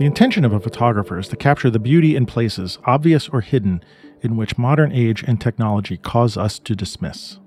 The 0.00 0.06
intention 0.06 0.46
of 0.46 0.54
a 0.54 0.60
photographer 0.60 1.18
is 1.18 1.28
to 1.28 1.36
capture 1.36 1.68
the 1.68 1.78
beauty 1.78 2.16
in 2.16 2.24
places, 2.24 2.78
obvious 2.86 3.28
or 3.28 3.42
hidden, 3.42 3.84
in 4.22 4.34
which 4.34 4.56
modern 4.56 4.92
age 4.92 5.22
and 5.22 5.38
technology 5.38 5.98
cause 5.98 6.38
us 6.38 6.58
to 6.60 6.74
dismiss. 6.74 7.38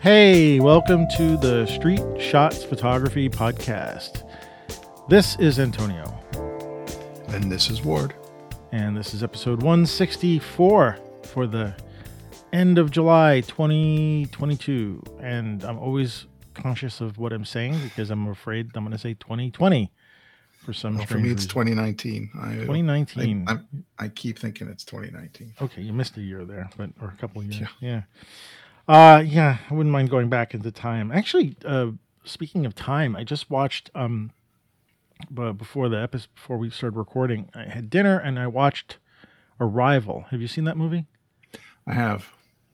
Hey, 0.00 0.58
welcome 0.58 1.06
to 1.18 1.36
the 1.36 1.66
Street 1.66 2.00
Shots 2.18 2.64
Photography 2.64 3.28
Podcast. 3.28 4.26
This 5.10 5.38
is 5.38 5.58
Antonio, 5.58 6.11
And 7.32 7.50
this 7.50 7.70
is 7.70 7.82
Ward. 7.82 8.14
and 8.72 8.96
this 8.96 9.14
is 9.14 9.22
episode 9.22 9.62
164 9.62 10.98
for 11.24 11.46
the 11.46 11.74
end 12.52 12.78
of 12.78 12.90
July 12.90 13.40
2022. 13.42 15.02
And 15.20 15.64
I'm 15.64 15.78
always 15.78 16.26
conscious 16.54 17.00
of 17.00 17.18
what 17.18 17.32
I'm 17.32 17.44
saying 17.44 17.78
because 17.82 18.10
I'm 18.10 18.28
afraid 18.28 18.70
I'm 18.74 18.84
going 18.84 18.92
to 18.92 18.98
say 18.98 19.14
2020 19.14 19.90
for 20.64 20.72
some 20.72 20.96
Well, 20.98 21.06
for 21.06 21.18
me, 21.18 21.30
it's 21.30 21.42
reason. 21.44 21.48
2019. 21.50 22.30
I, 22.40 22.52
2019. 22.54 23.46
I, 23.48 23.58
I 23.98 24.08
keep 24.08 24.38
thinking 24.38 24.68
it's 24.68 24.84
2019. 24.84 25.54
Okay, 25.62 25.82
you 25.82 25.92
missed 25.92 26.16
a 26.18 26.20
year 26.22 26.44
there, 26.44 26.70
but 26.76 26.90
or 27.00 27.08
a 27.08 27.16
couple 27.20 27.40
of 27.40 27.48
years. 27.50 27.68
Yeah. 27.80 28.02
Yeah. 28.88 28.94
Uh 28.94 29.20
yeah, 29.20 29.58
I 29.70 29.74
wouldn't 29.74 29.92
mind 29.92 30.10
going 30.10 30.28
back 30.28 30.54
into 30.54 30.70
time. 30.70 31.10
Actually, 31.12 31.56
uh 31.64 31.92
speaking 32.24 32.66
of 32.66 32.74
time, 32.74 33.16
I 33.16 33.24
just 33.24 33.48
watched 33.50 33.90
um 33.94 34.32
but 35.30 35.52
before 35.54 35.88
the 35.88 36.00
episode 36.00 36.34
before 36.34 36.56
we 36.58 36.70
started 36.70 36.96
recording, 36.96 37.48
I 37.54 37.64
had 37.64 37.90
dinner 37.90 38.18
and 38.18 38.38
I 38.38 38.46
watched 38.46 38.98
Arrival. 39.60 40.26
Have 40.30 40.40
you 40.40 40.48
seen 40.48 40.64
that 40.64 40.76
movie? 40.76 41.06
I 41.86 41.94
have. 41.94 42.28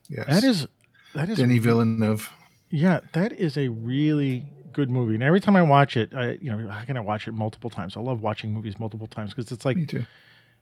Yes. 0.07 0.25
That 0.27 0.43
is 0.43 0.67
that 1.13 1.29
is 1.29 1.37
Denny 1.37 1.59
Villeneuve. 1.59 2.29
yeah, 2.69 2.99
that 3.13 3.31
is 3.33 3.57
a 3.57 3.67
really 3.69 4.45
good 4.73 4.89
movie. 4.89 5.15
And 5.15 5.23
every 5.23 5.39
time 5.41 5.55
I 5.55 5.61
watch 5.61 5.97
it, 5.97 6.13
I 6.13 6.37
you 6.41 6.51
know, 6.55 6.67
how 6.69 6.83
can 6.85 6.97
I 6.97 7.01
watch 7.01 7.27
it 7.27 7.33
multiple 7.33 7.69
times? 7.69 7.97
I 7.97 7.99
love 8.01 8.21
watching 8.21 8.53
movies 8.53 8.79
multiple 8.79 9.07
times 9.07 9.33
because 9.33 9.51
it's 9.51 9.65
like 9.65 9.77
Me 9.77 9.85
too. 9.85 10.05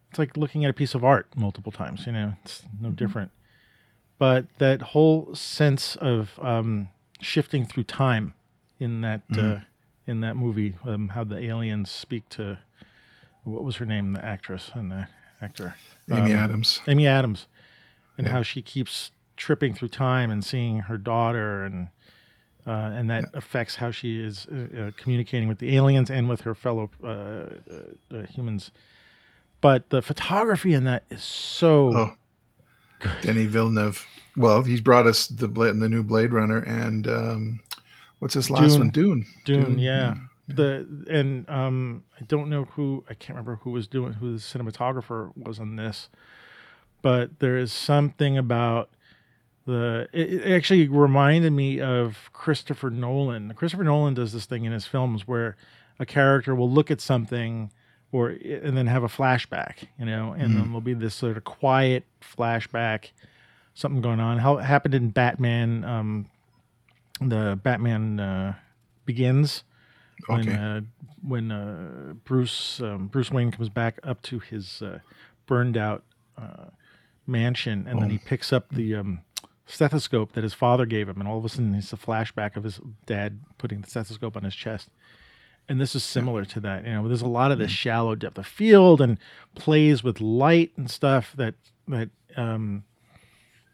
it's 0.10 0.20
like 0.20 0.36
looking 0.38 0.64
at 0.66 0.70
a 0.72 0.74
piece 0.74 0.96
of 0.96 1.04
art 1.04 1.28
multiple 1.36 1.72
times 1.72 2.06
you 2.06 2.12
know 2.14 2.34
it's 2.44 2.64
no 2.82 2.90
different 2.92 3.32
but 4.18 4.46
that 4.58 4.82
whole 4.82 5.36
sense 5.36 5.96
of 5.98 6.40
um, 6.42 6.88
shifting 7.22 7.66
through 7.66 7.84
time 7.84 8.34
in 8.80 9.02
that 9.02 9.22
uh, 9.38 9.58
in 10.08 10.22
that 10.22 10.36
movie 10.36 10.76
um, 10.86 11.10
how 11.10 11.24
the 11.24 11.38
aliens 11.38 11.92
speak 11.92 12.28
to 12.30 12.58
what 13.44 13.64
was 13.64 13.76
her 13.78 13.86
name 13.86 14.14
the 14.14 14.24
actress 14.26 14.72
and 14.74 14.92
the 14.92 15.08
actor 15.42 15.76
Amy 16.12 16.34
Um, 16.34 16.40
Adams. 16.40 16.82
amy 16.88 17.06
adams 17.08 17.48
and 18.18 18.26
Yeah. 18.28 18.34
how 18.34 18.42
she 18.44 18.62
keeps 18.62 19.12
tripping 19.36 19.74
through 19.76 19.90
time 19.90 20.32
and 20.32 20.44
seeing 20.44 20.80
her 20.80 20.98
daughter 20.98 21.64
and 21.64 21.90
uh, 22.66 22.92
and 22.98 23.10
that 23.10 23.26
affects 23.34 23.76
how 23.76 23.92
she 23.92 24.20
is 24.20 24.46
uh, 24.48 24.56
uh, 24.88 24.92
communicating 24.98 25.48
with 25.48 25.60
the 25.60 25.76
aliens 25.76 26.10
and 26.10 26.28
with 26.28 26.42
her 26.42 26.54
fellow 26.56 26.90
uh, 27.04 27.08
uh, 27.08 27.48
uh, 28.14 28.24
humans 28.26 28.72
but 29.62 29.90
the 29.90 30.02
photography 30.02 30.74
in 30.74 30.84
that 30.84 31.04
is 31.10 31.24
so 31.24 31.94
Oh, 31.96 32.14
Denny 33.22 33.46
Villeneuve. 33.46 34.06
Well, 34.36 34.64
he's 34.64 34.82
brought 34.82 35.08
us 35.08 35.28
the 35.28 35.48
the 35.48 35.90
new 35.90 36.04
Blade 36.04 36.32
Runner 36.34 36.60
and 36.60 37.08
um, 37.08 37.60
what's 38.20 38.34
his 38.34 38.50
last 38.50 38.72
Dune. 38.72 38.80
one? 38.80 38.90
Dune. 38.90 39.26
Dune, 39.46 39.80
yeah. 39.80 40.16
The 40.48 40.88
and 41.10 41.50
um, 41.50 42.04
I 42.20 42.24
don't 42.24 42.50
know 42.50 42.66
who 42.66 43.04
I 43.10 43.14
can't 43.14 43.32
remember 43.38 43.60
who 43.64 43.72
was 43.72 43.88
doing 43.88 44.14
who 44.14 44.32
the 44.32 44.40
cinematographer 44.40 45.36
was 45.36 45.60
on 45.60 45.76
this, 45.76 46.10
but 47.02 47.40
there 47.40 47.58
is 47.58 47.74
something 47.74 48.38
about 48.38 48.90
the. 49.66 50.08
It, 50.14 50.50
actually 50.50 50.88
reminded 50.88 51.52
me 51.52 51.82
of 51.82 52.30
Christopher 52.32 52.90
Nolan. 52.90 53.54
Christopher 53.56 53.84
Nolan 53.84 54.14
does 54.14 54.32
this 54.32 54.46
thing 54.46 54.64
in 54.64 54.72
his 54.72 54.86
films 54.86 55.28
where 55.28 55.58
a 56.00 56.06
character 56.06 56.56
will 56.56 56.72
look 56.72 56.90
at 56.90 57.02
something 57.02 57.72
or 58.12 58.30
and 58.30 58.78
then 58.78 58.88
have 58.88 59.04
a 59.04 59.08
flashback, 59.08 59.88
you 60.00 60.06
know, 60.06 60.34
and 60.34 60.56
then 60.56 60.66
there'll 60.66 60.82
be 60.82 60.94
this 60.94 61.16
sort 61.16 61.36
of 61.36 61.44
quiet 61.44 62.06
flashback, 62.22 63.12
something 63.74 64.02
going 64.02 64.20
on. 64.20 64.38
How 64.38 64.58
it 64.58 64.64
happened 64.64 64.96
in 64.96 65.10
Batman, 65.10 65.84
um, 65.84 66.28
the 67.22 67.60
Batman 67.62 68.20
uh, 68.20 68.56
Begins 69.06 69.64
when 70.28 70.50
Okay. 70.50 70.56
uh, 70.58 70.82
when 71.22 71.52
uh, 71.52 72.14
Bruce 72.24 72.80
um, 72.82 73.08
Bruce 73.08 73.32
Wayne 73.32 73.52
comes 73.52 73.70
back 73.70 74.00
up 74.04 74.22
to 74.24 74.40
his 74.40 74.82
uh, 74.82 75.00
burned 75.46 75.78
out 75.78 76.04
uh, 76.38 76.66
mansion, 77.26 77.86
and 77.88 78.02
then 78.02 78.10
he 78.10 78.18
picks 78.18 78.52
up 78.52 78.70
the 78.70 78.96
um, 78.96 79.20
stethoscope 79.66 80.32
that 80.34 80.44
his 80.44 80.54
father 80.54 80.86
gave 80.86 81.08
him, 81.10 81.20
and 81.20 81.28
all 81.28 81.38
of 81.38 81.46
a 81.46 81.50
sudden 81.50 81.74
it's 81.76 81.94
a 81.94 81.98
flashback 81.98 82.56
of 82.56 82.64
his 82.64 82.80
dad 83.06 83.40
putting 83.58 83.82
the 83.82 83.90
stethoscope 83.90 84.36
on 84.36 84.44
his 84.44 84.56
chest. 84.56 84.90
And 85.70 85.82
this 85.82 85.96
is 85.96 86.04
similar 86.04 86.46
to 86.46 86.60
that. 86.62 86.86
You 86.86 86.94
know, 86.94 87.08
there's 87.08 87.22
a 87.22 87.28
lot 87.28 87.52
of 87.52 87.58
this 87.60 87.72
shallow 87.72 88.16
depth 88.16 88.38
of 88.38 88.48
field 88.48 89.02
and 89.02 89.18
plays 89.54 90.02
with 90.04 90.22
light 90.22 90.72
and 90.78 90.90
stuff 90.90 91.34
that 91.36 91.56
that 91.90 92.10
um, 92.38 92.84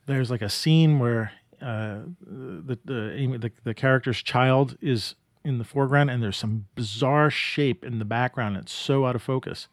there's 0.08 0.31
like 0.31 0.42
a 0.42 0.50
scene 0.50 0.98
where 1.00 1.31
uh, 1.63 2.00
the 2.19 2.78
the, 2.85 3.38
the 3.40 3.51
the 3.63 3.74
character's 3.74 4.22
child 4.22 4.78
is 4.81 5.16
in 5.46 5.57
the 5.57 5.63
foreground 5.63 6.09
and 6.09 6.22
there's 6.24 6.38
some 6.38 6.66
bizarre 6.75 7.29
shape 7.29 7.84
in 7.85 8.00
the 8.00 8.06
background. 8.06 8.57
It's 8.57 8.72
so 8.72 9.06
out 9.06 9.16
of 9.16 9.22
focus, 9.22 9.68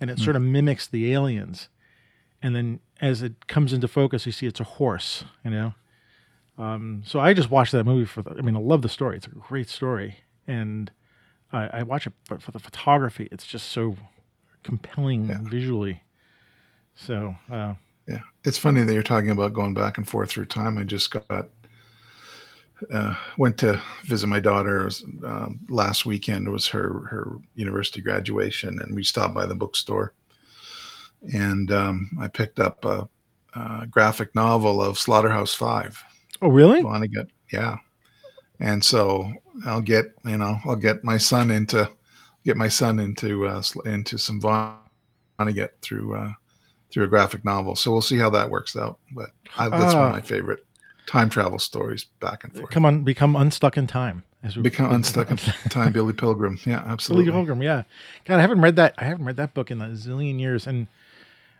and 0.00 0.10
it 0.10 0.18
sort 0.18 0.36
of 0.36 0.42
mimics 0.42 0.86
the 0.86 1.12
aliens. 1.12 1.68
And 2.42 2.56
then 2.56 2.80
as 3.00 3.22
it 3.22 3.46
comes 3.46 3.72
into 3.72 3.88
focus, 3.88 4.26
you 4.26 4.32
see 4.32 4.46
it's 4.46 4.60
a 4.60 4.64
horse. 4.64 5.24
You 5.44 5.50
know. 5.50 5.74
Um, 6.58 7.02
so 7.06 7.18
I 7.18 7.32
just 7.34 7.50
watched 7.50 7.72
that 7.72 7.84
movie 7.84 8.04
for. 8.04 8.22
The, 8.22 8.30
I 8.38 8.42
mean, 8.42 8.56
I 8.56 8.60
love 8.60 8.82
the 8.82 8.88
story. 8.88 9.16
It's 9.16 9.26
a 9.26 9.30
great 9.30 9.68
story, 9.68 10.18
and 10.46 10.90
I, 11.52 11.68
I 11.78 11.82
watch 11.82 12.06
it 12.06 12.12
but 12.28 12.42
for 12.42 12.50
the 12.52 12.58
photography. 12.58 13.28
It's 13.32 13.46
just 13.46 13.68
so 13.68 13.96
compelling 14.62 15.28
Yeah. 15.28 15.38
visually. 15.42 16.02
So 16.94 17.36
uh, 17.50 17.74
Yeah, 18.08 18.20
it's 18.44 18.58
funny 18.58 18.82
that 18.82 18.92
you're 18.92 19.02
talking 19.02 19.30
about 19.30 19.52
going 19.52 19.74
back 19.74 19.98
and 19.98 20.08
forth 20.08 20.30
through 20.30 20.46
time. 20.46 20.76
I 20.78 20.84
just 20.84 21.10
got 21.10 21.48
uh, 22.92 23.14
went 23.38 23.58
to 23.58 23.80
visit 24.04 24.26
my 24.26 24.40
daughter 24.40 24.90
um, 25.24 25.60
last 25.68 26.04
weekend. 26.04 26.46
It 26.46 26.50
was 26.50 26.66
her 26.68 27.06
her 27.06 27.38
university 27.54 28.00
graduation, 28.00 28.80
and 28.80 28.94
we 28.94 29.04
stopped 29.04 29.34
by 29.34 29.46
the 29.46 29.54
bookstore, 29.54 30.14
and 31.32 31.70
um, 31.70 32.10
I 32.20 32.28
picked 32.28 32.58
up 32.58 32.84
a, 32.84 33.08
a 33.54 33.86
graphic 33.86 34.34
novel 34.34 34.82
of 34.82 34.98
Slaughterhouse 34.98 35.54
Five. 35.54 36.02
oh 36.40 36.48
really? 36.48 36.82
Vonnegut, 36.82 37.28
yeah. 37.52 37.76
And 38.58 38.84
so 38.84 39.32
I'll 39.64 39.80
get 39.80 40.06
you 40.24 40.38
know 40.38 40.58
I'll 40.64 40.76
get 40.76 41.04
my 41.04 41.18
son 41.18 41.50
into 41.50 41.88
get 42.44 42.56
my 42.56 42.68
son 42.68 42.98
into 42.98 43.46
uh, 43.46 43.62
into 43.84 44.18
some 44.18 44.40
Vonnegut 44.40 45.70
through 45.80 46.16
uh, 46.16 46.32
through 46.92 47.04
a 47.04 47.08
graphic 47.08 47.44
novel. 47.44 47.74
So 47.74 47.90
we'll 47.90 48.02
see 48.02 48.18
how 48.18 48.30
that 48.30 48.50
works 48.50 48.76
out. 48.76 48.98
But 49.12 49.30
I, 49.56 49.68
that's 49.68 49.94
one 49.94 50.02
Ah. 50.04 50.06
of 50.08 50.12
my 50.12 50.20
favorite 50.20 50.64
time 51.06 51.28
travel 51.30 51.58
stories 51.58 52.04
back 52.20 52.44
and 52.44 52.52
forth. 52.54 52.70
Come 52.70 52.84
on, 52.84 53.02
become 53.02 53.34
unstuck 53.36 53.76
in 53.76 53.86
time. 53.86 54.24
As 54.44 54.56
we 54.56 54.62
Become 54.62 54.92
unstuck 54.92 55.30
in 55.30 55.36
time, 55.70 55.92
Billy 55.92 56.12
Pilgrim. 56.12 56.58
Yeah, 56.66 56.82
absolutely. 56.84 57.26
Billy. 57.26 57.36
Pilgrim, 57.36 57.62
yeah. 57.62 57.84
God, 58.24 58.38
I 58.38 58.40
haven't 58.40 58.60
read 58.60 58.74
that. 58.76 58.94
I 58.98 59.04
haven't 59.04 59.24
read 59.24 59.36
that 59.36 59.54
book 59.54 59.70
in 59.70 59.80
a 59.80 59.90
zillion 59.90 60.40
years, 60.40 60.66
and 60.66 60.88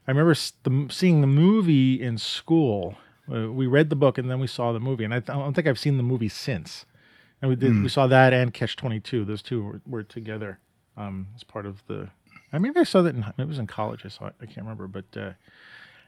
I 0.08 0.10
remember 0.10 0.34
the, 0.64 0.88
seeing 0.90 1.20
the 1.20 1.28
movie 1.28 2.02
in 2.02 2.18
school. 2.18 2.96
Uh, 3.32 3.52
we 3.52 3.68
read 3.68 3.88
the 3.88 3.94
book 3.94 4.18
and 4.18 4.28
then 4.28 4.40
we 4.40 4.48
saw 4.48 4.72
the 4.72 4.80
movie, 4.80 5.04
and 5.04 5.14
I, 5.14 5.20
th- 5.20 5.30
I 5.30 5.34
don't 5.34 5.54
think 5.54 5.68
I've 5.68 5.78
seen 5.78 5.96
the 5.96 6.02
movie 6.02 6.28
since. 6.28 6.84
And 7.40 7.48
we 7.48 7.54
did. 7.56 7.82
We 7.82 7.88
saw 7.88 8.08
that 8.08 8.32
and 8.32 8.52
Catch 8.52 8.74
Twenty 8.76 8.98
Two. 8.98 9.24
Those 9.24 9.42
two 9.42 9.62
were, 9.62 9.80
were 9.86 10.02
together 10.02 10.58
um, 10.96 11.28
as 11.36 11.44
part 11.44 11.66
of 11.66 11.82
the. 11.86 12.08
I 12.52 12.58
maybe 12.58 12.80
I 12.80 12.84
saw 12.84 13.02
that. 13.02 13.14
In, 13.14 13.24
it 13.38 13.48
was 13.48 13.58
in 13.58 13.66
college. 13.66 14.02
I 14.04 14.08
saw 14.08 14.26
it. 14.26 14.34
I 14.40 14.46
can't 14.46 14.58
remember, 14.66 14.86
but 14.86 15.04
uh, 15.16 15.32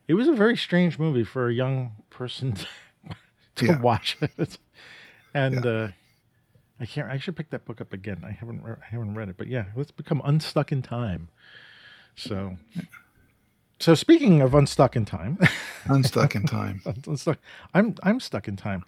it 0.08 0.14
was 0.14 0.29
a 0.29 0.32
very 0.35 0.56
strange 0.56 0.99
movie 0.99 1.25
for 1.25 1.49
a 1.49 1.52
young 1.55 1.93
person 2.11 2.52
to, 2.55 2.67
to 3.56 3.67
Yeah. 3.67 3.81
watch. 3.81 4.19
and 5.32 5.64
uh, 5.67 5.88
I 6.81 6.87
can't. 6.87 7.11
I 7.11 7.19
should 7.19 7.37
pick 7.37 7.50
that 7.50 7.64
book 7.64 7.81
up 7.81 7.93
again. 7.93 8.23
I 8.26 8.31
haven't. 8.32 8.62
re- 8.62 8.76
I 8.82 8.87
haven't 8.91 9.14
read 9.14 9.29
it, 9.29 9.37
but 9.37 9.46
yeah, 9.46 9.67
let's 9.76 9.91
become 9.91 10.20
unstuck 10.25 10.70
in 10.73 10.82
time. 10.82 11.29
So, 12.17 12.56
so 13.81 13.94
speaking 13.94 14.41
of 14.41 14.55
unstuck 14.55 14.96
in 14.96 15.05
time, 15.05 15.38
Unstuck 15.87 16.35
in 16.35 16.44
time. 16.46 16.81
unstuck. 17.06 17.38
I'm 17.73 17.94
I'm 18.02 18.20
stuck 18.20 18.49
in 18.49 18.56
time. 18.56 18.85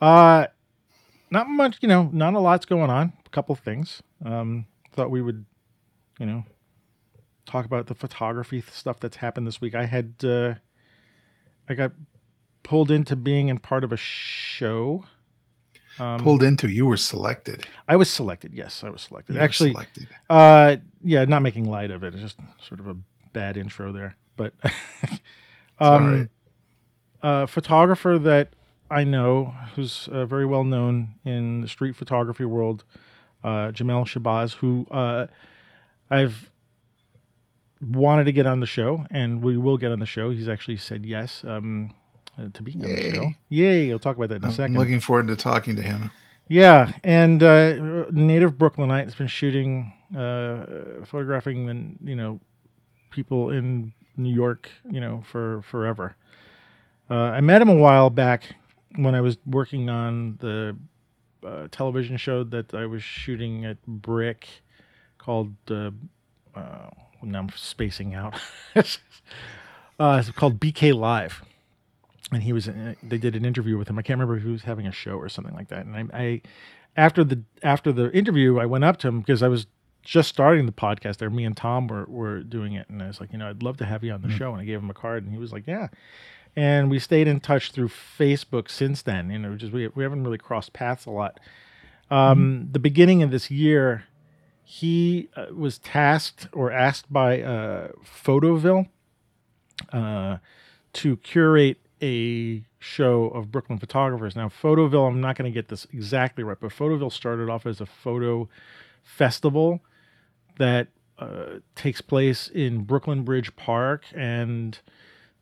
Uh, 0.00 0.46
not 1.30 1.48
much. 1.48 1.78
You 1.80 1.88
know, 1.88 2.10
not 2.12 2.34
a 2.34 2.38
lot's 2.40 2.66
going 2.66 2.90
on. 2.90 3.12
A 3.26 3.28
couple 3.30 3.54
things. 3.54 4.02
Um, 4.24 4.66
thought 4.92 5.10
we 5.10 5.20
would, 5.22 5.44
you 6.18 6.26
know, 6.26 6.44
talk 7.46 7.64
about 7.64 7.86
the 7.86 7.94
photography 7.94 8.62
stuff 8.72 9.00
that's 9.00 9.16
happened 9.16 9.46
this 9.46 9.60
week. 9.60 9.74
I 9.74 9.86
had. 9.86 10.14
Uh, 10.24 10.54
I 11.68 11.74
got 11.74 11.92
pulled 12.62 12.90
into 12.90 13.16
being 13.16 13.48
in 13.48 13.58
part 13.58 13.84
of 13.84 13.92
a 13.92 13.96
show 13.96 15.04
Um, 15.98 16.18
Pulled 16.20 16.42
into. 16.42 16.68
You 16.68 16.86
were 16.86 16.96
selected. 16.96 17.66
I 17.88 17.96
was 17.96 18.10
selected. 18.10 18.52
Yes, 18.52 18.82
I 18.84 18.90
was 18.90 19.02
selected. 19.02 19.36
You 19.36 19.40
Actually, 19.40 19.72
selected. 19.72 20.08
uh, 20.28 20.76
yeah, 21.02 21.24
not 21.24 21.42
making 21.42 21.70
light 21.70 21.90
of 21.90 22.02
it. 22.02 22.14
It's 22.14 22.22
just 22.22 22.38
sort 22.66 22.80
of 22.80 22.88
a 22.88 22.96
bad 23.32 23.56
intro 23.56 23.92
there. 23.92 24.16
But 24.36 24.54
um, 25.78 26.20
right. 26.20 26.28
a 27.22 27.46
photographer 27.46 28.18
that 28.18 28.50
I 28.90 29.04
know 29.04 29.54
who's 29.74 30.08
uh, 30.10 30.26
very 30.26 30.44
well 30.46 30.64
known 30.64 31.14
in 31.24 31.60
the 31.60 31.68
street 31.68 31.94
photography 31.96 32.44
world, 32.44 32.84
uh, 33.42 33.68
Jamel 33.70 34.04
Shabazz, 34.04 34.54
who 34.54 34.86
uh, 34.90 35.28
I've 36.10 36.50
wanted 37.84 38.24
to 38.24 38.32
get 38.32 38.46
on 38.46 38.60
the 38.60 38.66
show, 38.66 39.06
and 39.10 39.42
we 39.42 39.56
will 39.56 39.76
get 39.76 39.92
on 39.92 40.00
the 40.00 40.06
show. 40.06 40.30
He's 40.30 40.48
actually 40.48 40.76
said 40.76 41.04
yes 41.06 41.44
um, 41.46 41.94
uh, 42.38 42.48
to 42.52 42.62
be 42.62 42.74
on 42.74 42.80
the 42.80 43.14
show. 43.14 43.30
Yay. 43.48 43.90
I'll 43.90 43.98
talk 43.98 44.16
about 44.16 44.30
that 44.30 44.36
in 44.36 44.44
a 44.44 44.48
I'm 44.48 44.52
second. 44.52 44.76
looking 44.76 45.00
forward 45.00 45.28
to 45.28 45.36
talking 45.36 45.76
to 45.76 45.82
him. 45.82 46.10
Yeah, 46.48 46.92
and 47.02 47.42
uh, 47.42 48.04
native 48.10 48.58
Brooklynite 48.58 49.04
has 49.04 49.14
been 49.14 49.28
shooting, 49.28 49.92
uh, 50.14 51.04
photographing, 51.04 51.70
and 51.70 51.98
you 52.04 52.14
know, 52.14 52.40
people 53.10 53.50
in 53.50 53.94
New 54.16 54.32
York, 54.32 54.68
you 54.90 55.00
know, 55.00 55.22
for 55.30 55.62
forever. 55.62 56.16
Uh, 57.10 57.14
I 57.14 57.40
met 57.40 57.62
him 57.62 57.68
a 57.68 57.74
while 57.74 58.10
back 58.10 58.56
when 58.96 59.14
I 59.14 59.20
was 59.22 59.38
working 59.46 59.88
on 59.88 60.36
the 60.40 60.76
uh, 61.46 61.68
television 61.70 62.16
show 62.18 62.44
that 62.44 62.74
I 62.74 62.86
was 62.86 63.02
shooting 63.02 63.64
at 63.64 63.78
BRIC, 63.86 64.46
called. 65.18 65.54
Uh, 65.70 65.90
uh, 66.54 66.90
now 67.24 67.40
I'm 67.40 67.50
spacing 67.50 68.14
out. 68.14 68.34
uh, 68.76 68.82
it's 70.20 70.30
called 70.30 70.60
BK 70.60 70.94
Live 70.94 71.42
and 72.32 72.42
he 72.42 72.52
was 72.52 72.68
uh, 72.68 72.94
they 73.02 73.18
did 73.18 73.36
an 73.36 73.44
interview 73.44 73.78
with 73.78 73.88
him. 73.88 73.98
I 73.98 74.02
can't 74.02 74.18
remember 74.18 74.36
if 74.36 74.42
he 74.42 74.50
was 74.50 74.62
having 74.62 74.86
a 74.86 74.92
show 74.92 75.16
or 75.16 75.28
something 75.28 75.54
like 75.54 75.68
that. 75.68 75.86
And 75.86 75.96
I, 75.96 76.18
I 76.18 76.42
after 76.96 77.24
the 77.24 77.42
after 77.62 77.92
the 77.92 78.10
interview, 78.12 78.58
I 78.58 78.66
went 78.66 78.84
up 78.84 78.98
to 78.98 79.08
him 79.08 79.20
because 79.20 79.42
I 79.42 79.48
was 79.48 79.66
just 80.02 80.28
starting 80.28 80.66
the 80.66 80.72
podcast 80.72 81.18
there. 81.18 81.30
Me 81.30 81.44
and 81.44 81.56
Tom 81.56 81.86
were 81.86 82.04
were 82.06 82.40
doing 82.40 82.74
it, 82.74 82.88
and 82.88 83.02
I 83.02 83.06
was 83.08 83.20
like, 83.20 83.32
you 83.32 83.38
know, 83.38 83.48
I'd 83.48 83.62
love 83.62 83.76
to 83.78 83.86
have 83.86 84.04
you 84.04 84.12
on 84.12 84.22
the 84.22 84.30
show. 84.30 84.52
And 84.52 84.60
I 84.60 84.64
gave 84.64 84.78
him 84.78 84.90
a 84.90 84.94
card, 84.94 85.24
and 85.24 85.32
he 85.32 85.38
was 85.38 85.52
like, 85.52 85.66
yeah. 85.66 85.88
And 86.56 86.88
we 86.88 86.98
stayed 86.98 87.26
in 87.26 87.40
touch 87.40 87.72
through 87.72 87.88
Facebook 87.88 88.70
since 88.70 89.02
then. 89.02 89.30
You 89.30 89.38
know, 89.38 89.56
just 89.56 89.72
we 89.72 89.88
we 89.88 90.02
haven't 90.02 90.24
really 90.24 90.38
crossed 90.38 90.72
paths 90.72 91.06
a 91.06 91.10
lot. 91.10 91.40
Um, 92.10 92.68
The 92.70 92.78
beginning 92.78 93.22
of 93.22 93.30
this 93.30 93.50
year, 93.50 94.04
he 94.64 95.28
uh, 95.36 95.46
was 95.54 95.78
tasked 95.78 96.48
or 96.52 96.72
asked 96.72 97.12
by 97.12 97.42
uh, 97.42 97.88
Photoville 98.02 98.88
uh, 99.92 100.38
to 100.94 101.16
curate 101.18 101.78
a 102.02 102.64
show 102.78 103.26
of 103.28 103.52
Brooklyn 103.52 103.78
photographers. 103.78 104.34
Now, 104.34 104.48
Photoville, 104.48 105.06
I'm 105.06 105.20
not 105.20 105.36
going 105.36 105.50
to 105.50 105.54
get 105.54 105.68
this 105.68 105.86
exactly 105.92 106.42
right, 106.42 106.56
but 106.58 106.70
Photoville 106.70 107.12
started 107.12 107.50
off 107.50 107.66
as 107.66 107.80
a 107.80 107.86
photo 107.86 108.48
festival 109.02 109.80
that 110.58 110.88
uh, 111.18 111.58
takes 111.74 112.00
place 112.00 112.48
in 112.48 112.84
Brooklyn 112.84 113.22
Bridge 113.22 113.54
Park, 113.56 114.04
and 114.14 114.78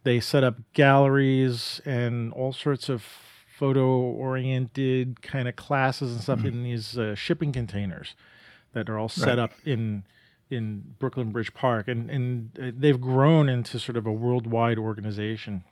they 0.03 0.19
set 0.21 0.43
up 0.43 0.57
galleries 0.73 1.81
and 1.85 2.33
all 2.33 2.53
sorts 2.53 2.89
of 2.89 3.05
photo 3.57 3.89
oriented 3.89 5.23
kind 5.23 5.47
of 5.47 5.55
classes 5.55 6.13
and 6.13 6.21
stuff 6.21 6.45
in 6.45 6.65
these 6.65 6.99
uh, 6.99 7.15
shipping 7.15 7.53
containers 7.53 8.17
that 8.73 8.89
are 8.89 8.99
all 8.99 9.09
set 9.09 9.29
Right. 9.29 9.39
up 9.39 9.53
in 9.65 10.05
in 10.51 10.83
Brooklyn 10.99 11.31
Bridge 11.31 11.53
Park, 11.55 11.89
and 11.89 12.11
and 12.11 12.51
uh, 12.61 12.71
they've 12.77 13.01
grown 13.01 13.49
into 13.49 13.79
sort 13.79 13.97
of 13.97 14.07
a 14.07 14.13
worldwide 14.13 14.79
organization. 14.79 15.65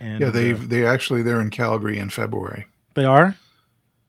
And 0.00 0.20
Yeah, 0.20 0.30
they 0.30 0.52
uh, 0.54 0.58
they 0.62 0.86
actually 0.86 1.22
they're 1.22 1.40
in 1.40 1.50
Calgary 1.50 1.98
in 1.98 2.08
February. 2.10 2.66
they 2.94 3.04
are. 3.04 3.34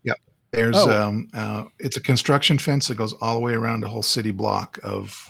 Yeah, 0.03 0.13
there's 0.51 0.77
Oh. 0.77 1.07
um 1.07 1.27
uh, 1.33 1.65
it's 1.79 1.97
a 1.97 2.01
construction 2.01 2.57
fence 2.57 2.87
that 2.87 2.95
goes 2.97 3.13
all 3.21 3.33
the 3.35 3.41
way 3.41 3.53
around 3.53 3.83
a 3.83 3.87
whole 3.89 4.03
city 4.03 4.31
block 4.31 4.79
of 4.83 5.29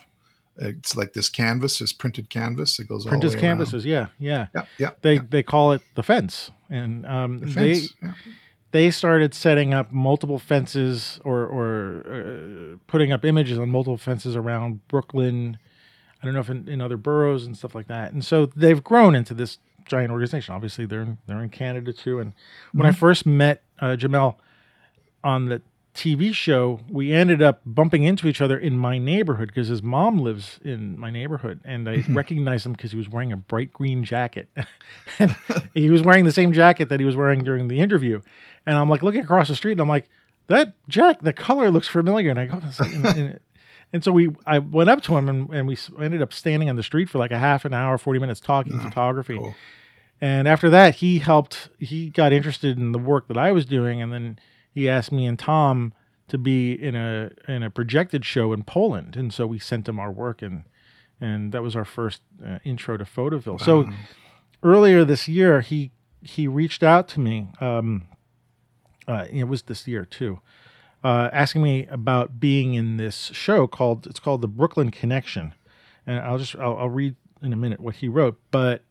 it's 0.57 0.95
like 0.95 1.11
this 1.13 1.27
canvas, 1.27 1.79
this 1.79 1.91
printed 1.91 2.29
canvas 2.29 2.77
that 2.77 2.87
goes 2.87 3.05
all 3.05 3.09
Printers 3.09 3.31
the 3.31 3.37
way 3.37 3.41
canvases, 3.41 3.85
yeah, 3.85 4.07
yeah. 4.19 4.47
Yeah, 4.55 4.65
yeah. 4.77 4.91
They 5.01 5.15
yeah. 5.15 5.21
they 5.29 5.43
call 5.43 5.71
it 5.73 5.81
the 5.95 6.03
fence, 6.03 6.51
and 6.69 7.05
um, 7.07 7.39
The 7.39 7.45
they 7.47 7.73
yeah. 8.01 8.13
They 8.75 8.91
started 8.91 9.33
setting 9.33 9.73
up 9.73 9.93
multiple 9.93 10.37
fences 10.37 11.17
or 11.23 11.45
or 11.45 12.03
uh, 12.11 12.77
putting 12.87 13.13
up 13.13 13.23
images 13.23 13.57
on 13.57 13.69
multiple 13.69 13.97
fences 13.97 14.35
around 14.35 14.85
Brooklyn. 14.89 15.57
I 16.21 16.25
don't 16.25 16.33
know 16.33 16.41
if 16.41 16.49
in, 16.49 16.67
in 16.67 16.81
other 16.81 16.97
boroughs 16.97 17.45
and 17.45 17.55
stuff 17.55 17.73
like 17.73 17.87
that. 17.87 18.11
And 18.11 18.25
so 18.25 18.47
they've 18.47 18.83
grown 18.83 19.15
into 19.15 19.33
this 19.33 19.59
giant 19.85 20.11
organization. 20.11 20.53
Obviously, 20.55 20.85
they're 20.85 21.03
in, 21.03 21.17
they're 21.25 21.41
in 21.41 21.51
Canada 21.51 21.93
too. 21.93 22.19
And 22.19 22.33
when 22.73 22.85
I 22.85 22.91
first 22.91 23.25
met 23.25 23.63
uh, 23.79 23.95
Jamel 23.97 24.35
on 25.23 25.45
the 25.45 25.61
TV 25.95 26.33
show, 26.33 26.81
we 26.89 27.13
ended 27.13 27.41
up 27.41 27.61
bumping 27.65 28.03
into 28.03 28.27
each 28.27 28.41
other 28.41 28.57
in 28.57 28.77
my 28.77 28.97
neighborhood 28.97 29.47
because 29.47 29.69
his 29.69 29.81
mom 29.81 30.17
lives 30.17 30.59
in 30.63 30.99
my 30.99 31.09
neighborhood, 31.09 31.61
and 31.63 31.87
I 31.89 31.97
mm-hmm. 31.97 32.15
recognized 32.15 32.65
him 32.65 32.73
because 32.73 32.91
he 32.91 32.97
was 32.97 33.07
wearing 33.07 33.31
a 33.31 33.37
bright 33.37 33.71
green 33.71 34.03
jacket. 34.03 34.49
and 35.19 35.35
he 35.73 35.89
was 35.89 36.01
wearing 36.03 36.25
the 36.25 36.33
same 36.33 36.51
jacket 36.51 36.89
that 36.89 36.99
he 36.99 37.05
was 37.05 37.15
wearing 37.15 37.43
during 37.43 37.69
the 37.69 37.79
interview, 37.79 38.21
and 38.65 38.77
I'm 38.77 38.89
like 38.89 39.03
looking 39.03 39.21
across 39.21 39.47
the 39.47 39.55
street, 39.55 39.73
and 39.73 39.81
I'm 39.81 39.87
like, 39.87 40.09
that 40.47 40.73
jack, 40.89 41.21
the 41.21 41.33
color 41.33 41.71
looks 41.71 41.87
familiar, 41.87 42.29
and 42.29 42.39
I 42.39 42.45
go, 42.45 42.61
and, 42.79 43.05
and, 43.05 43.39
and 43.93 44.03
so 44.03 44.11
we, 44.11 44.35
I 44.45 44.59
went 44.59 44.89
up 44.89 45.01
to 45.03 45.17
him, 45.17 45.29
and, 45.29 45.49
and 45.51 45.67
we 45.67 45.77
ended 45.99 46.21
up 46.21 46.33
standing 46.33 46.69
on 46.69 46.75
the 46.75 46.83
street 46.83 47.09
for 47.09 47.19
like 47.19 47.31
a 47.31 47.39
half 47.39 47.63
an 47.63 47.73
hour, 47.73 47.97
40 47.97 48.19
minutes 48.19 48.41
talking 48.41 48.73
mm-hmm. 48.73 48.87
photography. 48.87 49.37
cool. 49.37 49.55
And 50.21 50.47
after 50.47 50.69
that, 50.69 50.95
he 50.95 51.19
helped. 51.19 51.69
He 51.77 52.09
got 52.09 52.31
interested 52.31 52.77
in 52.77 52.91
the 52.93 52.99
work 52.99 53.27
that 53.27 53.37
I 53.37 53.51
was 53.51 53.65
doing, 53.65 54.01
and 54.01 54.13
then 54.13 54.39
he 54.75 54.89
asked 54.89 55.11
me 55.11 55.25
and 55.25 55.39
Tom 55.39 55.93
to 56.27 56.37
be 56.37 56.73
in 56.73 56.95
a 56.95 57.31
in 57.47 57.63
a 57.63 57.69
projected 57.69 58.25
show 58.25 58.51
in 58.51 58.63
Poland, 58.63 59.15
and 59.15 59.33
so 59.33 59.47
we 59.47 59.57
sent 59.57 59.87
him 59.87 59.99
our 59.99 60.11
work, 60.11 60.41
and 60.41 60.65
and 61.21 61.53
that 61.53 61.63
was 61.63 61.75
our 61.75 61.85
first 61.85 62.21
uh, 62.45 62.59
intro 62.65 62.97
to 62.97 63.05
Photoville. 63.05 63.59
So 63.59 63.89
earlier 64.61 65.05
this 65.05 65.29
year, 65.29 65.61
he 65.61 65.91
he 66.21 66.47
reached 66.47 66.83
out 66.83 67.07
to 67.09 67.21
me. 67.21 67.47
Um, 67.61 68.07
uh, 69.07 69.25
it 69.31 69.45
was 69.45 69.63
this 69.63 69.87
year 69.87 70.03
too, 70.03 70.41
uh, 71.03 71.29
asking 71.31 71.61
me 71.61 71.85
about 71.87 72.39
being 72.39 72.73
in 72.73 72.97
this 72.97 73.27
show 73.27 73.67
called 73.67 74.05
it's 74.05 74.19
called 74.19 74.41
the 74.41 74.47
Brooklyn 74.49 74.91
Connection, 74.91 75.53
and 76.05 76.19
I'll 76.19 76.37
just 76.37 76.55
I'll, 76.57 76.77
I'll 76.77 76.89
read 76.89 77.15
in 77.41 77.53
a 77.53 77.55
minute 77.55 77.79
what 77.79 77.95
he 77.95 78.09
wrote, 78.09 78.37
but 78.51 78.83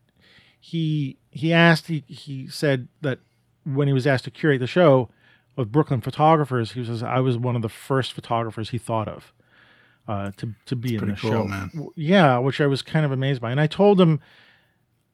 he 0.59 1.17
he 1.29 1.53
asked 1.53 1.87
he 1.87 2.03
he 2.07 2.47
said 2.47 2.87
that 3.01 3.19
when 3.65 3.87
he 3.87 3.93
was 3.93 4.07
asked 4.07 4.23
to 4.23 4.31
curate 4.31 4.59
the 4.59 4.67
show 4.67 5.09
of 5.57 5.71
Brooklyn 5.71 6.01
photographers, 6.01 6.73
he 6.73 6.83
says 6.85 7.03
I 7.03 7.19
was 7.19 7.37
one 7.37 7.55
of 7.55 7.61
the 7.61 7.69
first 7.69 8.13
photographers 8.13 8.69
he 8.69 8.77
thought 8.77 9.07
of 9.07 9.33
uh, 10.07 10.31
to 10.37 10.53
to 10.65 10.75
be 10.75 10.95
in 10.95 11.07
the 11.07 11.15
cool, 11.15 11.31
show. 11.31 11.43
man. 11.45 11.71
Yeah, 11.95 12.37
which 12.37 12.61
I 12.61 12.67
was 12.67 12.81
kind 12.81 13.05
of 13.05 13.11
amazed 13.11 13.41
by, 13.41 13.51
and 13.51 13.59
I 13.59 13.67
told 13.67 13.99
him 13.99 14.19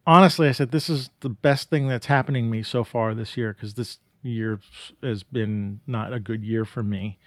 honestly, 0.05 0.48
I 0.48 0.51
said 0.51 0.71
this 0.71 0.89
is 0.89 1.10
the 1.19 1.29
best 1.29 1.69
thing 1.69 1.88
that's 1.88 2.07
happening 2.07 2.45
to 2.45 2.50
me 2.50 2.63
so 2.63 2.83
far 2.83 3.13
this 3.13 3.38
year 3.38 3.53
because 3.53 3.75
this 3.75 4.00
year 4.24 4.60
has 5.01 5.24
been 5.24 5.79
not 5.88 6.13
a 6.13 6.19
good 6.19 6.43
year 6.43 6.65
for 6.65 6.83
me 6.83 7.17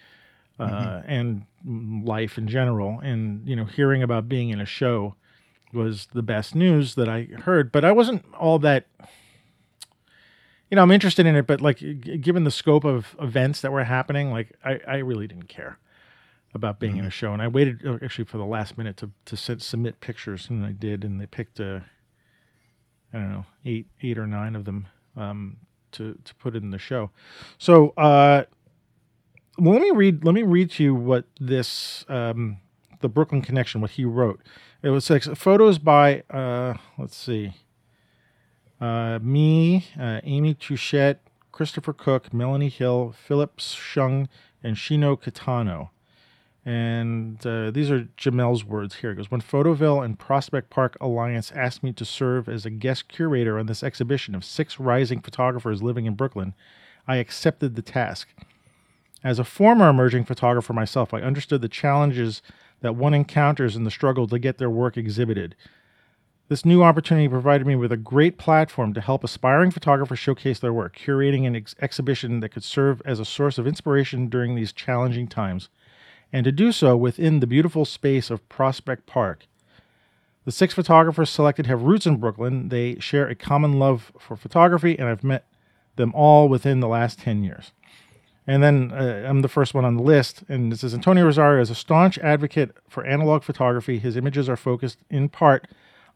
uh, 0.59 1.03
and 1.07 1.45
life 1.67 2.39
in 2.39 2.49
general. 2.49 3.01
And 3.01 3.47
you 3.49 3.57
know, 3.57 3.65
hearing 3.65 4.03
about 4.03 4.29
being 4.29 4.51
in 4.51 4.61
a 4.61 4.67
show 4.67 5.15
was 5.73 6.09
the 6.13 6.23
best 6.23 6.55
news 6.55 6.95
that 6.95 7.09
I 7.09 7.25
heard. 7.43 7.73
But 7.73 7.85
I 7.85 7.93
wasn't 7.93 8.25
all 8.39 8.59
that. 8.61 8.87
You 10.71 10.77
know, 10.77 10.83
I'm 10.83 10.91
interested 10.91 11.27
in 11.27 11.37
it, 11.37 11.47
but 11.47 11.61
like, 11.61 11.79
g- 11.79 11.95
given 11.95 12.45
the 12.45 12.51
scope 12.51 12.85
of 12.85 13.15
events 13.21 13.61
that 13.61 13.71
were 13.71 13.85
happening, 13.85 14.31
like, 14.31 14.53
I, 14.65 14.81
I 14.87 14.97
really 14.97 15.27
didn't 15.27 15.49
care 15.49 15.79
about 16.55 16.79
being 16.79 16.97
in 16.97 17.05
a 17.05 17.11
show, 17.11 17.33
and 17.33 17.43
I 17.43 17.49
waited 17.49 17.85
uh, 17.85 17.99
actually 18.03 18.27
for 18.27 18.39
the 18.39 18.45
last 18.45 18.79
minute 18.79 18.97
to 18.99 19.11
to 19.25 19.37
send, 19.37 19.61
submit 19.61 20.01
pictures, 20.01 20.49
and 20.49 20.65
I 20.65 20.71
did, 20.73 21.05
and 21.05 21.21
they 21.21 21.27
picked 21.27 21.59
uh, 21.59 21.81
I 23.13 23.19
don't 23.19 23.33
know 23.33 23.47
eight 23.65 23.89
eight 24.03 24.19
or 24.19 24.27
nine 24.27 24.55
of 24.55 24.65
them 24.65 24.87
um, 25.17 25.57
to 25.93 26.17
to 26.25 26.35
put 26.37 26.55
in 26.55 26.71
the 26.71 26.79
show. 26.79 27.11
So 27.59 27.93
uh, 27.97 28.45
well, 29.59 29.75
let 29.75 29.83
me 29.83 29.91
read 29.91 30.25
let 30.25 30.35
me 30.35 30.45
read 30.45 30.71
to 30.73 30.85
you 30.85 30.95
what 30.95 31.25
this 31.41 32.05
um, 32.09 32.59
the 33.01 33.09
Brooklyn 33.09 33.43
Connection 33.43 33.81
what 33.81 33.93
he 33.93 34.05
wrote. 34.05 34.41
It 34.83 34.91
was 34.91 35.11
like 35.11 35.25
photos 35.25 35.79
by 35.79 36.23
uh, 36.31 36.75
let's 36.99 37.17
see, 37.17 37.55
uh, 38.81 39.19
me, 39.23 39.87
uh, 39.99 40.21
Amy 40.25 40.55
Touchette, 40.55 41.19
Christopher 41.53 41.93
Cook, 41.93 42.33
Melanie 42.35 42.69
Hill, 42.69 43.15
Philip 43.17 43.61
Shung, 43.61 44.29
and 44.63 44.77
Shino 44.77 45.21
Kitano. 45.21 45.91
And 46.67 47.47
uh, 47.47 47.71
these 47.71 47.91
are 47.91 48.09
Jamel's 48.17 48.65
words 48.65 48.97
here. 48.97 49.11
It 49.11 49.17
goes, 49.17 49.31
When 49.31 49.43
Photoville 49.43 50.03
and 50.05 50.19
Prospect 50.19 50.71
Park 50.71 50.97
Alliance 51.01 51.53
asked 51.53 51.83
me 51.83 51.93
to 51.93 52.05
serve 52.05 52.49
as 52.49 52.65
a 52.65 52.71
guest 52.71 53.09
curator 53.09 53.59
on 53.59 53.67
this 53.67 53.83
exhibition 53.83 54.35
of 54.35 54.45
six 54.45 54.81
rising 54.81 55.21
photographers 55.21 55.83
living 55.83 56.07
in 56.07 56.15
Brooklyn, 56.15 56.55
I 57.07 57.17
accepted 57.17 57.77
the 57.77 57.83
task. 57.83 58.29
As 59.23 59.39
a 59.39 59.45
former 59.45 59.91
emerging 59.91 60.25
photographer 60.25 60.73
myself, 60.73 61.13
I 61.13 61.21
understood 61.21 61.61
the 61.61 61.69
challenges 61.69 62.41
that 62.81 62.97
one 62.97 63.15
encounters 63.15 63.77
in 63.77 63.85
the 63.85 63.91
struggle 63.91 64.27
to 64.27 64.39
get 64.39 64.59
their 64.59 64.71
work 64.71 64.97
exhibited. 64.97 65.55
This 66.49 66.67
new 66.67 66.83
opportunity 66.83 67.27
provided 67.27 67.67
me 67.67 67.75
with 67.75 67.91
a 67.91 67.97
great 67.97 68.37
platform 68.37 68.93
to 68.93 69.01
help 69.01 69.25
aspiring 69.25 69.71
photographers 69.71 70.19
showcase 70.19 70.59
their 70.59 70.75
work, 70.75 70.95
curating 70.95 71.47
an 71.47 71.57
ex- 71.57 71.75
exhibition 71.81 72.41
that 72.41 72.51
could 72.51 72.65
serve 72.65 73.01
as 73.07 73.19
a 73.19 73.25
source 73.25 73.57
of 73.57 73.67
inspiration 73.67 74.29
during 74.29 74.55
these 74.55 74.71
challenging 74.71 75.27
times, 75.27 75.71
and 76.35 76.45
to 76.45 76.53
do 76.53 76.71
so 76.71 76.99
within 76.99 77.41
the 77.41 77.47
beautiful 77.47 77.87
space 77.87 78.29
of 78.29 78.47
Prospect 78.51 79.07
Park. 79.07 79.47
The 80.45 80.53
six 80.53 80.75
photographers 80.75 81.31
selected 81.31 81.67
have 81.67 81.83
roots 81.83 82.05
in 82.05 82.19
Brooklyn. 82.19 82.69
They 82.69 82.99
share 82.99 83.27
a 83.27 83.35
common 83.35 83.79
love 83.79 84.13
for 84.21 84.37
photography, 84.37 84.99
and 84.99 85.09
I've 85.09 85.25
met 85.25 85.47
them 85.97 86.13
all 86.15 86.51
within 86.51 86.81
the 86.81 86.89
last 86.89 87.21
10 87.21 87.43
years. 87.43 87.73
And 88.47 88.63
then 88.63 88.93
uh, 88.93 89.25
I'm 89.27 89.41
the 89.41 89.49
first 89.49 89.73
one 89.73 89.87
on 89.87 89.97
the 89.97 90.03
list, 90.03 90.45
and 90.51 90.71
this 90.71 90.85
is 90.85 90.93
Antonio 90.93 91.25
Rosario 91.25 91.63
is 91.63 91.71
a 91.71 91.75
staunch 91.75 92.19
advocate 92.19 92.77
for 92.87 93.07
analog 93.07 93.43
photography. 93.43 93.99
His 93.99 94.19
images 94.19 94.51
are 94.51 94.57
focused 94.59 94.99
in 95.09 95.31
part 95.31 95.67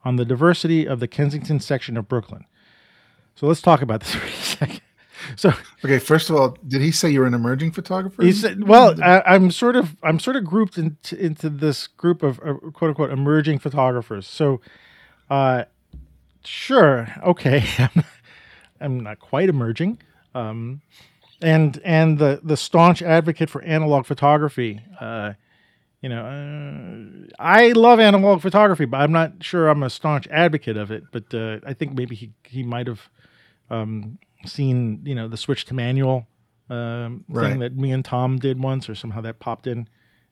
on 0.05 0.17
the 0.17 0.25
diversity 0.25 0.87
of 0.87 1.01
the 1.01 1.09
Kensington 1.09 1.61
section 1.61 1.97
of 1.97 2.09
Brooklyn. 2.09 2.45
So 3.35 3.47
let's 3.47 3.61
talk 3.63 3.83
about 3.83 4.01
this 4.01 4.15
for 4.15 4.27
a 4.27 4.31
second. 4.31 4.81
So 5.37 5.53
Okay, 5.85 5.99
first 5.99 6.31
of 6.31 6.37
all, 6.37 6.57
did 6.67 6.81
he 6.81 6.91
say 6.93 7.11
you're 7.11 7.27
an 7.27 7.35
emerging 7.35 7.73
photographer? 7.73 8.23
he 8.23 8.33
said, 8.33 8.67
"Well, 8.67 8.95
I, 9.03 9.21
I'm 9.27 9.51
sort 9.51 9.77
of 9.77 9.97
I'm 10.03 10.19
sort 10.21 10.37
of 10.37 10.45
grouped 10.45 10.79
into 10.79 11.19
into 11.19 11.51
this 11.51 11.87
group 11.87 12.23
of 12.23 12.39
uh, 12.41 12.55
quote 12.73 12.91
unquote 12.91 13.11
emerging 13.11 13.59
photographers." 13.59 14.27
So, 14.27 14.61
uh, 15.29 15.65
sure, 16.45 17.09
okay, 17.25 17.65
I'm 18.81 19.01
not 19.01 19.19
quite 19.19 19.49
emerging, 19.49 19.99
um, 20.35 20.83
and 21.43 21.81
and 21.85 22.19
the 22.19 22.41
the 22.43 22.57
staunch 22.57 23.03
advocate 23.03 23.51
for 23.51 23.61
analog 23.63 24.07
photography. 24.07 24.81
Uh, 25.01 25.33
you 26.03 26.09
know, 26.09 26.25
uh, 26.25 27.27
I 27.39 27.73
love 27.73 27.99
analog 28.01 28.41
photography, 28.41 28.85
but 28.85 28.99
I'm 29.01 29.13
not 29.13 29.33
sure 29.43 29.69
I'm 29.69 29.83
a 29.83 29.91
staunch 29.91 30.27
advocate 30.29 30.77
of 30.77 30.91
it. 30.91 31.05
But 31.13 31.33
uh, 31.35 31.59
I 31.67 31.73
think 31.75 31.95
maybe 31.95 32.15
he 32.15 32.33
he 32.45 32.63
might 32.63 32.87
have 32.87 33.09
um, 33.71 34.19
seen 34.47 35.03
you 35.05 35.15
know 35.15 35.29
the 35.29 35.37
switch 35.37 35.65
to 35.67 35.75
manual 35.75 36.27
um, 36.71 37.25
Right. 37.29 37.51
thing 37.51 37.59
that 37.61 37.77
me 37.77 37.91
and 37.93 38.05
Tom 38.05 38.39
did 38.39 38.63
once, 38.63 38.89
or 38.89 38.95
somehow 38.95 39.21
that 39.23 39.39
popped 39.41 39.67
in 39.67 39.89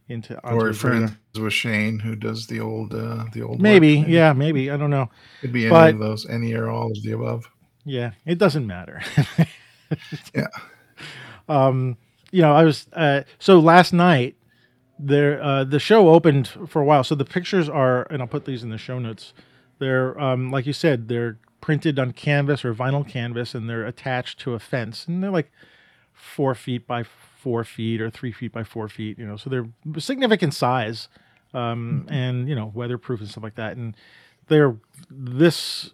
into 0.09 0.39
or 0.47 0.73
friends 0.73 1.11
with 1.37 1.53
Shane, 1.53 1.99
who 1.99 2.15
does 2.15 2.47
the 2.47 2.61
old, 2.61 2.95
uh, 2.95 3.25
the 3.33 3.43
old. 3.43 3.61
Maybe, 3.61 4.05
yeah, 4.07 4.33
maybe 4.33 4.71
I 4.71 4.77
don't 4.77 4.91
know. 4.91 5.11
Could 5.41 5.53
be 5.53 5.63
any 5.65 5.71
But- 5.71 5.95
of 5.95 5.99
those, 5.99 6.29
any 6.31 6.55
or 6.55 6.69
all 6.71 6.93
of 6.93 7.03
the 7.03 7.11
above. 7.13 7.51
Yeah, 7.85 8.13
it 8.25 8.39
doesn't 8.39 8.67
matter. 8.67 9.03
Yeah. 10.35 10.47
Um, 11.49 11.97
you 12.33 12.43
know, 12.43 12.53
I 12.53 12.65
was 12.65 12.89
uh, 12.93 13.23
so 13.39 13.61
last 13.61 13.93
night 13.93 14.37
there 14.99 15.43
uh, 15.43 15.65
the 15.65 15.79
show 15.79 16.09
opened 16.09 16.49
for 16.69 16.81
a 16.81 16.85
while. 16.85 17.05
So 17.05 17.15
the 17.15 17.25
pictures 17.25 17.69
are, 17.69 18.05
and 18.11 18.23
I'll 18.23 18.29
put 18.29 18.45
these 18.45 18.63
in 18.63 18.71
the 18.71 18.79
show 18.79 18.99
notes. 18.99 19.35
They're 19.79 20.19
um, 20.21 20.51
like 20.51 20.67
you 20.67 20.73
said, 20.73 21.09
they're 21.09 21.39
printed 21.61 21.99
on 21.99 22.13
canvas 22.13 22.65
or 22.65 22.75
vinyl 22.75 23.07
canvas, 23.07 23.55
and 23.55 23.69
they're 23.69 23.87
attached 23.87 24.41
to 24.41 24.55
a 24.55 24.59
fence, 24.59 25.07
and 25.07 25.23
they're 25.23 25.31
like 25.31 25.51
four 26.13 26.55
feet 26.55 26.87
by 26.87 27.03
four 27.03 27.65
feet 27.65 28.01
or 28.01 28.11
three 28.11 28.33
feet 28.33 28.53
by 28.53 28.65
four 28.65 28.89
feet. 28.89 29.19
You 29.19 29.27
know, 29.27 29.37
so 29.37 29.51
they're 29.51 29.69
significant 29.99 30.55
size, 30.55 31.09
um, 31.53 32.07
and 32.09 32.49
you 32.49 32.55
know, 32.55 32.73
weatherproof 32.75 33.21
and 33.21 33.29
stuff 33.29 33.45
like 33.45 33.57
that. 33.57 33.77
And 33.77 33.95
they're 34.49 34.77
this 35.11 35.91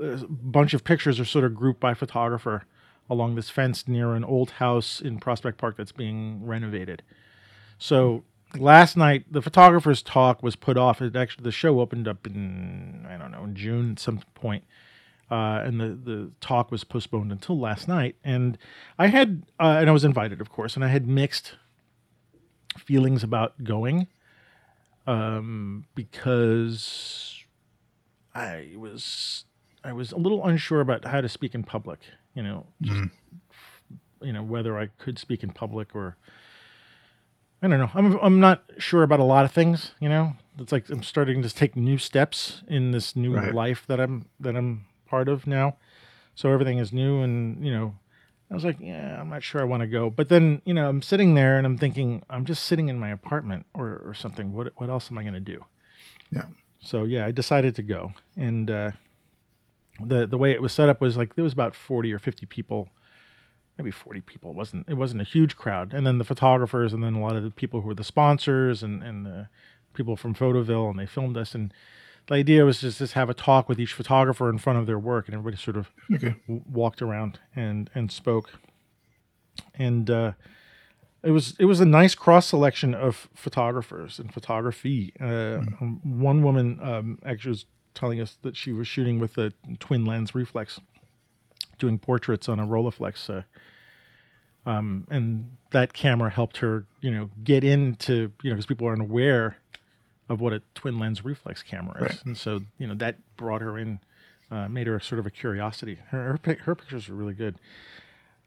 uh, 0.00 0.16
bunch 0.28 0.74
of 0.74 0.84
pictures 0.84 1.18
are 1.18 1.24
sort 1.24 1.44
of 1.44 1.54
grouped 1.54 1.80
by 1.80 1.94
photographer 1.94 2.64
along 3.08 3.34
this 3.34 3.50
fence 3.50 3.86
near 3.86 4.14
an 4.14 4.24
old 4.24 4.52
house 4.52 5.00
in 5.00 5.18
Prospect 5.18 5.58
Park 5.58 5.76
that's 5.76 5.92
being 5.92 6.44
renovated. 6.44 7.02
So 7.82 8.22
last 8.56 8.96
night 8.96 9.24
the 9.28 9.42
photographer's 9.42 10.02
talk 10.02 10.40
was 10.40 10.54
put 10.54 10.76
off. 10.76 11.02
It 11.02 11.16
actually 11.16 11.42
the 11.42 11.50
show 11.50 11.80
opened 11.80 12.06
up 12.06 12.24
in 12.28 13.04
I 13.10 13.16
don't 13.16 13.32
know 13.32 13.42
in 13.42 13.56
June 13.56 13.90
at 13.92 13.98
some 13.98 14.20
point, 14.36 14.62
uh, 15.32 15.62
and 15.64 15.80
the 15.80 15.88
the 15.88 16.30
talk 16.40 16.70
was 16.70 16.84
postponed 16.84 17.32
until 17.32 17.58
last 17.58 17.88
night. 17.88 18.14
And 18.22 18.56
I 19.00 19.08
had 19.08 19.42
uh, 19.58 19.78
and 19.80 19.90
I 19.90 19.92
was 19.92 20.04
invited, 20.04 20.40
of 20.40 20.48
course, 20.48 20.76
and 20.76 20.84
I 20.84 20.88
had 20.88 21.08
mixed 21.08 21.54
feelings 22.78 23.24
about 23.24 23.64
going, 23.64 24.06
um, 25.08 25.86
because 25.96 27.42
I 28.32 28.74
was 28.76 29.44
I 29.82 29.92
was 29.92 30.12
a 30.12 30.18
little 30.18 30.46
unsure 30.46 30.80
about 30.80 31.04
how 31.04 31.20
to 31.20 31.28
speak 31.28 31.52
in 31.52 31.64
public. 31.64 31.98
You 32.34 32.44
know, 32.44 32.66
just 32.80 33.00
Mhm. 33.00 33.10
you 34.22 34.32
know 34.32 34.44
whether 34.44 34.78
I 34.78 34.86
could 34.86 35.18
speak 35.18 35.42
in 35.42 35.50
public 35.50 35.96
or 35.96 36.16
I 37.62 37.68
don't 37.68 37.78
know. 37.78 37.90
I'm 37.94 38.18
I'm 38.20 38.40
not 38.40 38.64
sure 38.78 39.02
about 39.04 39.20
a 39.20 39.24
lot 39.24 39.44
of 39.44 39.52
things. 39.52 39.92
You 40.00 40.08
know, 40.08 40.34
it's 40.58 40.72
like 40.72 40.88
I'm 40.90 41.02
starting 41.02 41.42
to 41.42 41.48
take 41.54 41.76
new 41.76 41.96
steps 41.98 42.62
in 42.66 42.90
this 42.90 43.14
new 43.14 43.34
Right. 43.34 43.54
life 43.54 43.84
that 43.86 44.00
I'm 44.00 44.26
that 44.40 44.56
I'm 44.56 44.86
part 45.06 45.28
of 45.28 45.46
now. 45.46 45.76
So 46.34 46.50
everything 46.50 46.78
is 46.78 46.92
new, 46.92 47.20
and 47.22 47.64
you 47.64 47.72
know, 47.72 47.94
I 48.50 48.54
was 48.54 48.64
like, 48.64 48.78
yeah, 48.80 49.20
I'm 49.20 49.28
not 49.28 49.42
sure 49.42 49.60
I 49.60 49.64
want 49.64 49.82
to 49.82 49.86
go. 49.86 50.10
But 50.10 50.28
then 50.28 50.60
you 50.64 50.74
know, 50.74 50.88
I'm 50.88 51.02
sitting 51.02 51.34
there 51.34 51.56
and 51.56 51.66
I'm 51.66 51.78
thinking, 51.78 52.22
I'm 52.28 52.44
just 52.44 52.64
sitting 52.64 52.88
in 52.88 52.98
my 52.98 53.10
apartment 53.10 53.66
or 53.74 54.02
or 54.04 54.12
something. 54.14 54.52
What 54.52 54.72
what 54.76 54.90
else 54.90 55.10
am 55.10 55.18
I 55.18 55.22
going 55.22 55.34
to 55.34 55.40
do? 55.40 55.64
Yeah. 56.32 56.46
So 56.80 57.04
yeah, 57.04 57.26
I 57.26 57.30
decided 57.30 57.76
to 57.76 57.82
go, 57.82 58.12
and 58.36 58.68
uh, 58.70 58.90
the 60.04 60.26
the 60.26 60.38
way 60.38 60.50
it 60.50 60.60
was 60.60 60.72
set 60.72 60.88
up 60.88 61.00
was 61.00 61.16
like 61.16 61.36
there 61.36 61.44
was 61.44 61.52
about 61.52 61.76
40 61.76 62.12
or 62.12 62.18
50 62.18 62.46
people 62.46 62.88
maybe 63.78 63.90
40 63.90 64.20
people. 64.22 64.50
It 64.50 64.56
wasn't 64.56 64.88
it 64.88 64.94
wasn't 64.94 65.22
a 65.22 65.24
huge 65.24 65.56
crowd. 65.56 65.92
And 65.94 66.06
then 66.06 66.18
the 66.18 66.24
photographers 66.24 66.92
and 66.92 67.02
then 67.02 67.14
a 67.14 67.20
lot 67.20 67.36
of 67.36 67.42
the 67.42 67.50
people 67.50 67.80
who 67.80 67.88
were 67.88 67.94
the 67.94 68.04
sponsors 68.04 68.82
and 68.82 69.02
and 69.02 69.24
the 69.26 69.48
people 69.94 70.16
from 70.16 70.34
photoville 70.34 70.90
and 70.90 70.98
they 70.98 71.06
filmed 71.06 71.36
us. 71.36 71.54
And 71.54 71.72
the 72.28 72.34
idea 72.34 72.64
was 72.64 72.80
just 72.80 72.98
just 72.98 73.14
have 73.14 73.30
a 73.30 73.34
talk 73.34 73.68
with 73.68 73.80
each 73.80 73.92
photographer 73.94 74.48
in 74.50 74.58
front 74.58 74.78
of 74.78 74.86
their 74.86 74.98
work. 74.98 75.26
And 75.26 75.34
everybody 75.34 75.56
sort 75.56 75.76
of 75.76 75.90
Okay. 76.14 76.34
w- 76.46 76.62
walked 76.70 77.02
around 77.02 77.40
and 77.56 77.90
and 77.94 78.10
spoke. 78.12 78.50
And 79.74 80.10
uh 80.10 80.32
it 81.22 81.30
was 81.30 81.54
it 81.60 81.66
was 81.66 81.80
a 81.80 81.84
nice 81.86 82.14
cross 82.16 82.46
selection 82.48 82.94
of 82.94 83.28
photographers 83.34 84.18
and 84.18 84.32
photography. 84.34 85.12
Uh, 85.20 85.58
um, 85.80 86.00
One 86.02 86.42
woman 86.42 86.80
um, 86.82 87.18
actually 87.24 87.50
was 87.50 87.66
telling 87.94 88.20
us 88.20 88.38
that 88.42 88.56
she 88.56 88.72
was 88.72 88.88
shooting 88.88 89.20
with 89.20 89.38
a 89.38 89.52
twin 89.78 90.04
lens 90.04 90.34
reflex, 90.34 90.80
doing 91.82 91.98
portraits 91.98 92.48
on 92.48 92.58
a 92.60 92.66
Rolleiflex, 92.66 93.28
uh, 93.28 93.42
um, 94.70 95.06
and 95.10 95.56
that 95.72 95.92
camera 95.92 96.30
helped 96.30 96.58
her, 96.58 96.86
you 97.00 97.10
know, 97.10 97.28
get 97.42 97.64
into 97.64 98.32
you 98.42 98.50
know 98.50 98.54
because 98.56 98.66
people 98.66 98.86
aren't 98.86 99.02
aware 99.02 99.56
of 100.28 100.40
what 100.40 100.52
a 100.52 100.62
twin 100.74 100.98
lens 100.98 101.24
reflex 101.24 101.62
camera 101.62 101.96
is, 101.96 102.02
Right. 102.02 102.24
and 102.24 102.38
so 102.38 102.60
you 102.78 102.86
know 102.86 102.94
that 102.94 103.16
brought 103.36 103.60
her 103.60 103.76
in, 103.76 103.98
uh, 104.50 104.68
made 104.68 104.86
her 104.86 104.98
sort 105.00 105.18
of 105.18 105.26
a 105.26 105.30
curiosity. 105.30 105.98
Her 106.10 106.38
her, 106.44 106.54
her 106.62 106.74
pictures 106.74 107.08
are 107.08 107.14
really 107.14 107.34
good. 107.34 107.56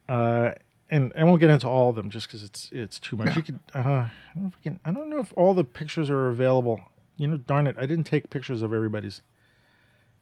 Uh, 0.08 0.52
and 0.90 1.12
I 1.18 1.24
won't 1.24 1.40
get 1.42 1.50
into 1.50 1.68
all 1.68 1.90
of 1.90 1.96
them 1.96 2.10
just 2.10 2.28
because 2.28 2.44
it's 2.44 2.70
it's 2.72 3.00
too 3.00 3.18
much. 3.18 3.36
You 3.36 3.42
could 3.44 3.60
uh, 3.74 3.80
I 3.80 4.12
don't 4.34 4.44
know 4.44 4.48
if 4.48 4.56
we 4.58 4.64
can, 4.64 4.80
I 4.86 4.92
don't 4.92 5.10
know 5.10 5.20
if 5.20 5.34
all 5.36 5.54
the 5.54 5.64
pictures 5.66 6.10
are 6.10 6.30
available. 6.30 6.80
You 7.18 7.28
know, 7.28 7.38
darn 7.38 7.68
it, 7.68 7.76
I 7.78 7.86
didn't 7.86 8.06
take 8.06 8.30
pictures 8.30 8.62
of 8.62 8.72
everybody's. 8.74 9.22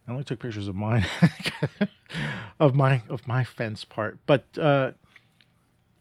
I 0.07 0.11
only 0.11 0.23
took 0.23 0.39
pictures 0.39 0.67
of 0.67 0.75
mine, 0.75 1.05
of 2.59 2.75
my 2.75 3.01
of 3.09 3.27
my 3.27 3.43
fence 3.43 3.85
part. 3.85 4.19
But 4.25 4.45
uh, 4.57 4.91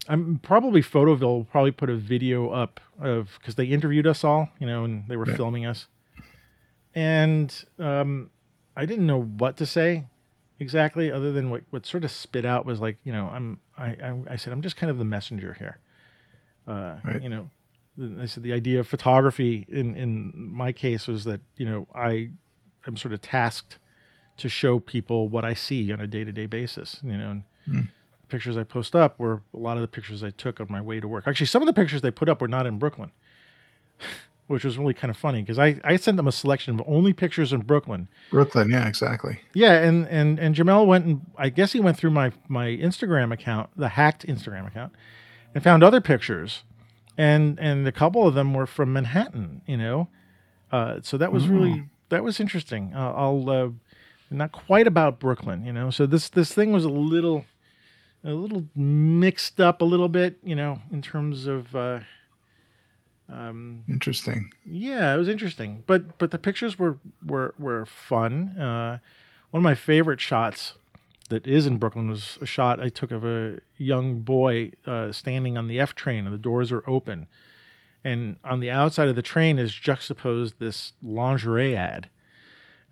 I'm 0.07 0.39
probably 0.39 0.81
Photoville 0.81 1.21
will 1.21 1.45
probably 1.45 1.71
put 1.71 1.89
a 1.89 1.95
video 1.95 2.49
up 2.49 2.79
of 2.99 3.37
because 3.39 3.55
they 3.55 3.65
interviewed 3.65 4.05
us 4.05 4.23
all, 4.23 4.49
you 4.59 4.67
know, 4.67 4.83
and 4.83 5.07
they 5.07 5.15
were 5.15 5.25
Right. 5.25 5.37
filming 5.37 5.65
us, 5.65 5.87
and 6.93 7.63
um, 7.79 8.29
I 8.75 8.85
didn't 8.85 9.07
know 9.07 9.21
what 9.21 9.57
to 9.57 9.65
say 9.65 10.05
exactly 10.59 11.11
other 11.11 11.31
than 11.31 11.49
what, 11.49 11.61
what 11.71 11.85
sort 11.85 12.03
of 12.03 12.11
spit 12.11 12.45
out 12.45 12.65
was 12.65 12.79
like 12.79 12.95
you 13.03 13.11
know 13.11 13.25
i'm 13.33 13.59
i 13.77 13.87
i, 13.87 14.21
I 14.29 14.35
said 14.37 14.53
i'm 14.53 14.61
just 14.61 14.77
kind 14.77 14.89
of 14.89 14.97
the 14.97 15.03
messenger 15.03 15.55
here 15.59 15.79
uh 16.67 16.97
Right. 17.03 17.21
you 17.21 17.27
know 17.27 17.49
the- 17.97 18.21
i 18.21 18.25
said 18.27 18.43
the 18.43 18.53
idea 18.53 18.79
of 18.79 18.87
photography 18.87 19.65
in 19.67 19.95
in 19.95 20.31
my 20.53 20.71
case 20.71 21.07
was 21.07 21.25
that 21.25 21.41
you 21.57 21.65
know 21.65 21.87
i 21.93 22.29
am 22.87 22.95
sort 22.95 23.13
of 23.13 23.21
tasked 23.21 23.77
to 24.37 24.49
show 24.49 24.79
people 24.79 25.27
what 25.29 25.43
i 25.45 25.53
see 25.53 25.91
on 25.91 25.99
a 25.99 26.07
day-to-day 26.07 26.45
basis 26.45 26.99
you 27.03 27.17
know 27.17 27.29
and 27.31 27.43
Mm. 27.69 27.87
the 28.21 28.27
pictures 28.27 28.57
i 28.57 28.63
post 28.63 28.93
up 28.95 29.17
were 29.17 29.41
a 29.53 29.57
lot 29.57 29.77
of 29.77 29.81
the 29.81 29.87
pictures 29.87 30.21
i 30.23 30.29
took 30.31 30.59
on 30.59 30.67
my 30.69 30.81
way 30.81 30.99
to 30.99 31.07
work 31.07 31.23
actually 31.27 31.45
some 31.45 31.61
of 31.61 31.65
the 31.65 31.73
pictures 31.73 32.01
they 32.01 32.11
put 32.11 32.27
up 32.27 32.41
were 32.41 32.47
not 32.49 32.65
in 32.65 32.77
brooklyn 32.77 33.11
which 34.47 34.65
was 34.65 34.77
really 34.77 34.93
kind 34.93 35.09
of 35.09 35.15
funny 35.15 35.41
because 35.41 35.57
I, 35.57 35.79
I 35.85 35.95
sent 35.95 36.17
them 36.17 36.27
a 36.27 36.31
selection 36.31 36.77
of 36.77 36.85
only 36.85 37.13
pictures 37.13 37.53
in 37.53 37.61
brooklyn 37.61 38.09
Brooklyn. 38.29 38.69
Yeah, 38.69 38.85
exactly. 38.87 39.39
yeah, 39.53 39.79
and 39.81 40.05
and 40.09 40.37
and 40.39 40.53
Jamel 40.55 40.85
went 40.85 41.05
and 41.05 41.21
I 41.37 41.47
guess 41.49 41.71
he 41.71 41.79
went 41.79 41.97
through 41.97 42.09
my 42.11 42.33
my 42.49 42.67
Instagram 42.67 43.31
account, 43.31 43.69
the 43.77 43.89
hacked 43.89 44.27
Instagram 44.27 44.67
account, 44.67 44.91
and 45.55 45.63
found 45.63 45.81
other 45.83 46.01
pictures, 46.01 46.63
and 47.17 47.57
and 47.59 47.87
a 47.87 47.91
couple 47.93 48.27
of 48.27 48.33
them 48.33 48.53
were 48.53 48.65
from 48.67 48.91
Manhattan. 48.91 49.61
You 49.65 49.77
know, 49.77 50.07
uh, 50.73 50.99
so 51.01 51.17
that 51.17 51.31
was 51.31 51.47
really 51.47 51.85
that 52.09 52.23
was 52.23 52.39
interesting. 52.41 52.91
Uh, 52.93 53.13
I'll 53.15 53.49
uh, 53.49 53.69
not 54.33 54.51
quite 54.51 54.87
about 54.87 55.19
Brooklyn. 55.19 55.65
You 55.65 55.73
know, 55.73 55.89
so 55.89 56.05
this 56.05 56.29
this 56.29 56.53
thing 56.53 56.71
was 56.71 56.85
a 56.85 56.89
little 56.89 57.45
a 58.23 58.31
little 58.31 58.65
mixed 58.75 59.59
up 59.61 59.81
a 59.81 59.85
little 59.85 60.09
bit. 60.09 60.37
You 60.43 60.55
know, 60.55 60.81
in 60.91 61.01
terms 61.01 61.47
of. 61.47 61.75
Uh, 61.75 61.99
Um, 63.29 63.83
Interesting. 63.87 64.51
yeah, 64.65 65.13
it 65.13 65.17
was 65.17 65.29
interesting, 65.29 65.83
but 65.87 66.17
but 66.17 66.31
the 66.31 66.37
pictures 66.37 66.77
were 66.77 66.97
were 67.25 67.55
were 67.57 67.85
fun. 67.85 68.49
Uh, 68.59 68.99
one 69.51 69.59
of 69.61 69.63
my 69.63 69.75
favorite 69.75 70.19
shots 70.19 70.73
that 71.29 71.47
is 71.47 71.65
in 71.65 71.77
Brooklyn 71.77 72.09
was 72.09 72.37
a 72.41 72.45
shot 72.45 72.81
I 72.81 72.89
took 72.89 73.11
of 73.11 73.23
a 73.23 73.59
young 73.77 74.19
boy 74.19 74.73
uh, 74.85 75.11
standing 75.13 75.57
on 75.57 75.67
the 75.67 75.79
F 75.79 75.95
train 75.95 76.25
and 76.25 76.33
the 76.33 76.37
doors 76.49 76.69
are 76.71 76.83
open, 76.85 77.27
and 78.03 78.35
on 78.43 78.59
the 78.59 78.69
outside 78.69 79.07
of 79.07 79.15
the 79.15 79.21
train 79.33 79.57
is 79.57 79.73
juxtaposed 79.73 80.55
this 80.59 80.91
lingerie 81.01 81.77
ad, 81.77 82.09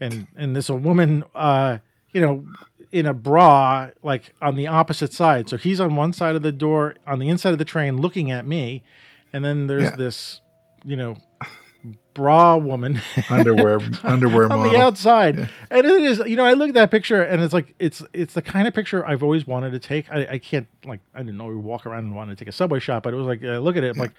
and 0.02 0.28
and 0.36 0.54
there's 0.56 0.70
a 0.70 0.76
woman, 0.76 1.24
uh, 1.34 1.78
you 2.12 2.20
know, 2.20 2.46
in 2.92 3.06
a 3.06 3.14
bra 3.14 3.90
like 4.04 4.34
on 4.42 4.56
the 4.56 4.68
opposite 4.68 5.14
side. 5.14 5.48
So 5.48 5.56
he's 5.56 5.80
on 5.80 5.96
one 5.96 6.12
side 6.12 6.36
of 6.36 6.42
the 6.42 6.52
door 6.52 6.96
on 7.08 7.20
the 7.20 7.30
inside 7.30 7.54
of 7.54 7.58
the 7.60 7.64
train 7.66 7.98
looking 8.02 8.30
at 8.32 8.46
me, 8.46 8.84
and 9.32 9.46
then 9.46 9.68
there's 9.68 9.84
Yeah. 9.84 9.96
this, 9.96 10.42
you 10.84 10.98
know, 10.98 11.16
bra 12.14 12.58
woman 12.58 13.00
Underwear, 13.30 13.80
underwear 14.04 14.44
on 14.52 14.60
model. 14.60 14.72
the 14.72 14.78
outside. 14.78 15.50
And 15.70 15.86
it 15.88 16.02
is, 16.02 16.20
you 16.28 16.36
know, 16.36 16.44
I 16.46 16.54
look 16.54 16.68
at 16.70 16.74
that 16.76 16.92
picture 16.92 17.22
and 17.24 17.42
it's 17.42 17.54
like 17.54 17.74
it's 17.80 18.04
it's 18.14 18.34
the 18.34 18.42
kind 18.42 18.68
of 18.68 18.74
picture 18.74 19.06
I've 19.08 19.24
always 19.24 19.48
wanted 19.48 19.72
to 19.72 19.80
take. 19.80 20.12
I, 20.12 20.28
I 20.32 20.38
can't 20.38 20.68
like 20.86 21.00
I 21.16 21.20
didn't 21.20 21.38
know 21.38 21.46
we 21.46 21.56
walk 21.56 21.86
around 21.86 22.06
and 22.06 22.16
wanted 22.16 22.38
to 22.38 22.44
take 22.44 22.50
a 22.50 22.56
subway 22.56 22.80
shot, 22.80 23.04
but 23.04 23.14
it 23.14 23.18
was 23.18 23.26
like 23.28 23.44
I 23.44 23.58
look 23.58 23.78
at 23.78 23.84
it, 23.84 23.92
I'm 23.92 23.98
like, 23.98 24.12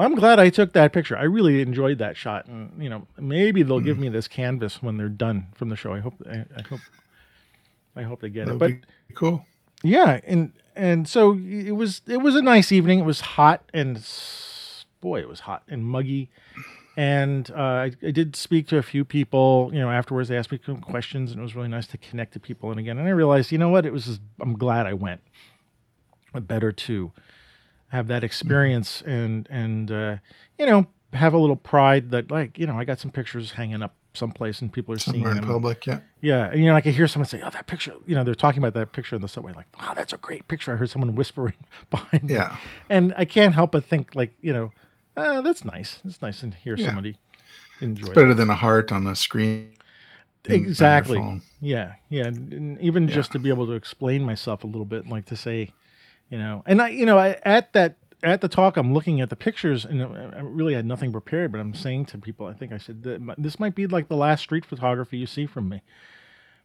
I'm 0.00 0.14
glad 0.14 0.38
I 0.38 0.50
took 0.50 0.72
that 0.72 0.92
picture. 0.92 1.16
I 1.16 1.24
really 1.24 1.60
enjoyed 1.62 1.98
that 1.98 2.16
shot, 2.16 2.46
and 2.46 2.82
you 2.82 2.88
know, 2.88 3.06
maybe 3.18 3.62
they'll 3.62 3.80
give 3.80 3.98
me 3.98 4.08
this 4.08 4.28
canvas 4.28 4.82
when 4.82 4.96
they're 4.96 5.08
done 5.08 5.48
from 5.54 5.68
the 5.68 5.76
show. 5.76 5.92
I 5.94 6.00
hope 6.00 6.14
I, 6.28 6.44
I 6.56 6.62
hope 6.62 6.80
I 7.96 8.02
hope 8.02 8.20
they 8.20 8.30
get 8.30 8.46
That 8.46 8.54
it. 8.54 8.58
But 8.58 8.72
cool. 9.14 9.44
yeah, 9.82 10.20
and 10.24 10.52
and 10.76 11.08
so 11.08 11.38
it 11.38 11.72
was 11.72 12.02
it 12.06 12.18
was 12.18 12.36
a 12.36 12.42
nice 12.42 12.72
evening. 12.72 13.00
It 13.00 13.04
was 13.04 13.20
hot 13.20 13.62
and 13.74 14.04
boy, 15.00 15.20
it 15.20 15.28
was 15.28 15.40
hot 15.40 15.62
and 15.68 15.84
muggy. 15.84 16.30
And 16.96 17.50
uh, 17.52 17.54
I, 17.54 17.92
I 18.02 18.10
did 18.10 18.36
speak 18.36 18.66
to 18.68 18.76
a 18.76 18.82
few 18.82 19.04
people. 19.04 19.70
You 19.72 19.78
know, 19.80 19.90
afterwards 19.90 20.28
they 20.28 20.36
asked 20.36 20.52
me 20.52 20.58
some 20.64 20.80
questions, 20.80 21.30
and 21.30 21.40
it 21.40 21.42
was 21.42 21.54
really 21.56 21.68
nice 21.68 21.86
to 21.88 21.98
connect 21.98 22.32
to 22.34 22.40
people. 22.40 22.70
And 22.70 22.78
again, 22.80 22.98
and 22.98 23.06
I 23.08 23.12
realized, 23.12 23.52
you 23.52 23.58
know 23.58 23.68
what, 23.70 23.86
it 23.86 23.92
was. 23.92 24.06
Just, 24.06 24.20
I'm 24.40 24.54
glad 24.54 24.86
I 24.86 24.92
went. 24.94 25.20
Better 26.34 26.70
to 26.72 27.12
have 27.90 28.06
that 28.08 28.24
experience 28.24 29.02
and 29.06 29.46
and 29.50 29.90
uh, 29.90 30.16
you 30.58 30.66
know 30.66 30.86
have 31.12 31.34
a 31.34 31.38
little 31.38 31.56
pride 31.56 32.10
that 32.10 32.30
like 32.30 32.58
you 32.58 32.66
know 32.66 32.78
I 32.78 32.84
got 32.84 32.98
some 32.98 33.10
pictures 33.10 33.52
hanging 33.52 33.82
up 33.82 33.94
someplace 34.14 34.60
and 34.60 34.72
people 34.72 34.92
are 34.94 34.98
seeing 34.98 35.16
Somewhere 35.18 35.32
in 35.32 35.36
them. 35.38 35.46
public, 35.46 35.86
yeah. 35.86 36.00
Yeah, 36.20 36.50
and, 36.50 36.58
you 36.58 36.66
know, 36.66 36.74
I 36.74 36.80
could 36.80 36.94
hear 36.94 37.06
someone 37.06 37.28
say, 37.28 37.40
"Oh, 37.44 37.50
that 37.50 37.68
picture." 37.68 37.94
You 38.06 38.16
know, 38.16 38.24
they're 38.24 38.34
talking 38.34 38.58
about 38.58 38.74
that 38.74 38.90
picture 38.92 39.14
in 39.14 39.22
the 39.22 39.28
subway, 39.28 39.52
like, 39.52 39.66
"Wow, 39.80 39.94
that's 39.94 40.12
a 40.12 40.16
great 40.18 40.48
picture." 40.48 40.72
I 40.72 40.76
heard 40.76 40.90
someone 40.90 41.14
whispering 41.14 41.54
behind 41.90 42.24
me, 42.24 42.34
Yeah. 42.34 42.56
and 42.88 43.14
I 43.16 43.24
can't 43.24 43.54
help 43.54 43.70
but 43.72 43.84
think, 43.84 44.14
like, 44.16 44.32
you 44.40 44.52
know, 44.52 44.72
uh, 45.16 45.40
that's 45.42 45.64
nice. 45.64 46.00
It's 46.04 46.20
nice 46.20 46.40
to 46.40 46.50
hear 46.50 46.74
Yeah. 46.76 46.86
somebody 46.86 47.16
enjoy. 47.80 48.02
It's 48.02 48.10
it. 48.10 48.14
better 48.16 48.34
than 48.34 48.50
a 48.50 48.54
heart 48.56 48.90
on 48.90 49.06
a 49.06 49.14
screen. 49.14 49.70
Exactly. 50.48 51.40
Yeah, 51.60 51.94
yeah, 52.08 52.24
and, 52.26 52.52
and 52.52 52.80
even 52.80 53.08
Yeah. 53.08 53.14
just 53.14 53.32
to 53.32 53.38
be 53.38 53.48
able 53.48 53.66
to 53.66 53.72
explain 53.72 54.24
myself 54.24 54.64
a 54.64 54.66
little 54.66 54.84
bit, 54.84 55.06
like 55.06 55.26
to 55.26 55.36
say, 55.36 55.70
you 56.30 56.38
know, 56.38 56.62
and 56.64 56.80
I, 56.80 56.88
you 56.88 57.04
know, 57.04 57.18
I, 57.18 57.36
at 57.44 57.72
that 57.72 57.96
at 58.22 58.40
the 58.40 58.48
talk, 58.48 58.76
I'm 58.76 58.94
looking 58.94 59.20
at 59.20 59.30
the 59.30 59.36
pictures, 59.36 59.84
and 59.84 60.02
I 60.02 60.38
I 60.38 60.40
really 60.40 60.74
had 60.74 60.86
nothing 60.86 61.10
prepared, 61.12 61.52
but 61.52 61.60
I'm 61.60 61.74
saying 61.74 62.06
to 62.06 62.18
people, 62.18 62.46
I 62.46 62.52
think 62.52 62.72
I 62.72 62.78
said 62.78 63.02
this 63.36 63.58
might 63.58 63.74
be 63.74 63.86
like 63.86 64.08
the 64.08 64.16
last 64.16 64.42
street 64.42 64.64
photography 64.64 65.18
you 65.18 65.26
see 65.26 65.46
from 65.46 65.68
me, 65.68 65.82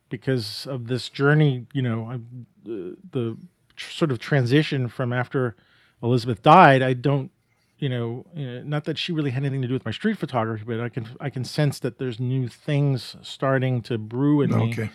because 0.10 0.68
of 0.68 0.88
this 0.88 1.10
journey. 1.10 1.66
You 1.74 1.82
know, 1.82 2.10
I, 2.12 2.20
the, 2.64 2.98
the 3.12 3.38
tr- 3.76 3.92
sort 3.92 4.12
of 4.12 4.20
transition 4.20 4.88
from 4.88 5.12
after 5.12 5.56
Elizabeth 6.02 6.42
died. 6.42 6.82
I 6.82 6.94
don't. 6.94 7.32
You 7.78 7.90
know, 7.90 8.26
uh, 8.38 8.64
not 8.64 8.86
that 8.86 8.98
she 8.98 9.12
really 9.12 9.32
had 9.32 9.44
anything 9.44 9.62
to 9.62 9.68
do 9.68 9.74
with 9.74 9.84
my 9.84 9.92
street 9.92 10.18
photography, 10.18 10.64
but 10.66 10.80
I 10.80 10.88
can 10.88 11.08
I 11.20 11.30
can 11.30 11.44
sense 11.44 11.80
that 11.80 11.98
there's 11.98 12.22
new 12.22 12.48
things 12.48 13.18
starting 13.22 13.82
to 13.84 13.98
brew 13.98 14.42
in 14.42 14.50
me 14.52 14.72
Okay. 14.72 14.90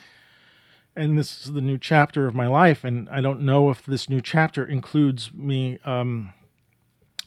And 0.96 1.18
this 1.18 1.46
is 1.46 1.52
the 1.52 1.60
new 1.60 1.78
chapter 1.78 2.26
of 2.26 2.34
my 2.34 2.46
life 2.46 2.84
and 2.84 3.08
i 3.10 3.20
don't 3.20 3.40
know 3.40 3.70
if 3.70 3.84
this 3.86 4.08
new 4.08 4.20
chapter 4.20 4.64
includes 4.64 5.32
me 5.32 5.78
um, 5.84 6.32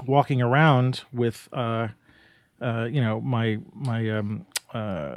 walking 0.05 0.41
around 0.41 1.01
with 1.13 1.47
uh, 1.53 1.87
uh, 2.61 2.85
you 2.91 3.01
know 3.01 3.21
my 3.21 3.57
my 3.73 4.09
um, 4.09 4.45
uh, 4.73 5.15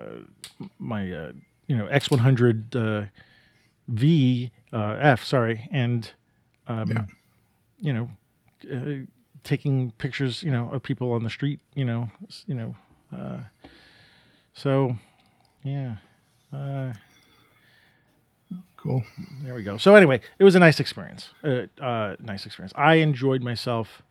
my 0.78 1.10
uh, 1.10 1.32
you 1.66 1.76
know 1.76 1.86
x100 1.86 2.76
uh, 2.76 3.06
v 3.88 4.50
uh, 4.72 4.96
f 5.00 5.24
sorry 5.24 5.68
and 5.72 6.12
um, 6.68 6.90
Yeah. 6.90 7.04
you 7.80 7.92
know 7.92 8.10
uh, 8.72 9.06
taking 9.44 9.92
pictures 9.92 10.42
you 10.42 10.50
know 10.50 10.70
of 10.70 10.82
people 10.82 11.12
on 11.12 11.22
the 11.22 11.30
street 11.30 11.60
you 11.74 11.84
know 11.84 12.10
you 12.46 12.54
know 12.54 12.74
uh, 13.16 13.38
so 14.54 14.96
yeah 15.62 15.96
uh, 16.52 16.92
Cool. 18.76 19.02
there 19.42 19.54
we 19.54 19.62
go. 19.62 19.76
So 19.78 19.94
anyway, 19.94 20.20
it 20.38 20.44
was 20.44 20.54
a 20.54 20.58
nice 20.60 20.78
experience. 20.80 21.30
Uh, 21.42 21.62
uh, 21.82 22.16
nice 22.20 22.46
experience. 22.46 22.72
I 22.76 22.96
enjoyed 22.96 23.42
myself. 23.42 24.02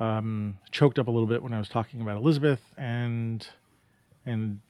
Um, 0.00 0.58
choked 0.70 0.98
up 1.00 1.08
a 1.08 1.10
little 1.10 1.26
bit 1.26 1.42
when 1.42 1.52
I 1.52 1.58
was 1.58 1.68
talking 1.68 2.00
about 2.00 2.16
Elizabeth, 2.16 2.60
and 2.76 3.44
and 4.24 4.60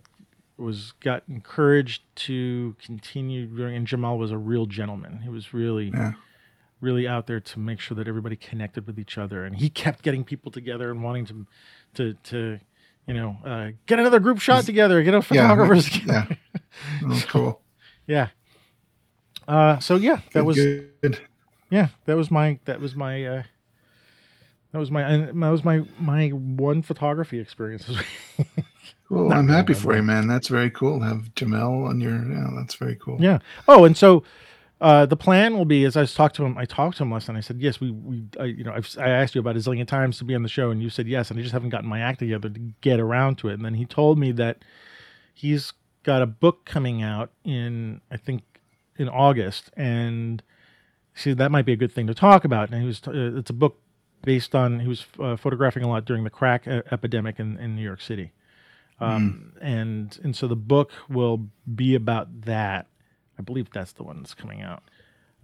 was 0.56 0.92
got 1.00 1.22
encouraged 1.28 2.02
to 2.16 2.74
continue 2.82 3.46
doing. 3.46 3.76
And 3.76 3.86
Jamel 3.86 4.16
was 4.18 4.30
a 4.30 4.38
real 4.38 4.64
gentleman. 4.66 5.20
He 5.22 5.28
was 5.28 5.52
really 5.52 5.90
Yeah. 5.94 6.12
really 6.80 7.06
out 7.06 7.26
there 7.26 7.40
to 7.40 7.58
make 7.58 7.78
sure 7.80 7.94
that 7.96 8.08
everybody 8.08 8.36
connected 8.36 8.86
with 8.86 8.98
each 8.98 9.18
other, 9.18 9.44
and 9.44 9.56
he 9.56 9.68
kept 9.68 10.02
getting 10.02 10.24
people 10.24 10.50
together 10.50 10.90
and 10.90 11.02
wanting 11.02 11.26
to 11.26 11.46
to 11.94 12.14
to 12.30 12.58
you 13.06 13.12
know 13.14 13.36
uh, 13.44 13.70
get 13.84 13.98
another 13.98 14.20
group 14.20 14.40
shot 14.40 14.64
together, 14.64 15.02
get 15.02 15.12
a 15.12 15.18
Yeah. 15.18 15.20
photographers. 15.20 15.94
Yeah. 16.06 16.22
together. 16.22 16.38
Oh, 17.04 17.22
cool. 17.28 17.60
yeah. 18.06 18.28
Uh, 19.48 19.78
so 19.78 19.96
yeah, 19.96 20.20
that 20.34 20.44
was 20.44 20.56
good. 20.56 21.18
yeah 21.70 21.88
that 22.04 22.16
was 22.16 22.30
my 22.30 22.58
that 22.66 22.80
was 22.80 22.94
my 22.94 23.24
uh 23.24 23.42
that 24.72 24.78
was 24.78 24.90
my 24.90 25.02
that 25.16 25.34
was 25.34 25.64
my 25.64 25.82
my 25.98 26.28
one 26.28 26.82
photography 26.82 27.38
experience 27.40 27.88
Cool. 29.08 29.28
Not 29.30 29.38
I'm 29.38 29.48
happy 29.48 29.72
for 29.74 29.96
you, 29.96 30.02
man. 30.02 30.28
That's 30.28 30.48
very 30.48 30.70
cool. 30.70 31.00
Have 31.00 31.34
Jamel 31.34 31.88
on 31.88 32.00
your 32.00 32.12
yeah, 32.12 32.50
that's 32.56 32.74
very 32.74 32.96
cool. 32.96 33.16
yeah 33.20 33.38
oh 33.66 33.84
and 33.84 33.96
so 33.96 34.22
uh 34.80 35.06
the 35.06 35.16
plan 35.16 35.56
will 35.56 35.64
be 35.64 35.84
as 35.84 35.96
i 35.96 36.04
talked 36.04 36.36
to 36.36 36.44
him 36.44 36.56
i 36.56 36.64
talked 36.64 36.98
to 36.98 37.02
him 37.02 37.10
last 37.10 37.28
night 37.28 37.36
i 37.36 37.40
said 37.40 37.60
yes 37.60 37.80
we 37.80 37.90
we 37.90 38.22
I, 38.38 38.44
you 38.44 38.62
know 38.62 38.72
I've, 38.72 38.88
i 39.00 39.08
asked 39.08 39.34
you 39.34 39.40
about 39.40 39.56
a 39.56 39.58
zillion 39.58 39.88
times 39.88 40.18
to 40.18 40.24
be 40.24 40.34
on 40.36 40.42
the 40.44 40.48
show 40.48 40.70
and 40.70 40.80
you 40.80 40.88
said 40.90 41.08
yes 41.08 41.30
and 41.30 41.38
i 41.40 41.42
just 41.42 41.52
haven't 41.52 41.70
gotten 41.70 41.88
my 41.88 41.98
act 42.00 42.20
together 42.20 42.48
to 42.48 42.60
get 42.80 43.00
around 43.00 43.38
to 43.38 43.48
it 43.48 43.54
and 43.54 43.64
then 43.64 43.74
he 43.74 43.86
told 43.86 44.18
me 44.20 44.30
that 44.30 44.64
he's 45.34 45.72
got 46.04 46.22
a 46.22 46.26
book 46.26 46.64
coming 46.64 47.02
out 47.02 47.32
in 47.44 48.00
i 48.12 48.16
think 48.16 48.42
in 48.98 49.08
august 49.08 49.70
and 49.76 50.42
see 51.14 51.32
that 51.32 51.50
might 51.50 51.64
be 51.64 51.72
a 51.72 51.76
good 51.76 51.92
thing 51.92 52.06
to 52.06 52.14
talk 52.14 52.44
about 52.44 52.70
and 52.70 52.80
he 52.80 52.86
was 52.86 53.00
uh, 53.08 53.38
it's 53.38 53.50
a 53.50 53.54
book 53.54 53.80
based 54.22 54.54
on 54.54 54.80
he 54.80 54.88
was 54.88 55.06
uh, 55.20 55.36
photographing 55.36 55.82
a 55.82 55.88
lot 55.88 56.04
during 56.04 56.24
the 56.24 56.30
crack 56.30 56.66
e- 56.66 56.82
epidemic 56.90 57.38
in, 57.38 57.56
in 57.58 57.74
new 57.74 57.82
york 57.82 58.00
city 58.00 58.32
um, 59.00 59.52
and 59.60 60.18
and 60.24 60.34
so 60.34 60.48
the 60.48 60.56
book 60.56 60.90
will 61.08 61.46
be 61.74 61.94
about 61.94 62.42
that 62.42 62.86
i 63.38 63.42
believe 63.42 63.70
that's 63.72 63.92
the 63.92 64.02
one 64.02 64.18
that's 64.18 64.34
coming 64.34 64.60
out 64.60 64.82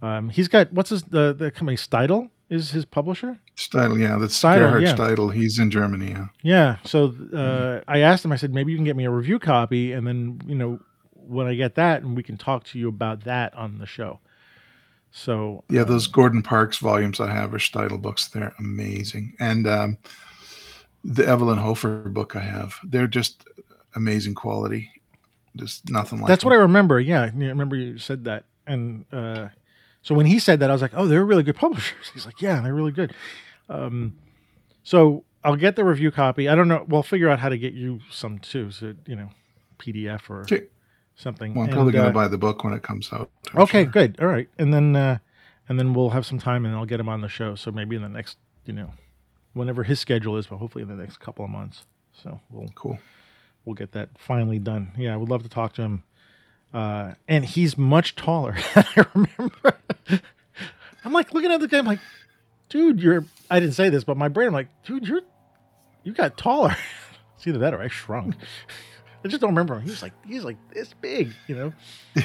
um, 0.01 0.29
he's 0.29 0.47
got 0.47 0.71
what's 0.73 0.89
his 0.89 1.03
the, 1.03 1.33
the 1.33 1.51
company 1.51 1.77
Steidl 1.77 2.29
is 2.49 2.71
his 2.71 2.85
publisher 2.85 3.39
Steidl, 3.55 3.99
yeah, 3.99 4.17
that's 4.17 4.37
Steidl, 4.37 4.59
Gerhard 4.59 4.83
yeah. 4.83 4.95
Steidl. 4.95 5.33
He's 5.33 5.59
in 5.59 5.71
Germany, 5.71 6.11
yeah. 6.11 6.27
Yeah. 6.41 6.77
So 6.83 7.15
uh, 7.33 7.81
I 7.87 7.99
asked 7.99 8.25
him. 8.25 8.31
I 8.31 8.35
said, 8.35 8.53
maybe 8.53 8.71
you 8.71 8.77
can 8.77 8.85
get 8.85 8.97
me 8.97 9.05
a 9.05 9.11
review 9.11 9.39
copy, 9.39 9.93
and 9.93 10.05
then 10.05 10.41
you 10.45 10.55
know, 10.55 10.79
when 11.27 11.47
I 11.47 11.55
get 11.55 11.75
that, 11.75 12.01
and 12.01 12.15
we 12.15 12.23
can 12.23 12.37
talk 12.37 12.63
to 12.65 12.79
you 12.79 12.87
about 12.87 13.23
that 13.23 13.53
on 13.55 13.77
the 13.79 13.85
show. 13.85 14.19
So 15.11 15.63
Yeah, 15.69 15.85
those 15.85 16.07
Gordon 16.07 16.41
Parks 16.41 16.77
volumes 16.77 17.19
I 17.19 17.31
have 17.31 17.53
are 17.53 17.57
Steidl 17.57 18.01
books. 18.01 18.27
They're 18.27 18.53
amazing. 18.59 19.33
And 19.39 19.65
um, 19.65 19.97
the 21.03 21.25
Evelyn 21.25 21.57
Hofer 21.57 22.09
book 22.09 22.35
I 22.35 22.41
have, 22.41 22.75
they're 22.83 23.07
just 23.07 23.47
amazing 23.95 24.35
quality. 24.35 24.91
Just 25.55 25.89
nothing 25.89 26.19
like 26.19 26.27
that's 26.27 26.43
them. 26.43 26.49
what 26.49 26.57
I 26.57 26.59
remember. 26.59 26.99
Yeah, 26.99 27.21
I 27.21 27.27
remember 27.27 27.77
you 27.77 27.97
said 27.97 28.25
that. 28.25 28.43
And 28.67 29.05
uh, 29.13 29.47
so 30.01 30.13
when 30.13 30.25
he 30.25 30.37
said 30.37 30.59
that, 30.59 30.69
I 30.69 30.73
was 30.73 30.81
like, 30.81 30.91
oh, 30.93 31.07
they're 31.07 31.23
really 31.23 31.43
good 31.43 31.55
publishers. 31.55 32.09
He's 32.13 32.25
like, 32.25 32.41
yeah, 32.41 32.59
they're 32.59 32.73
really 32.73 32.91
good. 32.91 33.13
Um, 33.69 34.17
so 34.83 35.23
I'll 35.45 35.55
get 35.55 35.77
the 35.77 35.85
review 35.85 36.11
copy. 36.11 36.49
I 36.49 36.55
don't 36.55 36.67
know. 36.67 36.85
We'll 36.89 37.03
figure 37.03 37.29
out 37.29 37.39
how 37.39 37.49
to 37.49 37.57
get 37.57 37.73
you 37.73 38.01
some 38.11 38.39
too. 38.39 38.71
So 38.71 38.95
you 39.05 39.15
know, 39.15 39.29
PDF 39.79 40.29
or 40.29 40.41
Okay. 40.41 40.65
Something. 41.15 41.53
Well, 41.53 41.65
I'm 41.65 41.71
probably 41.71 41.93
going 41.93 42.05
to 42.05 42.09
uh, 42.11 42.13
buy 42.13 42.27
the 42.27 42.37
book 42.37 42.63
when 42.63 42.73
it 42.73 42.83
comes 42.83 43.11
out. 43.13 43.29
I'm 43.53 43.61
Okay, 43.63 43.83
sure. 43.83 43.91
good. 43.91 44.19
All 44.19 44.27
right, 44.27 44.47
and 44.57 44.73
then 44.73 44.95
uh, 44.95 45.17
and 45.69 45.79
then 45.79 45.93
we'll 45.93 46.11
have 46.11 46.25
some 46.25 46.39
time, 46.39 46.65
and 46.65 46.75
I'll 46.75 46.85
get 46.85 46.99
him 46.99 47.09
on 47.09 47.21
the 47.21 47.29
show. 47.29 47.55
So 47.55 47.71
maybe 47.71 47.95
in 47.95 48.01
the 48.01 48.09
next, 48.09 48.37
you 48.65 48.73
know, 48.73 48.91
whenever 49.53 49.83
his 49.83 49.99
schedule 49.99 50.37
is, 50.37 50.47
but 50.47 50.57
hopefully 50.57 50.83
in 50.83 50.87
the 50.89 50.95
next 50.95 51.19
couple 51.19 51.43
of 51.45 51.51
months. 51.51 51.85
So 52.13 52.39
we'll 52.49 52.69
Cool. 52.75 52.99
we'll 53.65 53.73
get 53.75 53.91
that 53.93 54.09
finally 54.17 54.59
done. 54.59 54.91
Yeah, 54.97 55.13
I 55.13 55.17
would 55.17 55.29
love 55.29 55.43
to 55.43 55.49
talk 55.49 55.73
to 55.73 55.81
him. 55.81 56.03
Uh, 56.73 57.13
and 57.27 57.45
he's 57.45 57.77
much 57.77 58.15
taller. 58.15 58.55
I 58.75 59.05
remember. 59.13 59.77
I'm 61.05 61.13
like 61.13 61.33
looking 61.33 61.51
at 61.51 61.59
the 61.61 61.67
guy. 61.67 61.77
I'm 61.79 61.85
like, 61.85 61.99
dude, 62.69 63.01
you're. 63.01 63.25
I 63.49 63.59
didn't 63.59 63.75
say 63.75 63.89
this, 63.89 64.03
but 64.03 64.17
my 64.17 64.27
brain. 64.27 64.47
I'm 64.47 64.53
like, 64.53 64.67
dude, 64.85 65.07
you're 65.07 65.21
You 66.03 66.11
got 66.13 66.35
taller. 66.37 66.75
it's 67.37 67.47
either 67.47 67.59
that 67.59 67.73
or 67.73 67.81
I 67.81 67.87
shrunk. 67.87 68.35
I 69.25 69.27
just 69.27 69.41
don't 69.41 69.49
remember. 69.49 69.75
him. 69.75 69.81
He 69.81 69.89
was 69.89 70.03
like 70.03 70.13
he's 70.25 70.43
like 70.43 70.57
this 70.71 70.93
big, 71.01 71.33
you 71.47 71.55
know. 71.55 71.73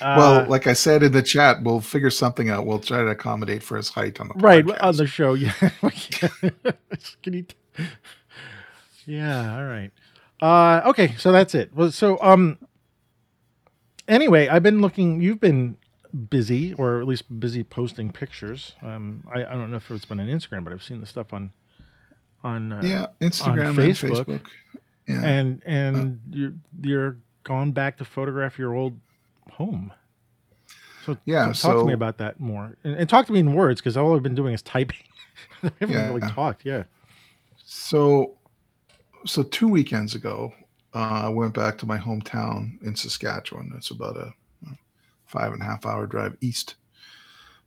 well, 0.00 0.40
Uh, 0.40 0.46
like 0.48 0.66
I 0.66 0.72
said 0.72 1.04
in 1.04 1.12
the 1.12 1.22
chat, 1.22 1.62
we'll 1.62 1.80
figure 1.80 2.10
something 2.10 2.50
out. 2.50 2.66
We'll 2.66 2.80
try 2.80 2.98
to 2.98 3.06
accommodate 3.06 3.62
for 3.62 3.76
his 3.76 3.88
height 3.88 4.20
on 4.20 4.26
the 4.26 4.34
right 4.34 4.64
podcast. 4.64 4.82
on 4.82 4.96
the 4.96 5.06
show. 5.06 5.34
Yeah. 5.34 5.52
Can 7.22 7.32
you? 7.32 7.42
T- 7.44 7.54
yeah. 9.06 9.56
All 9.56 9.64
right. 9.64 9.92
Uh, 10.42 10.82
okay. 10.90 11.14
So 11.16 11.30
that's 11.30 11.54
it. 11.54 11.70
Well, 11.72 11.92
so 11.92 12.18
um. 12.20 12.58
Anyway, 14.08 14.48
I've 14.48 14.64
been 14.64 14.80
looking. 14.80 15.20
You've 15.20 15.40
been 15.40 15.76
busy, 16.28 16.74
or 16.74 17.00
at 17.00 17.06
least 17.06 17.38
busy 17.38 17.62
posting 17.62 18.10
pictures. 18.10 18.74
Um, 18.82 19.22
I, 19.32 19.44
I 19.44 19.52
don't 19.52 19.70
know 19.70 19.76
if 19.76 19.88
it's 19.92 20.06
been 20.06 20.18
on 20.18 20.26
Instagram, 20.26 20.64
but 20.64 20.72
I've 20.72 20.82
seen 20.82 21.00
the 21.00 21.06
stuff 21.06 21.32
on 21.32 21.52
on 22.42 22.72
uh, 22.72 22.80
yeah, 22.82 23.06
Instagram 23.20 23.68
and 23.68 23.78
Facebook. 23.78 24.24
Facebook. 24.24 24.40
Yeah. 25.08 25.24
and 25.24 25.62
and 25.64 26.20
you're 26.30 26.52
you're 26.82 27.16
gone 27.44 27.72
back 27.72 27.96
to 27.98 28.04
photograph 28.04 28.58
your 28.58 28.74
old 28.74 28.98
home. 29.50 29.92
So 31.06 31.16
Yeah, 31.24 31.52
so 31.52 31.72
talk 31.72 31.80
to 31.80 31.86
me 31.86 31.94
about 31.94 32.18
that 32.18 32.38
more, 32.38 32.76
and, 32.84 32.94
and 32.94 33.08
talk 33.08 33.26
to 33.26 33.32
me 33.32 33.40
in 33.40 33.54
words 33.54 33.80
because 33.80 33.96
all 33.96 34.14
I've 34.14 34.22
been 34.22 34.34
doing 34.34 34.52
is 34.52 34.62
typing. 34.62 34.98
I 35.62 35.70
haven't 35.80 36.14
really 36.14 36.32
talked. 36.32 36.64
Yeah. 36.64 36.84
So, 37.64 38.36
so 39.24 39.42
two 39.42 39.68
weekends 39.68 40.14
ago, 40.14 40.52
uh, 40.94 41.22
I 41.24 41.28
went 41.28 41.54
back 41.54 41.78
to 41.78 41.86
my 41.86 41.98
hometown 41.98 42.82
in 42.82 42.94
Saskatchewan. 42.94 43.72
It's 43.76 43.90
about 43.90 44.16
a 44.16 44.32
uh, 44.66 44.74
five 45.26 45.52
and 45.52 45.62
a 45.62 45.64
half 45.64 45.86
hour 45.86 46.06
drive 46.06 46.36
east 46.40 46.76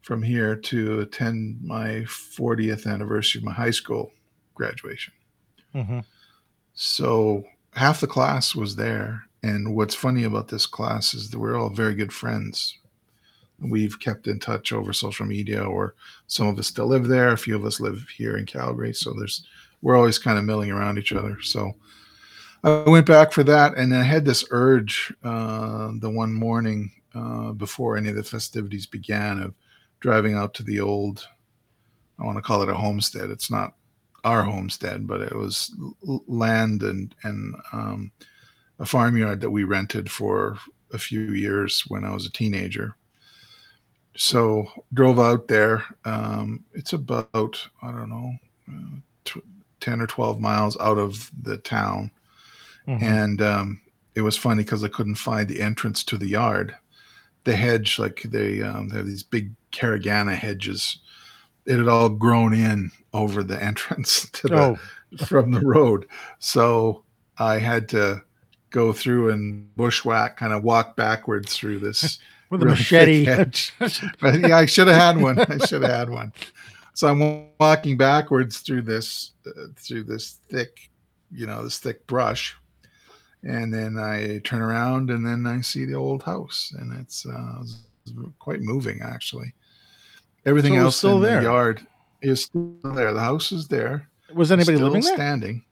from 0.02 0.22
here 0.22 0.56
to 0.56 1.02
attend 1.02 1.62
my 1.64 2.02
40th 2.08 2.86
anniversary 2.92 3.40
of 3.40 3.46
my 3.46 3.54
high 3.54 3.72
school 3.72 4.12
graduation. 4.56 5.14
hmm 5.74 6.00
So 6.74 7.44
half 7.74 8.02
the 8.02 8.08
class 8.08 8.56
was 8.56 8.76
there. 8.76 9.24
And 9.44 9.76
what's 9.76 9.96
funny 9.96 10.24
about 10.24 10.48
this 10.48 10.66
class 10.66 11.14
is 11.14 11.30
that 11.30 11.40
we're 11.40 11.60
all 11.60 11.70
very 11.70 11.96
good 11.96 12.14
friends. 12.14 12.78
We've 13.60 14.00
kept 14.00 14.28
in 14.28 14.40
touch 14.40 14.72
over 14.72 14.94
social 14.94 15.26
media, 15.26 15.64
or 15.64 15.96
some 16.28 16.48
of 16.48 16.58
us 16.58 16.68
still 16.68 16.88
live 16.88 17.08
there. 17.08 17.30
A 17.30 17.38
few 17.38 17.56
of 17.56 17.66
us 17.66 17.80
live 17.80 18.08
here 18.16 18.38
in 18.38 18.46
Calgary. 18.46 18.94
So 18.94 19.14
there's, 19.14 19.46
we're 19.82 19.96
always 19.96 20.18
kind 20.18 20.38
of 20.38 20.46
milling 20.46 20.72
around 20.72 20.98
each 20.98 21.14
other. 21.14 21.40
So 21.42 21.74
I 22.64 22.84
went 22.88 23.06
back 23.06 23.32
for 23.32 23.44
that. 23.44 23.76
And 23.78 23.96
I 23.96 24.04
had 24.04 24.26
this 24.26 24.46
urge 24.52 25.14
uh, 25.24 25.92
the 26.00 26.10
one 26.10 26.34
morning 26.34 26.92
uh, 27.14 27.52
before 27.52 27.98
any 27.98 28.10
of 28.10 28.16
the 28.16 28.24
festivities 28.24 28.86
began 28.86 29.42
of 29.42 29.54
driving 30.00 30.36
out 30.36 30.54
to 30.56 30.64
the 30.64 30.80
old, 30.80 31.28
I 32.20 32.26
want 32.26 32.38
to 32.38 32.42
call 32.44 32.64
it 32.64 32.70
a 32.70 32.74
homestead. 32.74 33.30
It's 33.30 33.52
not 33.52 33.74
our 34.24 34.44
homestead, 34.44 35.08
but 35.08 35.22
it 35.22 35.36
was 35.36 35.74
land 36.28 36.84
and 36.84 37.16
and 37.24 37.56
um, 37.74 38.12
a 38.80 38.86
farmyard 38.86 39.42
that 39.42 39.52
we 39.52 39.64
rented 39.64 40.10
for 40.12 40.58
a 40.94 40.98
few 40.98 41.22
years 41.34 41.84
when 41.88 42.04
I 42.04 42.14
was 42.14 42.26
a 42.26 42.32
teenager. 42.32 42.96
So 44.18 44.68
drove 44.94 45.20
out 45.20 45.48
there. 45.48 45.84
Um, 46.06 46.66
it's 46.74 46.94
about 46.94 47.68
I 47.82 47.92
don't 47.92 48.10
know, 48.10 48.34
uh, 48.70 49.00
tw- 49.26 49.46
ten 49.80 50.02
or 50.02 50.08
twelve 50.08 50.40
miles 50.40 50.78
out 50.80 50.98
of 50.98 51.32
the 51.42 51.58
town, 51.58 52.12
Mhm. 52.88 53.02
and 53.02 53.42
um, 53.42 53.82
it 54.16 54.22
was 54.22 54.38
funny 54.38 54.64
because 54.64 54.84
I 54.84 54.90
couldn't 54.90 55.16
find 55.16 55.48
the 55.48 55.62
entrance 55.62 56.04
to 56.06 56.18
the 56.18 56.28
yard. 56.28 56.76
The 57.46 57.56
hedge, 57.56 57.98
like 57.98 58.24
they, 58.24 58.62
um, 58.62 58.90
they 58.90 58.98
have 58.98 59.08
these 59.08 59.24
big 59.24 59.52
caragana 59.72 60.36
hedges. 60.36 61.00
It 61.66 61.78
had 61.80 61.88
all 61.88 62.10
grown 62.10 62.54
in 62.54 62.92
over 63.14 63.44
the 63.44 63.62
entrance 63.62 64.30
to 64.34 64.48
the 64.48 64.56
Oh, 64.56 64.80
from 65.26 65.52
the 65.52 65.62
road. 65.62 66.08
So 66.40 67.04
I 67.38 67.58
had 67.60 67.90
to 67.90 68.22
go 68.70 68.94
through 68.94 69.32
and 69.32 69.74
bushwhack, 69.76 70.38
kind 70.38 70.54
of 70.54 70.64
walk 70.64 70.96
backwards 70.96 71.54
through 71.56 71.80
this. 71.80 72.20
with 72.50 72.62
a 72.64 72.66
machete. 72.66 73.26
but 74.22 74.40
yeah, 74.40 74.58
I 74.58 74.66
should 74.66 74.88
have 74.88 74.98
had 74.98 75.22
one. 75.22 75.40
I 75.40 75.58
should 75.66 75.82
have 75.84 75.92
had 75.92 76.10
one. 76.10 76.34
So 76.94 77.08
I'm 77.08 77.48
walking 77.60 77.96
backwards 77.98 78.60
through 78.60 78.82
this, 78.84 79.32
uh, 79.48 79.68
through 79.78 80.04
this 80.04 80.38
thick, 80.50 80.90
you 81.32 81.48
know, 81.48 81.64
this 81.64 81.80
thick 81.80 82.06
brush, 82.08 82.56
and 83.44 83.74
then 83.74 83.98
I 83.98 84.40
turn 84.40 84.62
around 84.62 85.10
and 85.10 85.26
then 85.26 85.48
I 85.48 85.62
see 85.62 85.86
the 85.86 85.96
old 85.96 86.24
house, 86.24 86.74
and 86.78 86.92
it's, 87.00 87.26
uh, 87.26 87.64
it's 88.06 88.14
quite 88.40 88.62
moving 88.62 89.00
actually. 89.02 89.54
Everything 90.46 90.74
So 90.76 90.80
else 90.82 90.98
still 90.98 91.18
in 91.18 91.24
there? 91.24 91.38
the 91.38 91.44
yard 91.44 91.88
is 92.22 92.44
still 92.46 92.76
there. 92.84 93.14
The 93.14 93.20
house 93.20 93.52
is 93.52 93.68
there 93.68 94.08
Was 94.34 94.52
anybody 94.52 94.78
still 94.78 94.88
living 94.88 95.04
there? 95.04 95.16
standing 95.16 95.64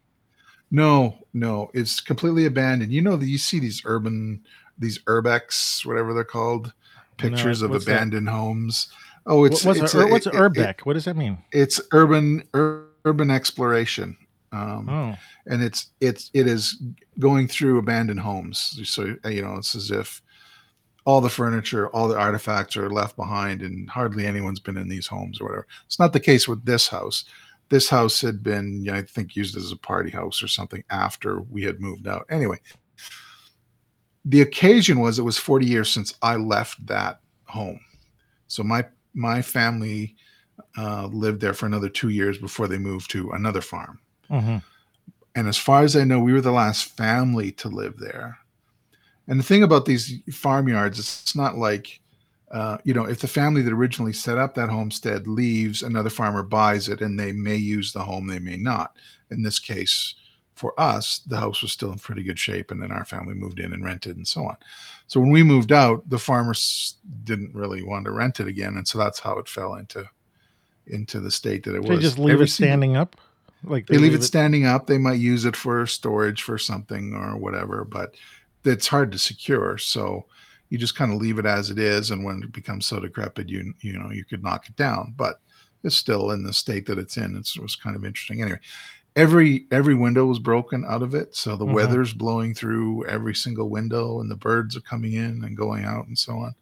no 0.72 1.18
no 1.34 1.72
it's 1.74 2.00
completely 2.00 2.46
abandoned 2.46 2.92
you 2.92 3.02
know 3.02 3.16
that 3.16 3.26
you 3.26 3.40
see 3.40 3.60
these 3.60 3.82
urban 3.86 4.40
these 4.78 5.00
urbex 5.06 5.84
whatever 5.86 6.14
they're 6.14 6.24
called 6.24 6.72
pictures 7.18 7.64
of 7.64 7.72
what's 7.72 7.86
that? 7.86 7.94
abandoned 7.96 8.30
homes 8.30 8.90
oh 9.26 9.46
it's 9.46 9.66
what's 9.66 9.80
it's 9.80 9.94
a, 9.96 10.06
what's 10.08 10.28
it- 10.28 10.34
an 10.36 10.40
it- 10.40 10.44
urbex? 10.54 10.86
what 10.86 10.94
does 10.94 11.06
that 11.06 11.16
mean? 11.18 11.40
it's 11.52 11.82
urban 11.92 12.44
ur- 12.54 12.86
urban 13.06 13.32
exploration 13.32 14.16
um 14.52 14.88
Oh, 14.90 15.16
and 15.48 15.64
it's 15.64 15.88
it's 16.02 16.30
it 16.36 16.46
is 16.46 16.78
going 17.18 17.48
through 17.48 17.80
abandoned 17.80 18.20
homes 18.20 18.80
so 18.84 19.16
you 19.26 19.42
know 19.42 19.56
it's 19.56 19.74
as 19.76 19.90
if 19.90 20.22
all 21.10 21.22
the 21.22 21.30
furniture 21.42 21.90
all 21.90 22.08
the 22.08 22.18
artifacts 22.28 22.78
are 22.78 22.90
left 23.02 23.16
behind 23.16 23.62
and 23.64 23.90
hardly 23.90 24.26
anyone's 24.28 24.60
been 24.68 24.78
in 24.78 24.88
these 24.90 25.08
homes 25.08 25.42
or 25.42 25.46
whatever. 25.46 25.68
It's 25.88 25.98
not 26.04 26.14
the 26.14 26.20
case 26.30 26.48
with 26.48 26.64
this 26.66 26.88
house. 26.88 27.26
This 27.70 27.90
house 27.90 28.22
had 28.22 28.44
been 28.44 28.68
yeah, 28.86 28.96
i 28.98 29.02
think 29.02 29.36
used 29.36 29.58
as 29.58 29.72
a 29.72 29.78
party 29.92 30.12
house 30.12 30.44
or 30.44 30.48
something 30.48 30.84
after 31.06 31.42
we 31.56 31.64
had 31.64 31.80
moved 31.82 32.08
out. 32.08 32.26
Anyway 32.30 32.60
the 34.26 34.42
occasion 34.42 35.00
was 35.00 35.18
it 35.18 35.24
was 35.32 35.38
40 35.38 35.66
years 35.66 35.90
since 35.90 36.14
i 36.22 36.36
left 36.36 36.86
that 36.86 37.22
home. 37.46 37.80
So 38.48 38.64
my 38.64 38.82
my 39.14 39.42
family 39.42 40.16
uh, 40.78 41.08
lived 41.08 41.42
there 41.42 41.54
for 41.56 41.66
another 41.66 41.90
two 41.90 42.10
years 42.10 42.38
before 42.38 42.68
they 42.68 42.78
moved 42.78 43.10
to 43.12 43.32
another 43.32 43.62
farm. 43.62 44.00
Mhm. 44.30 44.62
and 45.36 45.48
as 45.48 45.58
far 45.58 45.82
as 45.84 45.96
I 45.96 46.04
know, 46.04 46.20
we 46.20 46.34
were 46.34 46.42
the 46.50 46.52
last 46.64 46.82
family 46.98 47.52
to 47.54 47.68
live 47.82 47.96
there. 47.98 48.38
And 49.30 49.40
the 49.40 49.44
thing 49.44 49.62
about 49.62 49.86
these 49.86 50.20
farmyards, 50.32 50.98
it's 51.00 51.36
not 51.36 51.56
like, 51.56 52.02
uh, 52.52 52.80
you 52.84 52.96
know, 52.96 53.06
if 53.06 53.20
the 53.20 53.28
family 53.28 53.62
that 53.62 53.72
originally 53.72 54.12
set 54.12 54.40
up 54.40 54.56
that 54.56 54.70
homestead 54.70 55.28
leaves, 55.28 55.84
another 55.84 56.10
farmer 56.10 56.42
buys 56.42 56.90
it 56.90 57.02
and 57.02 57.18
they 57.18 57.32
may 57.32 57.56
use 57.56 57.94
the 57.94 58.02
home, 58.02 58.26
they 58.26 58.40
may 58.40 58.58
not. 58.58 58.98
In 59.30 59.44
this 59.44 59.60
case, 59.60 60.16
for 60.56 60.78
us, 60.80 61.20
the 61.28 61.38
house 61.38 61.62
was 61.62 61.72
still 61.72 61.92
in 61.92 62.00
pretty 62.00 62.24
good 62.24 62.40
shape. 62.40 62.72
And 62.72 62.82
then 62.82 62.92
our 62.92 63.06
family 63.06 63.36
moved 63.36 63.60
in 63.60 63.72
and 63.72 63.86
rented 63.86 64.18
and 64.18 64.28
so 64.28 64.46
on. 64.46 64.58
So 65.06 65.20
when 65.20 65.30
we 65.30 65.44
moved 65.44 65.72
out, 65.72 66.10
the 66.10 66.18
farmers 66.18 66.96
didn't 67.24 67.54
really 67.54 67.84
want 67.84 68.06
to 68.06 68.12
rent 68.12 68.40
it 68.40 68.48
again. 68.48 68.78
And 68.78 68.88
so 68.88 68.98
that's 68.98 69.20
how 69.20 69.38
it 69.38 69.48
fell 69.48 69.76
into 69.76 70.10
into 70.88 71.20
the 71.20 71.30
state 71.30 71.64
that 71.66 71.76
it 71.76 71.84
you 71.84 71.92
was. 71.92 72.02
just 72.02 72.18
leave 72.18 72.34
Every 72.34 72.46
it 72.46 72.50
standing 72.50 72.98
up, 72.98 73.16
like 73.64 73.86
they 73.88 73.98
leave 73.98 74.14
it 74.16 74.24
standing 74.24 74.66
up 74.66 74.88
they 74.88 74.98
might 74.98 75.20
use 75.20 75.46
it 75.46 75.56
for 75.56 75.86
storage 75.86 76.42
for 76.42 76.58
something 76.58 77.14
or 77.14 77.38
whatever 77.38 77.84
but 77.84 78.16
it's 78.66 78.88
hard 78.88 79.12
to 79.12 79.18
secure 79.18 79.78
so 79.78 80.26
you 80.70 80.78
just 80.78 80.96
kind 80.96 81.12
of 81.14 81.20
leave 81.22 81.40
it 81.40 81.46
as 81.46 81.70
it 81.70 81.80
is 81.80 82.12
and 82.12 82.24
when 82.24 82.44
it 82.44 82.52
becomes 82.52 82.86
so 82.86 83.00
decrepit 83.00 83.48
you 83.50 83.74
you 83.82 83.98
know 83.98 84.12
you 84.12 84.24
could 84.26 84.44
knock 84.44 84.68
it 84.68 84.76
down 84.76 85.14
but 85.18 85.40
it's 85.84 85.96
still 85.96 86.32
in 86.32 86.44
the 86.44 86.54
state 86.54 86.86
that 86.86 86.98
it's 87.00 87.18
in 87.18 87.36
it's, 87.38 87.56
it 87.56 87.62
was 87.62 87.76
kind 87.76 87.96
of 87.96 88.06
interesting 88.06 88.42
anyway 88.42 88.60
every 89.16 89.66
every 89.72 89.96
window 89.96 90.26
was 90.26 90.40
broken 90.40 90.86
out 90.88 91.02
of 91.02 91.16
it 91.16 91.36
so 91.36 91.56
the 91.56 91.66
Mhm. 91.66 91.74
weather's 91.74 92.14
blowing 92.14 92.54
through 92.54 93.06
every 93.08 93.34
single 93.34 93.70
window 93.70 94.20
and 94.22 94.30
the 94.30 94.36
birds 94.36 94.76
are 94.78 94.82
coming 94.82 95.14
in 95.14 95.44
and 95.44 95.58
going 95.58 95.86
out 95.86 96.06
and 96.08 96.18
so 96.18 96.34
on 96.34 96.54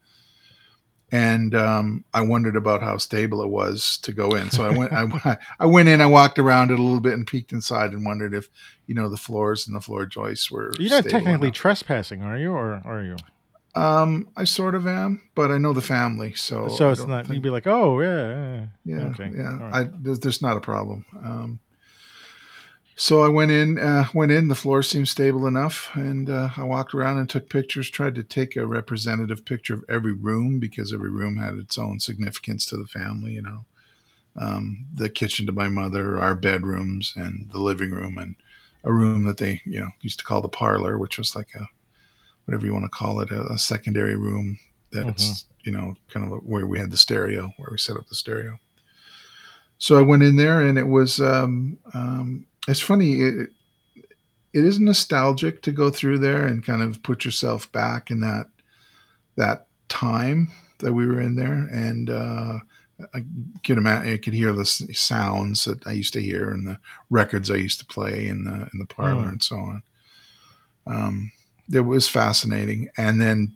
and 1.14 1.56
um, 1.56 2.04
I 2.14 2.22
wondered 2.22 2.58
about 2.58 2.82
how 2.82 2.98
stable 2.98 3.42
it 3.42 3.48
was 3.48 3.98
to 4.00 4.12
go 4.12 4.32
in. 4.32 4.52
So 4.52 4.66
I 4.66 4.78
went, 4.78 4.92
I, 4.92 5.38
I 5.60 5.66
went 5.66 5.88
in, 5.88 6.02
I 6.02 6.06
walked 6.06 6.38
around 6.38 6.70
it 6.70 6.80
a 6.80 6.82
little 6.82 7.00
bit 7.00 7.14
and 7.14 7.26
peeked 7.26 7.54
inside 7.54 7.94
and 7.94 8.06
wondered 8.06 8.34
if, 8.34 8.50
you 8.88 8.96
know, 8.96 9.10
the 9.10 9.18
floors 9.18 9.68
and 9.68 9.76
the 9.76 9.82
floor 9.82 10.06
joists 10.06 10.50
were. 10.50 10.72
You're 10.80 10.90
not 10.90 11.04
technically 11.06 11.50
enough. 11.50 11.56
trespassing, 11.58 12.24
are 12.24 12.38
you, 12.38 12.52
or 12.52 12.82
are 12.86 13.04
you? 13.04 13.18
um, 13.76 14.28
I 14.36 14.44
sort 14.46 14.74
of 14.74 14.88
am, 14.88 15.22
but 15.36 15.52
I 15.52 15.58
know 15.60 15.74
the 15.74 15.82
family, 15.82 16.34
so 16.34 16.68
so 16.68 16.90
it's 16.90 17.00
don't 17.04 17.10
think- 17.10 17.34
You'd 17.36 17.44
be 17.44 17.50
like, 17.52 17.68
oh 17.68 18.02
yeah, 18.02 18.28
yeah. 18.28 18.66
yeah, 18.98 19.06
okay, 19.10 19.32
yeah. 19.36 19.58
right. 19.58 19.74
I 19.86 19.90
there's, 20.02 20.20
there's 20.20 20.42
not 20.42 20.58
a 20.58 20.62
problem. 20.62 21.06
Um, 21.24 21.60
so 23.00 23.22
I 23.22 23.28
went 23.28 23.52
in, 23.52 23.78
uh, 23.78 24.08
went 24.16 24.32
in. 24.32 24.48
The 24.48 24.56
floor 24.56 24.82
seemed 24.82 25.08
stable 25.08 25.46
enough, 25.46 25.92
and 25.94 26.28
uh, 26.32 26.50
I 26.58 26.64
walked 26.64 26.96
around 26.96 27.20
and 27.20 27.30
took 27.30 27.48
pictures. 27.50 27.92
Tried 27.92 28.16
to 28.16 28.24
take 28.24 28.56
a 28.56 28.66
representative 28.66 29.46
picture 29.46 29.76
of 29.76 29.86
every 29.88 30.14
room 30.14 30.60
because 30.60 30.92
every 30.92 31.12
room 31.12 31.38
had 31.38 31.54
its 31.56 31.78
own 31.78 32.00
significance 32.00 32.66
to 32.68 32.78
the 32.78 32.88
family. 32.88 33.34
You 33.34 33.44
know, 33.44 33.66
um, 34.38 34.88
the 34.96 35.10
kitchen 35.10 35.46
to 35.46 35.52
my 35.52 35.68
mother, 35.68 36.20
our 36.20 36.34
bedrooms, 36.34 37.14
and 37.16 37.48
the 37.52 37.60
living 37.60 37.92
room, 37.92 38.18
and 38.18 38.36
a 38.88 38.94
room 38.94 39.26
that 39.26 39.38
they 39.38 39.62
you 39.66 39.80
know 39.80 39.90
used 40.02 40.20
to 40.20 40.26
call 40.26 40.42
the 40.42 40.50
parlor, 40.50 40.98
which 40.98 41.18
was 41.18 41.36
like 41.36 41.50
a 41.56 41.68
whatever 42.46 42.66
you 42.66 42.74
want 42.74 42.86
to 42.86 42.90
call 42.90 43.20
it, 43.20 43.30
a, 43.32 43.42
a 43.52 43.58
secondary 43.58 44.16
room 44.16 44.58
that's 44.92 45.46
you 45.64 45.72
know 45.72 45.94
kind 46.10 46.32
of 46.32 46.40
where 46.44 46.66
we 46.66 46.80
had 46.80 46.90
the 46.90 46.98
stereo, 46.98 47.52
where 47.58 47.70
we 47.70 47.78
set 47.78 47.98
up 47.98 48.08
the 48.08 48.16
stereo. 48.16 48.58
So 49.78 49.98
I 49.98 50.02
went 50.02 50.24
in 50.24 50.38
there, 50.38 50.62
and 50.62 50.78
it 50.78 50.88
was 50.88 51.20
um, 51.20 51.78
um, 51.94 52.46
it's 52.68 52.80
funny. 52.80 53.22
It, 53.22 53.50
it 54.54 54.64
is 54.64 54.80
nostalgic 54.80 55.62
to 55.64 55.72
go 55.72 55.92
through 55.92 56.20
there 56.20 56.48
and 56.48 56.66
kind 56.66 56.82
of 56.82 57.04
put 57.04 57.26
yourself 57.26 57.72
back 57.74 58.10
in 58.10 58.22
that 58.22 58.48
that 59.36 59.68
time 59.90 60.52
that 60.80 60.94
we 60.94 61.06
were 61.06 61.22
in 61.22 61.36
there, 61.36 61.68
and 61.72 62.10
uh, 62.10 62.60
I 63.14 63.24
could 63.64 63.78
imagine 63.78 64.14
I 64.14 64.18
could 64.18 64.34
hear 64.34 64.54
the 64.54 64.66
sounds 64.66 65.66
that 65.66 65.86
I 65.86 65.92
used 65.92 66.14
to 66.14 66.22
hear 66.22 66.50
and 66.50 66.66
the 66.66 66.80
records 67.10 67.52
I 67.52 67.56
used 67.56 67.80
to 67.80 67.86
play 67.86 68.28
in 68.28 68.44
the 68.44 68.68
in 68.74 68.80
the 68.80 68.86
parlor 68.86 69.26
mm. 69.26 69.30
and 69.30 69.44
so 69.44 69.56
on. 69.58 69.84
Um, 70.88 71.32
it 71.72 71.82
was 71.82 72.08
fascinating, 72.08 72.90
and 72.98 73.22
then 73.22 73.54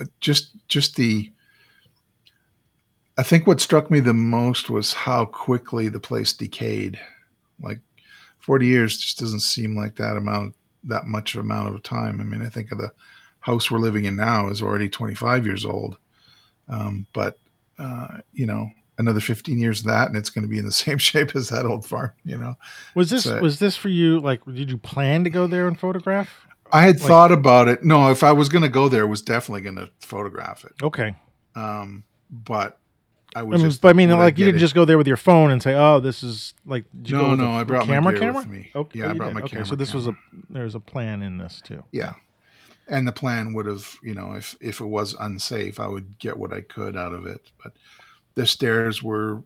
uh, 0.00 0.06
just 0.20 0.50
just 0.68 0.96
the. 0.96 1.30
I 3.16 3.22
think 3.22 3.46
what 3.46 3.60
struck 3.60 3.92
me 3.92 4.00
the 4.00 4.12
most 4.12 4.70
was 4.70 4.92
how 4.92 5.24
quickly 5.26 5.88
the 5.88 6.00
place 6.00 6.32
decayed. 6.32 6.98
Like 7.60 7.78
40 8.40 8.66
years 8.66 8.98
just 8.98 9.20
doesn't 9.20 9.40
seem 9.40 9.76
like 9.76 9.94
that 9.96 10.16
amount 10.16 10.56
that 10.82 11.06
much 11.06 11.36
amount 11.36 11.74
of 11.74 11.82
time. 11.82 12.20
I 12.20 12.24
mean, 12.24 12.42
I 12.42 12.48
think 12.48 12.72
of 12.72 12.78
the 12.78 12.90
house 13.40 13.70
we're 13.70 13.78
living 13.78 14.06
in 14.06 14.16
now 14.16 14.48
is 14.48 14.62
already 14.62 14.88
25 14.88 15.46
years 15.46 15.64
old. 15.64 15.96
Um, 16.68 17.06
but 17.12 17.38
uh, 17.78 18.18
you 18.32 18.46
know, 18.46 18.68
another 18.98 19.20
15 19.20 19.58
years 19.58 19.80
of 19.80 19.86
that 19.86 20.06
and 20.08 20.16
it's 20.16 20.30
going 20.30 20.42
to 20.42 20.48
be 20.48 20.58
in 20.58 20.64
the 20.64 20.72
same 20.84 20.98
shape 20.98 21.34
as 21.34 21.48
that 21.48 21.66
old 21.66 21.84
farm, 21.84 22.12
you 22.24 22.36
know. 22.36 22.54
Was 22.94 23.10
this 23.10 23.24
so, 23.24 23.40
was 23.40 23.58
this 23.58 23.76
for 23.76 23.88
you 23.88 24.20
like 24.20 24.44
did 24.44 24.70
you 24.70 24.78
plan 24.78 25.24
to 25.24 25.30
go 25.30 25.46
there 25.46 25.68
and 25.68 25.78
photograph? 25.78 26.46
I 26.72 26.82
had 26.82 26.98
like, 26.98 27.08
thought 27.08 27.32
about 27.32 27.68
it. 27.68 27.84
No, 27.84 28.10
if 28.10 28.22
I 28.22 28.32
was 28.32 28.48
going 28.48 28.62
to 28.62 28.68
go 28.68 28.88
there, 28.88 29.02
I 29.02 29.06
was 29.06 29.22
definitely 29.22 29.60
going 29.60 29.76
to 29.76 29.90
photograph 30.00 30.64
it. 30.64 30.72
Okay. 30.82 31.14
Um, 31.54 32.04
but 32.30 32.78
I 33.36 33.42
was. 33.42 33.60
I 33.60 33.62
mean, 33.62 33.70
just, 33.70 33.80
but 33.80 33.88
I 33.88 33.92
mean, 33.92 34.10
like 34.10 34.38
you 34.38 34.44
didn't 34.44 34.58
it. 34.58 34.60
just 34.60 34.74
go 34.74 34.84
there 34.84 34.98
with 34.98 35.06
your 35.06 35.16
phone 35.16 35.50
and 35.50 35.62
say, 35.62 35.74
"Oh, 35.74 36.00
this 36.00 36.22
is 36.22 36.54
like." 36.64 36.84
no, 36.92 37.34
no, 37.34 37.52
I 37.52 37.64
brought 37.64 37.86
camera, 37.86 38.12
my 38.12 38.18
camera. 38.18 38.34
With 38.34 38.48
me. 38.48 38.70
Okay, 38.74 39.00
yeah, 39.00 39.10
I 39.10 39.12
brought 39.12 39.26
did. 39.26 39.34
my 39.34 39.40
okay, 39.42 39.50
camera. 39.50 39.66
So 39.66 39.76
this 39.76 39.90
camera. 39.90 40.06
was 40.06 40.08
a 40.08 40.16
there's 40.50 40.74
a 40.74 40.80
plan 40.80 41.22
in 41.22 41.38
this 41.38 41.60
too. 41.64 41.82
Yeah, 41.90 42.14
and 42.88 43.06
the 43.06 43.12
plan 43.12 43.52
would 43.54 43.66
have, 43.66 43.96
you 44.02 44.14
know, 44.14 44.32
if 44.32 44.56
if 44.60 44.80
it 44.80 44.86
was 44.86 45.14
unsafe, 45.20 45.80
I 45.80 45.86
would 45.86 46.18
get 46.18 46.36
what 46.36 46.52
I 46.52 46.60
could 46.60 46.96
out 46.96 47.14
of 47.14 47.26
it. 47.26 47.50
But 47.62 47.72
the 48.34 48.46
stairs 48.46 49.02
were 49.02 49.42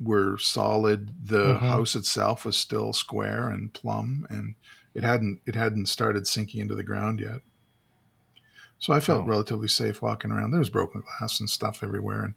were 0.00 0.38
solid. 0.38 1.10
The 1.26 1.54
mm-hmm. 1.54 1.66
house 1.66 1.94
itself 1.94 2.44
was 2.44 2.56
still 2.56 2.92
square 2.92 3.50
and 3.50 3.72
plumb, 3.72 4.26
and 4.30 4.54
it 4.94 5.04
hadn't 5.04 5.40
it 5.46 5.54
hadn't 5.54 5.86
started 5.86 6.26
sinking 6.26 6.60
into 6.60 6.74
the 6.74 6.82
ground 6.82 7.20
yet. 7.20 7.40
So 8.78 8.92
I 8.92 9.00
felt 9.00 9.24
oh. 9.24 9.26
relatively 9.26 9.68
safe 9.68 10.02
walking 10.02 10.30
around. 10.30 10.50
There 10.50 10.58
was 10.58 10.70
broken 10.70 11.02
glass 11.02 11.40
and 11.40 11.48
stuff 11.48 11.82
everywhere, 11.82 12.24
and 12.24 12.34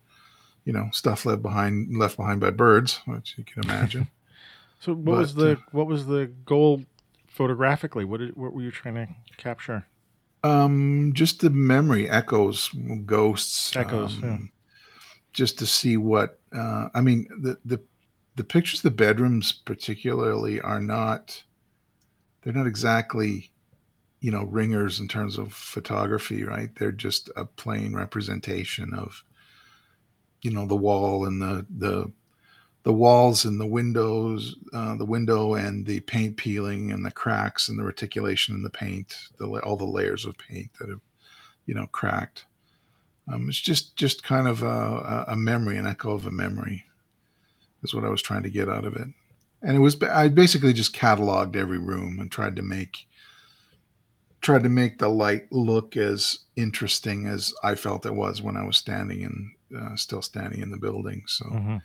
you 0.63 0.73
know, 0.73 0.89
stuff 0.91 1.25
left 1.25 1.41
behind 1.41 1.97
left 1.97 2.17
behind 2.17 2.39
by 2.39 2.51
birds, 2.51 2.99
which 3.05 3.35
you 3.37 3.43
can 3.43 3.63
imagine. 3.63 4.07
so 4.79 4.93
what 4.93 5.05
but, 5.05 5.17
was 5.17 5.33
the 5.35 5.51
uh, 5.53 5.55
what 5.71 5.87
was 5.87 6.05
the 6.05 6.31
goal 6.45 6.83
photographically? 7.27 8.05
What 8.05 8.19
did 8.19 8.35
what 8.35 8.53
were 8.53 8.61
you 8.61 8.71
trying 8.71 8.95
to 8.95 9.07
capture? 9.37 9.85
Um, 10.43 11.11
just 11.13 11.41
the 11.41 11.49
memory 11.49 12.09
echoes, 12.09 12.69
ghosts, 13.05 13.75
echoes, 13.75 14.15
um, 14.17 14.23
yeah. 14.23 14.37
just 15.33 15.59
to 15.59 15.65
see 15.65 15.97
what. 15.97 16.39
Uh, 16.55 16.89
I 16.93 17.01
mean, 17.01 17.27
the 17.41 17.57
the 17.65 17.81
the 18.35 18.43
pictures, 18.43 18.81
the 18.81 18.91
bedrooms 18.91 19.51
particularly, 19.51 20.61
are 20.61 20.79
not. 20.79 21.43
They're 22.41 22.53
not 22.53 22.67
exactly, 22.67 23.51
you 24.21 24.31
know, 24.31 24.43
ringers 24.43 25.01
in 25.01 25.09
terms 25.09 25.37
of 25.37 25.53
photography, 25.53 26.43
right? 26.45 26.69
They're 26.79 26.93
just 26.93 27.29
a 27.35 27.43
plain 27.43 27.93
representation 27.93 28.93
of 28.93 29.23
you 30.41 30.51
know 30.51 30.65
the 30.65 30.75
wall 30.75 31.25
and 31.25 31.41
the 31.41 31.65
the 31.77 32.11
the 32.83 32.93
walls 32.93 33.45
and 33.45 33.59
the 33.59 33.65
windows, 33.65 34.55
uh, 34.73 34.95
the 34.95 35.05
window 35.05 35.55
and 35.55 35.85
the 35.85 35.99
paint 36.01 36.37
peeling 36.37 36.91
and 36.91 37.05
the 37.05 37.11
cracks 37.11 37.69
and 37.69 37.77
the 37.77 37.83
reticulation 37.83 38.55
in 38.55 38.63
the 38.63 38.69
paint, 38.69 39.15
the 39.37 39.47
all 39.61 39.75
the 39.75 39.85
layers 39.85 40.25
of 40.25 40.37
paint 40.37 40.69
that 40.79 40.89
have, 40.89 41.01
you 41.65 41.73
know, 41.73 41.87
cracked. 41.87 42.45
Um, 43.31 43.47
it's 43.49 43.59
just 43.59 43.95
just 43.95 44.23
kind 44.23 44.47
of 44.47 44.63
a, 44.63 45.25
a 45.27 45.35
memory, 45.35 45.77
an 45.77 45.85
echo 45.85 46.11
of 46.11 46.25
a 46.25 46.31
memory, 46.31 46.85
is 47.83 47.93
what 47.93 48.05
I 48.05 48.09
was 48.09 48.21
trying 48.21 48.43
to 48.43 48.49
get 48.49 48.69
out 48.69 48.85
of 48.85 48.95
it. 48.95 49.07
And 49.61 49.75
it 49.75 49.79
was 49.79 50.01
I 50.03 50.29
basically 50.29 50.73
just 50.73 50.95
cataloged 50.95 51.55
every 51.55 51.77
room 51.77 52.19
and 52.19 52.31
tried 52.31 52.55
to 52.55 52.61
make 52.61 53.05
tried 54.41 54.63
to 54.63 54.69
make 54.69 54.97
the 54.97 55.09
light 55.09 55.51
look 55.51 55.97
as 55.97 56.39
interesting 56.55 57.27
as 57.27 57.53
I 57.61 57.75
felt 57.75 58.05
it 58.05 58.15
was 58.15 58.41
when 58.41 58.55
I 58.55 58.63
was 58.63 58.77
standing 58.77 59.21
in 59.21 59.51
uh, 59.77 59.95
still 59.95 60.21
standing 60.21 60.61
in 60.61 60.71
the 60.71 60.77
building. 60.77 61.23
So, 61.27 61.45
mm-hmm. 61.45 61.77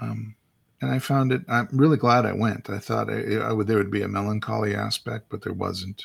Um, 0.00 0.34
and 0.80 0.90
I 0.90 0.98
found 0.98 1.32
it. 1.32 1.42
I'm 1.48 1.68
really 1.72 1.96
glad 1.96 2.26
I 2.26 2.32
went. 2.32 2.68
I 2.68 2.78
thought 2.78 3.10
I, 3.10 3.36
I, 3.36 3.52
would 3.52 3.66
there 3.66 3.78
would 3.78 3.90
be 3.90 4.02
a 4.02 4.08
melancholy 4.08 4.74
aspect, 4.74 5.26
but 5.30 5.42
there 5.42 5.52
wasn't. 5.52 6.04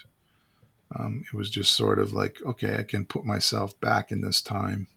Um, 0.98 1.24
it 1.26 1.36
was 1.36 1.50
just 1.50 1.74
sort 1.74 2.00
of 2.00 2.14
like, 2.14 2.38
okay, 2.46 2.78
I 2.78 2.84
can 2.84 3.06
put 3.06 3.26
myself 3.26 3.80
back 3.80 4.12
in 4.12 4.22
this 4.22 4.42
time, 4.42 4.88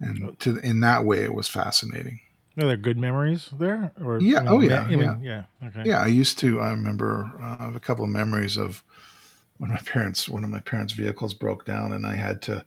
and 0.00 0.38
to 0.40 0.58
in 0.58 0.80
that 0.80 1.04
way, 1.04 1.24
it 1.24 1.34
was 1.34 1.48
fascinating. 1.48 2.20
Are 2.58 2.66
there 2.66 2.76
good 2.76 2.98
memories 2.98 3.48
there? 3.58 3.92
Or 4.02 4.20
yeah, 4.20 4.38
I 4.38 4.42
mean, 4.42 4.48
oh 4.48 4.60
yeah, 4.60 4.88
yeah, 4.88 4.96
yeah. 4.98 5.16
yeah. 5.20 5.68
Okay. 5.68 5.88
Yeah, 5.88 6.00
I 6.00 6.06
used 6.06 6.38
to. 6.40 6.60
I 6.60 6.70
remember 6.70 7.30
uh, 7.42 7.72
a 7.74 7.80
couple 7.80 8.04
of 8.04 8.10
memories 8.10 8.56
of 8.56 8.82
when 9.58 9.70
my 9.70 9.78
parents, 9.84 10.28
one 10.28 10.44
of 10.44 10.50
my 10.50 10.60
parents' 10.60 10.92
vehicles 10.92 11.34
broke 11.34 11.64
down, 11.64 11.92
and 11.92 12.06
I 12.06 12.14
had 12.14 12.40
to 12.42 12.64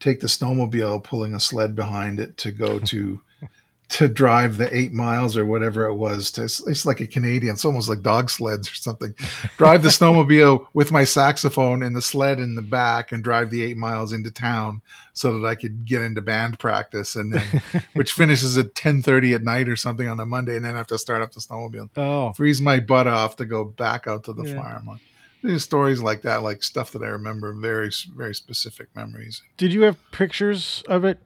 take 0.00 0.20
the 0.20 0.26
snowmobile 0.26 1.04
pulling 1.04 1.34
a 1.34 1.40
sled 1.40 1.76
behind 1.76 2.18
it 2.18 2.36
to 2.38 2.50
go 2.50 2.78
to 2.90 3.20
to 3.90 4.06
drive 4.06 4.56
the 4.56 4.74
eight 4.76 4.92
miles 4.92 5.36
or 5.36 5.44
whatever 5.44 5.86
it 5.86 5.94
was 5.94 6.30
to 6.30 6.44
it's, 6.44 6.86
like 6.86 7.00
a 7.00 7.06
canadian 7.06 7.54
it's 7.54 7.64
almost 7.64 7.88
like 7.88 8.02
dog 8.02 8.30
sleds 8.30 8.70
or 8.70 8.74
something 8.74 9.14
drive 9.58 9.82
the 9.82 9.88
snowmobile 9.90 10.66
with 10.74 10.92
my 10.92 11.04
saxophone 11.04 11.82
and 11.82 11.94
the 11.94 12.00
sled 12.00 12.38
in 12.38 12.54
the 12.54 12.62
back 12.62 13.12
and 13.12 13.24
drive 13.24 13.50
the 13.50 13.62
eight 13.62 13.76
miles 13.76 14.12
into 14.12 14.30
town 14.30 14.80
so 15.12 15.38
that 15.38 15.46
i 15.46 15.54
could 15.54 15.84
get 15.84 16.02
into 16.02 16.20
band 16.20 16.58
practice 16.58 17.16
and 17.16 17.34
then 17.34 17.62
which 17.94 18.12
finishes 18.12 18.56
at 18.56 18.74
10 18.74 19.02
30 19.02 19.34
at 19.34 19.42
night 19.42 19.68
or 19.68 19.76
something 19.76 20.08
on 20.08 20.20
a 20.20 20.26
monday 20.26 20.56
and 20.56 20.64
then 20.64 20.74
I 20.74 20.78
have 20.78 20.86
to 20.88 20.98
start 20.98 21.20
up 21.20 21.32
the 21.32 21.40
snowmobile 21.40 21.90
oh 21.96 22.32
freeze 22.32 22.60
my 22.60 22.78
butt 22.78 23.08
off 23.08 23.36
to 23.36 23.44
go 23.44 23.64
back 23.64 24.06
out 24.06 24.24
to 24.24 24.32
the 24.32 24.44
yeah. 24.44 24.62
farm 24.62 25.00
there's 25.42 25.64
stories 25.64 26.02
like 26.02 26.20
that, 26.22 26.42
like 26.42 26.62
stuff 26.62 26.92
that 26.92 27.02
I 27.02 27.06
remember, 27.06 27.54
very 27.54 27.90
very 28.14 28.34
specific 28.34 28.88
memories. 28.94 29.42
Did 29.56 29.72
you 29.72 29.80
have 29.82 29.96
pictures 30.12 30.84
of 30.86 31.06
it 31.06 31.18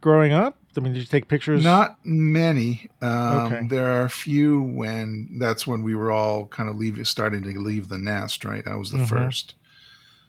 growing 0.00 0.32
up? 0.32 0.56
I 0.78 0.80
mean, 0.80 0.92
did 0.92 1.00
you 1.00 1.06
take 1.06 1.28
pictures? 1.28 1.62
Not 1.62 1.98
many. 2.04 2.88
Um, 3.02 3.52
okay. 3.52 3.66
There 3.68 3.90
are 3.90 4.04
a 4.04 4.10
few 4.10 4.62
when 4.62 5.28
that's 5.38 5.66
when 5.66 5.82
we 5.82 5.94
were 5.94 6.12
all 6.12 6.46
kind 6.46 6.68
of 6.68 6.76
leaving, 6.76 7.04
starting 7.04 7.42
to 7.42 7.60
leave 7.60 7.88
the 7.88 7.98
nest. 7.98 8.44
Right, 8.44 8.66
I 8.66 8.76
was 8.76 8.90
the 8.90 8.98
mm-hmm. 8.98 9.06
first. 9.06 9.54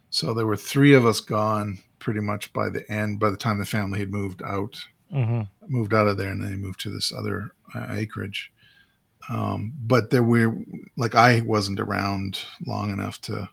So 0.10 0.34
there 0.34 0.48
were 0.48 0.58
three 0.58 0.94
of 0.94 1.06
us 1.06 1.20
gone 1.20 1.80
pretty 2.00 2.20
much 2.20 2.52
by 2.52 2.70
the 2.70 2.90
end. 2.92 3.20
By 3.20 3.30
the 3.30 3.38
time 3.38 3.60
the 3.60 3.66
family 3.66 4.00
had 4.00 4.12
moved 4.12 4.42
out, 4.44 4.84
mm-hmm. 5.14 5.42
moved 5.68 5.94
out 5.94 6.08
of 6.08 6.18
there, 6.18 6.30
and 6.30 6.44
then 6.44 6.52
they 6.52 6.58
moved 6.58 6.80
to 6.82 6.90
this 6.90 7.14
other 7.14 7.52
uh, 7.76 7.88
acreage. 7.92 8.52
Um, 9.30 9.74
but 9.84 10.10
there 10.10 10.24
were 10.24 10.56
like 10.98 11.16
I 11.16 11.42
wasn't 11.42 11.80
around 11.80 12.40
long 12.66 12.90
enough 12.90 13.22
to. 13.22 13.50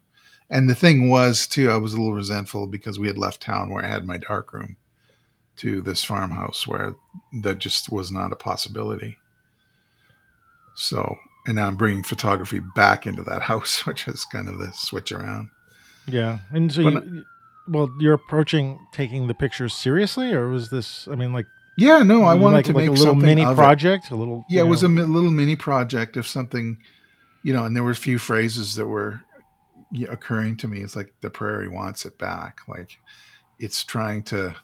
And 0.49 0.71
the 0.71 0.77
thing 0.77 1.11
was 1.11 1.47
too, 1.49 1.71
I 1.71 1.77
was 1.77 1.93
a 1.93 1.97
little 1.97 2.15
resentful 2.15 2.69
because 2.69 3.01
we 3.01 3.09
had 3.09 3.19
left 3.19 3.43
town 3.43 3.69
where 3.69 3.85
I 3.85 3.89
had 3.89 4.07
my 4.07 4.17
dark 4.17 4.53
room 4.53 4.77
to 5.59 5.81
this 5.81 6.05
farmhouse 6.05 6.67
where 6.67 6.95
that 7.43 7.59
just 7.59 7.91
was 7.91 8.13
not 8.13 8.33
a 8.33 8.37
possibility. 8.37 9.17
So, 10.75 11.17
and 11.47 11.57
now 11.57 11.67
I'm 11.67 11.77
bringing 11.77 12.03
photography 12.03 12.61
back 12.75 13.07
into 13.07 13.23
that 13.25 13.43
house, 13.53 13.87
which 13.87 14.09
is 14.09 14.25
kind 14.27 14.49
of 14.49 14.59
the 14.59 14.73
switch 14.73 15.13
around. 15.13 15.51
Yeah, 16.07 16.39
and 16.51 16.73
so 16.73 16.85
but, 16.85 17.07
you, 17.07 17.25
well, 17.69 17.91
you're 17.99 18.15
approaching 18.15 18.79
taking 18.93 19.27
the 19.27 19.35
pictures 19.35 19.75
seriously, 19.75 20.33
or 20.33 20.49
was 20.49 20.71
this? 20.71 21.09
I 21.09 21.17
mean, 21.17 21.33
like 21.33 21.47
yeah, 21.77 22.03
no, 22.03 22.23
I 22.23 22.35
wanted 22.35 22.57
like, 22.57 22.65
to 22.67 22.73
like 22.73 22.89
make 22.89 22.97
a 22.97 22.99
little 22.99 23.15
mini 23.15 23.45
project, 23.45 24.07
it. 24.07 24.13
a 24.13 24.17
little. 24.17 24.45
Yeah, 24.49 24.63
it 24.63 24.67
was 24.67 24.83
a 24.83 24.89
little 24.89 25.31
mini 25.31 25.57
project 25.57 26.17
of 26.17 26.27
something, 26.27 26.79
you 27.43 27.53
know, 27.53 27.65
and 27.65 27.77
there 27.77 27.83
were 27.83 27.91
a 27.91 27.97
few 27.97 28.19
phrases 28.19 28.75
that 28.77 28.87
were 28.87 29.21
occurring 30.09 30.57
to 30.59 30.69
me. 30.69 30.81
It's 30.81 30.97
like 30.97 31.13
the 31.21 31.29
prairie 31.29 31.69
wants 31.69 32.07
it 32.07 32.17
back, 32.19 32.61
like 32.67 32.99
it's 33.59 33.85
trying 33.85 34.23
to, 34.25 34.55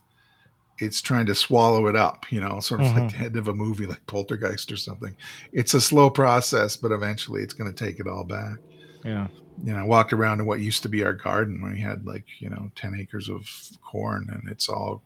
it's 0.79 1.01
trying 1.01 1.27
to 1.27 1.35
swallow 1.35 1.87
it 1.87 1.97
up, 1.97 2.31
you 2.31 2.41
know, 2.41 2.61
sort 2.61 2.81
of 2.81 2.89
mm-hmm. 2.89 2.99
like 3.01 3.13
the 3.13 3.25
end 3.25 3.37
of 3.37 3.49
a 3.49 3.55
movie 3.55 3.87
like 3.87 4.05
Poltergeist 4.07 4.73
or 4.73 4.77
something. 4.77 5.15
It's 5.53 5.75
a 5.75 5.81
slow 5.81 6.11
process, 6.11 6.77
but 6.77 6.93
eventually 6.93 7.43
it's 7.43 7.55
going 7.55 7.73
to 7.73 7.85
take 7.85 8.01
it 8.01 8.09
all 8.09 8.25
back. 8.25 8.57
Yeah. 9.05 9.29
You 9.63 9.73
know, 9.75 9.81
I 9.81 9.85
walked 9.85 10.13
around 10.13 10.41
in 10.41 10.47
what 10.47 10.61
used 10.61 10.83
to 10.83 10.89
be 10.89 11.05
our 11.05 11.13
garden 11.13 11.61
when 11.61 11.73
we 11.73 11.81
had 11.81 12.07
like, 12.07 12.25
you 12.39 12.49
know, 12.49 12.71
10 12.75 12.97
acres 12.99 13.29
of 13.29 13.49
corn 13.83 14.29
and 14.33 14.51
it's 14.51 14.69
all 14.69 15.03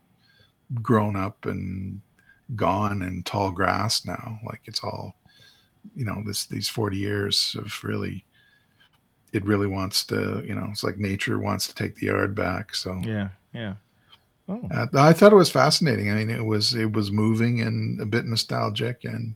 grown 0.82 1.16
up 1.16 1.46
and 1.46 2.00
gone 2.54 3.02
and 3.02 3.26
tall 3.26 3.50
grass 3.50 4.06
now. 4.06 4.38
Like 4.46 4.60
it's 4.66 4.84
all, 4.84 5.16
you 5.94 6.04
know, 6.04 6.22
this 6.24 6.46
these 6.46 6.68
40 6.68 6.96
years 6.96 7.56
of 7.58 7.72
really 7.82 8.24
it 9.32 9.44
really 9.44 9.66
wants 9.66 10.04
to, 10.06 10.42
you 10.46 10.54
know, 10.54 10.68
it's 10.70 10.84
like 10.84 10.98
nature 10.98 11.38
wants 11.38 11.66
to 11.66 11.74
take 11.74 11.96
the 11.96 12.06
yard 12.06 12.34
back. 12.34 12.74
So 12.74 13.00
yeah, 13.04 13.28
yeah. 13.52 13.74
Oh. 14.48 14.68
Uh, 14.70 14.86
I 14.94 15.12
thought 15.12 15.32
it 15.32 15.36
was 15.36 15.50
fascinating. 15.50 16.10
I 16.10 16.14
mean, 16.14 16.30
it 16.30 16.44
was 16.44 16.74
it 16.74 16.92
was 16.92 17.10
moving 17.10 17.60
and 17.60 18.00
a 18.00 18.06
bit 18.06 18.26
nostalgic, 18.26 19.04
and 19.04 19.34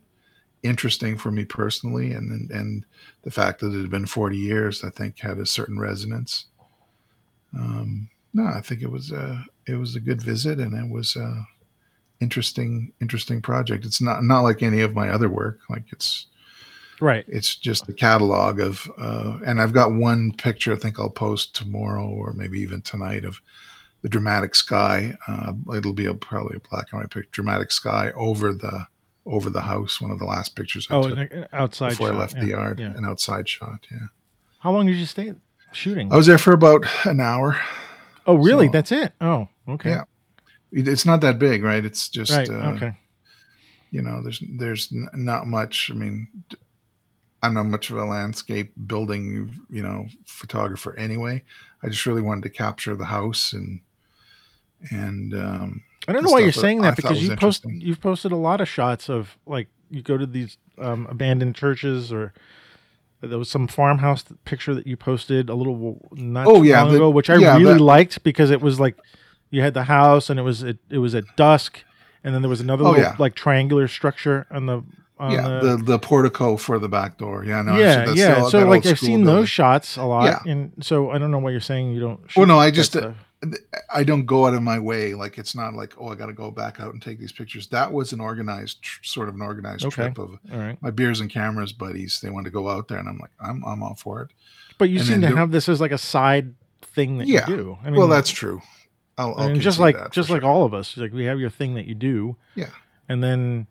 interesting 0.62 1.16
for 1.16 1.30
me 1.30 1.44
personally, 1.44 2.12
and, 2.12 2.30
and 2.30 2.50
and 2.50 2.84
the 3.22 3.30
fact 3.30 3.60
that 3.60 3.74
it 3.74 3.80
had 3.80 3.90
been 3.90 4.06
40 4.06 4.36
years, 4.36 4.84
I 4.84 4.90
think, 4.90 5.18
had 5.18 5.38
a 5.38 5.46
certain 5.46 5.78
resonance. 5.78 6.46
Um, 7.58 8.08
no, 8.32 8.44
I 8.44 8.60
think 8.60 8.82
it 8.82 8.90
was 8.90 9.10
a 9.10 9.44
it 9.66 9.74
was 9.74 9.96
a 9.96 10.00
good 10.00 10.22
visit, 10.22 10.60
and 10.60 10.74
it 10.74 10.88
was 10.88 11.16
a 11.16 11.46
interesting 12.20 12.92
interesting 13.00 13.42
project. 13.42 13.84
It's 13.84 14.00
not 14.00 14.22
not 14.22 14.42
like 14.42 14.62
any 14.62 14.82
of 14.82 14.94
my 14.94 15.08
other 15.10 15.28
work. 15.28 15.60
Like 15.68 15.84
it's 15.90 16.26
right. 17.00 17.24
It's 17.26 17.56
just 17.56 17.88
a 17.88 17.92
catalog 17.92 18.60
of, 18.60 18.90
uh, 18.98 19.38
and 19.44 19.60
I've 19.60 19.72
got 19.72 19.92
one 19.92 20.32
picture. 20.32 20.72
I 20.72 20.76
think 20.76 21.00
I'll 21.00 21.10
post 21.10 21.54
tomorrow 21.54 22.06
or 22.06 22.32
maybe 22.32 22.60
even 22.60 22.82
tonight 22.82 23.24
of 23.24 23.40
the 24.02 24.08
dramatic 24.08 24.54
sky. 24.54 25.16
Uh, 25.26 25.52
it'll 25.76 25.92
be 25.92 26.06
a, 26.06 26.14
probably 26.14 26.56
a 26.56 26.68
black 26.68 26.86
and 26.92 27.00
white 27.00 27.10
picture. 27.10 27.28
Dramatic 27.32 27.70
sky 27.70 28.12
over 28.16 28.52
the 28.52 28.86
over 29.26 29.50
the 29.50 29.60
house. 29.60 30.00
One 30.00 30.10
of 30.10 30.18
the 30.18 30.24
last 30.24 30.56
pictures. 30.56 30.86
I 30.90 30.94
oh, 30.94 31.14
took 31.14 31.32
outside 31.52 31.90
before 31.90 32.08
shot. 32.08 32.16
I 32.16 32.18
left 32.18 32.34
yeah. 32.36 32.40
the 32.40 32.48
yard. 32.48 32.80
Yeah. 32.80 32.96
An 32.96 33.04
outside 33.04 33.48
shot. 33.48 33.86
Yeah. 33.90 33.98
How 34.60 34.72
long 34.72 34.86
did 34.86 34.96
you 34.96 35.06
stay 35.06 35.32
shooting? 35.72 36.12
I 36.12 36.16
was 36.16 36.26
there 36.26 36.38
for 36.38 36.52
about 36.52 36.84
an 37.04 37.20
hour. 37.20 37.60
Oh, 38.26 38.34
really? 38.34 38.66
So, 38.66 38.72
That's 38.72 38.92
it. 38.92 39.12
Oh, 39.20 39.48
okay. 39.68 39.90
Yeah. 39.90 40.04
It's 40.72 41.04
not 41.04 41.20
that 41.22 41.38
big, 41.38 41.64
right? 41.64 41.84
It's 41.84 42.08
just 42.08 42.30
right. 42.30 42.48
Uh, 42.48 42.72
okay. 42.74 42.96
You 43.90 44.02
know, 44.02 44.22
there's 44.22 44.42
there's 44.56 44.92
not 44.92 45.46
much. 45.46 45.90
I 45.90 45.94
mean, 45.94 46.28
I'm 47.42 47.54
not 47.54 47.66
much 47.66 47.90
of 47.90 47.96
a 47.96 48.04
landscape 48.04 48.72
building, 48.86 49.58
you 49.68 49.82
know, 49.82 50.06
photographer 50.26 50.96
anyway. 50.96 51.42
I 51.82 51.88
just 51.88 52.06
really 52.06 52.22
wanted 52.22 52.44
to 52.44 52.50
capture 52.50 52.94
the 52.94 53.06
house 53.06 53.52
and 53.52 53.80
and 54.90 55.34
um 55.34 55.82
I 56.08 56.12
don't 56.12 56.24
know 56.24 56.30
why 56.30 56.40
you're 56.40 56.52
saying 56.52 56.80
that 56.82 56.96
because 56.96 57.22
you 57.22 57.36
post 57.36 57.64
you've 57.66 58.00
posted 58.00 58.32
a 58.32 58.36
lot 58.36 58.60
of 58.60 58.68
shots 58.68 59.08
of 59.08 59.36
like 59.46 59.68
you 59.90 60.02
go 60.02 60.16
to 60.16 60.26
these 60.26 60.56
um, 60.78 61.06
abandoned 61.10 61.54
churches 61.56 62.12
or 62.12 62.32
there 63.20 63.38
was 63.38 63.50
some 63.50 63.68
farmhouse 63.68 64.24
picture 64.44 64.74
that 64.74 64.86
you 64.86 64.96
posted 64.96 65.50
a 65.50 65.54
little 65.54 66.08
not 66.12 66.46
oh, 66.46 66.62
yeah, 66.62 66.82
long 66.82 66.92
the, 66.92 66.96
ago, 66.96 67.10
which 67.10 67.28
I 67.28 67.36
yeah, 67.36 67.56
really 67.58 67.74
that, 67.74 67.80
liked 67.80 68.22
because 68.22 68.50
it 68.50 68.62
was 68.62 68.80
like 68.80 68.96
you 69.50 69.60
had 69.60 69.74
the 69.74 69.84
house 69.84 70.30
and 70.30 70.40
it 70.40 70.42
was 70.42 70.62
it, 70.62 70.78
it 70.88 70.98
was 70.98 71.14
at 71.14 71.24
dusk 71.36 71.84
and 72.24 72.34
then 72.34 72.40
there 72.40 72.48
was 72.48 72.60
another 72.60 72.84
oh, 72.84 72.90
little, 72.90 73.04
yeah. 73.04 73.16
like 73.18 73.34
triangular 73.34 73.88
structure 73.88 74.46
on 74.50 74.66
the 74.66 74.82
on 75.18 75.32
yeah 75.32 75.60
the, 75.60 75.76
the, 75.76 75.84
the 75.84 75.98
portico 75.98 76.56
for 76.56 76.78
the 76.78 76.88
back 76.88 77.18
door. 77.18 77.44
Yeah 77.44 77.60
no 77.60 77.76
yeah 77.76 78.10
yeah. 78.14 78.48
so 78.48 78.66
like 78.66 78.86
I've 78.86 78.98
seen 78.98 79.22
building. 79.22 79.26
those 79.26 79.50
shots 79.50 79.96
a 79.96 80.04
lot 80.04 80.46
and 80.46 80.72
so 80.80 81.10
I 81.10 81.18
don't 81.18 81.30
know 81.30 81.38
why 81.38 81.50
you're 81.50 81.60
saying 81.60 81.92
you 81.92 82.00
don't 82.00 82.36
well 82.36 82.46
no 82.46 82.58
I 82.58 82.70
just 82.70 82.96
uh, 82.96 83.12
I 83.92 84.05
don't 84.05 84.26
go 84.26 84.46
out 84.46 84.55
of 84.55 84.62
my 84.62 84.79
way. 84.79 85.14
Like 85.14 85.38
it's 85.38 85.55
not 85.55 85.74
like, 85.74 85.94
oh, 85.98 86.09
I 86.09 86.14
got 86.14 86.26
to 86.26 86.33
go 86.33 86.50
back 86.50 86.79
out 86.79 86.92
and 86.92 87.00
take 87.00 87.18
these 87.18 87.33
pictures. 87.33 87.66
That 87.68 87.90
was 87.90 88.12
an 88.12 88.20
organized, 88.20 88.79
sort 89.03 89.29
of 89.29 89.35
an 89.35 89.42
organized 89.42 89.85
okay. 89.87 89.94
trip 89.94 90.18
of 90.18 90.38
right. 90.53 90.76
my 90.83 90.90
beers 90.90 91.20
and 91.20 91.31
cameras 91.31 91.72
buddies. 91.72 92.20
They 92.20 92.29
wanted 92.29 92.44
to 92.46 92.50
go 92.50 92.68
out 92.68 92.88
there, 92.88 92.98
and 92.98 93.09
I'm 93.09 93.18
like, 93.18 93.31
I'm 93.40 93.64
I'm 93.64 93.83
all 93.83 93.94
for 93.94 94.22
it. 94.22 94.29
But 94.76 94.90
you 94.90 94.98
and 94.98 95.09
seem 95.09 95.20
to 95.22 95.37
have 95.37 95.50
this 95.50 95.68
as 95.68 95.81
like 95.81 95.92
a 95.92 95.98
side 95.98 96.55
thing 96.83 97.18
that 97.18 97.29
yeah. 97.29 97.48
you 97.48 97.57
do. 97.57 97.79
I 97.83 97.90
mean, 97.90 97.98
well, 97.98 98.09
that's 98.09 98.31
true. 98.31 98.61
I'll, 99.16 99.35
I'll 99.37 99.57
just 99.57 99.79
like 99.79 100.11
just 100.12 100.31
like 100.31 100.42
sure. 100.42 100.50
all 100.50 100.64
of 100.64 100.74
us, 100.74 100.96
like 100.96 101.12
we 101.12 101.24
have 101.24 101.40
your 101.40 101.50
thing 101.50 101.74
that 101.74 101.87
you 101.87 101.94
do. 101.94 102.37
Yeah. 102.55 102.70
And 103.09 103.22
then 103.22 103.66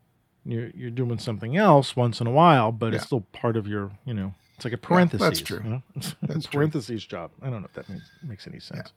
you're 0.45 0.69
you're 0.75 0.91
doing 0.91 1.19
something 1.19 1.57
else 1.57 1.95
once 1.95 2.21
in 2.21 2.27
a 2.27 2.31
while, 2.31 2.71
but 2.71 2.87
yeah. 2.87 2.97
it's 2.97 3.05
still 3.05 3.21
part 3.31 3.55
of 3.55 3.67
your, 3.67 3.91
you 4.05 4.13
know, 4.13 4.33
it's 4.55 4.65
like 4.65 4.73
a 4.73 4.77
parenthesis. 4.77 5.21
Yeah, 5.21 5.29
that's 5.29 5.41
true. 5.41 5.61
You 5.63 5.69
know? 5.69 5.83
That's 6.21 6.47
parentheses 6.47 7.05
true. 7.05 7.17
job. 7.17 7.31
I 7.41 7.49
don't 7.49 7.61
know 7.61 7.67
if 7.67 7.73
that 7.73 7.87
makes, 7.87 8.09
makes 8.23 8.47
any 8.47 8.59
sense. 8.59 8.91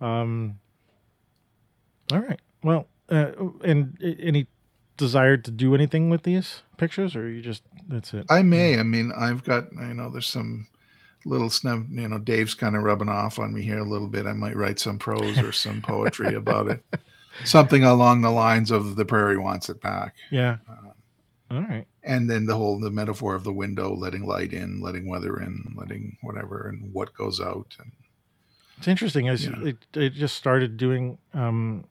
Um. 0.00 0.58
All 2.12 2.20
right. 2.20 2.40
Well, 2.62 2.86
uh, 3.08 3.32
and 3.62 3.98
any 4.02 4.46
desire 4.96 5.36
to 5.36 5.50
do 5.50 5.74
anything 5.74 6.10
with 6.10 6.22
these 6.22 6.62
pictures, 6.76 7.16
or 7.16 7.28
you 7.28 7.42
just 7.42 7.62
that's 7.88 8.14
it? 8.14 8.26
I 8.30 8.42
may. 8.42 8.78
I 8.78 8.82
mean, 8.82 9.12
I've 9.16 9.44
got. 9.44 9.72
You 9.72 9.94
know, 9.94 10.10
there's 10.10 10.26
some 10.26 10.66
little 11.24 11.50
snub. 11.50 11.86
You 11.90 12.08
know, 12.08 12.18
Dave's 12.18 12.54
kind 12.54 12.76
of 12.76 12.82
rubbing 12.82 13.08
off 13.08 13.38
on 13.38 13.54
me 13.54 13.62
here 13.62 13.78
a 13.78 13.88
little 13.88 14.08
bit. 14.08 14.26
I 14.26 14.32
might 14.32 14.56
write 14.56 14.78
some 14.78 14.98
prose 14.98 15.38
or 15.38 15.52
some 15.52 15.82
poetry 15.82 16.34
about 16.34 16.68
it. 16.68 16.84
Something 17.44 17.82
along 17.82 18.20
the 18.20 18.30
lines 18.30 18.70
of 18.70 18.94
"The 18.94 19.04
Prairie 19.04 19.38
Wants 19.38 19.68
It 19.68 19.80
Back." 19.80 20.14
Yeah. 20.30 20.58
Uh, 20.68 20.90
All 21.50 21.62
right. 21.62 21.84
And 22.04 22.30
then 22.30 22.46
the 22.46 22.56
whole 22.56 22.78
the 22.78 22.90
metaphor 22.90 23.34
of 23.34 23.42
the 23.42 23.52
window, 23.52 23.92
letting 23.92 24.24
light 24.24 24.52
in, 24.52 24.80
letting 24.80 25.08
weather 25.08 25.40
in, 25.40 25.74
letting 25.76 26.16
whatever, 26.22 26.68
and 26.68 26.92
what 26.92 27.12
goes 27.14 27.40
out, 27.40 27.74
and 27.80 27.90
it's 28.78 28.88
interesting. 28.88 29.28
As 29.28 29.46
yeah. 29.46 29.52
it, 29.62 29.76
it 29.94 30.10
just 30.10 30.36
started 30.36 30.76
doing 30.76 31.18
um, 31.32 31.84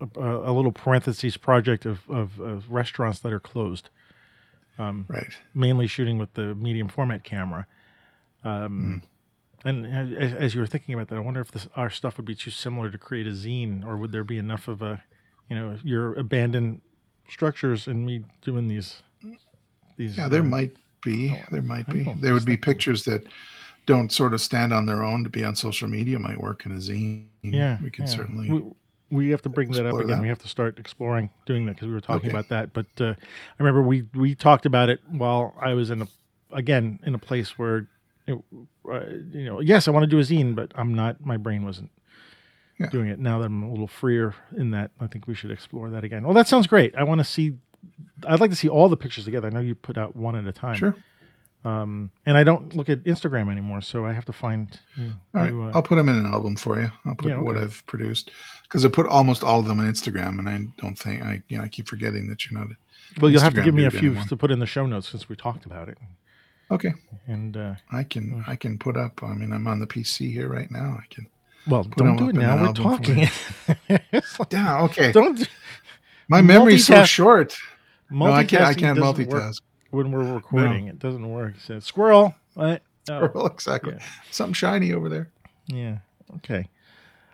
a, 0.00 0.20
a, 0.20 0.52
little 0.52 0.72
parentheses 0.72 1.36
project 1.36 1.86
of, 1.86 2.00
of, 2.08 2.38
of, 2.40 2.70
restaurants 2.70 3.20
that 3.20 3.32
are 3.32 3.40
closed. 3.40 3.90
Um, 4.78 5.06
right. 5.08 5.32
Mainly 5.54 5.86
shooting 5.86 6.18
with 6.18 6.32
the 6.34 6.54
medium 6.54 6.88
format 6.88 7.24
camera. 7.24 7.66
Um, 8.44 9.02
mm. 9.02 9.06
And 9.62 9.86
as, 10.16 10.32
as, 10.32 10.54
you 10.54 10.60
were 10.60 10.66
thinking 10.66 10.94
about 10.94 11.08
that, 11.08 11.16
I 11.16 11.20
wonder 11.20 11.40
if 11.40 11.50
this, 11.50 11.68
our 11.76 11.90
stuff 11.90 12.16
would 12.16 12.24
be 12.24 12.34
too 12.34 12.50
similar 12.50 12.90
to 12.90 12.96
create 12.96 13.26
a 13.26 13.30
zine, 13.30 13.84
or 13.84 13.98
would 13.98 14.10
there 14.10 14.24
be 14.24 14.38
enough 14.38 14.68
of 14.68 14.80
a, 14.80 15.02
you 15.50 15.56
know, 15.56 15.76
your 15.84 16.14
abandoned 16.14 16.80
structures 17.28 17.86
and 17.86 18.04
me 18.04 18.24
doing 18.42 18.68
these. 18.68 19.02
These. 19.96 20.16
Yeah, 20.16 20.28
there 20.28 20.40
um, 20.40 20.50
might 20.50 20.74
be. 21.02 21.38
There 21.50 21.62
might 21.62 21.86
be. 21.88 22.04
There 22.20 22.34
would 22.34 22.44
be 22.44 22.56
pictures 22.56 23.04
that 23.04 23.22
don't 23.86 24.12
sort 24.12 24.34
of 24.34 24.40
stand 24.40 24.72
on 24.72 24.86
their 24.86 25.02
own 25.02 25.24
to 25.24 25.30
be 25.30 25.44
on 25.44 25.56
social 25.56 25.88
media 25.88 26.18
might 26.18 26.40
work 26.40 26.64
in 26.66 26.72
a 26.72 26.76
zine. 26.76 27.26
Yeah, 27.42 27.78
we 27.82 27.90
can 27.90 28.06
yeah. 28.06 28.10
certainly. 28.10 28.50
We, 28.50 28.62
we 29.10 29.30
have 29.30 29.42
to 29.42 29.48
bring 29.48 29.72
that 29.72 29.86
up 29.86 29.94
again. 29.94 30.08
That. 30.08 30.22
We 30.22 30.28
have 30.28 30.38
to 30.38 30.48
start 30.48 30.78
exploring 30.78 31.30
doing 31.46 31.66
that 31.66 31.74
because 31.74 31.88
we 31.88 31.94
were 31.94 32.00
talking 32.00 32.30
okay. 32.30 32.36
about 32.36 32.48
that. 32.48 32.72
But 32.72 32.86
uh, 33.00 33.14
I 33.14 33.16
remember 33.58 33.82
we 33.82 34.04
we 34.14 34.34
talked 34.34 34.66
about 34.66 34.88
it 34.88 35.00
while 35.08 35.54
I 35.60 35.74
was 35.74 35.90
in 35.90 36.02
a 36.02 36.08
again 36.52 37.00
in 37.04 37.14
a 37.14 37.18
place 37.18 37.58
where 37.58 37.88
it, 38.26 38.38
uh, 38.90 39.00
you 39.32 39.44
know 39.44 39.60
yes 39.60 39.88
I 39.88 39.90
want 39.90 40.04
to 40.04 40.06
do 40.06 40.18
a 40.18 40.22
zine, 40.22 40.54
but 40.54 40.72
I'm 40.74 40.94
not. 40.94 41.24
My 41.24 41.36
brain 41.36 41.64
wasn't 41.64 41.90
yeah. 42.78 42.88
doing 42.88 43.08
it. 43.08 43.18
Now 43.18 43.38
that 43.40 43.46
I'm 43.46 43.62
a 43.62 43.70
little 43.70 43.88
freer 43.88 44.34
in 44.56 44.70
that, 44.70 44.90
I 45.00 45.06
think 45.06 45.26
we 45.26 45.34
should 45.34 45.50
explore 45.50 45.90
that 45.90 46.04
again. 46.04 46.24
Well, 46.24 46.34
that 46.34 46.48
sounds 46.48 46.66
great. 46.66 46.94
I 46.94 47.04
want 47.04 47.20
to 47.20 47.24
see. 47.24 47.54
I'd 48.26 48.40
like 48.40 48.50
to 48.50 48.56
see 48.56 48.68
all 48.68 48.88
the 48.88 48.96
pictures 48.96 49.24
together. 49.24 49.48
I 49.48 49.50
know 49.50 49.60
you 49.60 49.74
put 49.74 49.98
out 49.98 50.14
one 50.14 50.36
at 50.36 50.46
a 50.46 50.52
time. 50.52 50.76
Sure. 50.76 50.94
Um, 51.64 52.10
and 52.24 52.38
I 52.38 52.44
don't 52.44 52.74
look 52.74 52.88
at 52.88 53.04
Instagram 53.04 53.50
anymore, 53.50 53.82
so 53.82 54.06
I 54.06 54.12
have 54.12 54.24
to 54.26 54.32
find. 54.32 54.78
You 54.96 55.12
all 55.34 55.40
right, 55.42 55.52
uh, 55.52 55.76
I'll 55.76 55.82
put 55.82 55.96
them 55.96 56.08
in 56.08 56.16
an 56.16 56.26
album 56.26 56.56
for 56.56 56.80
you. 56.80 56.90
I'll 57.04 57.14
put 57.14 57.28
yeah, 57.28 57.34
okay. 57.34 57.42
what 57.42 57.58
I've 57.58 57.84
produced 57.86 58.30
because 58.64 58.84
I 58.84 58.88
put 58.88 59.06
almost 59.06 59.44
all 59.44 59.60
of 59.60 59.66
them 59.66 59.78
on 59.80 59.86
Instagram, 59.86 60.38
and 60.38 60.48
I 60.48 60.66
don't 60.80 60.98
think 60.98 61.22
I, 61.22 61.42
you 61.48 61.58
know, 61.58 61.64
I 61.64 61.68
keep 61.68 61.86
forgetting 61.86 62.28
that 62.28 62.46
you're 62.46 62.58
not. 62.58 62.68
Well, 63.20 63.30
you'll 63.30 63.40
Instagram 63.40 63.44
have 63.44 63.54
to 63.54 63.62
give 63.62 63.74
me 63.74 63.84
a 63.84 63.90
few 63.90 64.10
anymore. 64.10 64.24
to 64.28 64.36
put 64.36 64.50
in 64.50 64.58
the 64.58 64.66
show 64.66 64.86
notes 64.86 65.08
since 65.08 65.28
we 65.28 65.36
talked 65.36 65.66
about 65.66 65.88
it. 65.88 65.98
Okay. 66.70 66.94
And 67.26 67.56
uh, 67.56 67.74
I 67.92 68.04
can 68.04 68.42
I 68.46 68.56
can 68.56 68.78
put 68.78 68.96
up. 68.96 69.22
I 69.22 69.34
mean, 69.34 69.52
I'm 69.52 69.66
on 69.66 69.80
the 69.80 69.86
PC 69.86 70.32
here 70.32 70.48
right 70.48 70.70
now. 70.70 70.98
I 70.98 71.04
can. 71.12 71.26
Well, 71.66 71.84
don't 71.84 72.16
do 72.16 72.30
it 72.30 72.36
now. 72.36 72.62
We're 72.62 72.72
talking. 72.72 73.28
yeah. 74.50 74.82
Okay. 74.84 75.12
Don't. 75.12 75.46
My 76.28 76.40
memory's 76.40 76.86
so 76.86 77.04
short. 77.04 77.54
No, 78.10 78.32
I 78.32 78.44
can't. 78.44 78.62
I 78.62 78.72
can't 78.72 78.98
multitask. 78.98 79.60
Work 79.60 79.69
when 79.90 80.10
we're 80.10 80.34
recording. 80.34 80.86
No. 80.86 80.92
It 80.92 80.98
doesn't 80.98 81.28
work. 81.28 81.54
Says 81.60 81.84
squirrel. 81.84 82.34
What? 82.54 82.82
Oh. 83.08 83.26
Squirrel, 83.26 83.46
exactly. 83.46 83.94
Yeah. 83.98 84.04
Something 84.30 84.54
shiny 84.54 84.92
over 84.92 85.08
there. 85.08 85.30
Yeah. 85.66 85.98
Okay. 86.36 86.68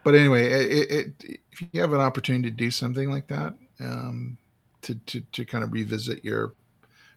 But 0.04 0.14
anyway, 0.14 0.46
it, 0.46 0.90
it, 0.90 1.40
if 1.50 1.62
you 1.72 1.80
have 1.80 1.92
an 1.92 2.00
opportunity 2.00 2.50
to 2.50 2.56
do 2.56 2.70
something 2.70 3.10
like 3.10 3.26
that, 3.28 3.54
um, 3.80 4.38
to, 4.82 4.94
to, 4.94 5.20
to 5.32 5.44
kind 5.44 5.64
of 5.64 5.72
revisit 5.72 6.24
your 6.24 6.54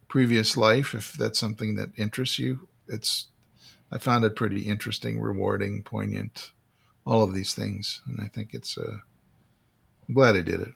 previous 0.08 0.58
life, 0.58 0.96
if 0.96 1.14
that's 1.14 1.38
something 1.38 1.76
that 1.76 1.90
interests 1.98 2.40
you, 2.40 2.68
it's, 2.88 3.28
I 3.92 4.00
found 4.00 4.26
it 4.26 4.36
pretty 4.36 4.62
interesting, 4.62 5.20
rewarding, 5.20 5.84
poignant, 5.84 6.52
all 7.06 7.24
of 7.24 7.34
these 7.34 7.54
things. 7.54 8.02
And 8.08 8.20
I 8.22 8.28
think 8.28 8.54
it's, 8.54 8.78
uh, 8.78 8.98
I'm 10.08 10.16
glad 10.16 10.36
I 10.36 10.42
did 10.42 10.62
it. 10.62 10.74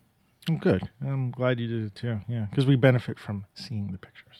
I'm 0.47 0.58
good. 0.58 0.88
I'm 1.02 1.32
glad 1.32 1.60
you 1.60 1.67
did 1.67 1.86
it 1.86 1.95
too. 1.95 2.19
Yeah. 2.28 2.45
Because 2.49 2.65
we 2.65 2.76
benefit 2.76 3.17
from 3.17 3.45
seeing 3.56 3.91
the 3.91 3.97
pictures 3.97 4.32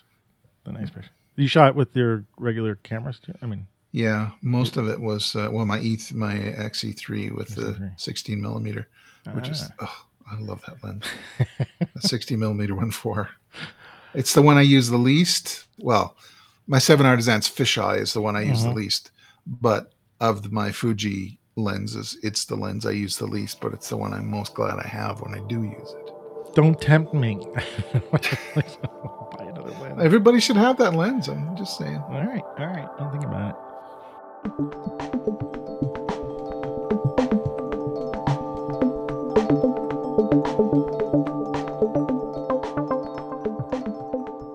the 0.63 0.71
nice 0.71 0.89
picture. 0.89 1.12
You 1.36 1.47
shot 1.47 1.76
with 1.76 1.95
your 1.95 2.26
regular 2.38 2.76
cameras 2.76 3.19
too? 3.19 3.34
I 3.41 3.45
mean, 3.45 3.67
yeah, 3.91 4.32
most 4.41 4.78
of 4.78 4.88
it 4.88 4.99
was 4.99 5.36
uh, 5.36 5.49
well, 5.52 5.65
my 5.65 5.80
E 5.80 5.99
my 6.13 6.36
XE3 6.36 7.35
with 7.35 7.56
the 7.56 7.92
16 7.98 8.42
millimeter, 8.42 8.88
which 9.33 9.50
is 9.50 9.69
ah. 9.79 10.06
oh, 10.29 10.35
I 10.35 10.40
love 10.40 10.62
that 10.67 10.83
lens. 10.83 11.06
the 11.79 12.02
60 12.02 12.35
millimeter 12.35 12.75
one 12.75 12.92
for. 12.92 13.29
It's 14.13 14.33
the 14.33 14.42
one 14.42 14.58
I 14.58 14.62
use 14.62 14.90
the 14.90 14.98
least. 14.98 15.65
Well, 15.79 16.15
my 16.67 16.79
seven 16.79 17.06
artisans 17.06 17.50
fisheye 17.50 18.00
is 18.00 18.13
the 18.13 18.21
one 18.21 18.35
I 18.35 18.42
use 18.42 18.62
the 18.62 18.69
mm-hmm. 18.69 18.77
least, 18.77 19.12
but 19.46 19.92
of 20.19 20.52
my 20.52 20.71
Fuji 20.71 21.40
lenses, 21.56 22.17
it's 22.23 22.46
the 22.46 22.56
lens 22.56 22.85
I 22.85 22.92
use 22.92 23.17
the 23.17 23.27
least, 23.27 23.60
but 23.60 23.73
it's 23.73 23.90
the 23.90 23.98
one 23.98 24.13
I'm 24.13 24.29
most 24.29 24.54
glad 24.54 24.79
I 24.79 24.88
have 24.88 25.21
when 25.21 25.33
I 25.33 25.46
do 25.48 25.63
use 25.63 25.94
it. 25.94 26.56
Don't 26.56 26.79
tempt 26.79 27.13
me. 27.13 27.35
Everybody 30.00 30.40
should 30.40 30.58
have 30.58 30.78
that 30.78 30.94
lens. 30.94 31.28
I'm 31.28 31.56
just 31.56 31.78
saying. 31.78 32.02
All 32.10 32.26
right, 32.26 32.44
all 32.60 32.67
right. 32.67 32.88
I'll 33.00 33.12
think 33.12 33.24
about 33.24 33.52
it. 33.52 33.56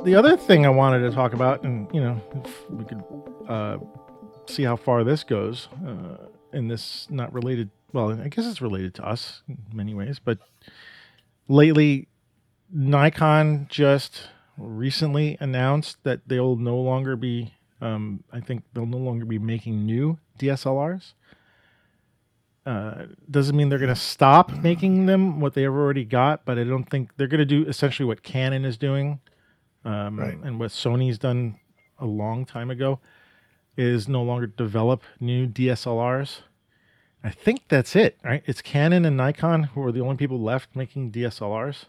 the 0.08 0.14
other 0.14 0.38
thing 0.38 0.64
I 0.64 0.70
wanted 0.70 1.00
to 1.00 1.10
talk 1.10 1.34
about, 1.34 1.64
and 1.64 1.86
you 1.92 2.00
know, 2.00 2.18
if 2.42 2.70
we 2.70 2.84
could 2.84 3.04
uh, 3.46 3.76
see 4.46 4.62
how 4.62 4.74
far 4.74 5.04
this 5.04 5.22
goes, 5.22 5.68
uh, 5.86 6.16
and 6.52 6.70
this 6.70 7.06
not 7.10 7.32
related. 7.34 7.70
Well, 7.92 8.18
I 8.18 8.28
guess 8.28 8.46
it's 8.46 8.62
related 8.62 8.94
to 8.96 9.06
us 9.06 9.42
in 9.48 9.58
many 9.72 9.92
ways, 9.92 10.18
but 10.18 10.38
lately, 11.46 12.08
Nikon 12.72 13.66
just 13.68 14.28
recently 14.58 15.36
announced 15.40 15.96
that 16.04 16.20
they'll 16.26 16.56
no 16.56 16.76
longer 16.78 17.16
be. 17.16 17.54
Um, 17.80 18.24
I 18.32 18.40
think 18.40 18.64
they'll 18.74 18.86
no 18.86 18.98
longer 18.98 19.24
be 19.24 19.38
making 19.38 19.86
new 19.86 20.18
DSLRs. 20.38 21.12
Uh, 22.66 23.06
doesn't 23.30 23.56
mean 23.56 23.70
they're 23.70 23.78
going 23.78 23.88
to 23.88 23.96
stop 23.96 24.50
making 24.52 25.06
them 25.06 25.40
what 25.40 25.54
they've 25.54 25.68
already 25.70 26.04
got, 26.04 26.44
but 26.44 26.58
I 26.58 26.64
don't 26.64 26.84
think 26.84 27.10
they're 27.16 27.26
going 27.26 27.38
to 27.38 27.46
do 27.46 27.64
essentially 27.66 28.06
what 28.06 28.22
Canon 28.22 28.64
is 28.66 28.76
doing, 28.76 29.20
um, 29.86 30.18
Right. 30.18 30.36
and 30.42 30.60
what 30.60 30.70
Sony's 30.70 31.18
done 31.18 31.58
a 31.98 32.04
long 32.04 32.44
time 32.44 32.70
ago, 32.70 33.00
is 33.76 34.06
no 34.08 34.22
longer 34.22 34.46
develop 34.48 35.02
new 35.18 35.46
DSLRs. 35.46 36.40
I 37.24 37.30
think 37.30 37.62
that's 37.68 37.96
it, 37.96 38.18
right? 38.22 38.42
It's 38.44 38.60
Canon 38.60 39.04
and 39.06 39.16
Nikon 39.16 39.62
who 39.64 39.82
are 39.84 39.92
the 39.92 40.00
only 40.00 40.16
people 40.16 40.38
left 40.40 40.76
making 40.76 41.10
DSLRs. 41.12 41.86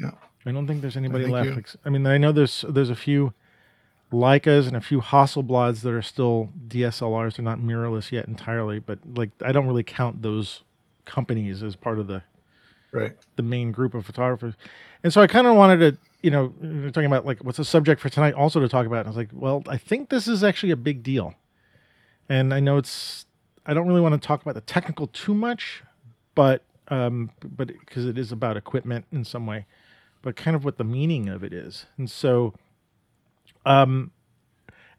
Yeah. 0.00 0.12
I 0.46 0.52
don't 0.52 0.66
think 0.66 0.80
there's 0.80 0.96
anybody 0.96 1.24
left. 1.26 1.46
you- 1.74 1.78
I 1.84 1.90
mean, 1.90 2.06
I 2.06 2.18
know 2.18 2.32
there's 2.32 2.64
there's 2.68 2.90
a 2.90 2.94
few 2.96 3.34
Leicas 4.12 4.68
and 4.68 4.76
a 4.76 4.80
few 4.80 5.00
Hasselblads 5.00 5.80
that 5.82 5.92
are 5.92 6.02
still 6.02 6.50
DSLRs. 6.68 7.36
They're 7.36 7.44
not 7.44 7.58
mirrorless 7.58 8.12
yet 8.12 8.28
entirely, 8.28 8.78
but 8.78 9.00
like 9.16 9.30
I 9.42 9.50
don't 9.52 9.66
really 9.66 9.82
count 9.82 10.22
those 10.22 10.62
companies 11.04 11.62
as 11.62 11.76
part 11.76 11.98
of 11.98 12.06
the 12.06 12.22
Right. 12.92 13.16
the 13.34 13.42
main 13.42 13.72
group 13.72 13.92
of 13.94 14.06
photographers. 14.06 14.54
And 15.02 15.12
so 15.12 15.20
I 15.20 15.26
kind 15.26 15.46
of 15.46 15.54
wanted 15.56 15.78
to, 15.78 15.98
you 16.22 16.30
know, 16.30 16.54
we 16.60 16.68
we're 16.68 16.90
talking 16.90 17.06
about 17.06 17.26
like 17.26 17.42
what's 17.44 17.58
the 17.58 17.64
subject 17.64 18.00
for 18.00 18.08
tonight 18.08 18.32
also 18.34 18.60
to 18.60 18.68
talk 18.68 18.86
about. 18.86 19.00
And 19.00 19.08
I 19.08 19.10
was 19.10 19.16
like, 19.16 19.30
well, 19.32 19.62
I 19.68 19.76
think 19.76 20.08
this 20.08 20.26
is 20.28 20.42
actually 20.44 20.70
a 20.70 20.76
big 20.76 21.02
deal. 21.02 21.34
And 22.28 22.54
I 22.54 22.60
know 22.60 22.76
it's 22.78 23.26
I 23.66 23.74
don't 23.74 23.86
really 23.88 24.00
want 24.00 24.20
to 24.20 24.24
talk 24.26 24.40
about 24.42 24.54
the 24.54 24.60
technical 24.60 25.08
too 25.08 25.34
much, 25.34 25.82
but 26.36 26.62
um 26.88 27.30
but 27.44 27.66
because 27.68 28.06
it 28.06 28.16
is 28.16 28.30
about 28.30 28.56
equipment 28.56 29.04
in 29.12 29.24
some 29.24 29.46
way, 29.46 29.66
but 30.26 30.34
kind 30.34 30.56
of 30.56 30.64
what 30.64 30.76
the 30.76 30.82
meaning 30.82 31.28
of 31.28 31.44
it 31.44 31.52
is. 31.52 31.86
And 31.96 32.10
so 32.10 32.52
um 33.64 34.10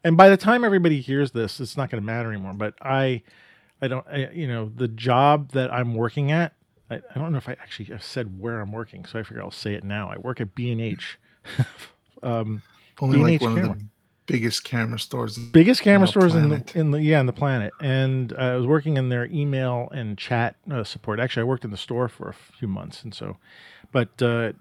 and 0.02 0.16
by 0.16 0.30
the 0.30 0.38
time 0.38 0.64
everybody 0.64 1.02
hears 1.02 1.32
this, 1.32 1.60
it's 1.60 1.76
not 1.76 1.90
going 1.90 2.00
to 2.02 2.06
matter 2.06 2.32
anymore, 2.32 2.54
but 2.54 2.72
I 2.80 3.22
I 3.82 3.88
don't 3.88 4.06
I, 4.10 4.30
you 4.30 4.48
know, 4.48 4.72
the 4.74 4.88
job 4.88 5.50
that 5.50 5.70
I'm 5.70 5.94
working 5.94 6.32
at 6.32 6.54
I, 6.90 6.94
I 7.14 7.18
don't 7.18 7.30
know 7.30 7.36
if 7.36 7.46
I 7.46 7.52
actually 7.60 7.84
have 7.86 8.02
said 8.02 8.40
where 8.40 8.58
I'm 8.62 8.72
working, 8.72 9.04
so 9.04 9.18
I 9.18 9.22
figure 9.22 9.42
I'll 9.42 9.50
say 9.50 9.74
it 9.74 9.84
now. 9.84 10.08
I 10.08 10.16
work 10.16 10.40
at 10.40 10.54
B 10.54 10.72
and 10.72 10.80
H, 10.80 11.18
um, 12.22 12.62
Only 12.98 13.18
like 13.18 13.26
B&H 13.26 13.40
one 13.42 13.54
camera. 13.56 13.70
of 13.72 13.78
the 13.80 13.84
biggest 14.24 14.64
camera 14.64 14.98
stores. 14.98 15.36
biggest 15.36 15.82
camera 15.82 16.08
stores 16.08 16.34
in 16.34 16.48
the 16.48 16.64
in 16.74 16.90
the 16.92 17.02
yeah 17.02 17.20
in 17.20 17.26
the 17.26 17.34
planet. 17.34 17.74
And 17.82 18.32
uh, 18.32 18.36
I 18.36 18.54
was 18.56 18.66
working 18.66 18.96
in 18.96 19.10
their 19.10 19.26
email 19.26 19.90
and 19.92 20.16
chat 20.16 20.56
uh, 20.72 20.84
support. 20.84 21.20
Actually, 21.20 21.42
I 21.42 21.44
worked 21.44 21.66
in 21.66 21.70
the 21.70 21.76
store 21.76 22.08
for 22.08 22.30
a 22.30 22.34
few 22.34 22.68
months, 22.68 23.02
and 23.02 23.14
so, 23.14 23.36
but 23.92 24.22
uh, 24.22 24.52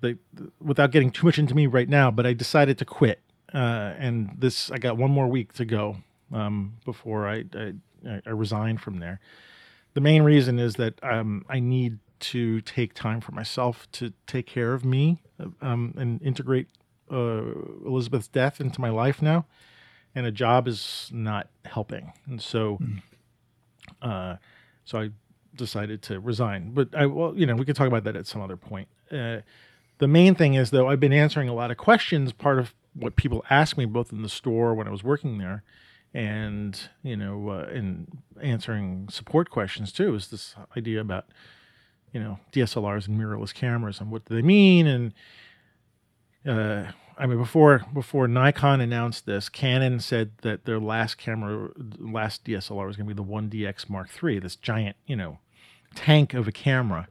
the 0.00 0.18
without 0.60 0.90
getting 0.90 1.10
too 1.10 1.26
much 1.26 1.38
into 1.38 1.54
me 1.54 1.66
right 1.66 1.88
now, 1.88 2.10
but 2.10 2.26
I 2.26 2.32
decided 2.32 2.78
to 2.78 2.84
quit. 2.84 3.20
Uh, 3.54 3.94
and 3.98 4.34
this, 4.38 4.70
I 4.70 4.78
got 4.78 4.96
one 4.96 5.10
more 5.10 5.28
week 5.28 5.52
to 5.54 5.64
go 5.64 5.98
um, 6.32 6.74
before 6.84 7.28
I, 7.28 7.44
I 7.54 7.72
I 8.26 8.30
resign 8.30 8.78
from 8.78 8.98
there. 8.98 9.20
The 9.94 10.00
main 10.00 10.22
reason 10.22 10.58
is 10.58 10.74
that 10.74 11.02
um, 11.02 11.44
I 11.48 11.60
need 11.60 11.98
to 12.18 12.60
take 12.62 12.94
time 12.94 13.20
for 13.20 13.32
myself 13.32 13.90
to 13.92 14.12
take 14.26 14.46
care 14.46 14.72
of 14.74 14.84
me 14.84 15.22
um, 15.60 15.94
and 15.96 16.20
integrate 16.22 16.68
uh, 17.10 17.42
Elizabeth's 17.84 18.28
death 18.28 18.60
into 18.60 18.80
my 18.80 18.90
life 18.90 19.22
now, 19.22 19.46
and 20.14 20.26
a 20.26 20.32
job 20.32 20.66
is 20.68 21.10
not 21.12 21.48
helping, 21.64 22.12
and 22.26 22.40
so, 22.42 22.78
uh, 24.02 24.36
so 24.84 24.98
I 24.98 25.10
decided 25.54 26.02
to 26.02 26.20
resign. 26.20 26.72
But 26.72 26.94
I, 26.94 27.06
well, 27.06 27.32
you 27.36 27.46
know, 27.46 27.54
we 27.54 27.64
could 27.64 27.76
talk 27.76 27.86
about 27.88 28.04
that 28.04 28.16
at 28.16 28.26
some 28.26 28.42
other 28.42 28.56
point. 28.56 28.88
Uh, 29.10 29.38
the 29.98 30.08
main 30.08 30.34
thing 30.34 30.54
is, 30.54 30.70
though, 30.70 30.88
I've 30.88 31.00
been 31.00 31.12
answering 31.12 31.48
a 31.48 31.54
lot 31.54 31.70
of 31.70 31.76
questions. 31.76 32.32
Part 32.32 32.58
of 32.58 32.74
what 32.94 33.16
people 33.16 33.44
ask 33.50 33.76
me, 33.76 33.84
both 33.84 34.12
in 34.12 34.22
the 34.22 34.28
store 34.28 34.74
when 34.74 34.86
I 34.86 34.90
was 34.90 35.04
working 35.04 35.38
there, 35.38 35.62
and 36.14 36.78
you 37.02 37.16
know, 37.16 37.50
uh, 37.50 37.68
in 37.72 38.06
answering 38.42 39.08
support 39.10 39.50
questions 39.50 39.92
too, 39.92 40.14
is 40.14 40.28
this 40.28 40.54
idea 40.76 41.00
about 41.00 41.26
you 42.12 42.20
know 42.20 42.38
DSLRs 42.52 43.08
and 43.08 43.20
mirrorless 43.20 43.52
cameras 43.52 44.00
and 44.00 44.10
what 44.10 44.24
do 44.24 44.34
they 44.34 44.40
mean 44.40 44.86
and 44.86 45.12
uh, 46.46 46.90
I 47.18 47.26
mean 47.26 47.36
before 47.36 47.84
before 47.92 48.26
Nikon 48.26 48.80
announced 48.80 49.26
this, 49.26 49.48
Canon 49.50 50.00
said 50.00 50.32
that 50.42 50.64
their 50.64 50.80
last 50.80 51.18
camera, 51.18 51.70
last 51.98 52.44
DSLR 52.44 52.86
was 52.86 52.96
going 52.96 53.08
to 53.08 53.14
be 53.14 53.22
the 53.22 53.28
1DX 53.28 53.90
Mark 53.90 54.08
III, 54.22 54.38
this 54.38 54.56
giant 54.56 54.96
you 55.06 55.16
know 55.16 55.38
tank 55.94 56.32
of 56.32 56.48
a 56.48 56.52
camera 56.52 57.08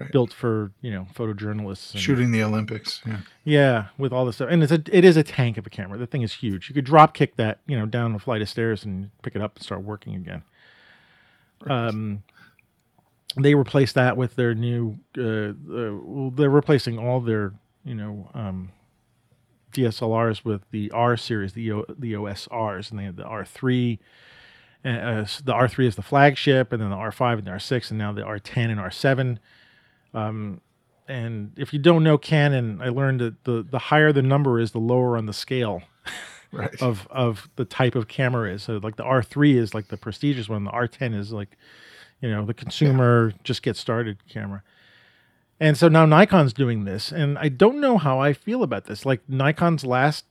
Right. 0.00 0.10
built 0.10 0.32
for 0.32 0.72
you 0.80 0.90
know 0.90 1.06
photojournalists 1.14 1.92
and, 1.92 2.00
Shooting 2.00 2.32
the 2.32 2.42
Olympics. 2.42 3.02
Yeah. 3.06 3.18
yeah, 3.44 3.86
with 3.98 4.14
all 4.14 4.24
this 4.24 4.36
stuff, 4.36 4.48
and 4.50 4.62
it's 4.62 4.72
a 4.72 4.82
it 4.90 5.04
is 5.04 5.18
a 5.18 5.22
tank 5.22 5.58
of 5.58 5.66
a 5.66 5.70
camera. 5.70 5.98
The 5.98 6.06
thing 6.06 6.22
is 6.22 6.32
huge. 6.32 6.70
You 6.70 6.74
could 6.74 6.86
drop 6.86 7.12
kick 7.12 7.36
that, 7.36 7.58
you 7.66 7.78
know, 7.78 7.84
down 7.84 8.14
a 8.14 8.18
flight 8.18 8.40
of 8.40 8.48
stairs 8.48 8.82
and 8.82 9.10
pick 9.22 9.36
it 9.36 9.42
up 9.42 9.56
and 9.56 9.62
start 9.62 9.82
working 9.82 10.14
again. 10.14 10.42
Um, 11.66 12.22
they 13.36 13.54
replaced 13.54 13.94
that 13.94 14.16
with 14.16 14.36
their 14.36 14.54
new. 14.54 14.98
Uh, 15.18 15.50
uh, 15.52 16.30
they're 16.34 16.48
replacing 16.48 16.98
all 16.98 17.20
their, 17.20 17.52
you 17.84 17.94
know, 17.94 18.30
um, 18.32 18.72
DSLRs 19.72 20.46
with 20.46 20.62
the 20.70 20.90
R 20.92 21.18
series, 21.18 21.52
the 21.52 21.72
o, 21.72 21.84
the 21.88 22.12
EOS 22.12 22.48
Rs, 22.50 22.90
and 22.90 22.98
they 22.98 23.04
have 23.04 23.16
the 23.16 23.24
R3. 23.24 23.98
Uh, 24.82 24.88
uh, 24.88 25.26
the 25.44 25.52
R3 25.52 25.86
is 25.86 25.96
the 25.96 26.02
flagship, 26.02 26.72
and 26.72 26.80
then 26.80 26.88
the 26.88 26.96
R5 26.96 27.38
and 27.38 27.46
the 27.46 27.50
R6, 27.50 27.90
and 27.90 27.98
now 27.98 28.12
the 28.12 28.22
R10 28.22 28.70
and 28.70 28.80
R7 28.80 29.38
Um, 30.14 30.60
and 31.08 31.52
if 31.56 31.72
you 31.72 31.78
don't 31.78 32.04
know 32.04 32.18
Canon, 32.18 32.80
I 32.80 32.88
learned 32.88 33.20
that 33.20 33.44
the 33.44 33.66
the 33.68 33.78
higher 33.78 34.12
the 34.12 34.22
number 34.22 34.60
is, 34.60 34.72
the 34.72 34.78
lower 34.78 35.16
on 35.16 35.26
the 35.26 35.32
scale 35.32 35.82
Right. 36.52 36.82
of 36.82 37.06
of 37.10 37.48
the 37.54 37.64
type 37.64 37.94
of 37.94 38.08
camera 38.08 38.52
is. 38.52 38.64
So 38.64 38.80
like 38.82 38.96
the 38.96 39.04
R3 39.04 39.54
is 39.54 39.72
like 39.72 39.86
the 39.88 39.96
prestigious 39.96 40.48
one, 40.48 40.64
the 40.64 40.72
R10 40.72 41.14
is 41.14 41.32
like, 41.32 41.56
you 42.20 42.28
know, 42.28 42.44
the 42.44 42.54
consumer 42.54 43.32
just 43.44 43.62
get 43.62 43.76
started 43.76 44.26
camera. 44.28 44.64
And 45.60 45.76
so 45.76 45.88
now 45.88 46.06
Nikon's 46.06 46.52
doing 46.52 46.84
this, 46.86 47.12
and 47.12 47.38
I 47.38 47.50
don't 47.50 47.80
know 47.80 47.98
how 47.98 48.18
I 48.18 48.32
feel 48.32 48.62
about 48.64 48.86
this. 48.86 49.06
Like 49.06 49.20
Nikon's 49.28 49.84
last 49.84 50.24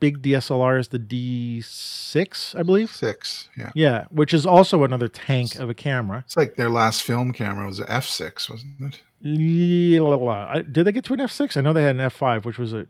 big 0.00 0.22
DSLR 0.22 0.78
is 0.78 0.88
the 0.88 0.98
D6, 0.98 2.58
I 2.58 2.62
believe. 2.62 2.90
Six. 2.90 3.48
Yeah. 3.56 3.70
Yeah, 3.74 4.04
which 4.10 4.32
is 4.34 4.46
also 4.46 4.84
another 4.84 5.08
tank 5.08 5.56
of 5.56 5.68
a 5.70 5.74
camera. 5.74 6.22
It's 6.26 6.36
like 6.36 6.56
their 6.56 6.70
last 6.70 7.02
film 7.02 7.32
camera 7.32 7.66
was 7.66 7.80
an 7.80 7.86
F6, 7.86 8.50
wasn't 8.50 8.94
it? 8.94 9.00
Yeah, 9.20 10.62
Did 10.70 10.84
they 10.84 10.92
get 10.92 11.04
to 11.06 11.14
an 11.14 11.20
F6? 11.20 11.56
I 11.56 11.60
know 11.62 11.72
they 11.72 11.82
had 11.82 11.96
an 11.96 12.10
F5, 12.10 12.44
which 12.44 12.58
was 12.58 12.72
a 12.72 12.86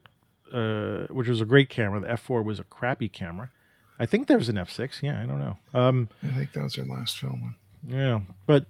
uh, 0.53 1.07
which 1.13 1.29
was 1.29 1.41
a 1.41 1.45
great 1.45 1.69
camera. 1.69 2.01
The 2.01 2.07
F4 2.07 2.45
was 2.45 2.61
a 2.61 2.65
crappy 2.65 3.09
camera. 3.09 3.51
I 3.99 4.07
think 4.07 4.29
there 4.29 4.39
was 4.39 4.49
an 4.49 4.57
F6. 4.57 5.03
Yeah, 5.03 5.21
I 5.21 5.27
don't 5.27 5.41
know. 5.41 5.57
Um, 5.75 6.09
I 6.23 6.29
think 6.29 6.53
that 6.53 6.63
was 6.63 6.75
their 6.75 6.85
last 6.85 7.19
film 7.19 7.41
one. 7.41 7.55
yeah, 7.89 8.21
but 8.47 8.67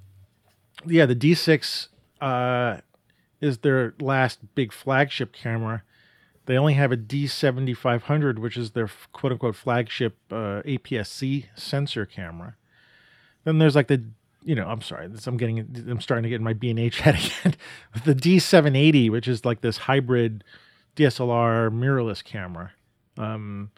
yeah, 0.87 1.05
the 1.07 1.17
D6 1.17 1.89
uh, 2.21 2.79
is 3.41 3.59
their 3.59 3.95
last 4.01 4.39
big 4.55 4.73
flagship 4.73 5.33
camera. 5.33 5.83
They 6.47 6.57
only 6.57 6.75
have 6.75 6.93
a 6.93 6.97
D7500, 6.97 8.39
which 8.39 8.57
is 8.57 8.71
their 8.71 8.89
quote 9.13 9.33
unquote 9.33 9.57
flagship 9.57 10.17
uh, 10.31 10.63
APS-C 10.65 11.47
sensor 11.55 12.07
camera. 12.07 12.55
Then 13.45 13.59
there's 13.59 13.77
like 13.77 13.89
the, 13.89 14.03
you 14.45 14.55
know, 14.55 14.67
I'm 14.67 14.81
sorry, 14.81 15.09
this, 15.09 15.27
I'm 15.27 15.37
getting, 15.37 15.61
I'm 15.89 16.01
starting 16.01 16.23
to 16.23 16.29
get 16.29 16.37
in 16.37 16.45
my 16.45 16.53
B 16.53 16.71
and 16.71 16.79
H 16.79 17.01
head 17.01 17.17
again. 17.17 17.55
the 18.05 18.15
D780, 18.15 19.11
which 19.11 19.29
is 19.29 19.45
like 19.45 19.61
this 19.61 19.77
hybrid 19.79 20.43
DSLR 20.97 21.71
mirrorless 21.71 22.25
camera. 22.25 22.73
Um, 23.19 23.71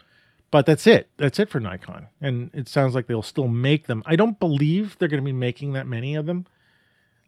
but 0.51 0.65
that's 0.65 0.87
it. 0.87 1.09
That's 1.17 1.37
it 1.39 1.49
for 1.49 1.59
Nikon. 1.59 2.07
And 2.21 2.49
it 2.53 2.67
sounds 2.67 2.95
like 2.95 3.07
they'll 3.07 3.21
still 3.21 3.47
make 3.47 3.87
them. 3.87 4.01
I 4.05 4.15
don't 4.15 4.39
believe 4.39 4.97
they're 4.97 5.07
going 5.07 5.21
to 5.21 5.25
be 5.25 5.31
making 5.33 5.73
that 5.73 5.85
many 5.85 6.15
of 6.15 6.25
them. 6.25 6.45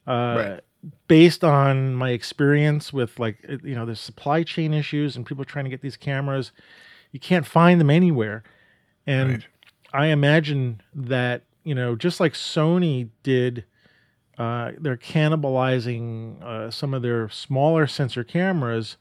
Uh, 0.07 0.35
Right. 0.37 0.59
Based 1.07 1.43
on 1.43 1.93
my 1.93 2.09
experience 2.09 2.91
with 2.91 3.19
like, 3.19 3.37
you 3.63 3.75
know, 3.75 3.85
there's 3.85 3.99
supply 3.99 4.43
chain 4.43 4.73
issues 4.73 5.15
and 5.15 5.25
people 5.25 5.45
trying 5.45 5.65
to 5.65 5.69
get 5.69 5.81
these 5.81 5.97
cameras. 5.97 6.51
You 7.11 7.19
can't 7.19 7.45
find 7.45 7.79
them 7.79 7.89
anywhere. 7.91 8.43
And 9.05 9.29
Right. 9.29 9.45
I 9.93 10.05
imagine 10.07 10.81
that, 10.95 11.43
you 11.63 11.75
know, 11.75 11.95
just 11.95 12.19
like 12.19 12.33
Sony 12.33 13.09
did, 13.23 13.65
uh, 14.37 14.71
they're 14.79 14.97
cannibalizing 14.97 16.41
uh, 16.41 16.71
some 16.71 16.93
of 16.93 17.01
their 17.03 17.29
smaller 17.29 17.85
sensor 17.85 18.23
cameras 18.23 18.97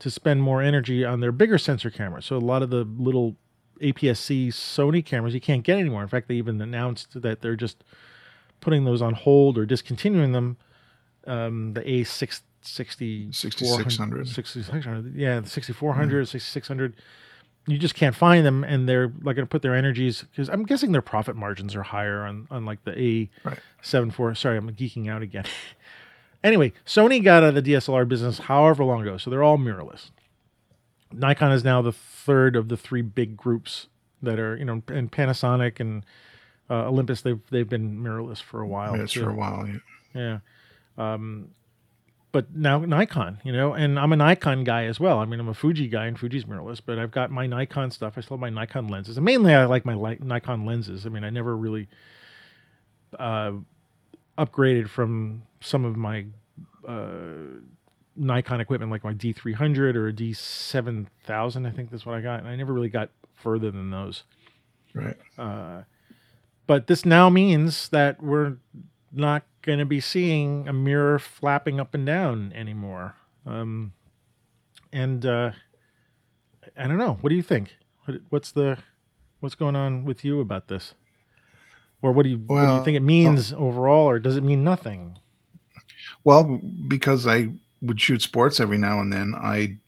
to 0.00 0.10
spend 0.10 0.42
more 0.42 0.60
energy 0.62 1.04
on 1.04 1.20
their 1.20 1.32
bigger 1.32 1.58
sensor 1.58 1.90
cameras. 1.90 2.24
So 2.24 2.36
a 2.36 2.38
lot 2.38 2.62
of 2.62 2.70
the 2.70 2.84
little 2.84 3.36
APS-C 3.80 4.48
Sony 4.48 5.04
cameras 5.04 5.34
you 5.34 5.40
can't 5.40 5.62
get 5.62 5.78
anymore. 5.78 6.02
In 6.02 6.08
fact, 6.08 6.28
they 6.28 6.34
even 6.34 6.60
announced 6.60 7.20
that 7.22 7.42
they're 7.42 7.56
just 7.56 7.84
putting 8.60 8.84
those 8.84 9.02
on 9.02 9.14
hold 9.14 9.58
or 9.58 9.66
discontinuing 9.66 10.32
them. 10.32 10.56
Um, 11.26 11.72
the 11.74 11.80
A6 11.82 12.40
60 12.64 13.32
6600 13.32 14.28
6600 14.28 15.16
yeah 15.16 15.40
the 15.40 15.48
6400 15.48 16.26
6600 16.28 16.94
you 17.66 17.76
just 17.76 17.94
can't 17.96 18.14
find 18.14 18.46
them 18.46 18.62
and 18.62 18.88
they're 18.88 19.08
like 19.22 19.34
going 19.34 19.46
to 19.46 19.46
put 19.46 19.62
their 19.62 19.74
energies 19.74 20.22
because 20.30 20.48
i'm 20.48 20.62
guessing 20.64 20.92
their 20.92 21.02
profit 21.02 21.34
margins 21.34 21.74
are 21.74 21.82
higher 21.82 22.24
on, 22.24 22.46
on 22.52 22.64
like 22.64 22.84
the 22.84 22.92
a 22.96 23.28
Right. 23.42 23.58
74 23.82 24.36
sorry 24.36 24.56
i'm 24.58 24.70
geeking 24.70 25.10
out 25.10 25.22
again 25.22 25.44
anyway 26.44 26.72
sony 26.86 27.20
got 27.22 27.42
out 27.42 27.56
of 27.56 27.64
the 27.64 27.72
dslr 27.72 28.06
business 28.06 28.38
however 28.38 28.84
long 28.84 29.02
ago 29.02 29.16
so 29.16 29.28
they're 29.28 29.42
all 29.42 29.58
mirrorless 29.58 30.10
nikon 31.12 31.50
is 31.50 31.64
now 31.64 31.82
the 31.82 31.92
third 31.92 32.54
of 32.54 32.68
the 32.68 32.76
three 32.76 33.02
big 33.02 33.36
groups 33.36 33.88
that 34.22 34.38
are 34.38 34.56
you 34.56 34.64
know 34.64 34.82
and 34.86 35.10
panasonic 35.10 35.80
and 35.80 36.04
uh, 36.70 36.86
olympus 36.86 37.22
they've 37.22 37.40
they've 37.50 37.68
been 37.68 37.98
mirrorless 37.98 38.40
for 38.40 38.60
a 38.60 38.66
while 38.68 38.96
Yeah, 38.96 39.02
it's 39.02 39.12
for 39.12 39.30
a 39.30 39.34
while. 39.34 39.66
Yeah. 39.66 39.78
Yeah. 40.14 40.38
Um, 40.98 41.48
but 42.32 42.54
now 42.56 42.78
Nikon, 42.78 43.40
you 43.44 43.52
know, 43.52 43.74
and 43.74 43.98
I'm 43.98 44.12
a 44.12 44.16
Nikon 44.16 44.64
guy 44.64 44.84
as 44.84 44.98
well. 44.98 45.18
I 45.18 45.26
mean, 45.26 45.38
I'm 45.38 45.48
a 45.48 45.54
Fuji 45.54 45.86
guy, 45.86 46.06
and 46.06 46.18
Fuji's 46.18 46.44
mirrorless, 46.44 46.80
but 46.84 46.98
I've 46.98 47.10
got 47.10 47.30
my 47.30 47.46
Nikon 47.46 47.90
stuff. 47.90 48.14
I 48.16 48.22
still 48.22 48.38
have 48.38 48.40
my 48.40 48.48
Nikon 48.48 48.88
lenses, 48.88 49.18
and 49.18 49.24
mainly 49.24 49.54
I 49.54 49.66
like 49.66 49.84
my 49.84 50.16
Nikon 50.18 50.64
lenses. 50.64 51.04
I 51.04 51.10
mean, 51.10 51.24
I 51.24 51.30
never 51.30 51.54
really 51.54 51.88
uh, 53.18 53.52
upgraded 54.38 54.88
from 54.88 55.42
some 55.60 55.84
of 55.84 55.96
my 55.96 56.24
uh, 56.88 57.60
Nikon 58.16 58.60
equipment, 58.62 58.90
like 58.90 59.04
my 59.04 59.12
D300 59.12 59.94
or 59.94 60.08
a 60.08 60.12
D7000. 60.12 61.66
I 61.66 61.70
think 61.70 61.90
that's 61.90 62.06
what 62.06 62.14
I 62.14 62.22
got, 62.22 62.40
and 62.40 62.48
I 62.48 62.56
never 62.56 62.72
really 62.72 62.88
got 62.88 63.10
further 63.34 63.70
than 63.70 63.90
those. 63.90 64.24
Right. 64.94 65.16
Uh, 65.38 65.82
but 66.66 66.86
this 66.86 67.04
now 67.04 67.28
means 67.28 67.88
that 67.90 68.22
we're 68.22 68.56
not 69.12 69.44
going 69.62 69.78
to 69.78 69.84
be 69.84 70.00
seeing 70.00 70.68
a 70.68 70.72
mirror 70.72 71.18
flapping 71.18 71.78
up 71.78 71.94
and 71.94 72.06
down 72.06 72.52
anymore. 72.54 73.14
Um, 73.46 73.92
and 74.92 75.24
uh, 75.24 75.52
I 76.76 76.86
don't 76.86 76.98
know. 76.98 77.18
What 77.20 77.30
do 77.30 77.36
you 77.36 77.42
think? 77.42 77.76
What's 78.30 78.52
the 78.52 78.78
what's 79.40 79.54
going 79.54 79.76
on 79.76 80.04
with 80.04 80.24
you 80.24 80.40
about 80.40 80.68
this? 80.68 80.94
Or 82.00 82.12
what 82.12 82.24
do 82.24 82.30
you 82.30 82.38
what 82.38 82.66
do 82.66 82.74
you 82.74 82.84
think 82.84 82.96
it 82.96 83.02
means 83.02 83.52
overall, 83.52 84.08
or 84.08 84.18
does 84.18 84.36
it 84.36 84.42
mean 84.42 84.64
nothing? 84.64 85.18
Well, 86.24 86.60
because 86.88 87.26
I 87.26 87.52
would 87.80 88.00
shoot 88.00 88.22
sports 88.22 88.60
every 88.60 88.78
now 88.78 89.00
and 89.00 89.12
then, 89.12 89.34
I, 89.36 89.78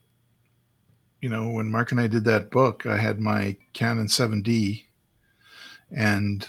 you 1.21 1.29
know, 1.29 1.49
when 1.49 1.71
Mark 1.71 1.91
and 1.91 1.99
I 1.99 2.07
did 2.07 2.25
that 2.25 2.51
book, 2.51 2.85
I 2.85 2.97
had 2.97 3.19
my 3.19 3.57
Canon 3.73 4.07
7D, 4.07 4.83
and 5.95 6.47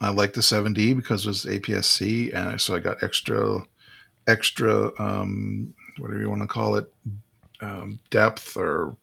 I 0.00 0.10
liked 0.10 0.34
the 0.34 0.40
7D 0.42 0.94
because 0.96 1.24
it 1.24 1.28
was 1.28 1.44
APS-C, 1.46 2.32
and 2.32 2.60
so 2.60 2.74
I 2.74 2.80
got 2.80 3.02
extra, 3.02 3.60
extra, 4.26 4.90
um, 5.00 5.72
whatever 5.98 6.20
you 6.20 6.28
want 6.28 6.42
to 6.42 6.48
call 6.48 6.76
it, 6.76 6.92
um, 7.62 7.98
depth 8.10 8.56
or 8.56 8.96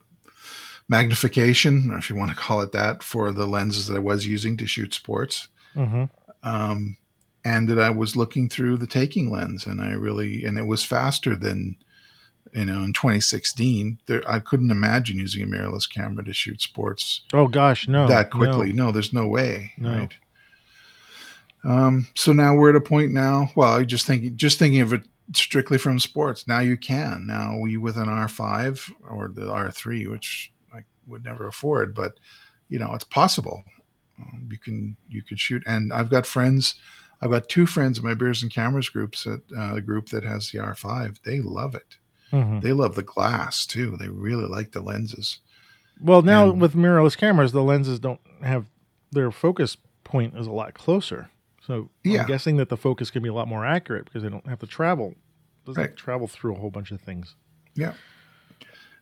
magnification, 0.90 1.92
or 1.92 1.98
if 1.98 2.10
you 2.10 2.16
want 2.16 2.30
to 2.32 2.38
call 2.38 2.62
it 2.62 2.72
that, 2.74 3.02
for 3.02 3.32
the 3.32 3.48
lenses 3.48 3.88
that 3.88 3.96
I 3.96 4.00
was 4.00 4.28
using 4.28 4.58
to 4.58 4.68
shoot 4.68 4.94
sports 4.94 5.48
Mm-hmm. 5.76 6.04
um, 6.48 6.98
and 7.44 7.68
that 7.68 7.80
I 7.80 7.90
was 7.90 8.16
looking 8.16 8.48
through 8.48 8.78
the 8.78 8.86
taking 8.86 9.32
lens, 9.32 9.66
and 9.66 9.82
I 9.82 9.94
really 9.94 10.46
and 10.46 10.58
it 10.60 10.68
was 10.68 10.84
faster 10.84 11.36
than 11.36 11.76
you 12.54 12.66
know 12.66 12.84
in 12.84 12.94
2016. 12.94 13.98
There, 14.06 14.22
I 14.30 14.38
couldn't 14.38 14.70
imagine 14.70 15.18
using 15.18 15.42
a 15.42 15.48
mirrorless 15.48 15.92
camera 15.92 16.24
to 16.26 16.32
shoot 16.34 16.62
sports 16.62 17.22
Oh 17.34 17.48
gosh, 17.48 17.88
no, 17.88 18.08
that 18.08 18.32
no. 18.32 18.38
quickly. 18.38 18.72
No. 18.72 18.92
there's 18.92 19.14
no 19.14 19.26
way. 19.28 19.74
No. 19.80 19.90
Right. 19.98 20.14
Um, 21.64 22.08
so 22.16 22.34
now 22.34 22.56
we're 22.56 22.70
at 22.72 22.76
a 22.76 22.82
point 22.82 23.12
now. 23.12 23.50
Well, 23.56 23.74
I 23.74 23.84
just 23.84 24.06
thinking, 24.06 24.36
just 24.36 24.60
thinking 24.60 24.82
of 24.82 24.94
it 24.94 25.04
strictly 25.34 25.78
from 25.78 26.00
sports. 26.00 26.48
Now 26.48 26.60
you 26.60 26.76
can. 26.78 27.26
Now 27.26 27.58
we 27.58 27.78
with 27.78 27.98
an 27.98 28.08
R5 28.08 28.92
or 29.10 29.30
the 29.30 29.44
R3, 29.44 30.10
which 30.12 30.52
I 30.74 30.80
would 31.08 31.24
never 31.24 31.48
afford, 31.48 31.96
but 31.96 32.20
you 32.70 32.80
know 32.80 32.94
it's 32.94 33.06
possible. 33.06 33.64
Um, 34.20 34.48
you 34.52 34.58
can 34.58 34.98
you 35.10 35.22
can 35.24 35.38
shoot, 35.38 35.64
and 35.66 35.94
I've 35.94 36.10
got 36.10 36.26
friends. 36.26 36.76
I've 37.22 37.32
got 37.32 37.48
two 37.48 37.66
friends 37.66 37.98
in 37.98 38.04
my 38.04 38.14
beers 38.14 38.44
and 38.44 38.52
cameras 38.54 38.90
groups 38.90 39.26
at 39.26 39.40
uh, 39.58 39.76
the 39.76 39.82
group 39.82 40.10
that 40.10 40.24
has 40.26 40.52
the 40.52 40.58
R5. 40.60 41.22
They 41.24 41.40
love 41.40 41.74
it. 41.74 41.96
Mhm. 42.34 42.62
They 42.62 42.74
love 42.74 42.96
the 42.96 43.04
glass 43.04 43.66
too. 43.66 43.96
They 43.98 44.10
really 44.10 44.46
like 44.48 44.74
the 44.74 44.82
lenses. 44.82 45.40
Well, 46.02 46.22
now 46.22 46.50
And- 46.50 46.60
with 46.60 46.74
mirrorless 46.76 47.16
cameras, 47.16 47.54
the 47.54 47.64
lenses 47.64 48.00
don't 48.00 48.20
have 48.42 48.66
their 49.12 49.32
focus 49.32 49.78
point 50.04 50.36
is 50.38 50.48
a 50.48 50.52
lot 50.52 50.74
closer. 50.74 51.30
So 51.66 51.90
Yeah. 52.04 52.22
I'm 52.22 52.28
guessing 52.28 52.58
that 52.58 52.70
the 52.70 52.78
focus 52.78 53.10
can 53.10 53.24
be 53.24 53.30
a 53.30 53.34
lot 53.34 53.48
more 53.48 53.66
accurate 53.66 54.06
because 54.06 54.24
they 54.24 54.30
don't 54.30 54.48
have 54.48 54.60
to 54.60 54.68
travel. 54.68 55.16
Doesn't 55.66 55.82
Right. 55.82 55.96
travel 55.96 56.28
through 56.28 56.56
a 56.56 56.60
whole 56.60 56.72
bunch 56.72 56.92
of 56.92 57.00
things. 57.02 57.36
Yeah. 57.76 57.94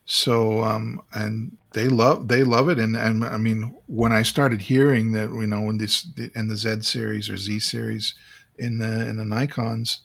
So 0.06 0.64
um 0.64 1.02
and 1.14 1.58
they 1.74 1.88
love 1.88 2.28
they 2.28 2.44
love 2.44 2.70
it 2.70 2.80
and 2.80 2.96
and 2.96 3.24
I 3.24 3.38
mean 3.38 3.76
when 3.88 4.12
I 4.12 4.24
started 4.24 4.62
hearing 4.62 5.12
that 5.14 5.30
you 5.32 5.48
know 5.48 5.62
when 5.62 5.78
this 5.78 6.08
in 6.36 6.48
the 6.48 6.56
Z 6.58 6.82
series 6.82 7.30
or 7.30 7.38
Z 7.38 7.60
series 7.60 8.16
in 8.58 8.78
the 8.78 9.08
in 9.08 9.18
the 9.18 9.24
Nikons 9.24 10.00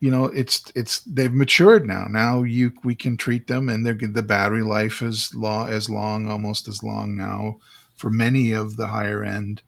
you 0.00 0.10
know 0.10 0.24
it's 0.26 0.70
it's 0.74 1.00
they've 1.00 1.32
matured 1.32 1.86
now 1.86 2.06
now 2.10 2.42
you 2.42 2.72
we 2.82 2.94
can 2.94 3.16
treat 3.16 3.46
them 3.46 3.68
and 3.68 3.86
they're 3.86 3.94
the 3.94 4.22
battery 4.22 4.62
life 4.62 5.00
is 5.00 5.34
long 5.34 5.68
as 5.68 5.88
long 5.88 6.28
almost 6.28 6.66
as 6.68 6.82
long 6.82 7.16
now 7.16 7.56
for 7.96 8.10
many 8.10 8.52
of 8.52 8.76
the 8.76 8.86
higher 8.86 9.22
end 9.24 9.62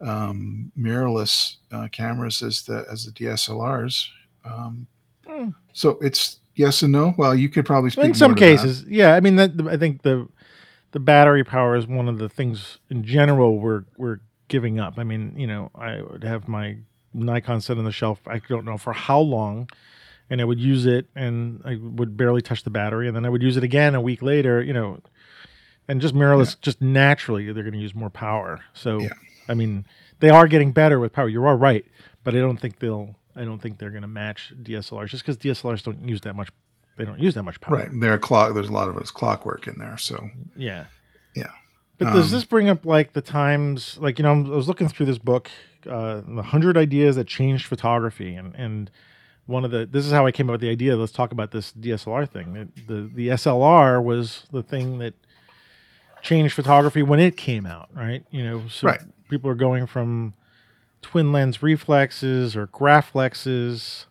um 0.00 0.70
mirrorless 0.78 1.56
uh, 1.72 1.88
cameras 1.90 2.42
as 2.42 2.62
the 2.62 2.84
as 2.90 3.04
the 3.06 3.12
DSLRs 3.12 4.08
um 4.44 4.86
Hmm. 5.26 5.48
so 5.72 5.98
it's 6.00 6.38
yes 6.54 6.82
and 6.82 6.92
no. 6.92 7.12
Well, 7.18 7.34
you 7.34 7.48
could 7.48 7.66
probably 7.66 7.90
in 8.00 8.14
some 8.14 8.34
to 8.36 8.40
that. 8.40 8.46
cases, 8.46 8.84
yeah. 8.86 9.14
I 9.16 9.20
mean, 9.20 9.34
that 9.36 9.52
I 9.68 9.76
think 9.76 10.02
the 10.02 10.28
the 10.92 11.00
battery 11.00 11.42
power 11.42 11.74
is 11.74 11.86
one 11.88 12.08
of 12.08 12.18
the 12.18 12.28
things 12.28 12.78
in 12.90 13.02
general 13.02 13.58
we're 13.58 13.84
we're 13.96 14.20
giving 14.46 14.78
up. 14.78 14.98
I 14.98 15.02
mean, 15.04 15.34
you 15.36 15.48
know, 15.48 15.72
I 15.74 16.00
would 16.00 16.22
have 16.22 16.46
my 16.46 16.76
Nikon 17.12 17.60
set 17.60 17.76
on 17.76 17.84
the 17.84 17.90
shelf. 17.90 18.20
I 18.26 18.38
don't 18.38 18.64
know 18.64 18.78
for 18.78 18.92
how 18.92 19.18
long, 19.18 19.68
and 20.30 20.40
I 20.40 20.44
would 20.44 20.60
use 20.60 20.86
it, 20.86 21.06
and 21.16 21.60
I 21.64 21.76
would 21.82 22.16
barely 22.16 22.40
touch 22.40 22.62
the 22.62 22.70
battery, 22.70 23.08
and 23.08 23.16
then 23.16 23.26
I 23.26 23.28
would 23.28 23.42
use 23.42 23.56
it 23.56 23.64
again 23.64 23.96
a 23.96 24.00
week 24.00 24.22
later. 24.22 24.62
You 24.62 24.74
know, 24.74 25.00
and 25.88 26.00
just 26.00 26.14
mirrorless, 26.14 26.58
just 26.60 26.80
naturally, 26.80 27.46
they're 27.52 27.64
going 27.64 27.72
to 27.74 27.80
use 27.80 27.96
more 27.96 28.10
power. 28.10 28.60
So, 28.74 29.00
Yeah. 29.00 29.08
I 29.48 29.54
mean, 29.54 29.86
they 30.20 30.30
are 30.30 30.46
getting 30.46 30.72
better 30.72 30.98
with 30.98 31.12
power. 31.12 31.28
You 31.28 31.44
are 31.44 31.56
right, 31.56 31.84
but 32.24 32.34
I 32.34 32.38
don't 32.38 32.58
think 32.58 32.78
they'll. 32.78 33.16
I 33.34 33.44
don't 33.44 33.60
think 33.60 33.78
they're 33.78 33.90
going 33.90 34.02
to 34.02 34.08
match 34.08 34.54
DSLRs 34.62 35.08
just 35.08 35.22
because 35.22 35.36
DSLRs 35.36 35.82
don't 35.82 36.08
use 36.08 36.22
that 36.22 36.34
much. 36.34 36.48
They 36.96 37.04
don't 37.04 37.20
use 37.20 37.34
that 37.34 37.42
much 37.42 37.60
power. 37.60 37.76
Right. 37.76 37.88
There 37.92 38.12
are 38.14 38.18
clock. 38.18 38.54
There's 38.54 38.70
a 38.70 38.72
lot 38.72 38.88
of 38.88 38.96
it's 38.96 39.10
clockwork 39.10 39.66
in 39.66 39.78
there. 39.78 39.98
So 39.98 40.30
Yeah. 40.56 40.86
Yeah. 41.34 41.50
But 41.98 42.12
does 42.14 42.26
Um, 42.26 42.30
this 42.32 42.44
bring 42.44 42.70
up 42.70 42.86
like 42.86 43.12
the 43.12 43.20
times, 43.20 43.98
like, 44.00 44.18
you 44.18 44.22
know, 44.22 44.32
I 44.32 44.56
was 44.56 44.68
looking 44.68 44.88
through 44.88 45.04
this 45.06 45.18
book, 45.18 45.50
uh, 45.86 46.22
The 46.22 46.36
100 46.36 46.78
Ideas 46.78 47.16
That 47.16 47.26
Changed 47.26 47.66
Photography. 47.66 48.34
And, 48.34 48.54
and 48.54 48.90
one 49.44 49.64
of 49.66 49.70
the, 49.70 49.84
this 49.84 50.06
is 50.06 50.12
how 50.12 50.24
I 50.26 50.32
came 50.32 50.48
up 50.48 50.52
with 50.54 50.60
the 50.62 50.70
idea. 50.70 50.96
Let's 50.96 51.12
talk 51.12 51.32
about 51.32 51.50
this 51.50 51.72
DSLR 51.72 52.26
thing. 52.26 52.70
The, 52.86 52.94
the, 52.94 53.10
the 53.14 53.28
SLR 53.28 54.02
was 54.02 54.44
the 54.50 54.62
thing 54.62 54.98
that 54.98 55.12
changed 56.22 56.54
photography 56.54 57.02
when 57.02 57.20
it 57.20 57.36
came 57.36 57.66
out, 57.66 57.88
right? 57.94 58.24
You 58.30 58.44
know, 58.44 58.62
so 58.68 58.88
Right. 58.88 59.00
People 59.28 59.50
are 59.50 59.54
going 59.54 59.86
from 59.86 60.34
twin 61.02 61.32
lens 61.32 61.62
reflexes 61.62 62.56
or 62.56 62.66
Graflexes 62.66 64.06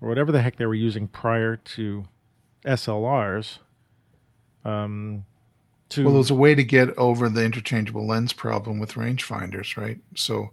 or 0.00 0.08
whatever 0.08 0.32
the 0.32 0.42
heck 0.42 0.56
they 0.56 0.66
were 0.66 0.74
using 0.74 1.08
prior 1.08 1.56
to 1.56 2.04
SLRs. 2.64 3.58
Um, 4.64 5.24
to 5.90 6.04
well, 6.04 6.14
there's 6.14 6.30
a 6.30 6.34
way 6.34 6.54
to 6.54 6.64
get 6.64 6.96
over 6.96 7.28
the 7.28 7.44
interchangeable 7.44 8.06
lens 8.06 8.32
problem 8.32 8.78
with 8.78 8.94
rangefinders, 8.94 9.76
right? 9.76 9.98
So 10.14 10.50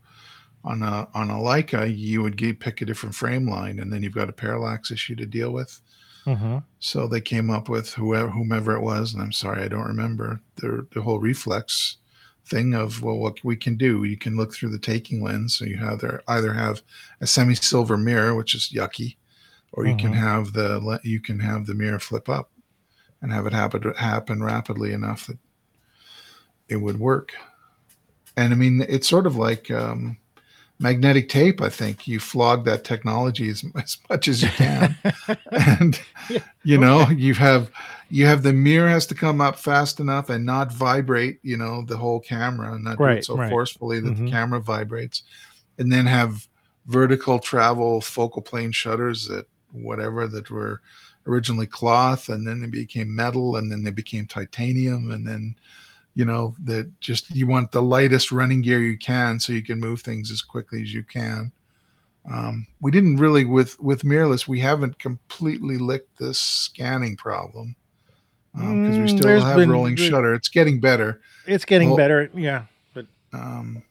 on 0.64 0.84
a 0.84 1.08
on 1.14 1.30
a 1.30 1.36
Leica, 1.36 1.95
you 1.95 2.22
would 2.22 2.36
get, 2.36 2.60
pick 2.60 2.82
a 2.82 2.86
different 2.86 3.16
frame 3.16 3.50
line, 3.50 3.80
and 3.80 3.91
then 3.91 4.04
you've 4.04 4.14
got 4.14 4.30
a 4.30 4.34
parallax 4.34 4.91
issue 4.91 5.16
to 5.16 5.26
deal 5.26 5.52
with. 5.52 5.80
Mhm. 6.26 6.64
So 6.80 7.08
they 7.08 7.22
came 7.22 7.50
up 7.50 7.70
with 7.70 7.93
whoever 7.93 8.30
whomever 8.30 8.76
it 8.76 8.82
was, 8.82 9.14
and 9.14 9.24
I'm 9.24 9.32
sorry 9.32 9.64
I 9.64 9.68
don't 9.70 9.88
remember 9.88 10.41
the 10.56 10.86
the 10.91 11.02
whole 11.02 11.20
reflex 11.20 11.97
thing 12.50 12.74
of 12.74 13.02
well 13.04 13.18
what 13.18 13.43
we 13.43 13.56
can 13.56 13.78
do 13.78 14.04
you 14.06 14.18
can 14.18 14.36
look 14.38 14.54
through 14.54 14.70
the 14.70 14.80
taking 14.80 15.24
lens 15.24 15.56
so 15.56 15.66
you 15.66 15.78
have 15.78 16.00
there 16.00 16.22
either 16.30 16.54
have 16.54 16.82
a 17.22 17.28
semi 17.28 17.56
silver 17.56 17.97
mirror 17.97 18.36
which 18.36 18.56
is 18.56 18.72
yucky 18.74 19.16
or 19.74 19.86
you 19.86 19.95
can 19.95 20.12
Mhm. 20.12 20.18
have 20.18 20.54
the 20.54 21.00
you 21.04 21.20
can 21.20 21.39
have 21.39 21.66
the 21.66 21.76
mirror 21.76 22.00
flip 22.00 22.30
up 22.30 22.52
and 23.22 23.32
have 23.32 23.45
it 23.45 23.54
happen 23.54 23.93
happen 23.97 24.43
rapidly 24.43 24.93
enough 24.93 25.28
that 25.28 25.38
it 26.70 26.78
would 26.78 27.00
work 27.00 27.34
and 28.38 28.54
i 28.54 28.56
mean 28.56 28.86
it's 28.89 29.08
sort 29.10 29.28
of 29.28 29.36
like 29.36 29.70
um, 29.72 30.18
magnetic 30.80 31.30
tape 31.30 31.62
i 31.62 31.70
think 31.70 32.08
you 32.08 32.20
flog 32.20 32.66
that 32.66 32.84
technology 32.84 33.50
as, 33.50 33.64
as 33.76 33.97
much 34.10 34.28
as 34.28 34.43
you 34.43 34.52
can 34.52 34.97
and 35.52 36.02
Yeah, 36.28 36.39
you 36.64 36.78
know 36.78 37.02
okay. 37.02 37.12
you 37.12 37.34
have 37.34 37.72
you 38.10 38.26
have 38.26 38.43
the 38.43 38.53
mirror 38.53 38.89
has 38.89 39.05
to 39.05 39.16
come 39.16 39.39
up 39.39 39.57
fast 39.57 39.99
enough 39.99 40.30
and 40.30 40.45
not 40.45 40.74
vibrate 40.74 41.39
you 41.43 41.57
know 41.57 41.84
the 41.86 41.97
whole 41.97 42.20
camera 42.20 42.74
and 42.74 42.84
not 42.84 42.97
do 42.97 43.05
it 43.05 43.26
so 43.26 43.36
right. 43.36 43.49
forcefully 43.49 43.99
that 43.99 44.14
Mhm. 44.16 44.26
the 44.26 44.32
camera 44.32 44.60
vibrates 44.60 45.24
and 45.78 45.91
then 45.91 46.05
have 46.05 46.47
vertical 46.88 47.39
travel 47.39 48.01
focal 48.01 48.41
plane 48.41 48.72
shutters 48.72 49.28
that 49.28 49.47
whatever 49.72 50.28
that 50.28 50.49
were 50.49 50.82
originally 51.28 51.68
cloth 51.68 52.30
and 52.30 52.47
then 52.47 52.60
they 52.60 52.68
became 52.68 53.16
metal 53.16 53.57
and 53.57 53.72
then 53.72 53.84
they 53.84 53.91
became 53.91 54.26
titanium 54.26 55.12
and 55.12 55.28
then 55.28 55.55
you 56.16 56.26
know 56.26 56.55
that 56.64 56.89
just 56.99 57.30
you 57.36 57.45
want 57.45 57.72
the 57.72 57.82
lightest 57.82 58.32
running 58.32 58.62
gear 58.62 58.80
you 58.82 58.97
can 58.97 59.39
so 59.39 59.53
you 59.53 59.62
can 59.62 59.80
move 59.80 60.01
things 60.01 60.32
as 60.32 60.41
quickly 60.41 60.82
as 60.82 60.93
you 60.93 61.03
can 61.03 61.51
um, 62.32 62.68
we 62.82 62.91
didn't 62.91 63.18
really 63.18 63.45
with 63.45 63.80
with 63.80 64.01
mirrorless 64.03 64.47
we 64.47 64.60
haven't 64.60 64.97
completely 64.97 65.78
licked 65.78 66.18
this 66.18 66.39
scanning 66.39 67.16
problem 67.16 67.76
because 68.54 68.68
um, 68.70 68.84
we 68.84 68.97
Mm, 68.97 69.10
still 69.10 69.20
there's 69.22 69.43
have 69.43 69.56
been- 69.58 69.70
rolling 69.72 69.95
shutter 69.95 70.34
it's 70.34 70.50
getting 70.50 70.80
better 70.80 71.22
It's 71.45 71.66
getting 71.66 71.89
Well- 71.89 71.97
better. 71.97 72.30
Yeah. 72.34 72.66
But 72.93 73.08
um, 73.34 73.84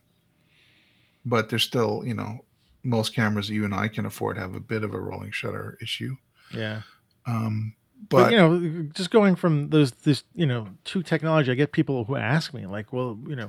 but 1.24 1.48
there's 1.48 1.62
still 1.64 2.02
you 2.04 2.14
know 2.14 2.44
most 2.84 3.14
cameras 3.14 3.50
you 3.50 3.64
and 3.64 3.74
i 3.74 3.88
can 3.88 4.06
afford 4.06 4.38
have 4.38 4.54
a 4.54 4.60
bit 4.60 4.82
of 4.84 4.94
a 4.94 5.00
rolling 5.00 5.30
shutter 5.32 5.76
issue 5.82 6.16
yeah. 6.54 6.82
um, 7.26 7.74
But, 8.08 8.24
but, 8.24 8.32
you 8.32 8.38
know, 8.38 8.88
just 8.94 9.10
going 9.10 9.34
from 9.36 9.68
those 9.70 9.90
this 9.90 10.22
you 10.34 10.46
know 10.46 10.68
to 10.84 11.02
technology, 11.02 11.50
I 11.50 11.54
get 11.54 11.72
people 11.72 12.04
who 12.04 12.16
ask 12.16 12.54
me 12.54 12.64
like, 12.64 12.90
well, 12.92 13.18
you 13.28 13.36
know, 13.36 13.48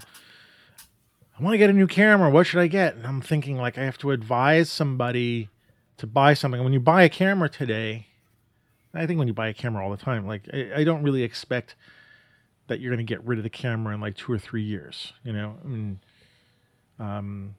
I 1.39 1.43
want 1.43 1.53
to 1.53 1.57
get 1.57 1.69
a 1.69 1.73
new 1.73 1.87
camera. 1.87 2.29
What 2.29 2.45
should 2.47 2.59
I 2.59 2.67
get? 2.67 2.95
And 2.95 3.07
I'm 3.07 3.21
thinking 3.21 3.55
like 3.57 3.77
I 3.77 3.83
have 3.85 3.97
to 3.99 4.11
advise 4.11 4.69
somebody 4.69 5.47
to 5.97 6.07
buy 6.07 6.33
something. 6.33 6.61
When 6.61 6.73
you 6.73 6.81
buy 6.81 7.03
a 7.03 7.09
camera 7.09 7.47
today, 7.47 8.07
I 8.93 9.05
think 9.05 9.19
when 9.19 9.27
you 9.27 9.33
buy 9.33 9.47
a 9.49 9.53
camera 9.53 9.83
all 9.83 9.91
the 9.91 9.97
time, 10.03 10.25
like 10.27 10.43
I, 10.53 10.71
I 10.77 10.83
don't 10.83 11.03
really 11.03 11.23
expect 11.23 11.75
that 12.67 12.79
you're 12.79 12.91
going 12.93 13.05
to 13.05 13.09
get 13.09 13.23
rid 13.25 13.37
of 13.39 13.43
the 13.43 13.49
camera 13.49 13.93
in 13.93 14.01
like 14.01 14.15
two 14.15 14.31
or 14.31 14.37
three 14.39 14.63
years. 14.63 15.13
You 15.23 15.33
know, 15.33 15.55
I 15.63 15.67
mean, 15.67 15.99
um, 16.99 17.55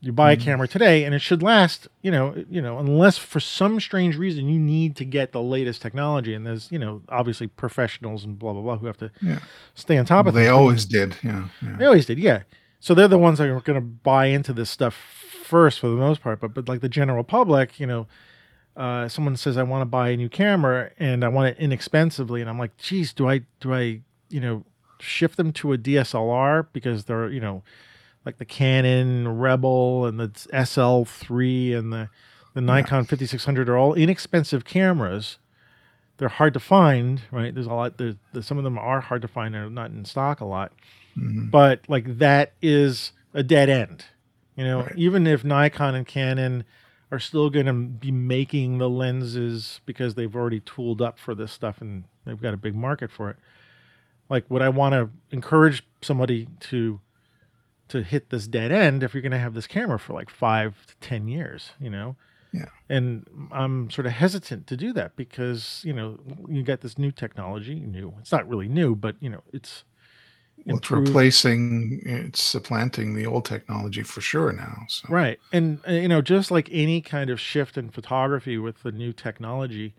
you 0.00 0.12
buy 0.12 0.32
a 0.32 0.36
camera 0.36 0.66
today 0.66 1.04
and 1.04 1.14
it 1.14 1.20
should 1.20 1.42
last. 1.44 1.86
You 2.02 2.10
know, 2.10 2.44
you 2.50 2.60
know, 2.60 2.78
unless 2.78 3.18
for 3.18 3.38
some 3.38 3.78
strange 3.78 4.16
reason 4.16 4.48
you 4.48 4.58
need 4.58 4.96
to 4.96 5.04
get 5.04 5.30
the 5.32 5.40
latest 5.42 5.80
technology, 5.80 6.34
and 6.34 6.44
there's 6.46 6.70
you 6.72 6.78
know 6.78 7.02
obviously 7.08 7.46
professionals 7.46 8.24
and 8.24 8.38
blah 8.38 8.52
blah 8.52 8.62
blah 8.62 8.78
who 8.78 8.86
have 8.86 8.98
to 8.98 9.10
Yeah. 9.20 9.38
stay 9.74 9.98
on 9.98 10.04
top 10.04 10.26
of 10.26 10.34
it. 10.34 10.38
they 10.38 10.46
things. 10.46 10.52
always 10.52 10.84
did 10.86 11.16
yeah, 11.22 11.48
yeah. 11.62 11.76
They 11.76 11.84
always 11.86 12.06
did, 12.06 12.18
yeah. 12.18 12.42
So 12.80 12.94
they're 12.94 13.06
the 13.06 13.18
ones 13.18 13.38
that 13.38 13.48
are 13.48 13.60
going 13.60 13.76
to 13.76 13.80
buy 13.80 14.26
into 14.26 14.52
this 14.52 14.70
stuff 14.70 14.94
first 14.94 15.78
for 15.78 15.88
the 15.88 15.94
most 15.96 16.20
part. 16.20 16.40
But 16.40 16.52
but 16.52 16.68
like 16.68 16.80
the 16.80 16.88
general 16.88 17.22
public, 17.22 17.78
you 17.78 17.86
know, 17.86 18.08
uh, 18.76 19.08
someone 19.08 19.36
says 19.36 19.56
I 19.58 19.62
want 19.62 19.82
to 19.82 19.86
buy 19.86 20.10
a 20.10 20.16
new 20.16 20.28
camera 20.28 20.90
and 20.98 21.24
I 21.24 21.28
want 21.28 21.48
it 21.48 21.58
inexpensively, 21.58 22.40
and 22.40 22.48
I'm 22.50 22.58
like, 22.58 22.76
geez, 22.78 23.12
do 23.12 23.28
I 23.28 23.42
do 23.60 23.72
I 23.74 24.00
you 24.30 24.40
know 24.40 24.64
shift 25.00 25.36
them 25.36 25.52
to 25.52 25.72
a 25.72 25.78
DSLR 25.78 26.66
because 26.72 27.04
they're 27.04 27.28
you 27.28 27.40
know 27.40 27.62
like 28.24 28.38
the 28.38 28.44
Canon 28.44 29.26
Rebel 29.38 30.06
and 30.06 30.18
the 30.20 30.28
SL3 30.52 31.76
and 31.76 31.92
the 31.92 32.08
the 32.54 32.60
Nikon 32.60 33.04
5600 33.04 33.68
are 33.68 33.76
all 33.78 33.94
inexpensive 33.94 34.64
cameras. 34.64 35.38
They're 36.18 36.28
hard 36.28 36.52
to 36.54 36.60
find, 36.60 37.22
right? 37.30 37.52
There's 37.54 37.66
a 37.66 37.72
lot. 37.72 37.96
There's, 37.96 38.14
there's 38.32 38.46
some 38.46 38.58
of 38.58 38.64
them 38.64 38.78
are 38.78 39.00
hard 39.00 39.22
to 39.22 39.28
find. 39.28 39.54
They're 39.54 39.70
not 39.70 39.90
in 39.90 40.04
stock 40.04 40.40
a 40.40 40.44
lot 40.44 40.72
Mhm. 41.18 41.50
but 41.50 41.80
like 41.88 42.18
that 42.18 42.52
is 42.62 43.12
a 43.34 43.42
dead 43.42 43.68
end. 43.68 44.04
You 44.56 44.64
know, 44.64 44.80
Right. 44.82 44.92
even 44.96 45.26
if 45.26 45.44
Nikon 45.44 45.94
and 45.94 46.06
Canon 46.06 46.64
are 47.12 47.20
still 47.20 47.50
going 47.50 47.66
to 47.66 47.74
be 47.74 48.10
making 48.10 48.78
the 48.78 48.88
lenses 48.88 49.82
because 49.84 50.14
they've 50.14 50.34
already 50.34 50.60
tooled 50.60 51.02
up 51.02 51.18
for 51.18 51.34
this 51.34 51.52
stuff 51.52 51.82
and 51.82 52.04
they've 52.24 52.40
got 52.40 52.54
a 52.54 52.56
big 52.56 52.74
market 52.74 53.10
for 53.10 53.28
it. 53.28 53.36
Like, 54.30 54.50
would 54.50 54.62
I 54.62 54.70
want 54.70 54.94
to 54.94 55.10
encourage 55.30 55.86
somebody 56.00 56.48
to 56.60 57.00
to 57.88 58.02
hit 58.02 58.30
this 58.30 58.46
dead 58.46 58.72
end 58.72 59.02
if 59.02 59.12
you're 59.12 59.20
going 59.20 59.32
to 59.32 59.38
have 59.38 59.52
this 59.52 59.66
camera 59.66 59.98
for 59.98 60.14
like 60.14 60.30
five 60.30 60.86
to 60.86 60.96
ten 60.96 61.28
years? 61.28 61.72
You 61.78 61.90
know. 61.90 62.16
Yeah. 62.50 62.66
And 62.88 63.26
I'm 63.50 63.90
sort 63.90 64.06
of 64.06 64.12
hesitant 64.12 64.66
to 64.68 64.76
do 64.76 64.92
that 64.94 65.16
because 65.16 65.82
you 65.84 65.92
know 65.92 66.18
you 66.48 66.62
got 66.62 66.80
this 66.80 66.98
new 66.98 67.12
technology. 67.12 67.74
New. 67.74 68.14
It's 68.20 68.32
not 68.32 68.48
really 68.48 68.68
new, 68.68 68.96
but 68.96 69.16
you 69.20 69.28
know 69.28 69.42
it's 69.52 69.84
Well, 70.64 70.76
it's 70.76 70.90
replacing, 70.90 72.02
it's 72.04 72.40
supplanting 72.40 73.14
the 73.14 73.26
old 73.26 73.44
technology 73.44 74.02
for 74.02 74.20
sure 74.20 74.52
now. 74.52 74.84
So 74.88 75.08
Right. 75.08 75.40
And, 75.52 75.80
uh, 75.88 75.92
you 75.92 76.08
know, 76.08 76.22
just 76.22 76.50
like 76.50 76.68
any 76.70 77.00
kind 77.00 77.30
of 77.30 77.40
shift 77.40 77.76
in 77.76 77.90
photography 77.90 78.58
with 78.58 78.82
the 78.84 78.92
new 78.92 79.12
technology, 79.12 79.94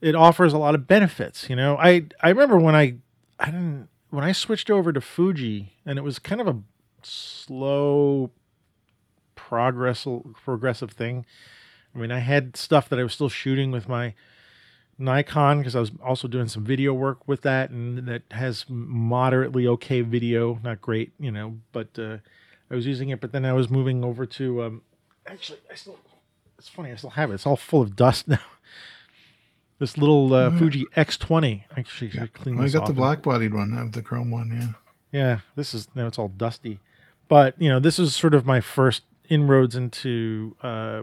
it 0.00 0.14
offers 0.14 0.52
a 0.52 0.58
lot 0.58 0.76
of 0.76 0.86
benefits. 0.86 1.50
You 1.50 1.56
know, 1.56 1.76
I, 1.78 2.06
I 2.20 2.28
remember 2.28 2.58
when 2.58 2.76
I, 2.76 2.96
I 3.40 3.46
didn't, 3.46 3.88
when 4.10 4.22
I 4.22 4.30
switched 4.32 4.70
over 4.70 4.92
to 4.92 5.00
Fuji 5.00 5.72
and 5.84 5.98
it 5.98 6.02
was 6.02 6.20
kind 6.20 6.40
of 6.40 6.46
a 6.46 6.58
slow 7.02 8.30
progress, 9.34 10.06
progressive 10.44 10.92
thing. 10.92 11.26
I 11.94 11.98
mean, 11.98 12.12
I 12.12 12.20
had 12.20 12.56
stuff 12.56 12.88
that 12.88 12.98
I 13.00 13.02
was 13.02 13.14
still 13.14 13.28
shooting 13.28 13.72
with 13.72 13.88
my 13.88 14.14
Nikon 14.98 15.58
because 15.58 15.76
I 15.76 15.80
was 15.80 15.92
also 16.02 16.26
doing 16.28 16.48
some 16.48 16.64
video 16.64 16.92
work 16.92 17.26
with 17.28 17.42
that, 17.42 17.70
and 17.70 18.06
that 18.08 18.22
has 18.30 18.64
moderately 18.68 19.66
okay 19.68 20.00
video, 20.00 20.58
not 20.62 20.80
great, 20.80 21.12
you 21.18 21.30
know, 21.30 21.58
but 21.72 21.88
uh, 21.98 22.18
I 22.70 22.74
was 22.74 22.86
using 22.86 23.10
it. 23.10 23.20
But 23.20 23.32
then 23.32 23.44
I 23.44 23.52
was 23.52 23.68
moving 23.68 24.04
over 24.04 24.24
to, 24.26 24.62
um, 24.62 24.82
actually, 25.26 25.58
I 25.70 25.74
still, 25.74 25.98
it's 26.58 26.68
funny, 26.68 26.92
I 26.92 26.96
still 26.96 27.10
have 27.10 27.30
it. 27.30 27.34
It's 27.34 27.46
all 27.46 27.56
full 27.56 27.82
of 27.82 27.94
dust 27.96 28.26
now. 28.28 28.38
This 29.78 29.98
little 29.98 30.32
uh, 30.32 30.50
Yeah. 30.50 30.58
Fuji 30.58 30.86
X20. 30.96 31.64
Actually, 31.76 32.10
should 32.10 32.32
clean 32.32 32.58
I 32.58 32.62
this 32.62 32.72
got 32.72 32.82
off 32.82 32.88
the 32.88 32.94
black 32.94 33.22
bodied 33.22 33.52
one. 33.52 33.74
I 33.74 33.78
have 33.78 33.92
the 33.92 34.00
chrome 34.00 34.30
one. 34.30 34.50
Yeah. 35.12 35.18
yeah, 35.18 35.38
this 35.54 35.74
is 35.74 35.88
now 35.94 36.06
it's 36.06 36.18
all 36.18 36.28
dusty, 36.28 36.80
but 37.28 37.60
you 37.60 37.68
know 37.68 37.78
this 37.78 37.98
is 37.98 38.16
sort 38.16 38.34
of 38.34 38.46
my 38.46 38.62
first 38.62 39.02
inroads 39.28 39.76
into 39.76 40.56
uh, 40.62 41.02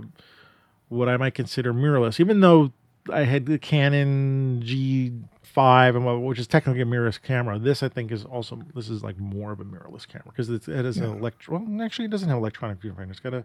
what 0.90 1.08
I 1.08 1.18
might 1.18 1.36
consider 1.36 1.72
mirrorless. 1.72 2.20
Even 2.20 2.40
though 2.40 2.72
I 3.12 3.24
had 3.24 3.46
the 3.46 3.58
Canon 3.60 4.62
G5, 4.66 5.96
and 5.96 6.26
which 6.26 6.40
is 6.40 6.48
technically 6.48 6.82
a 6.82 6.86
mirrorless 6.86 7.22
camera, 7.22 7.60
this 7.60 7.84
I 7.84 7.90
think 7.90 8.12
is 8.12 8.24
also 8.26 8.62
this 8.74 8.90
is 8.90 9.04
like 9.04 9.18
more 9.18 9.52
of 9.52 9.60
a 9.60 9.66
mirrorless 9.66 10.08
camera 10.08 10.26
because 10.36 10.50
it 10.50 10.66
has 10.66 10.98
an 10.98 11.04
Yeah. 11.04 11.18
electro. 11.18 11.60
Well, 11.60 11.82
actually, 11.82 12.06
it 12.06 12.12
doesn't 12.12 12.30
have 12.30 12.38
electronic 12.38 12.80
viewfinder. 12.80 13.12
It's 13.12 13.20
got 13.20 13.34
a 13.34 13.44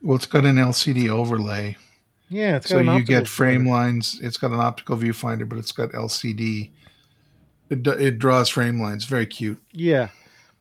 Well, 0.00 0.16
it's 0.16 0.26
got 0.26 0.44
an 0.44 0.56
LCD 0.56 1.08
overlay, 1.08 1.76
yeah. 2.28 2.56
It's 2.56 2.66
got 2.66 2.72
so 2.74 2.78
an 2.78 2.86
you 2.86 3.02
get 3.04 3.28
frame 3.28 3.68
lines. 3.68 4.18
It's 4.22 4.36
got 4.38 4.50
an 4.52 4.60
optical 4.60 4.96
viewfinder, 4.96 5.48
but 5.48 5.58
it's 5.58 5.72
got 5.72 5.92
LCD. 5.92 6.70
It, 7.70 7.86
it 7.86 8.18
draws 8.18 8.48
frame 8.48 8.80
lines. 8.80 9.04
Very 9.04 9.26
cute. 9.26 9.62
Yeah, 9.72 10.08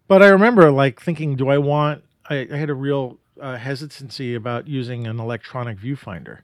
but 0.08 0.22
I 0.22 0.28
remember 0.28 0.70
like 0.72 1.02
thinking, 1.02 1.36
do 1.36 1.50
I 1.50 1.58
want? 1.58 2.04
I, 2.30 2.48
I 2.52 2.56
had 2.56 2.70
a 2.70 2.74
real 2.76 3.18
uh, 3.42 3.58
hesitancy 3.58 4.36
about 4.36 4.68
using 4.68 5.08
an 5.08 5.20
electronic 5.20 5.78
viewfinder, 5.80 6.40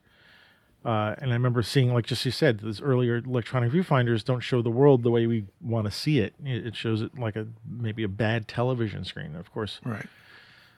uh, 0.87 1.15
and 1.17 1.31
I 1.31 1.33
remember 1.33 1.61
seeing, 1.61 1.93
like 1.93 2.05
just 2.05 2.25
you 2.25 2.31
said, 2.31 2.59
those 2.61 2.81
earlier 2.81 3.17
electronic 3.17 3.71
viewfinders 3.71 4.23
don't 4.23 4.39
show 4.39 4.61
the 4.61 4.69
world 4.71 5.03
the 5.03 5.11
way 5.11 5.27
we 5.27 5.45
want 5.61 5.85
to 5.85 5.91
see 5.91 6.19
it. 6.19 6.33
It 6.43 6.75
shows 6.75 7.01
it 7.01 7.19
like 7.19 7.35
a 7.35 7.45
maybe 7.69 8.03
a 8.03 8.07
bad 8.07 8.47
television 8.47 9.03
screen. 9.03 9.35
Of 9.35 9.51
course, 9.53 9.79
Right. 9.85 10.05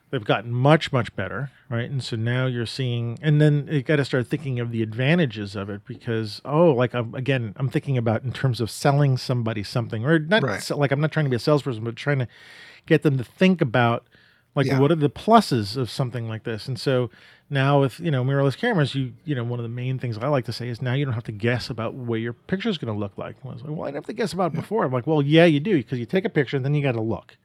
they've 0.09 0.25
gotten 0.25 0.51
much 0.51 0.91
much 0.91 1.15
better 1.15 1.51
right 1.69 1.87
and 1.87 2.03
so 2.03 2.15
now 2.15 2.47
you're 2.47 2.65
seeing 2.65 3.19
and 3.21 3.39
then 3.39 3.67
you 3.71 3.83
got 3.83 3.97
to 3.97 4.05
start 4.05 4.25
thinking 4.25 4.59
of 4.59 4.71
the 4.71 4.81
advantages 4.81 5.55
of 5.55 5.69
it 5.69 5.81
because 5.85 6.41
oh 6.43 6.71
like 6.71 6.95
I'm, 6.95 7.13
again 7.13 7.53
i'm 7.57 7.69
thinking 7.69 7.95
about 7.95 8.23
in 8.23 8.31
terms 8.33 8.59
of 8.59 8.71
selling 8.71 9.17
somebody 9.17 9.61
something 9.61 10.03
or 10.03 10.17
not 10.17 10.41
Right. 10.41 10.67
like 10.71 10.91
i'm 10.91 10.99
not 10.99 11.11
trying 11.11 11.25
to 11.27 11.29
be 11.29 11.35
a 11.35 11.39
salesperson 11.39 11.83
but 11.83 11.95
trying 11.95 12.17
to 12.17 12.27
get 12.87 13.03
them 13.03 13.19
to 13.19 13.23
think 13.23 13.61
about 13.61 14.07
like 14.55 14.65
Yeah. 14.65 14.79
what 14.79 14.91
are 14.91 14.95
the 14.95 15.09
pluses 15.09 15.77
of 15.77 15.89
something 15.89 16.27
like 16.27 16.43
this 16.43 16.67
and 16.67 16.79
so 16.79 17.09
now 17.49 17.81
with 17.81 17.99
you 17.99 18.11
know 18.11 18.23
mirrorless 18.23 18.57
cameras 18.57 18.95
you 18.95 19.13
you 19.25 19.35
know 19.35 19.43
one 19.43 19.59
of 19.59 19.63
the 19.63 19.69
main 19.69 19.99
things 19.99 20.17
i 20.17 20.27
like 20.27 20.45
to 20.45 20.53
say 20.53 20.67
is 20.69 20.81
now 20.81 20.93
you 20.93 21.05
don't 21.05 21.13
have 21.13 21.23
to 21.23 21.31
guess 21.31 21.69
about 21.69 21.93
what 21.93 22.15
your 22.19 22.33
picture 22.33 22.69
is 22.69 22.77
going 22.77 22.93
to 22.93 22.99
look 22.99 23.17
like 23.17 23.35
I 23.43 23.47
was 23.47 23.61
like, 23.61 23.71
well 23.71 23.83
i 23.83 23.87
didn't 23.87 23.97
have 23.97 24.05
to 24.07 24.13
guess 24.13 24.33
about 24.33 24.53
it 24.53 24.55
before 24.55 24.83
i'm 24.85 24.91
like 24.91 25.07
well 25.07 25.21
yeah 25.21 25.45
you 25.45 25.59
do 25.59 25.77
because 25.77 25.99
you 25.99 26.05
take 26.05 26.25
a 26.25 26.29
picture 26.29 26.57
and 26.57 26.65
then 26.65 26.73
you 26.73 26.81
got 26.83 26.93
to 26.93 27.01
look 27.01 27.37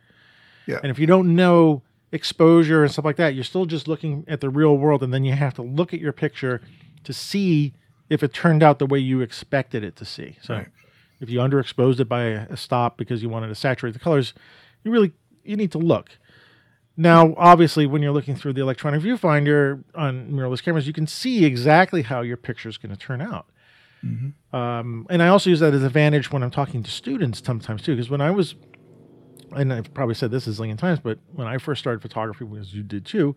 Yeah. 0.67 0.79
and 0.83 0.91
if 0.91 0.99
you 0.99 1.07
don't 1.07 1.35
know 1.37 1.83
exposure 2.13 2.85
and 2.85 2.93
stuff 2.93 3.05
like 3.05 3.17
that, 3.17 3.35
you're 3.35 3.43
still 3.43 3.67
just 3.67 3.89
looking 3.89 4.25
at 4.29 4.41
the 4.41 4.49
real 4.49 4.79
world, 4.79 5.03
and 5.03 5.13
then 5.13 5.25
you 5.25 5.33
have 5.33 5.53
to 5.55 5.63
look 5.63 5.93
at 5.93 5.99
your 5.99 6.13
picture 6.13 6.61
to 7.03 7.13
see 7.13 7.73
if 8.09 8.23
it 8.23 8.33
turned 8.33 8.63
out 8.63 8.79
the 8.79 8.87
way 8.87 9.01
you 9.01 9.21
expected 9.21 9.83
it 9.83 9.97
to 9.97 10.05
see. 10.05 10.37
So, 10.41 10.55
Right. 10.55 10.69
if 11.21 11.29
you 11.29 11.41
underexposed 11.41 11.99
it 11.99 12.05
by 12.09 12.23
a 12.23 12.57
stop 12.57 12.97
because 12.97 13.21
you 13.21 13.29
wanted 13.29 13.49
to 13.49 13.57
saturate 13.57 13.95
the 13.95 13.99
colors, 13.99 14.33
you 14.85 14.93
really 14.93 15.13
you 15.43 15.57
need 15.57 15.73
to 15.73 15.79
look. 15.79 16.11
Now, 16.97 17.35
obviously, 17.37 17.87
when 17.87 18.03
you're 18.03 18.13
looking 18.13 18.37
through 18.37 18.53
the 18.53 18.61
electronic 18.61 19.03
viewfinder 19.03 19.83
on 19.95 20.31
mirrorless 20.31 20.63
cameras, 20.63 20.87
you 20.87 20.93
can 20.93 21.07
see 21.07 21.45
exactly 21.45 22.03
how 22.03 22.21
your 22.21 22.37
picture 22.37 22.69
is 22.69 22.79
going 22.79 22.95
to 22.95 22.97
turn 22.99 23.21
out. 23.21 23.47
Mhm. 24.05 24.35
Um, 24.53 25.07
and 25.11 25.23
I 25.23 25.29
also 25.29 25.51
use 25.51 25.61
that 25.61 25.75
as 25.75 25.81
an 25.81 25.87
advantage 25.87 26.31
when 26.31 26.43
I'm 26.43 26.51
talking 26.51 26.83
to 26.83 26.91
students 26.91 27.43
sometimes 27.45 27.83
too, 27.83 27.97
because 27.97 28.11
when 28.11 28.21
I 28.21 28.31
was, 28.31 28.55
and 29.57 29.73
I've 29.73 29.93
probably 29.95 30.15
said 30.15 30.31
this 30.31 30.47
a 30.47 30.51
zillion 30.51 30.79
times, 30.79 31.01
but 31.01 31.19
when 31.33 31.49
I 31.49 31.59
first 31.59 31.81
started 31.81 32.03
photography, 32.03 32.47
as 32.61 32.75
you 32.75 32.83
did 32.83 33.07
too, 33.07 33.35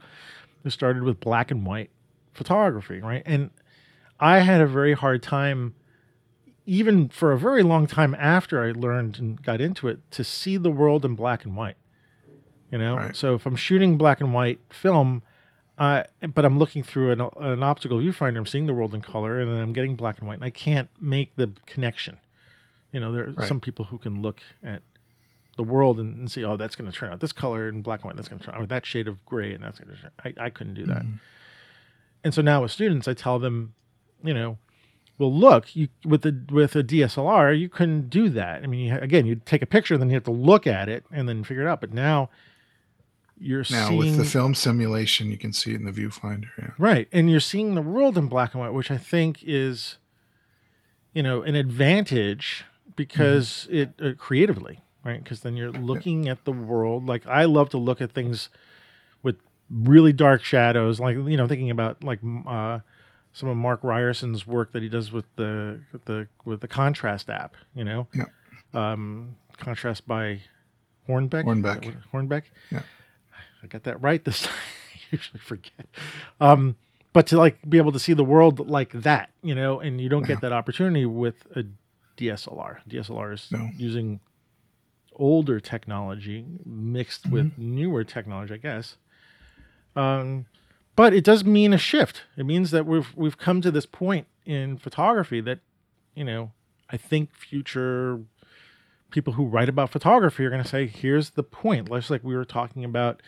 I 0.66 0.70
started 0.70 1.04
with 1.04 1.20
black 1.20 1.52
and 1.52 1.66
white 1.66 1.90
photography, 2.34 3.00
right? 3.00 3.24
And 3.26 3.50
I 4.20 4.40
had 4.40 4.62
a 4.62 4.68
very 4.68 4.94
hard 4.94 5.24
time, 5.24 5.74
even 6.66 7.08
for 7.10 7.32
a 7.32 7.40
very 7.40 7.64
long 7.64 7.88
time 7.88 8.14
after 8.16 8.62
I 8.62 8.72
learned 8.72 9.18
and 9.20 9.42
got 9.42 9.62
into 9.62 9.88
it, 9.88 10.00
to 10.12 10.24
see 10.24 10.58
the 10.58 10.72
world 10.72 11.06
in 11.06 11.16
black 11.16 11.46
and 11.46 11.56
white. 11.56 11.78
You 12.72 12.78
know, 12.78 12.98
Right. 12.98 13.16
so 13.16 13.36
if 13.36 13.46
I'm 13.46 13.56
shooting 13.56 13.98
black 13.98 14.20
and 14.20 14.34
white 14.34 14.60
film, 14.70 15.22
uh, 15.78 16.04
but 16.34 16.44
I'm 16.44 16.58
looking 16.60 16.84
through 16.84 17.12
an, 17.12 17.22
an 17.40 17.64
optical 17.64 18.00
viewfinder. 18.00 18.38
I'm 18.38 18.46
seeing 18.46 18.66
the 18.66 18.74
world 18.74 18.94
in 18.94 19.02
color, 19.02 19.40
and 19.40 19.50
then 19.52 19.60
I'm 19.62 19.74
getting 19.74 19.96
black 19.96 20.20
and 20.20 20.28
white, 20.28 20.36
and 20.36 20.44
I 20.44 20.50
can't 20.50 20.90
make 21.00 21.36
the 21.36 21.52
connection. 21.66 22.18
You 22.92 23.00
know, 23.00 23.12
there 23.12 23.28
are 23.28 23.32
Right. 23.32 23.48
some 23.48 23.60
people 23.62 23.86
who 23.86 23.98
can 23.98 24.22
look 24.22 24.42
at 24.64 24.82
the 25.56 25.64
world 25.64 26.00
and, 26.00 26.18
and 26.18 26.32
see, 26.32 26.44
oh, 26.44 26.58
that's 26.58 26.76
going 26.76 26.92
to 26.92 26.96
turn 26.98 27.12
out 27.12 27.20
this 27.20 27.32
color 27.32 27.68
and 27.68 27.84
black 27.84 28.02
and 28.02 28.06
white. 28.06 28.16
That's 28.16 28.28
going 28.28 28.40
to 28.40 28.46
turn 28.46 28.56
out 28.56 28.68
that 28.70 28.86
shade 28.86 29.08
of 29.08 29.24
gray, 29.26 29.54
and 29.54 29.64
that's 29.64 29.80
going 29.80 29.96
to. 29.96 30.02
Turn. 30.02 30.12
I 30.24 30.46
I 30.46 30.50
couldn't 30.50 30.74
do 30.74 30.86
that. 30.88 31.04
Mhm. 31.04 31.20
And 32.24 32.34
so 32.34 32.42
now 32.42 32.62
with 32.64 32.72
students, 32.72 33.08
I 33.08 33.14
tell 33.14 33.40
them, 33.40 33.74
you 34.24 34.34
know, 34.34 34.58
well, 35.18 35.34
look, 35.34 35.76
you 35.76 35.88
with 36.06 36.22
the 36.24 36.44
with 36.52 36.76
a 36.76 36.84
DSLR, 36.84 37.54
you 37.58 37.70
couldn't 37.70 38.10
do 38.10 38.30
that. 38.30 38.64
I 38.64 38.68
mean, 38.68 38.88
you, 38.88 38.98
again, 38.98 39.26
you 39.26 39.36
take 39.46 39.62
a 39.62 39.66
picture, 39.68 39.98
then 39.98 40.10
you 40.10 40.16
have 40.16 40.24
to 40.26 40.32
look 40.32 40.68
at 40.68 40.90
it 40.90 41.06
and 41.12 41.28
then 41.30 41.44
figure 41.44 41.64
it 41.64 41.68
out. 41.70 41.82
But 41.82 41.94
now 41.94 42.30
you're 43.40 43.64
Now 43.70 43.88
seeing 43.90 43.98
with 44.00 44.18
the 44.18 44.26
film 44.26 44.56
simulation, 44.56 45.30
you 45.30 45.38
can 45.38 45.54
see 45.54 45.72
it 45.74 45.80
in 45.80 45.86
the 45.86 45.92
viewfinder. 45.92 46.48
Yeah. 46.58 46.72
right, 46.78 47.08
and 47.12 47.30
you're 47.30 47.40
seeing 47.40 47.76
the 47.76 47.82
world 47.82 48.18
in 48.18 48.28
black 48.28 48.54
and 48.54 48.62
white, 48.62 48.74
which 48.74 48.90
I 48.92 48.98
think 48.98 49.40
is, 49.44 49.98
you 51.14 51.22
know, 51.24 51.42
an 51.44 51.56
advantage 51.56 52.66
because 52.96 53.68
it 53.70 53.92
uh, 54.02 54.12
creatively, 54.18 54.82
right? 55.06 55.24
Because 55.24 55.42
then 55.42 55.56
you're 55.56 55.72
looking 55.72 56.28
at 56.28 56.46
the 56.46 56.52
world. 56.52 57.06
Like 57.08 57.26
I 57.28 57.46
love 57.46 57.70
to 57.70 57.78
look 57.78 58.02
at 58.02 58.12
things 58.12 58.50
with 59.24 59.36
really 59.70 60.14
dark 60.14 60.44
shadows, 60.44 61.00
like 61.00 61.16
you 61.16 61.38
know, 61.38 61.48
thinking 61.48 61.70
about 61.70 62.04
like 62.04 62.20
uh, 62.48 62.80
some 63.34 63.50
of 63.50 63.58
Mark 63.58 63.82
Ryerson's 63.84 64.48
work 64.48 64.72
that 64.74 64.82
he 64.82 64.90
does 64.90 65.12
with 65.12 65.26
the 65.36 65.82
with 65.92 66.06
the 66.06 66.28
with 66.44 66.62
the 66.62 66.68
contrast 66.68 67.30
app. 67.30 67.56
You 67.76 67.84
know, 67.84 68.08
Yeah. 68.16 68.26
um, 68.74 69.36
contrast 69.58 70.08
by 70.08 70.42
Hornbeck. 71.08 71.44
Hornbeck. 71.46 71.86
Is 71.86 71.94
that 71.94 72.04
what- 72.12 72.12
Hornbeck. 72.30 72.44
Yeah. 72.72 72.82
I 73.64 73.68
got 73.68 73.84
that 73.84 74.02
right 74.02 74.24
this 74.24 74.42
time. 74.44 74.54
I 74.54 75.00
usually 75.12 75.40
forget. 75.40 75.86
Um, 76.42 76.76
but 77.14 77.28
to 77.28 77.38
like 77.38 77.58
be 77.68 77.78
able 77.78 77.92
to 77.94 78.00
see 78.00 78.14
the 78.14 78.24
world 78.24 78.70
like 78.70 78.92
that, 78.92 79.30
you 79.42 79.56
know, 79.56 79.80
and 79.80 80.00
you 80.02 80.10
don't 80.10 80.26
get 80.28 80.42
that 80.42 80.52
opportunity 80.52 81.06
with 81.06 81.46
a 81.56 81.64
DSLR. 82.18 82.78
DSLR 82.90 83.34
is 83.34 83.48
No. 83.52 83.70
using 83.78 84.20
older 85.16 85.60
technology 85.60 86.46
mixed 86.66 87.28
with 87.30 87.46
Mm-hmm. 87.54 87.76
newer 87.76 88.04
technology, 88.04 88.54
I 88.54 88.58
guess. 88.58 88.98
Um, 89.96 90.46
but 90.96 91.14
it 91.14 91.24
does 91.24 91.44
mean 91.44 91.74
a 91.74 91.78
shift. 91.78 92.24
It 92.38 92.46
means 92.46 92.72
that 92.72 92.86
we've 92.86 93.12
we've 93.16 93.38
come 93.38 93.62
to 93.62 93.72
this 93.72 93.86
point 93.86 94.28
in 94.46 94.78
photography 94.78 95.42
that, 95.42 95.60
you 96.16 96.24
know, 96.24 96.52
I 96.90 96.98
think 96.98 97.34
future 97.34 98.20
people 99.10 99.34
who 99.34 99.46
write 99.46 99.70
about 99.70 99.90
photography 99.90 100.46
are 100.46 100.50
going 100.50 100.62
to 100.64 100.68
say, 100.70 100.86
here's 100.88 101.32
the 101.32 101.44
point. 101.44 101.90
Just 101.90 102.10
like 102.10 102.24
we 102.24 102.36
were 102.36 102.46
talking 102.46 102.84
about 102.84 103.22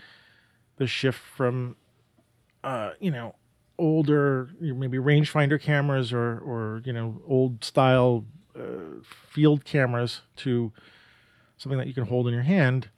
the 0.80 0.88
shift 0.88 1.20
from, 1.20 1.76
uh, 2.64 2.92
you 3.00 3.12
know, 3.12 3.36
older 3.78 4.50
maybe 4.60 4.98
rangefinder 4.98 5.62
cameras 5.62 6.12
or 6.12 6.40
or 6.40 6.82
you 6.84 6.92
know 6.92 7.22
old 7.28 7.64
style 7.64 8.26
uh, 8.60 9.00
field 9.30 9.64
cameras 9.64 10.22
to 10.36 10.74
something 11.58 11.78
that 11.78 11.88
you 11.88 11.94
can 11.94 12.06
hold 12.06 12.28
in 12.28 12.34
your 12.34 12.44
hand 12.44 12.90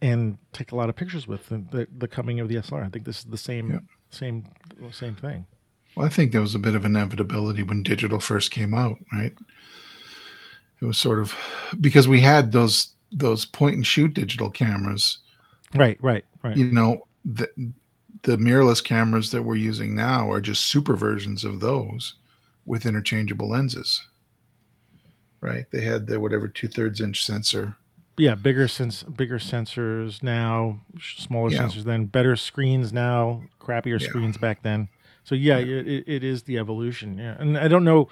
and 0.00 0.38
take 0.52 0.72
a 0.72 0.76
lot 0.76 0.88
of 0.88 0.96
pictures 0.96 1.26
with 1.26 1.48
the, 1.48 1.58
the, 1.70 1.86
the 1.98 2.08
coming 2.08 2.40
of 2.40 2.48
the 2.48 2.54
SLR. 2.54 2.86
I 2.86 2.88
think 2.88 3.04
this 3.04 3.18
is 3.18 3.24
the 3.24 3.36
same 3.36 3.70
Yeah. 3.70 3.78
same 4.10 4.44
same 4.92 5.14
thing. 5.16 5.46
Well, 5.96 6.06
I 6.06 6.08
think 6.08 6.32
there 6.32 6.40
was 6.40 6.54
a 6.54 6.58
bit 6.60 6.74
of 6.74 6.84
inevitability 6.84 7.62
when 7.62 7.82
digital 7.82 8.20
first 8.20 8.50
came 8.50 8.72
out, 8.72 8.96
right? 9.12 9.34
It 10.80 10.84
was 10.86 10.96
sort 10.96 11.18
of 11.18 11.34
because 11.80 12.08
we 12.08 12.20
had 12.20 12.52
those 12.52 12.94
those 13.12 13.44
point 13.44 13.74
and 13.76 13.86
shoot 13.86 14.14
digital 14.14 14.50
cameras. 14.50 15.18
Right, 15.74 15.98
right, 16.02 16.24
right. 16.42 16.56
You 16.56 16.66
know, 16.72 17.06
the 17.24 17.48
the 18.22 18.36
mirrorless 18.36 18.82
cameras 18.84 19.30
that 19.30 19.42
we're 19.42 19.56
using 19.56 19.94
now 19.94 20.30
are 20.30 20.40
just 20.40 20.64
super 20.66 20.94
versions 20.96 21.44
of 21.44 21.60
those 21.60 22.14
with 22.66 22.84
interchangeable 22.86 23.48
lenses. 23.48 24.02
Right? 25.40 25.64
They 25.70 25.80
had 25.80 26.06
the 26.06 26.20
whatever 26.20 26.48
two 26.48 26.68
thirds 26.68 27.00
inch 27.00 27.24
sensor. 27.24 27.76
yeah, 28.18 28.34
bigger 28.34 28.68
sense, 28.68 29.02
bigger 29.04 29.38
sensors 29.38 30.22
now, 30.22 30.78
smaller 31.00 31.50
Yeah. 31.50 31.62
sensors 31.62 31.84
then, 31.84 32.04
better 32.04 32.36
screens 32.36 32.92
now, 32.92 33.42
crappier 33.58 33.98
Yeah. 33.98 34.08
screens 34.08 34.36
back 34.36 34.62
then. 34.62 34.88
So 35.24 35.34
yeah, 35.34 35.56
It, 35.58 35.86
it, 35.88 36.04
it 36.06 36.24
is 36.24 36.42
the 36.42 36.58
evolution. 36.58 37.16
Yeah, 37.16 37.36
and 37.38 37.56
I 37.56 37.68
don't 37.68 37.84
know 37.84 38.08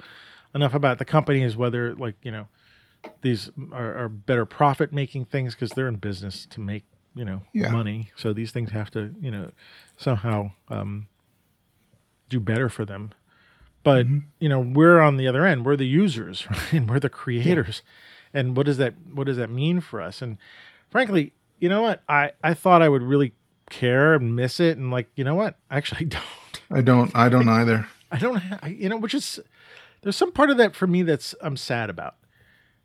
enough 0.55 0.73
about 0.73 0.99
the 0.99 1.05
companies 1.05 1.57
whether 1.57 1.95
like 1.95 2.15
you 2.23 2.31
know 2.31 2.49
these 3.21 3.51
are, 3.73 4.05
are 4.05 4.09
better 4.09 4.47
profit 4.47 4.93
making 4.93 5.27
things 5.27 5.55
because 5.55 5.71
they're 5.73 5.89
in 5.89 5.97
business 5.97 6.47
to 6.47 6.61
make 6.61 6.85
you 7.19 7.25
know 7.25 7.43
Yeah. 7.53 7.71
money. 7.71 8.11
So 8.17 8.33
these 8.33 8.51
things 8.53 8.71
have 8.71 8.91
to 8.93 9.15
you 9.21 9.31
know 9.31 9.51
somehow 9.97 10.53
um, 10.69 11.09
do 12.29 12.41
better 12.41 12.69
for 12.69 12.85
them. 12.85 13.13
But 13.83 14.07
Mhm. 14.07 14.25
you 14.39 14.49
know 14.49 14.61
we're 14.61 15.01
on 15.01 15.17
the 15.17 15.27
other 15.29 15.45
end. 15.47 15.65
We're 15.65 15.77
the 15.77 15.87
users, 15.87 16.47
right? 16.51 16.73
and 16.73 16.89
we're 16.91 17.01
the 17.01 17.09
creators. 17.11 17.83
And 18.35 18.57
what 18.57 18.67
does 18.67 18.77
that 18.79 18.95
what 19.13 19.25
does 19.27 19.37
that 19.39 19.51
mean 19.51 19.81
for 19.81 20.01
us? 20.01 20.21
And 20.23 20.37
frankly, 20.91 21.33
you 21.59 21.69
know 21.69 21.83
what? 21.83 22.03
I 22.09 22.33
I 22.43 22.55
thought 22.55 22.83
I 22.83 22.89
would 22.89 23.03
really 23.03 23.33
care 23.71 24.15
and 24.15 24.35
miss 24.37 24.61
it, 24.61 24.77
and 24.79 24.91
like 24.91 25.09
you 25.17 25.25
know 25.25 25.35
what? 25.35 25.57
Actually, 25.71 26.07
I 26.07 26.09
don't. 26.09 26.25
I 26.71 26.81
don't 26.83 27.17
I 27.17 27.29
don't 27.29 27.49
either. 27.49 27.87
I 28.11 28.19
don't 28.19 28.37
have, 28.37 28.71
you 28.71 28.89
know, 28.89 28.97
which 28.97 29.13
is, 29.13 29.39
there's 30.01 30.17
some 30.17 30.33
part 30.33 30.49
of 30.49 30.57
that 30.57 30.75
for 30.75 30.87
me 30.87 31.03
that's 31.03 31.35
I'm 31.43 31.59
sad 31.59 31.91
about 31.91 32.15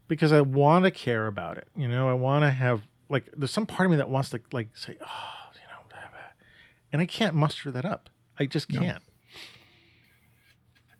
because 0.10 0.34
I 0.34 0.42
want 0.42 0.84
to 0.84 0.92
care 0.92 1.28
about 1.28 1.58
it. 1.58 1.68
You 1.78 1.88
know, 1.88 2.10
I 2.10 2.14
want 2.14 2.44
to 2.44 2.52
have, 2.52 2.82
like, 3.14 3.30
there's 3.38 3.51
some 3.51 3.66
part 3.66 3.86
of 3.86 3.91
me 3.91 3.97
that 3.97 4.09
wants 4.09 4.32
to, 4.32 4.41
like, 4.51 4.70
say, 4.76 4.97
oh, 4.99 5.49
you 5.53 5.61
know, 5.70 5.82
blah, 5.89 5.99
blah. 6.11 6.20
and 6.91 7.01
I 7.01 7.05
can't 7.05 7.36
muster 7.36 7.72
that 7.72 7.86
up. 7.86 8.09
I 8.39 8.45
just 8.45 8.68
can't. 8.68 9.01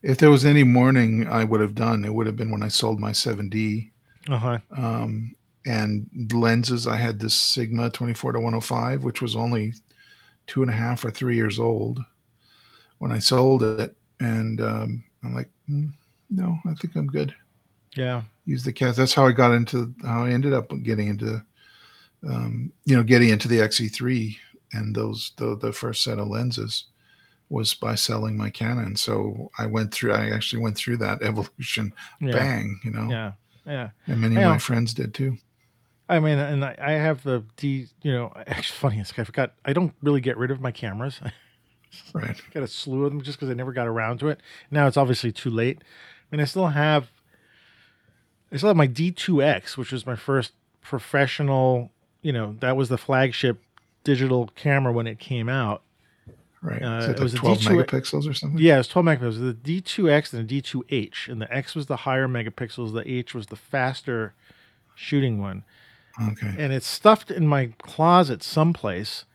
If 0.02 0.18
there 0.18 0.30
was 0.30 0.46
any 0.46 0.64
mourning 0.64 1.28
I 1.28 1.44
would 1.44 1.62
have 1.62 1.76
done, 1.76 2.06
it 2.06 2.14
would 2.14 2.28
have 2.28 2.36
been 2.36 2.52
when 2.52 2.62
I 2.62 2.68
sold 2.68 3.00
my 3.00 3.12
7D. 3.12 3.90
Uh 4.30 4.38
huh. 4.38 4.60
Um, 4.78 5.36
and 5.66 6.10
lenses, 6.34 6.88
I 6.88 6.98
had 6.98 7.20
this 7.20 7.34
Sigma 7.34 7.90
24 7.90 8.34
to 8.34 8.40
105, 8.40 9.04
which 9.04 9.22
was 9.22 9.36
only 9.36 9.74
two 10.46 10.62
and 10.62 10.70
a 10.70 10.74
half 10.76 11.04
or 11.06 11.12
three 11.12 11.36
years 11.36 11.58
old 11.58 12.00
when 13.00 13.12
I 13.12 13.20
sold 13.20 13.64
it. 13.64 13.96
And 14.20 14.62
um, 14.62 15.04
I'm 15.24 15.34
like, 15.34 15.50
"Mm, 15.70 15.94
no, 16.30 16.58
I 16.66 16.74
think 16.76 16.96
I'm 16.96 17.08
good. 17.08 17.34
Yeah. 17.96 18.24
Use 18.46 18.64
the 18.64 18.74
cast. 18.74 18.98
That's 18.98 19.14
how 19.14 19.26
I 19.26 19.32
got 19.32 19.54
into 19.54 19.94
how 20.04 20.26
I 20.26 20.32
ended 20.32 20.54
up 20.54 20.72
getting 20.84 21.08
into, 21.08 21.42
um, 22.30 22.72
you 22.86 22.96
know, 22.96 23.04
getting 23.04 23.30
into 23.30 23.48
the 23.48 23.60
XE3 23.60 24.36
and 24.74 24.96
those 24.96 25.32
the 25.38 25.56
the 25.58 25.72
first 25.74 26.04
set 26.04 26.20
of 26.20 26.28
lenses 26.28 26.86
was 27.50 27.74
by 27.74 27.94
selling 27.96 28.36
my 28.38 28.50
Canon. 28.50 28.96
So 28.96 29.52
I 29.60 29.66
went 29.68 29.94
through. 29.94 30.14
I 30.14 30.30
actually 30.32 30.62
went 30.64 30.76
through 30.78 30.98
that 30.98 31.22
evolution. 31.24 31.94
Yeah. 32.20 32.32
Bang, 32.32 32.80
you 32.84 32.92
know, 32.92 33.10
Yeah. 33.10 33.32
Yeah. 33.66 33.90
and 34.08 34.22
many 34.22 34.36
Yeah. 34.36 34.48
of 34.48 34.52
my 34.54 34.58
friends 34.58 34.94
did 34.94 35.14
too. 35.14 35.38
I 36.10 36.20
mean, 36.20 36.38
and 36.38 36.66
I, 36.66 36.76
I 36.80 36.92
have 36.94 37.24
the 37.24 37.44
D, 37.56 37.88
you 38.02 38.12
know, 38.12 38.34
actually 38.48 38.78
funny, 38.78 39.00
I 39.00 39.24
forgot, 39.24 39.54
I 39.64 39.72
don't 39.74 39.94
really 40.02 40.20
get 40.22 40.38
rid 40.38 40.52
of 40.52 40.62
my 40.62 40.72
cameras. 40.72 41.20
Right. 42.12 42.42
got 42.52 42.64
a 42.64 42.68
slew 42.68 43.06
of 43.06 43.12
them 43.12 43.22
just 43.22 43.38
because 43.40 43.52
I 43.52 43.54
never 43.54 43.72
got 43.72 43.86
around 43.88 44.20
to 44.22 44.30
it. 44.30 44.40
Now 44.72 44.88
it's 44.88 44.98
obviously 44.98 45.32
too 45.32 45.52
late. 45.52 45.78
I 46.32 46.36
mean, 46.36 46.42
I 46.42 46.46
still 46.46 46.66
have, 46.70 47.12
I 48.52 48.58
still 48.58 48.70
have 48.70 48.76
my 48.76 48.88
D2X, 48.88 49.78
which 49.78 49.92
was 49.92 50.04
my 50.04 50.16
first 50.16 50.54
professional. 50.82 51.92
You 52.24 52.34
know, 52.34 52.56
that 52.62 52.76
was 52.76 52.90
the 52.90 52.98
flagship 52.98 53.62
digital 54.04 54.50
camera 54.56 54.92
when 54.92 55.06
it 55.06 55.20
came 55.20 55.48
out. 55.50 55.84
Right. 56.62 56.82
Uh, 56.82 56.98
Is 57.00 57.06
it 57.10 57.12
it 57.18 57.20
was 57.20 57.34
12 57.34 57.58
D2 57.60 57.86
megapixels 57.86 58.30
or 58.30 58.34
something? 58.34 58.58
Yeah, 58.60 58.76
it 58.76 58.78
was 58.80 58.88
12 58.88 59.06
megapixels. 59.06 59.40
The 59.64 59.82
D2X 59.82 60.34
and 60.34 60.48
the 60.48 60.62
D2H, 60.62 61.28
and 61.28 61.42
the 61.42 61.54
X 61.54 61.76
was 61.76 61.88
the 61.88 61.98
higher 61.98 62.28
megapixels. 62.28 62.94
The 62.94 63.04
H 63.10 63.34
was 63.36 63.48
the 63.48 63.58
faster 63.58 64.34
shooting 64.96 65.42
one 65.42 65.64
Okay. 66.22 66.54
and 66.60 66.72
it's 66.72 66.86
stuffed 66.86 67.32
in 67.32 67.48
my 67.48 67.74
closet 67.82 68.44
someplace. 68.44 69.26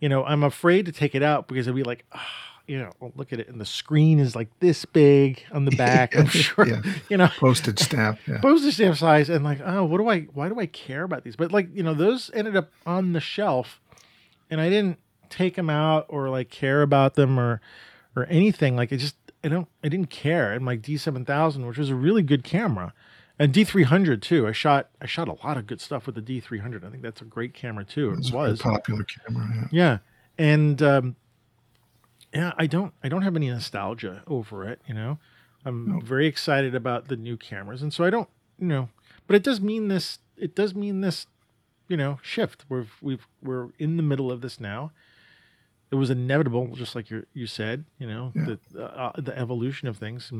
You 0.00 0.08
know, 0.08 0.24
I'm 0.24 0.42
afraid 0.42 0.86
to 0.86 0.92
take 0.92 1.14
it 1.14 1.22
out 1.22 1.46
because 1.46 1.66
it'd 1.66 1.76
be 1.76 1.82
like, 1.84 2.04
ah, 2.12 2.53
you 2.66 2.78
know, 2.78 2.90
well, 3.00 3.12
look 3.16 3.32
at 3.32 3.40
it, 3.40 3.48
and 3.48 3.60
the 3.60 3.64
screen 3.66 4.18
is 4.18 4.34
like 4.34 4.48
this 4.60 4.84
big 4.84 5.42
on 5.52 5.64
the 5.66 5.76
back. 5.76 6.16
I'm 6.16 6.26
sure, 6.28 6.66
Yeah. 6.66 6.80
you 7.08 7.16
know, 7.16 7.28
Postage 7.38 7.78
stamp. 7.80 8.18
Yeah. 8.26 8.40
postage 8.40 8.74
stamp 8.74 8.96
size, 8.96 9.28
and 9.28 9.44
like, 9.44 9.60
oh, 9.64 9.84
what 9.84 9.98
do 9.98 10.08
I? 10.08 10.20
Why 10.32 10.48
do 10.48 10.58
I 10.58 10.66
care 10.66 11.02
about 11.02 11.24
these? 11.24 11.36
But 11.36 11.52
like, 11.52 11.68
you 11.74 11.82
know, 11.82 11.94
those 11.94 12.30
ended 12.34 12.56
up 12.56 12.70
on 12.86 13.12
the 13.12 13.20
shelf, 13.20 13.80
and 14.50 14.60
I 14.60 14.68
didn't 14.70 14.98
take 15.30 15.56
them 15.56 15.68
out 15.70 16.06
or 16.08 16.28
like 16.30 16.48
care 16.50 16.82
about 16.82 17.14
them 17.14 17.38
or 17.38 17.60
or 18.16 18.24
anything. 18.26 18.76
Like, 18.76 18.92
I 18.92 18.96
just, 18.96 19.16
I 19.42 19.48
don't, 19.48 19.66
I 19.82 19.88
didn't 19.88 20.10
care. 20.10 20.52
And 20.52 20.64
my 20.64 20.76
D7000, 20.76 21.66
which 21.66 21.78
was 21.78 21.90
a 21.90 21.94
really 21.96 22.22
good 22.22 22.44
camera. 22.44 22.92
And 23.36 23.52
D300 23.52 24.22
too. 24.22 24.46
I 24.46 24.52
shot 24.52 24.90
I 25.02 25.06
shot 25.06 25.26
a 25.26 25.32
lot 25.44 25.56
of 25.56 25.66
good 25.66 25.80
stuff 25.80 26.06
with 26.06 26.14
the 26.14 26.22
D300. 26.22 26.84
I 26.86 26.90
think 26.90 27.02
that's 27.02 27.20
a 27.20 27.24
great 27.24 27.52
camera 27.52 27.84
too. 27.84 28.10
It 28.12 28.18
It's 28.20 28.30
a 28.30 28.34
was. 28.36 28.62
popular 28.62 29.02
camera. 29.04 29.48
Yeah. 29.52 29.66
Yeah. 29.72 29.98
And 30.38 30.80
um, 30.82 31.16
yeah, 32.34 32.52
I 32.58 32.66
don't 32.66 32.92
I 33.02 33.08
don't 33.08 33.22
have 33.22 33.36
any 33.36 33.48
nostalgia 33.48 34.22
over 34.26 34.66
it, 34.68 34.80
you 34.86 34.94
know. 34.94 35.18
I'm 35.64 35.88
No. 35.88 36.00
very 36.00 36.26
excited 36.26 36.74
about 36.74 37.08
the 37.08 37.16
new 37.16 37.36
cameras. 37.36 37.80
And 37.82 37.92
so 37.92 38.04
I 38.04 38.10
don't, 38.10 38.28
you 38.58 38.66
know, 38.66 38.88
but 39.26 39.36
it 39.36 39.42
does 39.42 39.60
mean 39.60 39.88
this 39.88 40.18
it 40.36 40.54
does 40.54 40.74
mean 40.74 41.00
this, 41.00 41.26
you 41.88 41.96
know, 41.96 42.18
shift. 42.22 42.64
We've 42.68 42.92
we've 43.00 43.26
we're 43.42 43.68
in 43.78 43.96
the 43.96 44.02
middle 44.02 44.30
of 44.32 44.40
this 44.40 44.58
now. 44.60 44.90
it 45.90 45.96
was 45.96 46.10
inevitable, 46.10 46.74
just 46.74 46.94
like 46.96 47.08
you 47.10 47.24
you 47.34 47.46
said. 47.46 47.84
You 47.98 48.08
know, 48.08 48.32
Yeah. 48.34 48.56
the 48.72 48.82
uh, 48.84 49.12
the 49.20 49.38
evolution 49.38 49.88
of 49.88 49.96
things. 49.96 50.30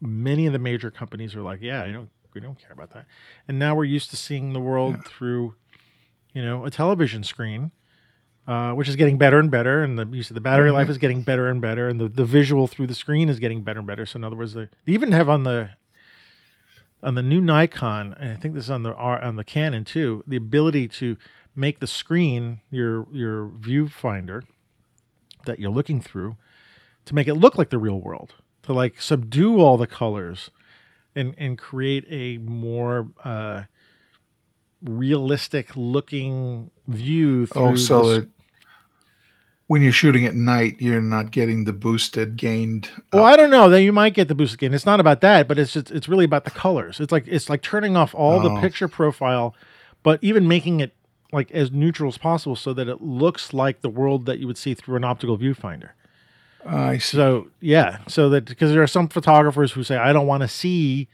Many 0.00 0.46
of 0.46 0.52
the 0.52 0.58
major 0.58 0.90
companies 0.90 1.34
are 1.36 1.42
like, 1.42 1.60
yeah, 1.62 1.84
you 1.86 1.92
know, 1.92 2.08
we 2.34 2.40
don't 2.40 2.58
care 2.58 2.72
about 2.72 2.90
that. 2.92 3.06
And 3.48 3.58
now 3.58 3.74
we're 3.76 3.84
used 3.84 4.10
to 4.10 4.16
seeing 4.16 4.52
the 4.52 4.60
world 4.60 4.96
Yeah. 4.96 5.02
through, 5.06 5.54
you 6.34 6.42
know, 6.44 6.64
a 6.64 6.70
television 6.70 7.22
screen, 7.22 7.70
uh, 8.46 8.72
which 8.72 8.88
is 8.88 8.96
getting 8.96 9.18
better 9.18 9.38
and 9.38 9.50
better. 9.50 9.82
And 9.82 9.98
the 9.98 10.06
you 10.06 10.22
said 10.22 10.36
the 10.36 10.40
battery 10.40 10.70
life 10.70 10.88
is 10.88 10.98
getting 10.98 11.22
better 11.22 11.48
and 11.48 11.60
better, 11.60 11.88
and 11.88 12.00
the, 12.00 12.08
the 12.08 12.24
visual 12.24 12.66
through 12.66 12.86
the 12.88 12.94
screen 12.94 13.28
is 13.28 13.38
getting 13.38 13.62
better 13.62 13.78
and 13.78 13.86
better. 13.86 14.06
So 14.06 14.16
in 14.16 14.24
other 14.24 14.36
words, 14.36 14.54
they, 14.54 14.68
they 14.84 14.92
even 14.92 15.12
have 15.12 15.28
on 15.28 15.44
the 15.44 15.70
on 17.02 17.14
the 17.14 17.22
new 17.22 17.40
Nikon, 17.40 18.14
and 18.18 18.32
I 18.32 18.36
think 18.36 18.54
this 18.54 18.64
is 18.64 18.70
on 18.70 18.82
the 18.82 18.94
on 18.94 19.36
the 19.36 19.44
Canon 19.44 19.84
too, 19.84 20.22
the 20.26 20.36
ability 20.36 20.88
to 20.88 21.16
make 21.54 21.80
the 21.80 21.86
screen 21.86 22.60
your 22.70 23.06
your 23.12 23.48
viewfinder 23.48 24.42
that 25.44 25.58
you're 25.58 25.70
looking 25.70 26.00
through 26.00 26.36
to 27.04 27.14
make 27.14 27.26
it 27.26 27.34
look 27.34 27.58
like 27.58 27.70
the 27.70 27.78
real 27.78 28.00
world, 28.00 28.34
to 28.62 28.72
like 28.72 29.00
subdue 29.00 29.60
all 29.60 29.76
the 29.76 29.86
colors 29.86 30.50
and 31.14 31.34
and 31.38 31.58
create 31.58 32.04
a 32.08 32.38
more 32.38 33.08
uh, 33.24 33.64
realistic 34.84 35.70
looking 35.76 36.70
view. 36.88 37.46
Through 37.46 37.62
Oh, 37.62 37.76
so 37.76 38.06
the, 38.08 38.20
that 38.20 38.28
when 39.68 39.80
you're 39.82 39.92
shooting 39.92 40.26
at 40.26 40.34
night, 40.34 40.76
you're 40.80 41.00
not 41.00 41.30
getting 41.30 41.64
the 41.64 41.72
boosted, 41.72 42.36
gained. 42.36 42.90
Well, 43.12 43.24
I 43.24 43.36
don't 43.36 43.50
know. 43.50 43.70
Then 43.70 43.82
you 43.82 43.92
might 43.92 44.12
get 44.14 44.28
the 44.28 44.34
boosted 44.34 44.58
gain. 44.58 44.74
It's 44.74 44.84
not 44.84 45.00
about 45.00 45.20
that, 45.22 45.48
but 45.48 45.58
it's 45.58 45.72
just 45.72 45.90
it's 45.90 46.08
really 46.08 46.24
about 46.24 46.44
the 46.44 46.50
colors. 46.50 47.00
It's 47.00 47.12
like 47.12 47.24
it's 47.26 47.48
like 47.48 47.62
turning 47.62 47.96
off 47.96 48.14
all 48.14 48.40
the 48.40 48.50
Oh. 48.50 48.60
picture 48.60 48.88
profile, 48.88 49.54
but 50.02 50.18
even 50.22 50.46
making 50.46 50.80
it 50.80 50.94
like 51.32 51.50
as 51.52 51.70
neutral 51.70 52.08
as 52.08 52.18
possible 52.18 52.54
so 52.56 52.74
that 52.74 52.88
it 52.88 53.00
looks 53.00 53.54
like 53.54 53.80
the 53.80 53.88
world 53.88 54.26
that 54.26 54.38
you 54.38 54.46
would 54.46 54.58
see 54.58 54.74
through 54.74 54.96
an 54.96 55.04
optical 55.04 55.38
viewfinder. 55.38 55.90
I 56.66 56.98
see. 56.98 57.16
So 57.16 57.48
yeah, 57.60 57.98
so 58.06 58.28
that 58.28 58.44
because 58.44 58.72
there 58.72 58.82
are 58.82 58.86
some 58.86 59.08
photographers 59.08 59.72
who 59.72 59.82
say 59.82 59.96
I 59.96 60.12
don't 60.12 60.26
want 60.26 60.42
to 60.42 60.48
see 60.48 61.08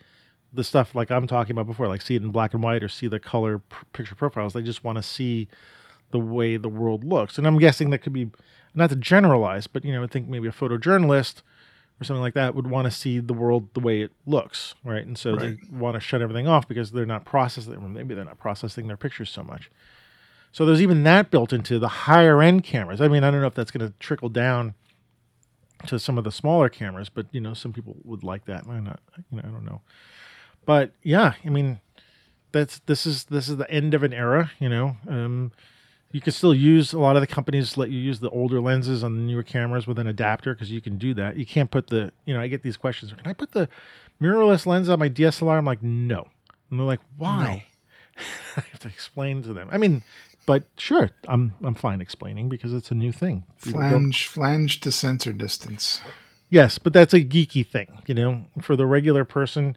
the 0.53 0.65
stuff 0.65 0.95
like 0.95 1.11
I'm 1.11 1.27
talking 1.27 1.53
about 1.53 1.67
before, 1.67 1.89
like 1.89 2.03
see 2.03 2.15
it 2.17 2.23
in 2.23 2.31
black 2.31 2.55
and 2.55 2.63
white 2.63 2.83
or 2.83 2.89
see 2.89 3.07
the 3.07 3.21
color 3.21 3.59
p- 3.59 3.77
picture 3.93 4.15
profiles. 4.15 4.53
They 4.55 4.63
just 4.63 4.83
want 4.85 4.97
to 4.97 5.03
see 5.03 5.49
the 6.11 6.19
way 6.19 6.57
the 6.57 6.69
world 6.71 7.05
looks, 7.05 7.37
and 7.39 7.47
I'm 7.47 7.59
guessing 7.59 7.91
that 7.91 7.99
could 7.99 8.13
be 8.15 8.31
not 8.75 8.91
to 8.91 8.97
generalize, 8.97 9.67
but 9.67 9.85
you 9.85 9.93
know, 9.93 10.03
I 10.03 10.07
think 10.07 10.29
maybe 10.29 10.49
a 10.49 10.53
photojournalist 10.53 11.43
or 12.01 12.05
something 12.05 12.23
like 12.23 12.35
that 12.35 12.55
would 12.55 12.69
want 12.69 12.85
to 12.87 12.91
see 12.91 13.19
the 13.19 13.35
world 13.35 13.69
the 13.75 13.81
way 13.81 14.03
it 14.03 14.13
looks, 14.25 14.75
right? 14.85 15.05
And 15.05 15.19
so 15.19 15.35
Right. 15.35 15.59
they 15.59 15.77
want 15.77 15.95
to 15.95 16.01
shut 16.01 16.23
everything 16.23 16.47
off 16.47 16.69
because 16.69 16.93
they're 16.93 17.05
not 17.05 17.25
processing. 17.25 17.75
or 17.75 17.89
Maybe 17.89 18.15
they're 18.15 18.25
not 18.25 18.39
processing 18.39 18.87
their 18.87 18.97
pictures 18.97 19.31
so 19.31 19.43
much. 19.43 19.69
So 20.53 20.65
there's 20.65 20.81
even 20.81 21.03
that 21.03 21.31
built 21.31 21.53
into 21.53 21.79
the 21.79 21.89
higher 21.89 22.41
end 22.41 22.63
cameras. 22.63 23.01
I 23.01 23.09
mean, 23.09 23.25
I 23.25 23.31
don't 23.31 23.41
know 23.41 23.49
if 23.49 23.55
that's 23.55 23.71
going 23.73 23.87
to 23.87 23.93
trickle 23.99 24.29
down 24.29 24.75
to 25.87 25.99
some 25.99 26.19
of 26.19 26.25
the 26.25 26.33
smaller 26.33 26.69
cameras, 26.69 27.09
but 27.09 27.27
you 27.33 27.41
know, 27.41 27.53
some 27.55 27.73
people 27.73 27.97
would 28.05 28.23
like 28.23 28.45
that. 28.47 28.67
Why 28.67 28.81
not? 28.81 29.01
You 29.31 29.37
know, 29.39 29.43
I 29.45 29.51
don't 29.51 29.65
know. 29.65 29.81
But 30.69 30.91
yeah, 31.03 31.33
I 31.47 31.49
mean, 31.49 31.81
that's 32.53 32.81
this 32.81 33.07
is 33.07 33.25
this 33.25 33.49
is 33.49 33.57
the 33.57 33.71
end 33.71 33.95
of 33.95 34.03
an 34.03 34.13
era. 34.13 34.51
You 34.59 34.69
know, 34.69 34.99
um, 35.09 35.51
you 36.13 36.21
can 36.21 36.35
still 36.35 36.55
use 36.55 36.93
a 36.93 36.99
lot 36.99 37.17
of 37.17 37.23
the 37.23 37.27
companies 37.27 37.79
let 37.79 37.89
you 37.89 37.99
use 37.99 38.21
the 38.21 38.29
older 38.29 38.61
lenses 38.61 39.03
on 39.03 39.15
the 39.15 39.23
newer 39.23 39.43
cameras 39.43 39.87
with 39.87 39.99
an 39.99 40.07
adapter 40.07 40.53
because 40.53 40.71
you 40.71 40.83
can 40.83 40.99
do 40.99 41.15
that. 41.15 41.39
You 41.39 41.47
can't 41.47 41.71
put 41.71 41.87
the 41.87 42.13
you 42.27 42.35
know 42.35 42.41
I 42.43 42.49
get 42.49 42.63
these 42.63 42.77
questions. 42.77 43.15
Can 43.15 43.27
I 43.27 43.33
put 43.33 43.53
the 43.53 43.67
mirrorless 44.21 44.67
lens 44.67 44.91
on 44.91 44.99
my 44.99 45.09
DSLR? 45.09 45.57
I'm 45.57 45.65
like, 45.65 45.83
no. 45.83 46.29
And 46.71 46.79
they're 46.79 46.87
like, 46.87 47.01
why? 47.17 47.65
I 48.59 48.61
have 48.71 48.81
to 48.81 48.89
explain 48.89 49.43
to 49.45 49.55
them. 49.55 49.71
I 49.73 49.79
mean, 49.79 50.03
but 50.45 50.65
sure, 50.77 51.09
I'm 51.29 51.55
I'm 51.65 51.77
fine 51.77 52.03
explaining 52.03 52.51
because 52.51 52.75
it's 52.75 52.91
a 52.91 52.95
new 52.95 53.13
thing. 53.13 53.45
Flange, 53.57 54.27
flange 54.27 54.81
to 54.81 54.93
sensor 54.93 55.33
distance. 55.33 56.03
Yes, 56.51 56.77
but 56.77 56.93
that's 56.93 57.15
a 57.15 57.25
geeky 57.25 57.67
thing, 57.67 58.03
you 58.07 58.15
know. 58.15 58.45
For 58.61 58.77
the 58.77 58.85
regular 58.85 59.25
person, 59.25 59.75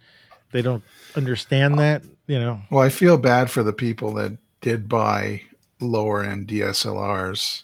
they 0.52 0.62
don't 0.62 0.84
understand 1.16 1.80
that, 1.80 2.04
you 2.28 2.39
know. 2.39 2.62
Well, 2.70 2.84
I 2.84 2.89
feel 2.89 3.18
bad 3.18 3.49
for 3.49 3.64
the 3.64 3.74
people 3.74 4.14
that 4.16 4.38
did 4.62 4.88
buy 4.89 5.41
lower 5.80 6.24
end 6.24 6.47
DSLRs, 6.47 7.64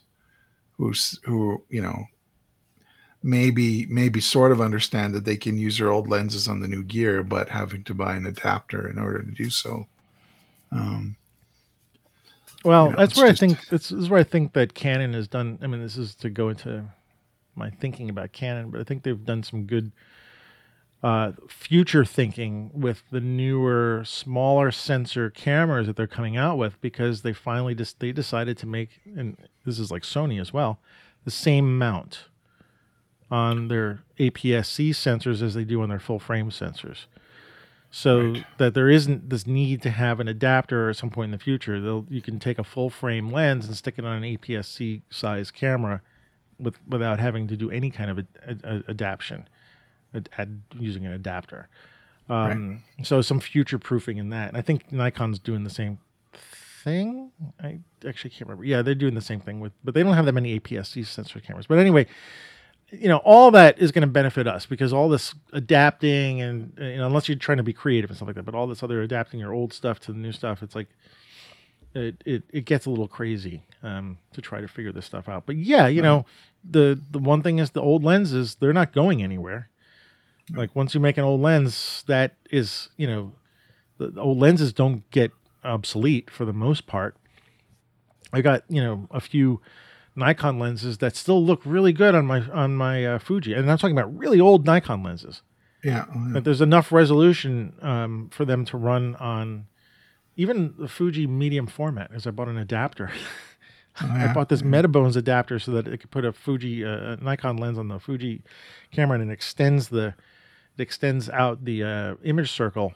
who's 0.78 1.20
who 1.24 1.64
you 1.70 1.82
know 1.82 2.06
maybe 3.24 3.86
maybe 3.88 4.22
sort 4.22 4.52
of 4.52 4.62
understand 4.62 5.14
that 5.14 5.26
they 5.26 5.36
can 5.38 5.58
use 5.58 5.78
their 5.78 5.92
old 5.92 6.08
lenses 6.08 6.48
on 6.48 6.60
the 6.60 6.68
new 6.68 6.84
gear, 6.84 7.24
but 7.24 7.50
having 7.50 7.84
to 7.84 7.94
buy 7.94 8.16
an 8.16 8.26
adapter 8.26 8.88
in 8.90 8.98
order 9.00 9.22
to 9.24 9.32
do 9.32 9.50
so. 9.50 9.86
Um, 10.72 11.16
Well, 12.64 12.86
You 12.86 12.92
know, 12.92 12.98
that's 12.98 13.16
where 13.16 13.30
just- 13.30 13.44
I 13.44 13.48
think 13.48 13.68
this 13.70 13.92
is 13.92 14.10
where 14.10 14.20
I 14.20 14.24
think 14.24 14.54
that 14.54 14.74
Canon 14.74 15.14
has 15.14 15.28
done. 15.28 15.58
I 15.62 15.68
mean, 15.68 15.82
this 15.82 15.98
is 15.98 16.16
to 16.16 16.30
go 16.30 16.50
into 16.50 16.84
my 17.56 17.70
thinking 17.70 18.10
about 18.10 18.32
Canon, 18.34 18.72
but 18.72 18.82
I 18.82 18.84
think 18.84 19.04
they've 19.04 19.26
done 19.26 19.44
some 19.44 19.64
good 19.66 19.92
uh, 21.04 21.32
future 21.48 22.04
thinking 22.04 22.72
with 22.74 23.04
the 23.12 23.20
newer, 23.22 24.04
smaller 24.06 24.72
sensor 24.72 25.30
cameras 25.30 25.88
that 25.88 25.95
they're 25.95 26.08
coming 26.08 26.36
out 26.38 26.58
with 26.58 26.80
because 26.82 27.22
they 27.22 27.34
finally 27.34 27.76
just 27.76 28.00
they 28.00 28.12
decided 28.12 28.58
to 28.58 28.66
make, 28.66 29.00
and 29.16 29.38
this 29.66 29.78
is 29.80 29.91
like 29.91 30.04
Sony 30.04 30.41
as 30.41 30.52
well, 30.52 30.80
the 31.24 31.32
same 31.32 31.78
mount 31.78 32.26
on 33.30 33.68
their 33.68 34.00
APS-C 34.20 34.91
sensors 34.91 35.41
as 35.41 35.54
they 35.54 35.64
do 35.66 35.82
on 35.82 35.89
their 35.89 36.00
full 36.00 36.20
frame 36.20 36.50
sensors. 36.50 37.06
So 37.91 38.32
Right. 38.32 38.45
that 38.58 38.74
there 38.74 38.89
isn't 38.89 39.30
this 39.30 39.45
need 39.48 39.82
to 39.84 39.89
have 39.91 40.20
an 40.20 40.28
adapter 40.28 40.89
at 40.89 40.95
some 40.98 41.10
point 41.10 41.26
in 41.28 41.32
the 41.32 41.43
future. 41.43 41.80
They'll 41.80 42.06
you 42.10 42.22
can 42.22 42.39
take 42.39 42.60
a 42.60 42.64
full 42.64 42.89
frame 42.89 43.30
lens 43.32 43.66
and 43.66 43.76
stick 43.76 43.95
it 43.98 44.06
on 44.06 44.24
an 44.24 44.38
APS-C 44.38 45.04
size 45.10 45.52
camera 45.52 46.02
with 46.60 46.76
without 46.88 47.20
having 47.20 47.48
to 47.48 47.56
do 47.58 47.70
any 47.72 47.89
kind 47.91 48.10
of 48.12 48.18
a, 48.20 48.26
a, 48.45 48.56
a- 48.78 48.84
adaptation, 48.89 49.48
ad, 50.14 50.30
ad, 50.38 50.62
using 50.80 51.05
an 51.05 51.14
adapter. 51.14 51.68
Um, 52.30 52.84
So 53.03 53.22
some 53.22 53.39
future 53.39 53.80
proofing 53.80 54.18
in 54.18 54.30
that. 54.30 54.49
And 54.49 54.58
I 54.58 54.62
think 54.62 54.91
Nikon's 54.91 55.39
doing 55.39 55.64
the 55.64 55.70
same 55.70 55.99
thing. 56.84 57.32
I 57.62 57.80
actually 58.08 58.32
can't 58.32 58.49
remember. 58.49 58.66
Yeah, 58.66 58.82
they're 58.82 58.95
doing 58.95 59.16
the 59.16 59.22
same 59.22 59.39
thing 59.39 59.60
with, 59.60 59.74
but 59.84 59.93
they 59.93 60.03
don't 60.03 60.14
have 60.14 60.26
that 60.26 60.34
many 60.34 60.60
APS-C 60.60 61.03
sensor 61.03 61.39
cameras. 61.39 61.68
But 61.68 61.80
anyway, 61.80 62.08
you 62.91 63.08
know, 63.10 63.18
all 63.18 63.51
that 63.51 63.80
is 63.80 63.91
going 63.91 64.01
to 64.01 64.08
benefit 64.08 64.47
us 64.47 64.66
because 64.66 64.93
all 64.93 65.10
this 65.10 65.36
adapting 65.51 66.41
and 66.41 66.74
you 66.78 66.97
know, 66.97 67.05
unless 67.05 67.28
you're 67.28 67.38
trying 67.38 67.58
to 67.58 67.64
be 67.64 67.74
creative 67.74 68.10
and 68.10 68.18
stuff 68.18 68.28
like 68.28 68.36
that, 68.36 68.43
but 68.45 68.55
all 68.55 68.68
this 68.68 68.84
other 68.84 69.01
adapting 69.01 69.39
your 69.39 69.53
old 69.53 69.74
stuff 69.74 69.99
to 70.01 70.14
the 70.14 70.18
new 70.18 70.32
stuff, 70.32 70.64
it's 70.64 70.76
like 70.76 70.88
it 71.93 72.22
it, 72.26 72.43
it 72.51 72.66
gets 72.66 72.86
a 72.86 72.89
little 72.89 73.08
crazy 73.08 73.64
um, 73.84 74.18
to 74.34 74.41
try 74.41 74.62
to 74.62 74.68
figure 74.68 74.91
this 74.91 75.05
stuff 75.05 75.28
out. 75.28 75.45
But 75.45 75.58
yeah, 75.58 75.88
you 75.88 76.01
know, 76.01 76.26
the 76.70 76.99
the 77.12 77.20
one 77.20 77.41
thing 77.41 77.60
is 77.60 77.72
the 77.72 77.82
old 77.82 78.03
lenses 78.03 78.55
they're 78.55 78.74
not 78.74 78.93
going 78.93 79.22
anywhere. 79.22 79.70
Like 80.54 80.76
once 80.76 80.93
you 80.93 81.00
make 81.00 81.18
an 81.18 81.24
old 81.24 81.41
lens, 81.41 82.04
that 82.08 82.36
is 82.52 82.89
you 82.98 83.08
know, 83.08 83.34
the, 83.98 84.20
old 84.20 84.39
lenses 84.39 84.74
don't 84.74 85.10
get 85.12 85.32
obsolete 85.64 86.30
for 86.30 86.45
the 86.45 86.54
most 86.54 86.88
part. 86.88 87.16
I 88.32 88.41
got 88.41 88.64
you 88.70 88.82
know 88.82 89.08
a 89.12 89.20
few 89.20 89.62
Nikon 90.16 90.60
lenses 90.60 90.98
that 91.00 91.16
still 91.16 91.43
look 91.43 91.62
really 91.66 91.93
good 91.93 92.16
on 92.16 92.26
my 92.26 92.41
on 92.50 92.76
my 92.76 93.06
uh, 93.06 93.20
Fuji, 93.20 93.54
and 93.54 93.70
I'm 93.70 93.78
talking 93.78 93.98
about 93.98 94.18
really 94.18 94.39
old 94.39 94.66
Nikon 94.66 95.04
lenses. 95.04 95.41
yeah, 95.84 96.06
yeah. 96.14 96.30
But 96.34 96.43
there's 96.43 96.62
enough 96.62 96.91
resolution 96.91 97.74
um, 97.82 98.30
for 98.32 98.45
them 98.45 98.66
to 98.66 98.78
run 98.78 99.16
on 99.16 99.68
even 100.38 100.76
the 100.78 100.88
Fuji 100.88 101.28
medium 101.28 101.68
format. 101.68 102.10
Because 102.10 102.26
I 102.26 102.32
bought 102.32 102.48
an 102.48 102.58
adapter. 102.58 103.12
Oh, 104.00 104.12
I 104.12 104.32
bought 104.32 104.50
this 104.50 104.62
Metabones 104.62 105.16
adapter 105.16 105.58
so 105.58 105.72
that 105.72 105.88
it 105.88 105.98
could 105.98 106.12
put 106.12 106.24
a 106.24 106.32
Fuji 106.32 106.86
uh, 106.86 107.16
Nikon 107.16 107.58
lens 107.58 107.80
on 107.80 107.88
the 107.88 108.00
Fuji 108.00 108.43
camera 108.91 109.20
and 109.20 109.32
it 109.32 109.34
extends 109.34 109.88
the 109.88 110.14
extends 110.80 111.30
out 111.30 111.63
the 111.65 111.84
uh, 111.84 112.15
image 112.23 112.51
circle. 112.51 112.93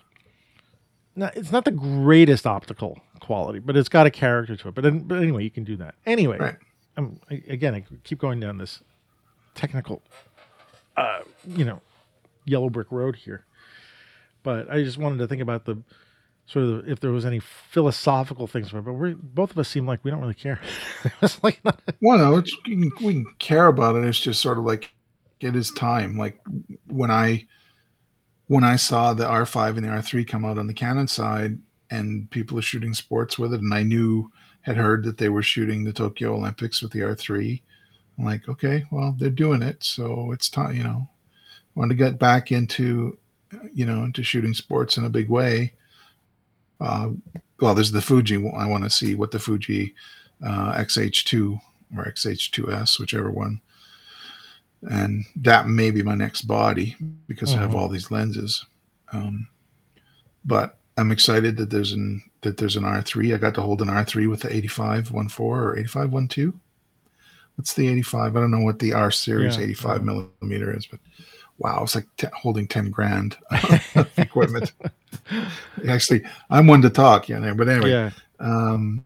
Now, 1.16 1.32
it's 1.36 1.52
not 1.52 1.66
the 1.66 1.72
greatest 1.72 2.48
optical 2.48 3.00
quality, 3.20 3.60
but 3.60 3.76
it's 3.76 3.90
got 3.90 4.08
a 4.08 4.12
character 4.12 4.56
to 4.56 4.68
it. 4.70 4.76
But, 4.76 5.08
but 5.08 5.16
anyway, 5.18 5.44
you 5.44 5.52
can 5.52 5.64
do 5.64 5.76
that. 5.78 5.96
Anyway, 6.06 6.38
Right. 6.38 6.56
I'm, 6.98 7.20
I, 7.30 7.42
again, 7.48 7.76
I 7.76 7.84
keep 8.04 8.20
going 8.20 8.40
down 8.40 8.58
this 8.58 8.82
technical, 9.56 10.02
uh, 10.98 11.22
you 11.46 11.66
know, 11.66 11.82
yellow 12.46 12.70
brick 12.70 12.88
road 12.92 13.16
here. 13.16 13.46
But 14.44 14.70
I 14.72 14.84
just 14.84 14.98
wanted 14.98 15.20
to 15.20 15.28
think 15.28 15.42
about 15.42 15.66
the 15.66 15.82
sort 16.48 16.66
of 16.66 16.90
if 16.90 17.00
there 17.00 17.12
was 17.12 17.26
any 17.26 17.40
philosophical 17.40 18.48
things. 18.48 18.72
But 18.72 18.84
we 18.84 19.14
both 19.14 19.52
of 19.52 19.58
us 19.60 19.70
seem 19.70 19.86
like 19.86 20.04
we 20.04 20.12
don't 20.12 20.20
really 20.20 20.34
care. 20.34 20.60
it's 21.22 21.44
like 21.44 21.64
not, 21.64 21.80
Well, 22.02 22.18
no, 22.18 22.38
it's, 22.38 22.56
we 22.66 22.92
we 23.02 23.14
can 23.14 23.26
care 23.40 23.68
about 23.68 23.96
it. 23.96 24.04
It's 24.06 24.20
just 24.20 24.42
sort 24.42 24.58
of 24.58 24.66
like 24.66 24.92
it 25.40 25.56
is 25.56 25.72
time. 25.72 26.18
Like 26.18 26.40
when 26.88 27.12
I 27.12 27.46
when 28.52 28.66
I 28.66 28.76
saw 28.76 29.14
the 29.14 29.24
R5 29.24 29.78
and 29.78 29.86
the 29.86 29.90
R3 29.90 30.28
come 30.28 30.44
out 30.44 30.58
on 30.58 30.68
the 30.68 30.74
Canon 30.74 31.08
side, 31.08 31.58
and 31.90 32.30
people 32.32 32.60
are 32.60 32.62
shooting 32.62 32.94
sports 32.94 33.40
with 33.40 33.54
it, 33.54 33.62
and 33.62 33.74
I 33.74 33.82
knew 33.82 34.30
had 34.60 34.76
heard 34.76 35.06
that 35.06 35.18
they 35.18 35.30
were 35.30 35.42
shooting 35.42 35.86
the 35.86 35.94
Tokyo 35.94 36.36
Olympics 36.36 36.82
with 36.82 36.92
the 36.92 37.00
R3. 37.00 37.62
I'm 38.18 38.26
like, 38.26 38.50
okay, 38.50 38.84
well, 38.92 39.16
they're 39.18 39.30
doing 39.30 39.62
it, 39.62 39.82
so 39.82 40.34
it's 40.34 40.50
time. 40.50 40.76
You 40.76 40.84
know, 40.84 41.08
I 41.10 41.80
want 41.80 41.92
to 41.92 41.96
get 41.96 42.20
back 42.20 42.52
into 42.52 43.18
you 43.74 43.86
know 43.86 44.04
into 44.04 44.22
shooting 44.22 44.54
sports 44.54 44.98
in 44.98 45.06
a 45.06 45.10
big 45.10 45.30
way. 45.30 45.72
Uh, 46.82 47.12
well, 47.62 47.74
there's 47.74 47.94
the 47.94 48.02
Fuji. 48.02 48.36
I 48.36 48.66
want 48.66 48.84
to 48.84 48.90
see 48.90 49.16
what 49.16 49.32
the 49.32 49.40
Fuji 49.40 49.96
uh, 50.46 50.74
XH2 50.74 51.58
or 51.96 52.04
XH2S, 52.04 53.00
whichever 53.00 53.32
one. 53.32 53.62
And 54.90 55.26
that 55.38 55.68
may 55.68 55.92
be 55.92 56.02
my 56.02 56.16
next 56.16 56.44
body 56.44 56.96
because 57.28 57.54
I 57.54 57.60
have 57.60 57.72
Mhm. 57.72 57.76
all 57.76 57.88
these 57.88 58.10
lenses. 58.10 58.66
Um, 59.14 59.48
but 60.46 60.80
I'm 60.98 61.12
excited 61.12 61.56
that 61.58 61.70
there's 61.70 61.92
an 61.94 62.24
that 62.42 62.58
there's 62.58 62.76
an 62.76 62.84
R3. 62.84 63.36
I 63.36 63.38
got 63.38 63.54
to 63.56 63.62
hold 63.62 63.84
an 63.84 63.90
R3 63.90 64.28
with 64.28 64.42
the 64.42 64.56
85 64.56 65.12
1.4 65.12 65.40
or 65.40 65.78
85 65.78 66.10
1.2. 66.10 66.54
What's 67.56 67.76
the 67.76 67.88
85? 67.88 68.36
I 68.36 68.40
don't 68.40 68.50
know 68.50 68.62
what 68.62 68.80
the 68.80 68.94
R 68.94 69.12
series 69.12 69.58
Yeah, 69.58 69.64
85 69.64 69.98
yeah. 70.00 70.04
millimeter 70.06 70.76
is, 70.76 70.88
but 70.88 71.00
wow, 71.60 71.84
it's 71.84 71.94
like 71.94 72.08
t- 72.18 72.26
holding 72.34 72.68
10 72.68 72.90
grand 72.90 73.38
of 73.96 74.10
equipment. 74.18 74.72
Actually, 75.88 76.24
I'm 76.50 76.66
one 76.66 76.82
to 76.82 76.90
talk, 76.90 77.30
you 77.30 77.40
know, 77.40 77.54
but 77.54 77.70
anyway, 77.70 77.92
Yeah. 77.92 78.12
um, 78.40 79.06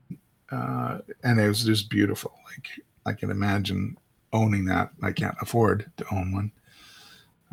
uh, 0.51 0.99
and 1.25 1.37
it 1.41 1.47
was 1.49 1.65
just 1.65 1.89
beautiful. 1.89 2.31
Like 2.45 2.67
I 3.05 3.11
can 3.11 3.29
imagine 3.31 3.97
owning 4.33 4.65
that. 4.65 4.89
I 5.01 5.11
can't 5.11 5.35
afford 5.41 5.89
to 5.97 6.05
own 6.11 6.31
one. 6.33 6.51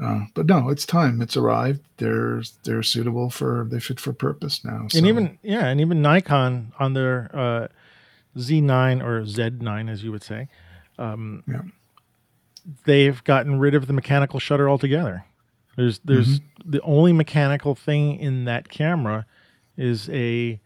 Uh, 0.03 0.25
but 0.35 0.47
no, 0.47 0.69
it's 0.71 0.87
time. 0.87 1.21
It's 1.23 1.37
arrived. 1.37 1.81
They're 1.99 2.43
they're 2.65 2.83
suitable 2.83 3.31
for 3.31 3.67
they 3.71 3.79
fit 3.79 4.01
for 4.01 4.13
purpose 4.13 4.65
now. 4.65 4.87
and 4.95 5.07
even 5.07 5.39
yeah, 5.43 5.67
and 5.67 5.81
even 5.81 6.01
Nikon 6.03 6.73
on 6.79 6.95
their 6.95 7.31
uh, 7.35 7.69
Z9 8.37 9.03
or 9.05 9.23
Z9, 9.23 9.91
as 9.91 10.03
you 10.03 10.11
would 10.11 10.25
say, 10.25 10.49
um, 10.99 11.45
Yeah. 11.47 11.63
they've 12.85 13.23
gotten 13.25 13.59
rid 13.59 13.75
of 13.75 13.87
the 13.87 13.93
mechanical 13.93 14.41
shutter 14.41 14.69
altogether. 14.69 15.25
There's 15.77 15.99
there's 16.01 16.41
Mm-hmm. 16.41 16.71
the 16.71 16.81
only 16.83 17.13
mechanical 17.13 17.75
thing 17.75 18.17
in 18.19 18.45
that 18.47 18.69
camera 18.69 19.27
is 19.77 20.09
a 20.11 20.59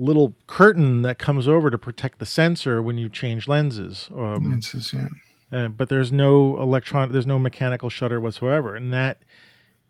little 0.00 0.34
curtain 0.46 1.02
that 1.02 1.18
comes 1.18 1.46
over 1.46 1.70
to 1.70 1.76
protect 1.78 2.18
the 2.18 2.26
sensor 2.26 2.80
when 2.82 2.96
you 2.98 3.08
change 3.08 3.46
lenses. 3.46 4.08
Um, 4.16 4.58
just, 4.60 4.92
yeah. 4.94 5.08
uh, 5.52 5.68
but 5.68 5.88
there's 5.88 6.10
no 6.10 6.60
electron 6.60 7.12
there's 7.12 7.26
no 7.26 7.38
mechanical 7.38 7.90
shutter 7.90 8.20
whatsoever 8.20 8.74
and 8.74 8.92
that 8.92 9.18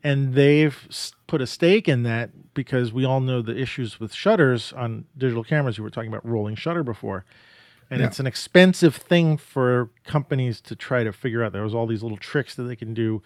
and 0.02 0.32
they've 0.34 0.88
put 1.26 1.40
a 1.42 1.46
stake 1.46 1.86
in 1.86 2.02
that 2.04 2.54
because 2.54 2.92
we 2.92 3.04
all 3.04 3.20
know 3.20 3.42
the 3.42 3.56
issues 3.56 4.00
with 4.00 4.12
shutters 4.14 4.72
on 4.72 5.04
digital 5.16 5.44
cameras 5.44 5.76
you 5.78 5.84
were 5.84 5.90
talking 5.90 6.08
about 6.10 6.26
rolling 6.26 6.56
shutter 6.56 6.82
before 6.82 7.24
and 7.90 8.00
Yeah. 8.00 8.06
it's 8.06 8.18
an 8.18 8.26
expensive 8.26 8.96
thing 8.96 9.36
for 9.36 9.90
companies 10.04 10.60
to 10.62 10.74
try 10.74 11.04
to 11.04 11.12
figure 11.12 11.44
out 11.44 11.52
there 11.52 11.62
was 11.62 11.74
all 11.74 11.86
these 11.86 12.02
little 12.02 12.18
tricks 12.18 12.54
that 12.56 12.64
they 12.64 12.76
can 12.76 12.94
do 12.94 13.22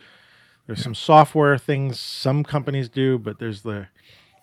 there's 0.66 0.82
some 0.82 0.94
software 0.94 1.56
things 1.56 1.98
some 2.00 2.42
companies 2.44 2.88
do 2.88 3.18
but 3.18 3.38
there's 3.38 3.62
the 3.62 3.86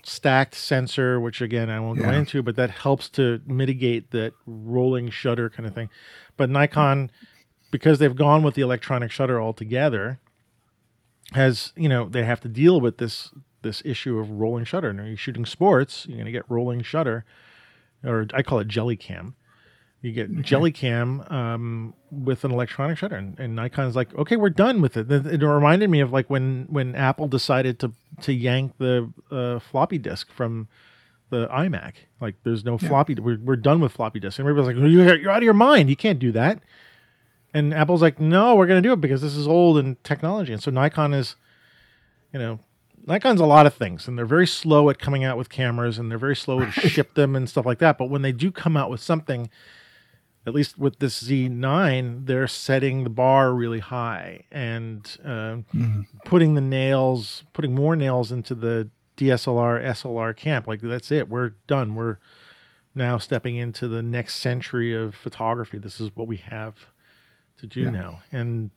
stacked 0.04 0.56
sensor 0.56 1.20
which 1.20 1.41
again 1.41 1.70
i 1.70 1.80
won't 1.80 1.99
go 1.99 2.10
into 2.10 2.41
but 2.41 2.56
that 2.56 2.70
helps 2.70 3.10
to 3.10 3.41
mitigate 3.45 4.12
that 4.12 4.34
rolling 4.45 5.10
shutter 5.10 5.49
kind 5.49 5.68
of 5.68 5.74
thing. 5.74 5.89
But 6.38 6.49
nikon 6.49 7.12
because 7.72 7.99
they've 7.99 8.16
gone 8.16 8.43
with 8.43 8.56
the 8.56 8.62
electronic 8.62 9.12
shutter 9.12 9.41
altogether 9.41 10.20
has 11.34 11.72
you 11.76 11.88
know 11.88 12.10
they 12.10 12.24
have 12.24 12.41
to 12.41 12.49
deal 12.49 12.82
with 12.82 12.97
this 12.97 13.32
this 13.62 13.82
issue 13.86 14.18
of 14.18 14.32
rolling 14.32 14.66
shutter. 14.66 14.89
And 14.89 14.99
when 14.99 15.08
you're 15.08 15.18
shooting 15.18 15.45
sports 15.45 16.06
you're 16.08 16.18
going 16.18 16.26
to 16.26 16.32
get 16.32 16.49
rolling 16.49 16.82
shutter 16.82 17.26
or 18.04 18.28
i 18.34 18.41
call 18.41 18.60
it 18.60 18.68
jelly 18.68 18.97
cam 18.97 19.36
you 20.02 20.12
get 20.12 20.41
jelly 20.41 20.72
cam 20.72 21.22
um, 21.30 21.93
with 22.12 22.43
an 22.43 22.52
electronic 22.52 22.97
shutter 22.97 23.16
and, 23.16 23.39
and 23.39 23.56
nikon's 23.56 23.95
like 23.95 24.14
okay 24.16 24.36
we're 24.36 24.49
done 24.49 24.82
with 24.82 24.97
it 24.97 25.12
it, 25.12 25.26
it 25.28 25.45
reminded 25.45 25.89
me 25.89 25.99
of 25.99 26.12
like 26.12 26.30
when 26.30 26.66
when 26.70 26.95
apple 26.95 27.28
decided 27.28 27.78
to 27.80 27.91
to 28.22 28.34
yank 28.34 28.74
the 28.80 29.12
uh, 29.32 29.60
floppy 29.60 29.97
disk 29.97 30.32
from 30.32 30.68
the 31.30 31.47
imac 31.47 31.93
like 32.20 32.36
there's 32.43 32.66
no 32.66 32.78
Yeah. 32.82 32.89
floppy 32.89 33.14
we're, 33.16 33.38
we're 33.39 33.56
done 33.56 33.80
with 33.80 33.91
floppy 33.91 34.20
disk 34.20 34.39
and 34.39 34.47
everybody's 34.47 34.76
like 34.76 34.91
you're, 34.91 35.16
you're 35.18 35.32
out 35.32 35.38
of 35.38 35.43
your 35.43 35.54
mind 35.54 35.89
you 35.89 35.95
can't 35.95 36.20
do 36.20 36.32
that 36.32 36.60
and 37.54 37.74
Apple's 37.74 38.02
like, 38.02 38.18
no, 38.18 38.56
we're 38.56 38.66
going 38.66 38.82
to 38.82 38.88
do 38.88 38.93
it 38.93 39.02
because 39.02 39.22
this 39.22 39.36
is 39.36 39.45
old 39.45 39.78
and 39.78 40.02
technology. 40.06 40.54
And 40.54 40.64
so 40.64 40.72
Nikon 40.72 41.14
is, 41.14 41.36
you 42.32 42.39
know, 42.39 42.60
Nikon's 43.06 43.41
a 43.41 43.45
lot 43.45 43.66
of 43.66 43.74
things, 43.74 44.08
and 44.08 44.18
they're 44.18 44.26
very 44.26 44.47
slow 44.47 44.89
at 44.89 44.99
coming 44.99 45.26
out 45.26 45.38
with 45.38 45.49
cameras, 45.49 45.97
and 45.99 46.10
they're 46.10 46.18
very 46.18 46.38
slow 46.38 46.62
to 46.64 46.72
ship 46.88 47.14
them 47.16 47.36
and 47.36 47.49
stuff 47.49 47.66
like 47.66 47.80
that. 47.80 47.97
But 47.97 48.06
when 48.10 48.22
they 48.22 48.32
do 48.32 48.52
come 48.54 48.78
out 48.78 48.89
with 48.89 49.02
something, 49.02 49.49
at 50.46 50.54
least 50.54 50.78
with 50.78 51.00
this 51.00 51.22
Z9, 51.24 52.26
they're 52.26 52.48
setting 52.48 53.04
the 53.04 53.10
bar 53.10 53.54
really 53.54 53.80
high 53.80 54.44
and 54.52 55.06
uh, 55.24 55.58
Mhm. 55.74 56.08
putting 56.26 56.56
the 56.56 56.62
nails, 56.62 57.44
putting 57.54 57.76
more 57.76 57.96
nails 57.96 58.32
into 58.32 58.56
the 58.56 58.89
DSLR, 59.18 59.80
SLR 59.80 60.34
camp. 60.36 60.68
Like 60.68 60.82
that's 60.82 61.12
it. 61.12 61.30
We're 61.30 61.50
done. 61.68 61.94
We're 61.96 62.18
now 62.96 63.18
stepping 63.18 63.56
into 63.56 63.88
the 63.88 64.02
next 64.02 64.36
century 64.36 64.94
of 64.94 65.14
photography. 65.16 65.78
This 65.78 66.02
is 66.02 66.10
what 66.16 66.28
we 66.28 66.38
have 66.38 66.88
to 67.58 67.68
do 67.68 67.82
Yeah. 67.82 67.89
now, 67.92 68.20
and 68.32 68.72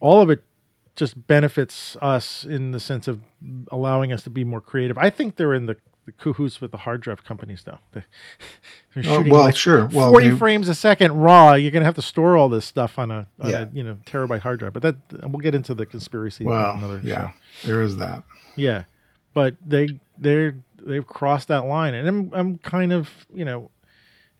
all 0.00 0.20
of 0.20 0.28
it 0.30 0.42
just 0.96 1.26
benefits 1.26 1.96
us 2.02 2.44
in 2.44 2.72
the 2.72 2.80
sense 2.80 3.08
of 3.08 3.20
allowing 3.70 4.12
us 4.12 4.22
to 4.24 4.30
be 4.30 4.44
more 4.44 4.60
creative. 4.60 4.98
I 4.98 5.10
think 5.10 5.36
they're 5.36 5.54
in 5.54 5.66
the, 5.66 5.76
the 6.06 6.12
cahoots 6.12 6.60
with 6.60 6.70
the 6.70 6.76
hard 6.78 7.00
drive 7.00 7.24
companies, 7.24 7.64
They're 7.92 8.04
Oh, 9.06 9.22
well, 9.26 9.40
like 9.42 9.56
sure. 9.56 9.86
Well, 9.86 10.10
40 10.10 10.28
they- 10.30 10.36
frames 10.36 10.68
a 10.68 10.74
second 10.74 11.12
raw. 11.12 11.54
You're 11.54 11.70
gonna 11.70 11.84
have 11.84 11.94
to 11.96 12.02
store 12.02 12.36
all 12.36 12.48
this 12.48 12.64
stuff 12.64 12.98
on 12.98 13.10
a, 13.10 13.26
on 13.40 13.50
Yeah. 13.50 13.62
a 13.62 13.68
you 13.72 13.82
know 13.82 13.98
terabyte 14.06 14.40
hard 14.40 14.58
drive. 14.60 14.72
But 14.74 14.82
that 14.82 14.96
we'll 15.30 15.40
get 15.40 15.54
into 15.54 15.74
the 15.74 15.86
conspiracy. 15.86 16.44
well, 16.44 16.74
another 16.76 17.00
yeah, 17.02 17.30
show. 17.60 17.68
there 17.68 17.82
is 17.82 17.96
that. 17.96 18.22
Yeah, 18.56 18.84
but 19.32 19.56
they 19.64 19.98
they're 20.18 20.56
they've 20.84 21.06
crossed 21.06 21.48
that 21.48 21.64
line, 21.66 21.94
and 21.94 22.06
I'm 22.08 22.30
I'm 22.34 22.58
kind 22.58 22.92
of 22.92 23.10
you 23.34 23.44
know, 23.44 23.70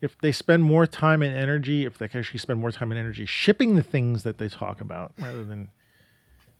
if 0.01 0.17
they 0.19 0.31
spend 0.31 0.63
more 0.63 0.85
time 0.87 1.21
and 1.21 1.35
energy, 1.35 1.83
if 1.85 1.97
they 1.97 2.07
can 2.07 2.19
actually 2.19 2.39
spend 2.39 2.59
more 2.59 2.71
time 2.71 2.91
and 2.91 2.99
energy 2.99 3.25
shipping 3.25 3.75
the 3.75 3.83
things 3.83 4.23
that 4.23 4.37
they 4.37 4.47
talk 4.47 4.79
about 4.81 5.13
rather 5.19 5.43
than 5.43 5.69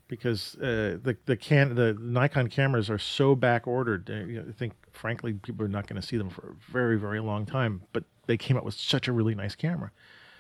because 0.08 0.56
uh, 0.58 0.98
the 1.02 1.16
the 1.26 1.36
can 1.38 1.76
the 1.76 1.96
Nikon 2.00 2.48
cameras 2.48 2.90
are 2.90 2.98
so 3.00 3.36
back 3.36 3.68
ordered. 3.68 4.10
Uh, 4.10 4.50
I 4.50 4.52
think 4.52 4.74
frankly 4.96 5.34
people 5.34 5.66
are 5.66 5.70
not 5.70 5.88
going 5.88 6.02
to 6.02 6.08
see 6.08 6.18
them 6.18 6.30
for 6.30 6.50
a 6.52 6.72
very 6.72 6.98
very 7.00 7.20
long 7.20 7.46
time. 7.46 7.82
But 7.94 8.04
they 8.28 8.38
came 8.38 8.58
out 8.58 8.66
with 8.66 8.74
such 8.76 9.08
a 9.08 9.12
really 9.14 9.36
nice 9.36 9.56
camera. 9.56 9.92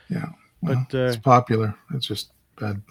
Yeah. 0.09 0.25
Well, 0.61 0.85
But, 0.91 0.97
uh, 0.97 1.03
it's 1.07 1.17
popular. 1.17 1.75
It's 1.93 2.07
just 2.07 2.31
bad, 2.59 2.81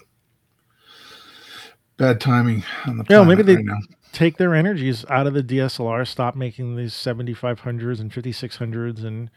bad 1.97 2.19
timing 2.21 2.63
on 2.85 2.97
the 2.97 3.05
Yeah, 3.09 3.23
maybe 3.23 3.43
they- 3.43 3.55
right 3.57 3.83
take 4.11 4.37
their 4.37 4.55
energies 4.55 5.03
out 5.09 5.27
of 5.27 5.33
the 5.33 5.43
DSLR, 5.43 6.05
stop 6.05 6.37
making 6.37 6.77
these 6.77 6.93
7500s 6.93 7.99
and 7.99 8.13
5600s 8.13 9.03
and 9.03 9.29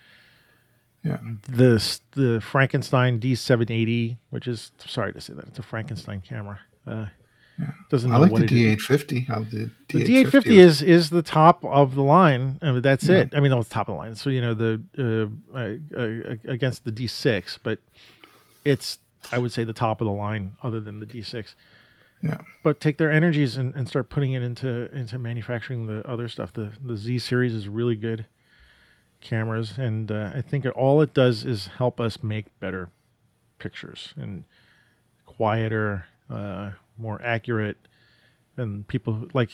Yeah. 1.02 1.18
the 1.48 1.98
the 2.12 2.40
Frankenstein 2.40 3.18
D780, 3.18 4.18
which 4.30 4.46
is 4.46 4.70
sorry 4.78 5.12
to 5.12 5.20
say 5.20 5.32
that 5.34 5.46
it's 5.48 5.58
a 5.58 5.62
Frankenstein 5.64 6.20
camera. 6.20 6.60
Uh, 6.86 7.06
Doesn't 7.90 8.10
know 8.10 8.16
I 8.16 8.18
like 8.20 8.32
what 8.32 8.46
the. 8.48 8.76
D850. 8.76 9.26
How 9.26 9.40
the 9.40 9.70
The 9.88 10.04
D850 10.04 10.46
is 10.46 10.82
is 10.82 11.10
the 11.10 11.22
top 11.22 11.64
of 11.64 11.94
the 11.94 12.02
line. 12.02 12.58
I 12.62 12.72
mean, 12.72 12.82
that's 12.82 13.04
Yeah. 13.08 13.18
it. 13.18 13.34
I 13.34 13.40
mean, 13.40 13.50
no, 13.50 13.60
it's 13.60 13.68
top 13.68 13.88
of 13.88 13.94
the 13.94 13.98
line. 13.98 14.14
So 14.14 14.30
you 14.30 14.40
know 14.40 14.54
the 14.54 14.80
uh, 14.98 15.56
uh, 15.56 16.00
uh, 16.00 16.36
against 16.52 16.84
the 16.84 16.92
D6, 16.92 17.58
but 17.62 17.78
it's 18.64 18.98
I 19.32 19.38
would 19.38 19.52
say 19.52 19.64
the 19.64 19.72
top 19.72 20.00
of 20.00 20.06
the 20.06 20.12
line, 20.12 20.52
other 20.62 20.80
than 20.80 21.00
the 21.00 21.06
D6. 21.06 21.54
Yeah. 22.22 22.38
But 22.62 22.80
take 22.80 22.98
their 22.98 23.10
energies 23.12 23.56
and, 23.56 23.74
and 23.74 23.88
start 23.88 24.08
putting 24.10 24.32
it 24.32 24.42
into 24.42 24.94
into 24.94 25.18
manufacturing 25.18 25.86
the 25.86 26.06
other 26.08 26.28
stuff. 26.28 26.52
The 26.52 26.72
the 26.84 26.96
Z 26.96 27.18
series 27.20 27.54
is 27.54 27.68
really 27.68 27.96
good 27.96 28.26
cameras, 29.20 29.78
and 29.78 30.10
uh, 30.12 30.30
I 30.34 30.42
think 30.42 30.64
it, 30.64 30.70
all 30.70 31.00
it 31.00 31.12
does 31.14 31.44
is 31.44 31.68
help 31.78 32.00
us 32.00 32.22
make 32.22 32.46
better 32.60 32.90
pictures 33.58 34.14
and 34.16 34.44
quieter, 35.26 36.06
uh, 36.30 36.70
more 36.98 37.20
accurate. 37.22 37.76
And 38.56 38.86
people 38.88 39.28
like, 39.34 39.50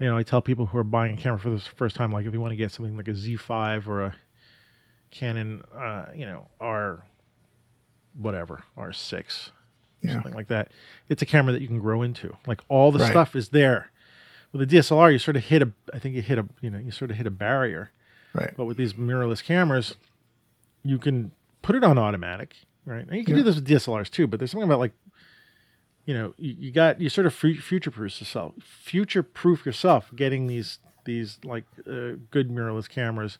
you 0.00 0.06
know, 0.06 0.16
I 0.16 0.22
tell 0.22 0.42
people 0.42 0.66
who 0.66 0.78
are 0.78 0.84
buying 0.84 1.14
a 1.14 1.16
camera 1.16 1.38
for 1.38 1.50
the 1.50 1.60
first 1.60 1.94
time, 1.96 2.10
like 2.12 2.26
if 2.26 2.32
you 2.32 2.40
want 2.40 2.52
to 2.52 2.56
get 2.56 2.72
something 2.72 2.96
like 2.96 3.08
a 3.08 3.12
Z5 3.12 3.86
or 3.86 4.02
a 4.02 4.14
Canon, 5.10 5.62
uh, 5.76 6.06
you 6.14 6.24
know, 6.26 6.46
R, 6.60 7.04
whatever, 8.16 8.62
R6, 8.76 9.50
Yeah. 10.02 10.12
something 10.14 10.34
like 10.34 10.48
that. 10.48 10.70
It's 11.08 11.22
a 11.22 11.26
camera 11.26 11.52
that 11.52 11.60
you 11.62 11.68
can 11.68 11.78
grow 11.78 12.02
into. 12.02 12.36
Like 12.46 12.60
all 12.68 12.92
the 12.92 13.00
Right. 13.00 13.10
stuff 13.10 13.34
is 13.36 13.50
there. 13.50 13.90
With 14.52 14.60
the 14.68 14.76
DSLR, 14.76 15.10
you 15.12 15.18
sort 15.18 15.36
of 15.36 15.44
hit 15.44 15.62
a, 15.62 15.72
I 15.94 15.98
think 15.98 16.14
you 16.16 16.22
hit 16.22 16.38
a, 16.38 16.46
you 16.60 16.70
know, 16.70 16.78
you 16.78 16.90
sort 16.90 17.10
of 17.10 17.16
hit 17.16 17.26
a 17.26 17.30
barrier. 17.30 17.90
Right. 18.34 18.52
But 18.56 18.64
with 18.66 18.76
these 18.76 18.94
mirrorless 18.94 19.42
cameras, 19.44 19.96
you 20.84 20.98
can 20.98 21.32
put 21.62 21.76
it 21.76 21.84
on 21.84 21.98
automatic, 21.98 22.54
right? 22.84 23.06
And 23.06 23.16
you 23.16 23.24
can 23.24 23.34
Yeah. 23.36 23.42
do 23.42 23.44
this 23.44 23.56
with 23.56 23.66
DSLRs 23.66 24.10
too, 24.10 24.26
but 24.26 24.38
there's 24.40 24.50
something 24.50 24.68
about 24.68 24.78
like, 24.80 24.92
you 26.04 26.14
know, 26.14 26.34
you, 26.38 26.54
you 26.58 26.70
got 26.72 27.00
you 27.00 27.08
sort 27.08 27.26
of 27.26 27.34
future 27.34 27.90
proof 27.90 28.20
yourself, 28.20 28.54
future 28.62 29.22
proof 29.22 29.64
yourself, 29.66 30.10
getting 30.14 30.46
these 30.46 30.78
these 31.04 31.38
like 31.44 31.64
uh, 31.86 32.12
good 32.30 32.50
mirrorless 32.50 32.88
cameras, 32.88 33.38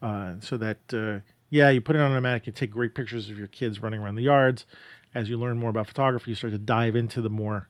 uh, 0.00 0.34
so 0.40 0.56
that 0.56 0.78
uh, 0.92 1.20
yeah, 1.50 1.68
you 1.70 1.80
put 1.80 1.96
it 1.96 2.00
on 2.00 2.10
automatic, 2.12 2.46
you 2.46 2.52
take 2.52 2.70
great 2.70 2.94
pictures 2.94 3.28
of 3.30 3.38
your 3.38 3.48
kids 3.48 3.82
running 3.82 4.00
around 4.00 4.14
the 4.16 4.22
yards. 4.22 4.64
As 5.14 5.28
you 5.28 5.36
learn 5.36 5.58
more 5.58 5.70
about 5.70 5.88
photography, 5.88 6.30
you 6.30 6.34
start 6.34 6.52
to 6.52 6.58
dive 6.58 6.96
into 6.96 7.20
the 7.20 7.30
more 7.30 7.68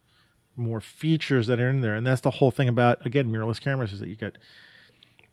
more 0.55 0.81
features 0.81 1.47
that 1.47 1.59
are 1.59 1.71
in 1.71 1.81
there, 1.81 1.95
and 1.95 2.07
that's 2.07 2.21
the 2.21 2.31
whole 2.33 2.51
thing 2.51 2.69
about 2.69 3.05
again 3.05 3.31
mirrorless 3.33 3.61
cameras 3.61 3.93
is 3.93 4.01
that 4.01 4.09
you 4.09 4.17
get 4.17 4.39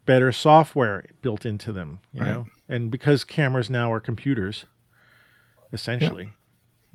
better 0.06 0.32
software 0.32 1.06
built 1.22 1.46
into 1.46 1.72
them, 1.72 2.00
you 2.14 2.22
Right. 2.22 2.30
know. 2.30 2.48
And 2.68 2.90
because 2.90 3.24
cameras 3.24 3.70
now 3.70 3.92
are 3.94 4.00
computers, 4.00 4.66
essentially. 5.72 6.34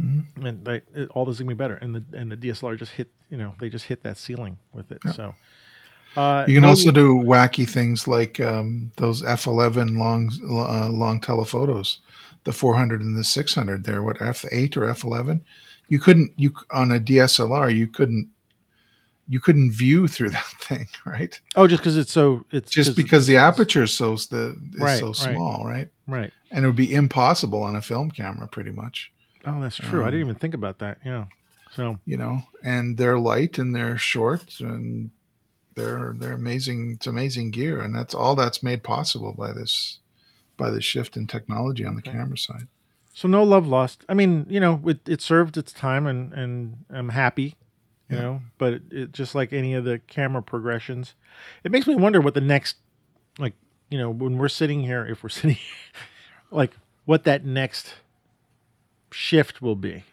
Mhm. 0.00 0.24
And 0.44 0.64
they, 0.64 0.82
it, 0.94 1.08
all 1.10 1.24
this 1.24 1.34
is 1.36 1.40
gonna 1.40 1.50
be 1.50 1.54
better, 1.54 1.76
and 1.76 1.94
the 1.94 2.02
and 2.18 2.30
the 2.30 2.36
DSLR 2.36 2.76
just 2.76 2.92
hit, 2.92 3.08
you 3.30 3.36
know, 3.36 3.54
they 3.60 3.68
just 3.68 3.84
hit 3.84 4.02
that 4.02 4.18
ceiling 4.18 4.58
with 4.72 4.90
it. 4.90 4.98
Yeah. 5.04 5.12
So, 5.12 5.34
uh, 6.16 6.44
You 6.48 6.54
can 6.56 6.64
also 6.64 6.90
do 6.90 7.14
wacky 7.14 7.68
things 7.68 8.08
like 8.08 8.40
um, 8.40 8.90
those 8.96 9.22
F11 9.22 9.96
long 9.96 10.30
uh, 10.48 10.88
long 10.88 11.20
telephotos, 11.20 12.00
the 12.44 12.52
400 12.52 13.02
and 13.02 13.16
the 13.16 13.24
600. 13.24 13.84
They're 13.84 14.02
what 14.02 14.18
F8 14.18 14.76
or 14.76 14.92
F11. 14.92 15.40
You 15.88 16.00
couldn't 16.00 16.32
you 16.36 16.52
on 16.72 16.92
a 16.92 16.98
DSLR 16.98 17.74
you 17.74 17.86
couldn't 17.86 18.28
you 19.28 19.40
couldn't 19.40 19.70
view 19.70 20.06
through 20.08 20.30
that 20.38 20.44
thing, 20.60 20.88
right? 21.06 21.40
oh, 21.56 21.66
just 21.68 21.82
because 21.82 21.96
it's 21.96 22.12
so 22.12 22.44
it's 22.50 22.70
just 22.72 22.96
because 22.96 23.26
the 23.26 23.36
aperture 23.36 23.84
is 23.84 23.92
so 23.92 24.16
the 24.16 24.56
is 24.74 24.80
Right, 24.80 24.98
so 24.98 25.06
right. 25.08 25.16
small, 25.16 25.64
right? 25.64 25.88
right. 26.08 26.32
And 26.50 26.64
it 26.64 26.68
would 26.68 26.76
be 26.76 26.94
impossible 26.94 27.62
on 27.62 27.76
a 27.76 27.82
film 27.82 28.10
camera, 28.10 28.46
pretty 28.48 28.70
much. 28.70 29.10
Oh, 29.46 29.60
that's 29.60 29.76
true. 29.76 30.00
I 30.02 30.06
Um, 30.06 30.10
didn't 30.12 30.20
even 30.20 30.34
think 30.36 30.54
about 30.54 30.78
that. 30.78 30.98
Yeah. 31.04 31.26
So 31.70 31.98
You 32.06 32.16
know, 32.16 32.42
and 32.62 32.96
they're 32.96 33.18
light 33.18 33.58
and 33.58 33.74
they're 33.74 33.98
short 33.98 34.60
and 34.60 35.10
they're 35.74 36.14
they're 36.18 36.32
amazing. 36.32 36.92
It's 36.92 37.06
amazing 37.06 37.50
gear, 37.50 37.80
and 37.80 37.94
that's 37.94 38.14
all 38.14 38.34
that's 38.36 38.62
made 38.62 38.82
possible 38.84 39.32
by 39.36 39.52
this 39.52 39.98
by 40.56 40.70
the 40.70 40.80
shift 40.80 41.16
in 41.16 41.26
technology 41.26 41.84
on 41.84 41.94
the 41.96 42.00
Okay. 42.00 42.12
camera 42.12 42.38
side. 42.38 42.68
so 43.12 43.26
no 43.28 43.42
love 43.42 43.66
lost. 43.66 44.04
I 44.08 44.14
mean, 44.14 44.46
you 44.48 44.60
know, 44.60 44.80
it, 44.86 45.00
it 45.08 45.20
served 45.20 45.56
its 45.56 45.72
time, 45.72 46.06
and 46.06 46.32
and 46.32 46.84
I'm 46.90 47.08
happy. 47.10 47.56
You 48.08 48.16
Yeah. 48.16 48.22
know, 48.22 48.42
but 48.58 48.74
it, 48.74 48.82
it 48.92 49.12
just 49.12 49.34
like 49.34 49.52
any 49.52 49.74
of 49.74 49.84
the 49.84 49.98
camera 50.06 50.42
progressions, 50.42 51.14
it 51.64 51.72
makes 51.72 51.86
me 51.86 51.94
wonder 51.96 52.20
what 52.20 52.34
the 52.34 52.40
next, 52.42 52.76
like, 53.38 53.54
you 53.90 53.96
know, 53.98 54.10
when 54.10 54.36
we're 54.36 54.48
sitting 54.50 54.82
here, 54.82 55.06
if 55.06 55.22
we're 55.22 55.28
sitting, 55.40 55.56
like, 56.50 56.72
what 57.06 57.24
that 57.24 57.44
next 57.46 57.94
shift 59.14 59.62
will 59.62 59.76
be. 59.76 60.04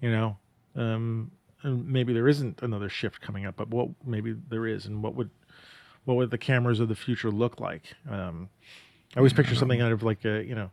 You 0.00 0.10
know, 0.10 0.36
um, 0.76 1.30
and 1.62 1.86
maybe 1.86 2.12
there 2.12 2.28
isn't 2.28 2.62
another 2.62 2.88
shift 2.88 3.20
coming 3.20 3.46
up, 3.46 3.56
but 3.56 3.68
what 3.68 3.88
maybe 4.04 4.34
there 4.48 4.66
is, 4.66 4.86
and 4.86 5.02
what 5.02 5.14
would 5.14 5.30
what 6.04 6.16
would 6.16 6.30
the 6.30 6.38
cameras 6.38 6.80
of 6.80 6.88
the 6.88 6.94
future 6.94 7.30
look 7.30 7.60
like? 7.60 7.94
Um, 8.10 8.50
I 9.14 9.20
always 9.20 9.32
picture 9.32 9.54
something 9.54 9.80
out 9.80 9.92
of 9.92 10.02
like 10.02 10.24
a 10.24 10.44
you 10.44 10.54
know 10.54 10.70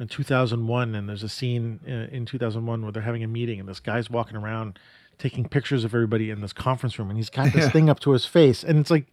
in 0.00 0.08
2001 0.08 0.94
and 0.94 1.08
there's 1.08 1.22
a 1.22 1.28
scene 1.28 1.80
uh, 1.88 2.14
in 2.14 2.26
2001 2.26 2.82
where 2.82 2.92
they're 2.92 3.02
having 3.02 3.24
a 3.24 3.28
meeting 3.28 3.58
and 3.58 3.68
this 3.68 3.80
guy's 3.80 4.10
walking 4.10 4.36
around 4.36 4.78
taking 5.18 5.48
pictures 5.48 5.84
of 5.84 5.94
everybody 5.94 6.30
in 6.30 6.40
this 6.40 6.52
conference 6.52 6.98
room 6.98 7.08
and 7.10 7.18
he's 7.18 7.30
got 7.30 7.52
this 7.52 7.64
Yeah. 7.64 7.70
thing 7.70 7.90
up 7.90 7.98
to 8.00 8.12
his 8.12 8.24
face 8.24 8.62
and 8.62 8.78
it's 8.78 8.90
like 8.90 9.06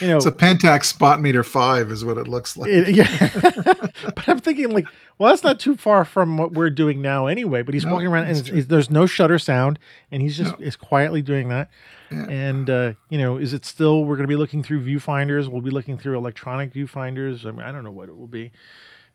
you 0.00 0.08
know 0.08 0.16
It's 0.16 0.26
a 0.26 0.32
Pentax 0.32 0.86
Spot 0.86 1.20
Meter 1.20 1.44
Five, 1.44 1.92
is 1.92 2.04
what 2.04 2.18
it 2.18 2.26
looks 2.26 2.56
like. 2.56 2.68
it- 2.70 2.88
yeah 2.96 3.28
but 4.14 4.28
i'm 4.28 4.40
thinking 4.40 4.70
like 4.70 4.86
well 5.18 5.30
that's 5.30 5.44
not 5.44 5.60
too 5.60 5.76
far 5.76 6.04
from 6.04 6.36
what 6.38 6.52
we're 6.52 6.70
doing 6.70 7.00
now 7.00 7.26
anyway 7.26 7.62
but 7.62 7.72
he's 7.74 7.84
No, 7.84 7.92
walking 7.92 8.08
around 8.08 8.24
and 8.24 8.36
that's 8.36 8.40
it's, 8.40 8.48
it's- 8.50 8.66
there's 8.66 8.90
no 8.90 9.06
shutter 9.06 9.38
sound 9.38 9.78
and 10.10 10.20
he's 10.22 10.36
just 10.36 10.58
No. 10.58 10.66
is 10.66 10.74
quietly 10.76 11.22
doing 11.22 11.48
that 11.50 11.70
Yeah. 12.10 12.26
and 12.28 12.68
uh, 12.68 12.92
you 13.08 13.18
know 13.18 13.36
is 13.36 13.52
it 13.52 13.64
still 13.64 14.04
we're 14.04 14.16
going 14.16 14.26
to 14.26 14.32
be 14.32 14.36
looking 14.36 14.62
through 14.64 14.84
viewfinders 14.84 15.46
we'll 15.48 15.62
be 15.62 15.70
looking 15.70 15.96
through 15.98 16.16
electronic 16.18 16.72
viewfinders 16.74 17.46
i 17.46 17.52
mean 17.52 17.62
i 17.62 17.70
don't 17.70 17.84
know 17.84 17.92
what 17.92 18.08
it 18.08 18.16
will 18.16 18.26
be 18.26 18.50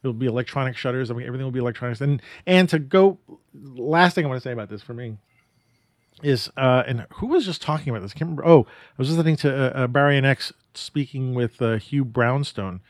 it'll 0.04 0.14
be 0.14 0.26
electronic 0.28 0.78
shutters 0.78 1.12
i 1.12 1.14
mean 1.14 1.28
everything 1.28 1.44
will 1.46 1.52
be 1.52 1.60
electronics 1.60 2.00
and 2.00 2.22
and 2.48 2.70
to 2.70 2.80
go 2.80 3.18
last 3.54 4.16
thing 4.16 4.24
i 4.24 4.30
want 4.30 4.42
to 4.42 4.48
say 4.48 4.54
about 4.54 4.70
this 4.70 4.82
for 4.82 4.94
me 4.94 5.18
is 6.24 6.50
uh 6.58 6.84
and 6.88 7.06
who 7.16 7.28
was 7.28 7.46
just 7.46 7.62
talking 7.62 7.90
about 7.90 8.02
this? 8.02 8.12
I 8.12 8.18
can't 8.20 8.30
remember. 8.32 8.46
Oh 8.46 8.66
i 8.68 8.96
was 8.98 9.10
listening 9.10 9.36
to 9.38 9.54
uh, 9.54 9.84
uh, 9.84 9.88
barry 9.88 10.18
and 10.18 10.26
x 10.26 10.52
speaking 10.74 11.34
with 11.34 11.62
uh, 11.62 11.78
hugh 11.78 12.06
brownstone. 12.06 12.82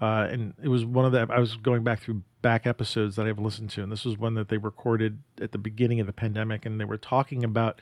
Uh, 0.00 0.26
and 0.30 0.54
it 0.62 0.68
was 0.68 0.84
one 0.84 1.04
of 1.04 1.12
the 1.12 1.26
i 1.32 1.38
was 1.38 1.54
going 1.56 1.82
back 1.84 2.00
through 2.00 2.20
back 2.42 2.66
episodes 2.66 3.14
that 3.16 3.26
i've 3.26 3.38
listened 3.38 3.70
to 3.70 3.82
and 3.82 3.90
this 3.92 4.04
was 4.04 4.18
one 4.18 4.34
that 4.34 4.48
they 4.48 4.58
recorded 4.58 5.20
at 5.40 5.52
the 5.52 5.56
beginning 5.58 6.00
of 6.00 6.06
the 6.06 6.12
pandemic 6.12 6.66
and 6.66 6.78
they 6.80 6.84
were 6.84 6.98
talking 6.98 7.44
about 7.44 7.80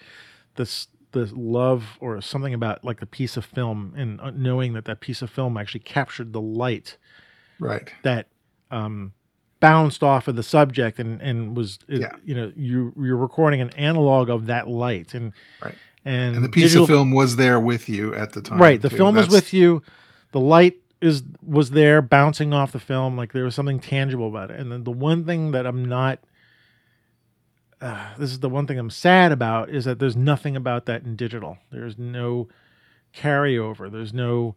this 0.57 0.89
the 1.13 1.29
love 1.35 1.97
or 2.01 2.21
something 2.21 2.55
about 2.55 2.85
like 2.85 3.01
the 3.01 3.07
piece 3.07 3.37
of 3.37 3.45
film 3.45 3.93
and 3.97 4.21
uh, 4.21 4.31
knowing 4.31 4.75
that 4.75 4.85
that 4.85 5.01
piece 5.01 5.21
of 5.23 5.31
film 5.31 5.57
actually 5.57 5.81
captured 5.81 6.33
the 6.33 6.41
light 6.41 6.97
Right. 7.59 7.93
that 8.03 8.27
um, 8.71 9.15
bounced 9.63 10.03
off 10.03 10.29
of 10.29 10.37
the 10.37 10.43
subject 10.43 10.99
and 10.99 11.23
and 11.23 11.57
was 11.57 11.79
Yeah. 11.89 12.13
you 12.25 12.35
know 12.35 12.53
you 12.57 12.93
you're 13.01 13.17
recording 13.17 13.61
an 13.63 13.71
analog 13.71 14.29
of 14.29 14.47
that 14.47 14.69
light 14.69 15.15
and 15.15 15.33
Right. 15.65 15.75
and, 16.05 16.37
And 16.37 16.45
the 16.45 16.49
piece 16.51 16.65
digital- 16.65 16.85
of 16.85 16.89
film 16.91 17.13
was 17.13 17.37
there 17.37 17.59
with 17.61 17.89
you 17.89 18.15
at 18.15 18.33
the 18.33 18.43
time. 18.43 18.61
right 18.61 18.83
the 18.83 18.91
too. 18.91 18.97
film 18.97 19.15
was 19.15 19.29
with 19.29 19.55
you 19.55 19.83
the 20.33 20.41
light 20.41 20.77
is 21.01 21.23
was 21.47 21.71
there 21.71 22.03
bouncing 22.03 22.53
off 22.53 22.73
the 22.73 22.79
film 22.81 23.17
like 23.17 23.33
there 23.33 23.45
was 23.45 23.55
something 23.55 23.81
tangible 23.81 24.29
about 24.29 24.51
it 24.51 24.59
and 24.61 24.71
then 24.73 24.85
the 24.85 24.93
one 24.93 25.25
thing 25.25 25.53
that 25.53 25.67
i'm 25.67 25.85
not 25.85 26.19
uh, 27.81 28.15
this 28.19 28.31
is 28.31 28.39
the 28.41 28.49
one 28.49 28.67
thing 28.67 28.79
i'm 28.79 28.91
sad 28.91 29.33
about 29.33 29.69
is 29.69 29.85
that 29.85 29.99
there's 29.99 30.17
nothing 30.17 30.55
about 30.57 30.87
that 30.87 31.03
in 31.05 31.17
digital 31.17 31.59
there's 31.73 31.99
no 31.99 32.49
carryover 33.17 33.91
there's 33.91 34.15
no 34.15 34.55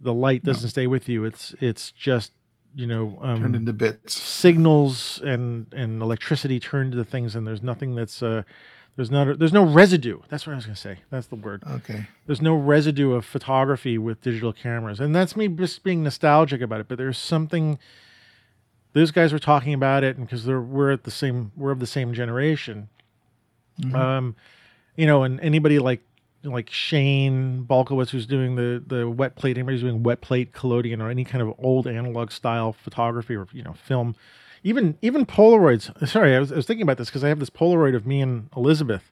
the 0.00 0.14
light 0.14 0.42
doesn't 0.44 0.70
stay 0.70 0.86
with 0.86 1.08
you 1.08 1.24
it's 1.24 1.54
it's 1.60 1.90
just 1.92 2.32
you 2.74 2.86
know 2.86 3.18
um, 3.22 3.40
turned 3.40 3.56
into 3.56 3.72
bits. 3.72 4.14
signals 4.14 5.20
and 5.24 5.66
and 5.74 6.00
electricity 6.02 6.60
turned 6.60 6.92
to 6.92 6.98
the 6.98 7.04
things 7.04 7.34
and 7.34 7.46
there's 7.46 7.62
nothing 7.62 7.94
that's 7.94 8.22
uh 8.22 8.42
there's 8.96 9.10
not 9.10 9.38
there's 9.38 9.52
no 9.52 9.64
residue 9.64 10.18
that's 10.28 10.46
what 10.46 10.52
i 10.52 10.56
was 10.56 10.66
going 10.66 10.74
to 10.74 10.80
say 10.80 10.98
that's 11.10 11.26
the 11.28 11.34
word 11.36 11.62
Okay. 11.68 12.06
there's 12.26 12.40
no 12.42 12.54
residue 12.54 13.12
of 13.12 13.24
photography 13.24 13.98
with 13.98 14.20
digital 14.20 14.52
cameras 14.52 15.00
and 15.00 15.14
that's 15.14 15.34
me 15.36 15.48
just 15.48 15.82
being 15.82 16.02
nostalgic 16.02 16.60
about 16.60 16.80
it 16.80 16.88
but 16.88 16.96
there's 16.98 17.18
something 17.18 17.78
those 18.92 19.10
guys 19.10 19.32
were 19.32 19.38
talking 19.38 19.72
about 19.74 20.04
it 20.04 20.16
and 20.16 20.26
because 20.26 20.44
they're 20.44 20.60
we're 20.60 20.90
at 20.92 21.04
the 21.04 21.10
same 21.10 21.52
we're 21.56 21.70
of 21.70 21.80
the 21.80 21.86
same 21.86 22.12
generation 22.14 22.88
Mhm. 23.80 23.94
um 23.94 24.36
you 24.96 25.06
know 25.06 25.22
and 25.22 25.40
anybody 25.40 25.78
like 25.78 26.02
like 26.44 26.70
Shane 26.70 27.64
Balkowitz 27.64 28.10
who's 28.10 28.26
doing 28.26 28.56
the 28.56 28.82
the 28.86 29.08
wet 29.08 29.36
plate 29.36 29.56
anybody 29.58 29.76
who's 29.76 29.82
doing 29.82 30.02
wet 30.02 30.20
plate 30.20 30.52
collodion 30.52 31.00
or 31.02 31.10
any 31.10 31.24
kind 31.24 31.42
of 31.42 31.54
old 31.58 31.86
analog 31.86 32.30
style 32.30 32.72
photography 32.72 33.34
or 33.36 33.46
you 33.52 33.62
know 33.62 33.74
film 33.74 34.14
even 34.64 34.96
even 35.02 35.26
Polaroids 35.26 35.90
sorry 36.08 36.34
I 36.34 36.38
was, 36.38 36.50
I 36.52 36.56
was 36.56 36.66
thinking 36.66 36.82
about 36.82 36.96
this 36.98 37.08
because 37.08 37.24
I 37.24 37.28
have 37.28 37.38
this 37.40 37.50
Polaroid 37.50 37.94
of 37.94 38.06
me 38.06 38.20
and 38.20 38.48
Elizabeth 38.56 39.10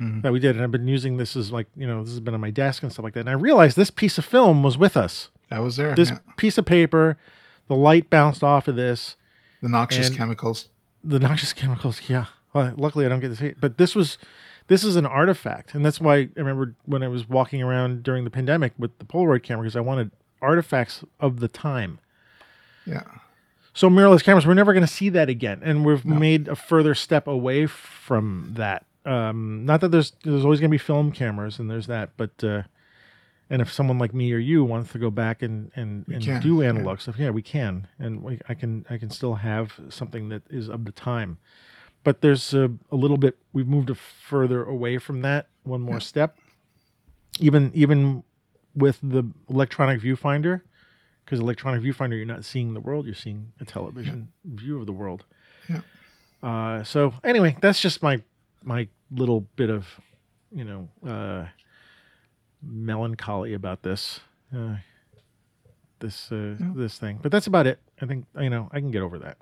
Mhm. 0.00 0.22
that 0.22 0.32
we 0.32 0.38
did 0.38 0.54
and 0.54 0.62
I've 0.62 0.70
been 0.70 0.86
using 0.86 1.16
this 1.16 1.34
as 1.34 1.50
like 1.50 1.66
you 1.76 1.84
know 1.86 2.02
this 2.04 2.12
has 2.12 2.20
been 2.20 2.32
on 2.34 2.40
my 2.40 2.50
desk 2.50 2.84
and 2.84 2.92
stuff 2.92 3.02
like 3.02 3.14
that 3.14 3.20
and 3.20 3.28
I 3.30 3.32
realized 3.32 3.76
this 3.76 3.90
piece 3.90 4.16
of 4.16 4.24
film 4.24 4.62
was 4.62 4.78
with 4.78 4.96
us 4.96 5.28
That 5.50 5.58
was 5.60 5.76
there. 5.76 5.94
this 5.96 6.10
yeah. 6.10 6.18
piece 6.36 6.56
of 6.56 6.64
paper 6.66 7.18
the 7.66 7.74
light 7.74 8.08
bounced 8.08 8.44
off 8.44 8.68
of 8.68 8.76
this 8.76 9.16
The 9.60 9.68
noxious 9.68 10.08
chemicals. 10.08 10.68
the 11.02 11.18
noxious 11.18 11.52
chemicals 11.52 12.02
yeah 12.08 12.26
well, 12.54 12.72
luckily 12.76 13.06
i 13.06 13.08
don't 13.08 13.18
get 13.18 13.28
to 13.30 13.36
see 13.36 13.46
it 13.46 13.60
but 13.60 13.76
this 13.76 13.96
was 13.96 14.18
this 14.68 14.84
is 14.84 14.96
an 14.96 15.04
artifact 15.06 15.74
and 15.74 15.84
that's 15.84 16.00
why 16.00 16.16
i 16.16 16.28
remember 16.36 16.74
when 16.86 17.02
i 17.02 17.08
was 17.08 17.28
walking 17.28 17.62
around 17.62 18.02
during 18.02 18.24
the 18.24 18.30
pandemic 18.30 18.72
with 18.78 18.96
the 18.98 19.04
polaroid 19.04 19.42
camera 19.42 19.64
because 19.64 19.76
i 19.76 19.80
wanted 19.80 20.10
artifacts 20.40 21.04
of 21.20 21.40
the 21.40 21.48
time 21.48 21.98
Yeah. 22.86 23.02
so 23.74 23.90
mirrorless 23.90 24.22
cameras 24.22 24.46
we're 24.46 24.54
never 24.54 24.72
going 24.72 24.86
to 24.86 24.92
see 24.92 25.08
that 25.10 25.28
again 25.28 25.60
and 25.64 25.84
we've 25.84 26.04
No. 26.04 26.14
made 26.14 26.48
a 26.48 26.54
further 26.56 26.94
step 26.94 27.26
away 27.26 27.66
from 27.66 28.52
that 28.56 28.84
um 29.04 29.64
not 29.66 29.80
that 29.80 29.88
there's 29.90 30.12
there's 30.24 30.44
always 30.44 30.60
going 30.60 30.70
to 30.70 30.74
be 30.74 30.78
film 30.78 31.12
cameras 31.12 31.58
and 31.58 31.70
there's 31.70 31.86
that 31.88 32.10
but 32.16 32.32
uh 32.44 32.62
and 33.50 33.62
if 33.62 33.72
someone 33.72 33.98
like 33.98 34.12
me 34.12 34.30
or 34.34 34.38
you 34.38 34.62
wants 34.62 34.92
to 34.92 34.98
go 34.98 35.10
back 35.10 35.40
and 35.42 35.70
and, 35.74 36.04
We 36.06 36.16
and 36.16 36.24
can, 36.24 36.42
do 36.42 36.60
yeah. 36.62 36.68
analog 36.68 37.00
stuff 37.00 37.18
yeah 37.18 37.30
we 37.30 37.40
can 37.42 37.86
and 37.98 38.22
we, 38.22 38.38
i 38.48 38.54
can 38.54 38.84
i 38.90 38.98
can 38.98 39.08
still 39.10 39.36
have 39.36 39.72
something 39.88 40.28
that 40.28 40.42
is 40.50 40.68
of 40.68 40.84
the 40.84 40.92
time 40.92 41.38
but 42.04 42.20
there's 42.20 42.54
a, 42.54 42.70
a 42.90 42.96
little 42.96 43.16
bit 43.18 43.36
we've 43.52 43.68
moved 43.68 43.90
a 43.90 43.94
further 43.94 44.64
away 44.64 44.98
from 44.98 45.22
that 45.22 45.48
one 45.64 45.80
more 45.80 45.96
Yeah. 45.96 46.00
step 46.00 46.38
even 47.40 47.70
even 47.74 48.22
with 48.74 48.98
the 49.02 49.24
electronic 49.48 50.00
viewfinder 50.00 50.62
because 51.24 51.40
electronic 51.40 51.82
viewfinder 51.82 52.16
you're 52.16 52.24
not 52.24 52.44
seeing 52.44 52.74
the 52.74 52.80
world 52.80 53.06
you're 53.06 53.14
seeing 53.14 53.52
a 53.60 53.64
television 53.64 54.28
view 54.44 54.78
of 54.80 54.86
the 54.86 54.92
world 54.92 55.24
Yeah. 55.68 55.80
uh, 56.42 56.82
so 56.84 57.14
anyway 57.24 57.56
that's 57.60 57.80
just 57.80 58.02
my 58.02 58.22
my 58.64 58.88
little 59.10 59.40
bit 59.56 59.70
of 59.70 59.86
you 60.52 60.64
know 60.64 60.88
uh, 61.06 61.46
melancholy 62.62 63.54
about 63.54 63.82
this 63.82 64.20
uh, 64.56 64.76
this 66.00 66.30
uh, 66.32 66.54
Yeah. 66.58 66.72
this 66.74 66.98
thing 66.98 67.18
but 67.22 67.30
that's 67.32 67.46
about 67.46 67.66
it 67.66 67.78
i 68.00 68.06
think 68.06 68.26
you 68.40 68.50
know 68.50 68.68
i 68.72 68.80
can 68.80 68.90
get 68.90 69.02
over 69.02 69.18
that 69.18 69.36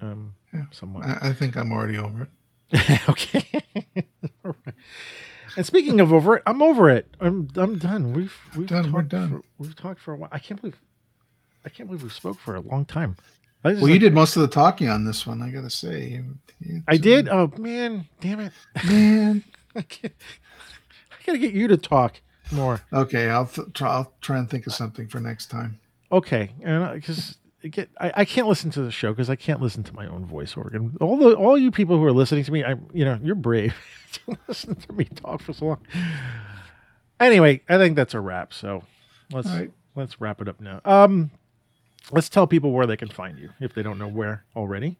um 0.00 0.34
Yeah. 0.56 0.64
somewhat 0.70 1.04
I, 1.06 1.28
I 1.28 1.32
think 1.32 1.56
I'm 1.56 1.72
already 1.72 1.98
over 1.98 2.22
it. 2.72 3.00
okay. 3.08 3.44
Right. 4.42 4.74
And 5.56 5.64
speaking 5.64 6.00
of 6.00 6.12
over 6.12 6.36
it, 6.36 6.42
I'm 6.46 6.60
over 6.62 6.90
it. 6.90 7.14
I'm 7.20 7.48
I'm 7.56 7.78
done. 7.78 8.12
We've 8.12 8.36
we've 8.56 8.66
Done, 8.66 8.84
talked 8.84 8.94
we're 8.94 9.02
done. 9.02 9.30
For, 9.30 9.42
we've 9.58 9.76
talked 9.76 10.00
for 10.00 10.12
a 10.14 10.16
while. 10.16 10.28
I 10.32 10.38
can't 10.38 10.60
believe 10.60 10.76
I 11.64 11.68
can't 11.68 11.88
believe 11.88 12.02
we 12.02 12.10
spoke 12.10 12.38
for 12.38 12.54
a 12.56 12.60
long 12.60 12.84
time. 12.84 13.16
Well, 13.64 13.88
you 13.88 13.98
did 13.98 14.14
most 14.14 14.36
of 14.36 14.42
the 14.42 14.48
talking 14.48 14.88
on 14.88 15.04
this 15.04 15.26
one. 15.26 15.42
I 15.42 15.50
gotta 15.50 15.70
say. 15.70 16.08
You- 16.08 16.38
you- 16.60 16.82
I 16.86 16.96
did. 16.96 17.28
Oh 17.28 17.50
man, 17.58 18.06
damn 18.20 18.40
it! 18.40 18.52
Man. 18.86 19.42
I 19.74 19.82
can't. 19.82 20.12
I 21.10 21.14
gotta 21.26 21.38
get 21.38 21.52
you 21.52 21.66
to 21.68 21.76
talk 21.76 22.20
more. 22.52 22.80
Okay, 22.92 23.28
I'll 23.28 23.46
th- 23.46 23.72
try. 23.74 23.90
I'll 23.90 24.12
try 24.20 24.38
and 24.38 24.48
think 24.48 24.66
of 24.66 24.74
something 24.74 25.08
for 25.08 25.18
next 25.20 25.46
time. 25.46 25.80
Okay, 26.12 26.50
and 26.62 26.94
because 26.94 27.36
get 27.68 27.90
I, 28.00 28.12
I 28.16 28.24
can't 28.24 28.48
listen 28.48 28.70
to 28.72 28.82
the 28.82 28.90
show 28.90 29.12
because 29.12 29.30
I 29.30 29.36
can't 29.36 29.60
listen 29.60 29.82
to 29.84 29.94
my 29.94 30.06
own 30.06 30.24
voice 30.24 30.56
organ. 30.56 30.96
All 31.00 31.16
the 31.16 31.34
all 31.34 31.58
you 31.58 31.70
people 31.70 31.96
who 31.96 32.04
are 32.04 32.12
listening 32.12 32.44
to 32.44 32.52
me, 32.52 32.64
I 32.64 32.76
you 32.92 33.04
know 33.04 33.18
you're 33.22 33.34
brave 33.34 33.74
to 34.12 34.36
listen 34.48 34.74
to 34.74 34.92
me 34.92 35.04
talk 35.04 35.42
for 35.42 35.52
so 35.52 35.66
long. 35.66 35.86
Anyway, 37.18 37.62
I 37.68 37.78
think 37.78 37.96
that's 37.96 38.14
a 38.14 38.20
wrap. 38.20 38.52
So 38.52 38.82
let's 39.32 39.48
right. 39.48 39.70
let's 39.94 40.20
wrap 40.20 40.40
it 40.40 40.48
up 40.48 40.60
now. 40.60 40.80
Um, 40.84 41.30
let's 42.12 42.28
tell 42.28 42.46
people 42.46 42.72
where 42.72 42.86
they 42.86 42.96
can 42.96 43.08
find 43.08 43.38
you 43.38 43.50
if 43.60 43.74
they 43.74 43.82
don't 43.82 43.98
know 43.98 44.08
where 44.08 44.44
already. 44.54 44.98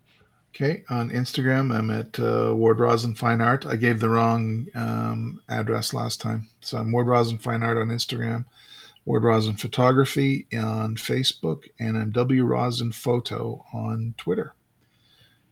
Okay, 0.55 0.85
on 0.89 1.11
Instagram, 1.11 1.71
I'm 1.71 1.91
at 1.91 2.19
uh, 2.19 2.55
Ward 2.55 2.81
Rosin 2.81 3.15
Fine 3.15 3.43
Art. 3.43 3.67
I 3.67 3.77
gave 3.77 4.01
the 4.01 4.09
wrong 4.09 4.67
um, 4.75 5.43
address 5.51 5.93
last 5.93 6.19
time, 6.23 6.49
so 6.63 6.79
I'm 6.79 6.93
Ward 6.93 7.09
Rosin 7.09 7.37
Fine 7.37 7.63
Art 7.63 7.77
on 7.77 7.89
Instagram, 7.89 8.47
Ward 9.07 9.23
Rosin 9.23 9.57
Photography 9.57 10.47
on 10.53 10.97
Facebook, 10.97 11.65
and 11.79 11.97
I'm 11.97 12.11
W 12.11 12.45
Rosin 12.45 12.93
Photo 12.93 13.65
on 13.73 14.15
Twitter. 14.19 14.55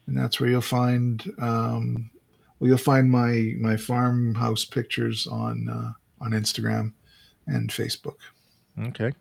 And 0.06 0.18
that's 0.18 0.38
where 0.38 0.50
you'll 0.50 0.60
find 0.60 1.24
um, 1.40 2.10
well, 2.58 2.68
you'll 2.68 2.78
find 2.78 3.10
my 3.10 3.54
my 3.58 3.76
farmhouse 3.76 4.64
pictures 4.64 5.26
on 5.26 5.68
uh, 5.68 5.92
on 6.22 6.32
Instagram 6.32 6.92
and 7.46 7.70
Facebook. 7.70 8.16
Okay. 8.88 9.12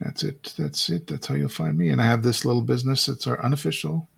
That's 0.00 0.24
it. 0.24 0.52
That's 0.58 0.90
it. 0.90 1.06
That's 1.06 1.26
how 1.28 1.36
you'll 1.36 1.48
find 1.48 1.78
me. 1.78 1.90
And 1.90 2.02
I 2.02 2.06
have 2.06 2.22
this 2.22 2.44
little 2.44 2.62
business. 2.62 3.08
It's 3.08 3.28
our 3.28 3.42
unofficial 3.44 4.08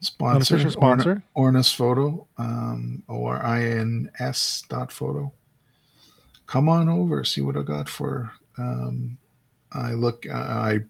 sponsor, 0.00 0.54
Unofficial 0.54 0.70
sponsor. 0.72 1.22
Orins 1.34 1.72
Photo, 1.72 2.26
um, 2.38 3.02
O 3.08 3.24
R 3.26 3.44
I 3.44 3.62
N 3.62 4.10
S 4.18 4.64
dot 4.68 4.90
photo. 4.90 5.32
Come 6.46 6.68
on 6.68 6.88
over, 6.88 7.24
see 7.24 7.40
what 7.40 7.56
I 7.56 7.62
got 7.62 7.88
for. 7.88 8.32
Um, 8.58 9.18
I 9.72 9.92
look. 9.92 10.26
I 10.28 10.80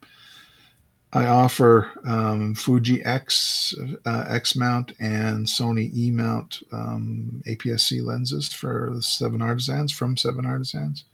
I 1.12 1.26
offer 1.26 1.90
um, 2.04 2.54
Fuji 2.54 3.02
X 3.04 3.74
uh, 4.04 4.24
X 4.28 4.56
mount 4.56 4.92
and 5.00 5.46
Sony 5.46 5.90
E 5.96 6.10
mount 6.10 6.62
um, 6.72 7.42
APS-C 7.46 8.00
lenses 8.00 8.52
for 8.52 8.90
the 8.94 9.02
Seven 9.02 9.40
Artisans 9.40 9.92
from 9.92 10.16
Seven 10.16 10.44
Artisans, 10.44 11.04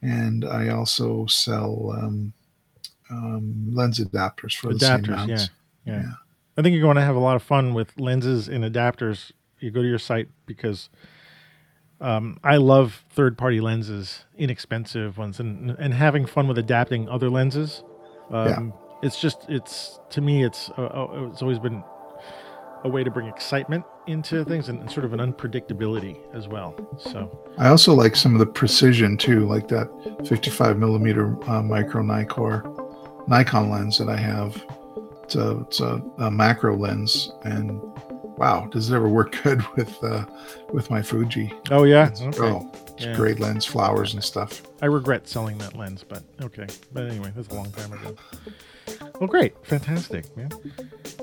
and 0.00 0.44
I 0.44 0.68
also 0.68 1.26
sell 1.26 1.94
um, 2.00 2.32
um, 3.10 3.66
lens 3.70 3.98
adapters 3.98 4.54
for 4.54 4.72
the 4.72 4.78
same 4.78 5.02
Adapters, 5.02 5.08
yeah, 5.08 5.14
mounts. 5.14 5.50
yeah. 5.84 6.02
Yeah. 6.02 6.12
I 6.56 6.62
think 6.62 6.74
you're 6.74 6.82
going 6.82 6.96
to 6.96 7.02
have 7.02 7.16
a 7.16 7.20
lot 7.20 7.36
of 7.36 7.42
fun 7.42 7.74
with 7.74 7.98
lenses 7.98 8.48
and 8.48 8.64
adapters. 8.64 9.32
You 9.60 9.70
go 9.70 9.82
to 9.82 9.88
your 9.88 9.98
site 9.98 10.28
because 10.46 10.88
um, 12.00 12.38
I 12.42 12.56
love 12.56 13.04
third-party 13.10 13.60
lenses, 13.60 14.24
inexpensive 14.36 15.18
ones, 15.18 15.40
and 15.40 15.70
and 15.78 15.94
having 15.94 16.26
fun 16.26 16.48
with 16.48 16.58
adapting 16.58 17.08
other 17.08 17.30
lenses. 17.30 17.82
Um, 18.30 18.72
It's 19.02 19.20
just 19.20 19.46
it's 19.48 20.00
to 20.10 20.20
me 20.20 20.44
it's 20.44 20.70
uh, 20.78 20.82
uh, 20.82 21.28
it's 21.30 21.42
always 21.42 21.58
been 21.58 21.82
a 22.84 22.88
way 22.88 23.02
to 23.02 23.10
bring 23.10 23.26
excitement 23.26 23.84
into 24.06 24.44
things 24.44 24.68
and, 24.68 24.80
and 24.80 24.90
sort 24.90 25.06
of 25.06 25.12
an 25.14 25.20
unpredictability 25.20 26.18
as 26.34 26.46
well. 26.48 26.74
So 26.98 27.30
I 27.58 27.68
also 27.68 27.94
like 27.94 28.14
some 28.16 28.34
of 28.34 28.38
the 28.38 28.46
precision 28.46 29.16
too, 29.16 29.46
like 29.46 29.68
that 29.68 29.88
55 30.26 30.78
millimeter 30.78 31.36
uh, 31.48 31.62
micro 31.62 32.02
Nikkor 32.02 33.28
Nikon 33.28 33.70
lens 33.70 33.98
that 33.98 34.08
I 34.08 34.16
have. 34.16 34.62
It's 35.22 35.34
a 35.34 35.60
it's 35.60 35.80
a, 35.80 36.02
a 36.18 36.30
macro 36.30 36.76
lens, 36.76 37.32
and 37.44 37.80
wow, 38.36 38.66
does 38.72 38.90
it 38.90 38.94
ever 38.94 39.08
work 39.08 39.36
good 39.42 39.62
with 39.76 40.02
uh, 40.02 40.24
with 40.72 40.90
my 40.90 41.02
Fuji? 41.02 41.52
oh 41.70 41.84
yeah, 41.84 42.08
It's, 42.08 42.20
okay. 42.22 42.38
Oh, 42.40 42.70
it's 42.88 43.04
Yeah. 43.04 43.12
a 43.12 43.16
great 43.16 43.40
lens, 43.40 43.64
flowers 43.66 44.14
and 44.14 44.22
stuff. 44.22 44.62
I 44.82 44.86
regret 44.86 45.26
selling 45.28 45.58
that 45.58 45.76
lens, 45.76 46.04
but 46.06 46.22
okay. 46.42 46.66
But 46.92 47.06
anyway, 47.06 47.32
that's 47.34 47.48
a 47.48 47.54
long 47.54 47.70
time 47.72 47.92
ago. 47.92 48.14
Well, 49.18 49.28
great, 49.28 49.54
fantastic, 49.64 50.36
man. 50.36 50.50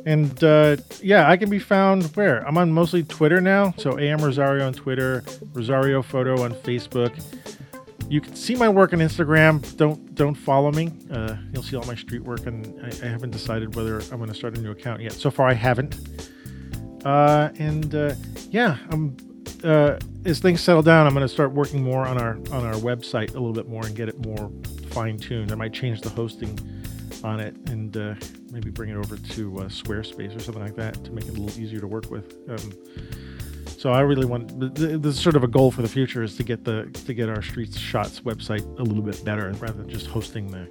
And 0.05 0.43
uh, 0.43 0.77
yeah, 1.01 1.29
I 1.29 1.37
can 1.37 1.49
be 1.49 1.59
found 1.59 2.05
where 2.15 2.45
I'm 2.47 2.57
on 2.57 2.71
mostly 2.71 3.03
Twitter 3.03 3.39
now. 3.39 3.73
So 3.77 3.99
AM 3.99 4.19
Rosario 4.19 4.65
on 4.65 4.73
Twitter, 4.73 5.23
Rosario 5.53 6.01
Photo 6.01 6.41
on 6.43 6.53
Facebook. 6.55 7.11
You 8.09 8.19
can 8.19 8.35
see 8.35 8.55
my 8.55 8.67
work 8.67 8.93
on 8.93 8.99
Instagram. 8.99 9.61
Don't 9.77 10.15
don't 10.15 10.35
follow 10.35 10.71
me. 10.71 10.91
Uh, 11.11 11.35
you'll 11.53 11.63
see 11.63 11.75
all 11.75 11.85
my 11.85 11.95
street 11.95 12.23
work, 12.23 12.45
and 12.47 12.65
I, 12.83 13.05
I 13.05 13.09
haven't 13.09 13.31
decided 13.31 13.75
whether 13.75 13.99
I'm 14.11 14.17
going 14.17 14.27
to 14.29 14.33
start 14.35 14.57
a 14.57 14.61
new 14.61 14.71
account 14.71 15.01
yet. 15.01 15.13
So 15.13 15.29
far, 15.29 15.47
I 15.47 15.53
haven't. 15.53 15.97
Uh, 17.05 17.49
and 17.57 17.95
uh, 17.95 18.13
yeah, 18.49 18.77
I'm 18.89 19.17
uh, 19.63 19.97
as 20.25 20.39
things 20.39 20.61
settle 20.61 20.81
down, 20.81 21.07
I'm 21.07 21.13
going 21.13 21.27
to 21.27 21.33
start 21.33 21.51
working 21.51 21.83
more 21.83 22.05
on 22.05 22.17
our 22.17 22.35
on 22.51 22.65
our 22.65 22.75
website 22.75 23.29
a 23.31 23.39
little 23.39 23.53
bit 23.53 23.67
more 23.67 23.85
and 23.85 23.95
get 23.95 24.09
it 24.09 24.25
more 24.25 24.51
fine 24.89 25.17
tuned. 25.17 25.51
I 25.51 25.55
might 25.55 25.73
change 25.73 26.01
the 26.01 26.09
hosting 26.09 26.59
on 27.23 27.39
it 27.39 27.55
and 27.69 27.95
uh, 27.95 28.15
maybe 28.51 28.69
bring 28.69 28.89
it 28.89 28.95
over 28.95 29.17
to 29.17 29.59
uh, 29.59 29.63
Squarespace 29.65 30.35
or 30.35 30.39
something 30.39 30.63
like 30.63 30.75
that 30.75 31.03
to 31.03 31.11
make 31.11 31.25
it 31.25 31.37
a 31.37 31.39
little 31.39 31.61
easier 31.61 31.79
to 31.79 31.87
work 31.87 32.09
with. 32.09 32.35
Um, 32.49 32.73
so 33.67 33.91
I 33.91 34.01
really 34.01 34.25
want 34.25 34.59
th- 34.59 34.73
th- 34.73 35.01
this 35.01 35.15
is 35.15 35.21
sort 35.21 35.35
of 35.35 35.43
a 35.43 35.47
goal 35.47 35.71
for 35.71 35.81
the 35.81 35.87
future 35.87 36.23
is 36.23 36.35
to 36.37 36.43
get 36.43 36.63
the 36.63 36.85
to 37.05 37.13
get 37.13 37.29
our 37.29 37.41
Streets 37.41 37.77
Shots 37.77 38.21
website 38.21 38.63
a 38.79 38.83
little 38.83 39.03
bit 39.03 39.23
better 39.23 39.51
rather 39.53 39.73
than 39.73 39.89
just 39.89 40.07
hosting 40.07 40.47
the 40.51 40.67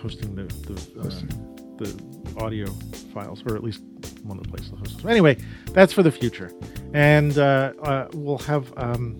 hosting 0.00 0.34
the 0.34 0.44
the, 0.66 1.00
uh. 1.00 1.57
The 1.78 2.42
audio 2.42 2.66
files 3.14 3.42
or 3.46 3.56
at 3.56 3.64
least 3.64 3.82
one 4.22 4.36
of 4.38 4.44
the 4.44 4.50
places 4.50 4.70
to 4.70 4.76
host. 4.76 5.00
So 5.00 5.08
anyway, 5.08 5.36
that's 5.72 5.92
for 5.92 6.02
the 6.02 6.10
future, 6.12 6.52
and 6.94 7.36
uh, 7.38 7.72
uh, 7.82 8.08
we'll 8.12 8.38
have. 8.38 8.72
Um, 8.76 9.18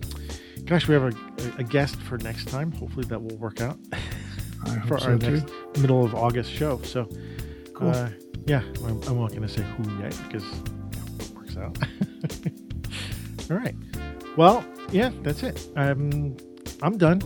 gosh, 0.65 0.87
we 0.87 0.93
have 0.93 1.03
a, 1.03 1.13
a 1.57 1.63
guest 1.63 1.95
for 1.97 2.17
next 2.19 2.47
time. 2.47 2.71
Hopefully 2.71 3.05
that 3.07 3.19
will 3.21 3.37
work 3.37 3.59
out 3.61 3.77
for 4.87 4.99
so 4.99 5.11
our 5.11 5.17
too. 5.17 5.31
next 5.37 5.51
middle 5.79 6.03
of 6.05 6.13
August 6.13 6.51
show. 6.51 6.79
So, 6.83 7.09
Cool. 7.73 7.89
uh, 7.89 8.09
yeah, 8.45 8.61
I'm, 8.85 9.01
I'm 9.03 9.19
not 9.19 9.29
going 9.31 9.41
to 9.41 9.47
say 9.49 9.63
who 9.63 10.01
yet 10.01 10.15
because 10.27 10.43
it 11.19 11.35
works 11.35 11.57
out. 11.57 11.77
All 13.51 13.57
right. 13.57 13.75
Well, 14.37 14.63
yeah, 14.91 15.11
that's 15.23 15.43
it. 15.43 15.67
I'm 15.75 16.37
I'm 16.83 16.97
done. 16.97 17.21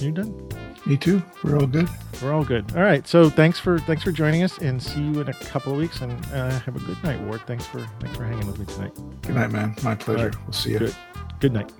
You're 0.00 0.12
done? 0.12 0.48
Me 0.86 0.96
too. 0.96 1.22
We're 1.44 1.58
all 1.58 1.66
good. 1.66 1.88
We're 2.22 2.32
all 2.32 2.44
good. 2.44 2.64
All 2.76 2.82
right. 2.82 3.06
So 3.08 3.30
thanks 3.30 3.58
for 3.58 3.78
thanks 3.80 4.02
for 4.02 4.12
joining 4.12 4.42
us, 4.42 4.58
and 4.58 4.82
see 4.82 5.00
you 5.00 5.20
in 5.20 5.28
a 5.28 5.32
couple 5.34 5.72
of 5.72 5.78
weeks. 5.78 6.00
And 6.00 6.12
uh, 6.26 6.50
have 6.60 6.76
a 6.76 6.80
good 6.80 7.02
night, 7.02 7.20
Ward. 7.22 7.42
Thanks 7.46 7.66
for 7.66 7.80
thanks 8.00 8.16
for 8.16 8.24
hanging 8.24 8.46
with 8.46 8.58
me 8.58 8.66
tonight. 8.66 8.92
Good 9.22 9.34
night, 9.36 9.50
man. 9.50 9.74
My 9.82 9.94
pleasure. 9.94 10.26
right. 10.26 10.42
We'll 10.44 10.52
see 10.52 10.72
you. 10.72 10.78
Good. 10.80 10.96
Good 11.40 11.52
night. 11.52 11.72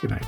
Good 0.00 0.10
night. 0.10 0.26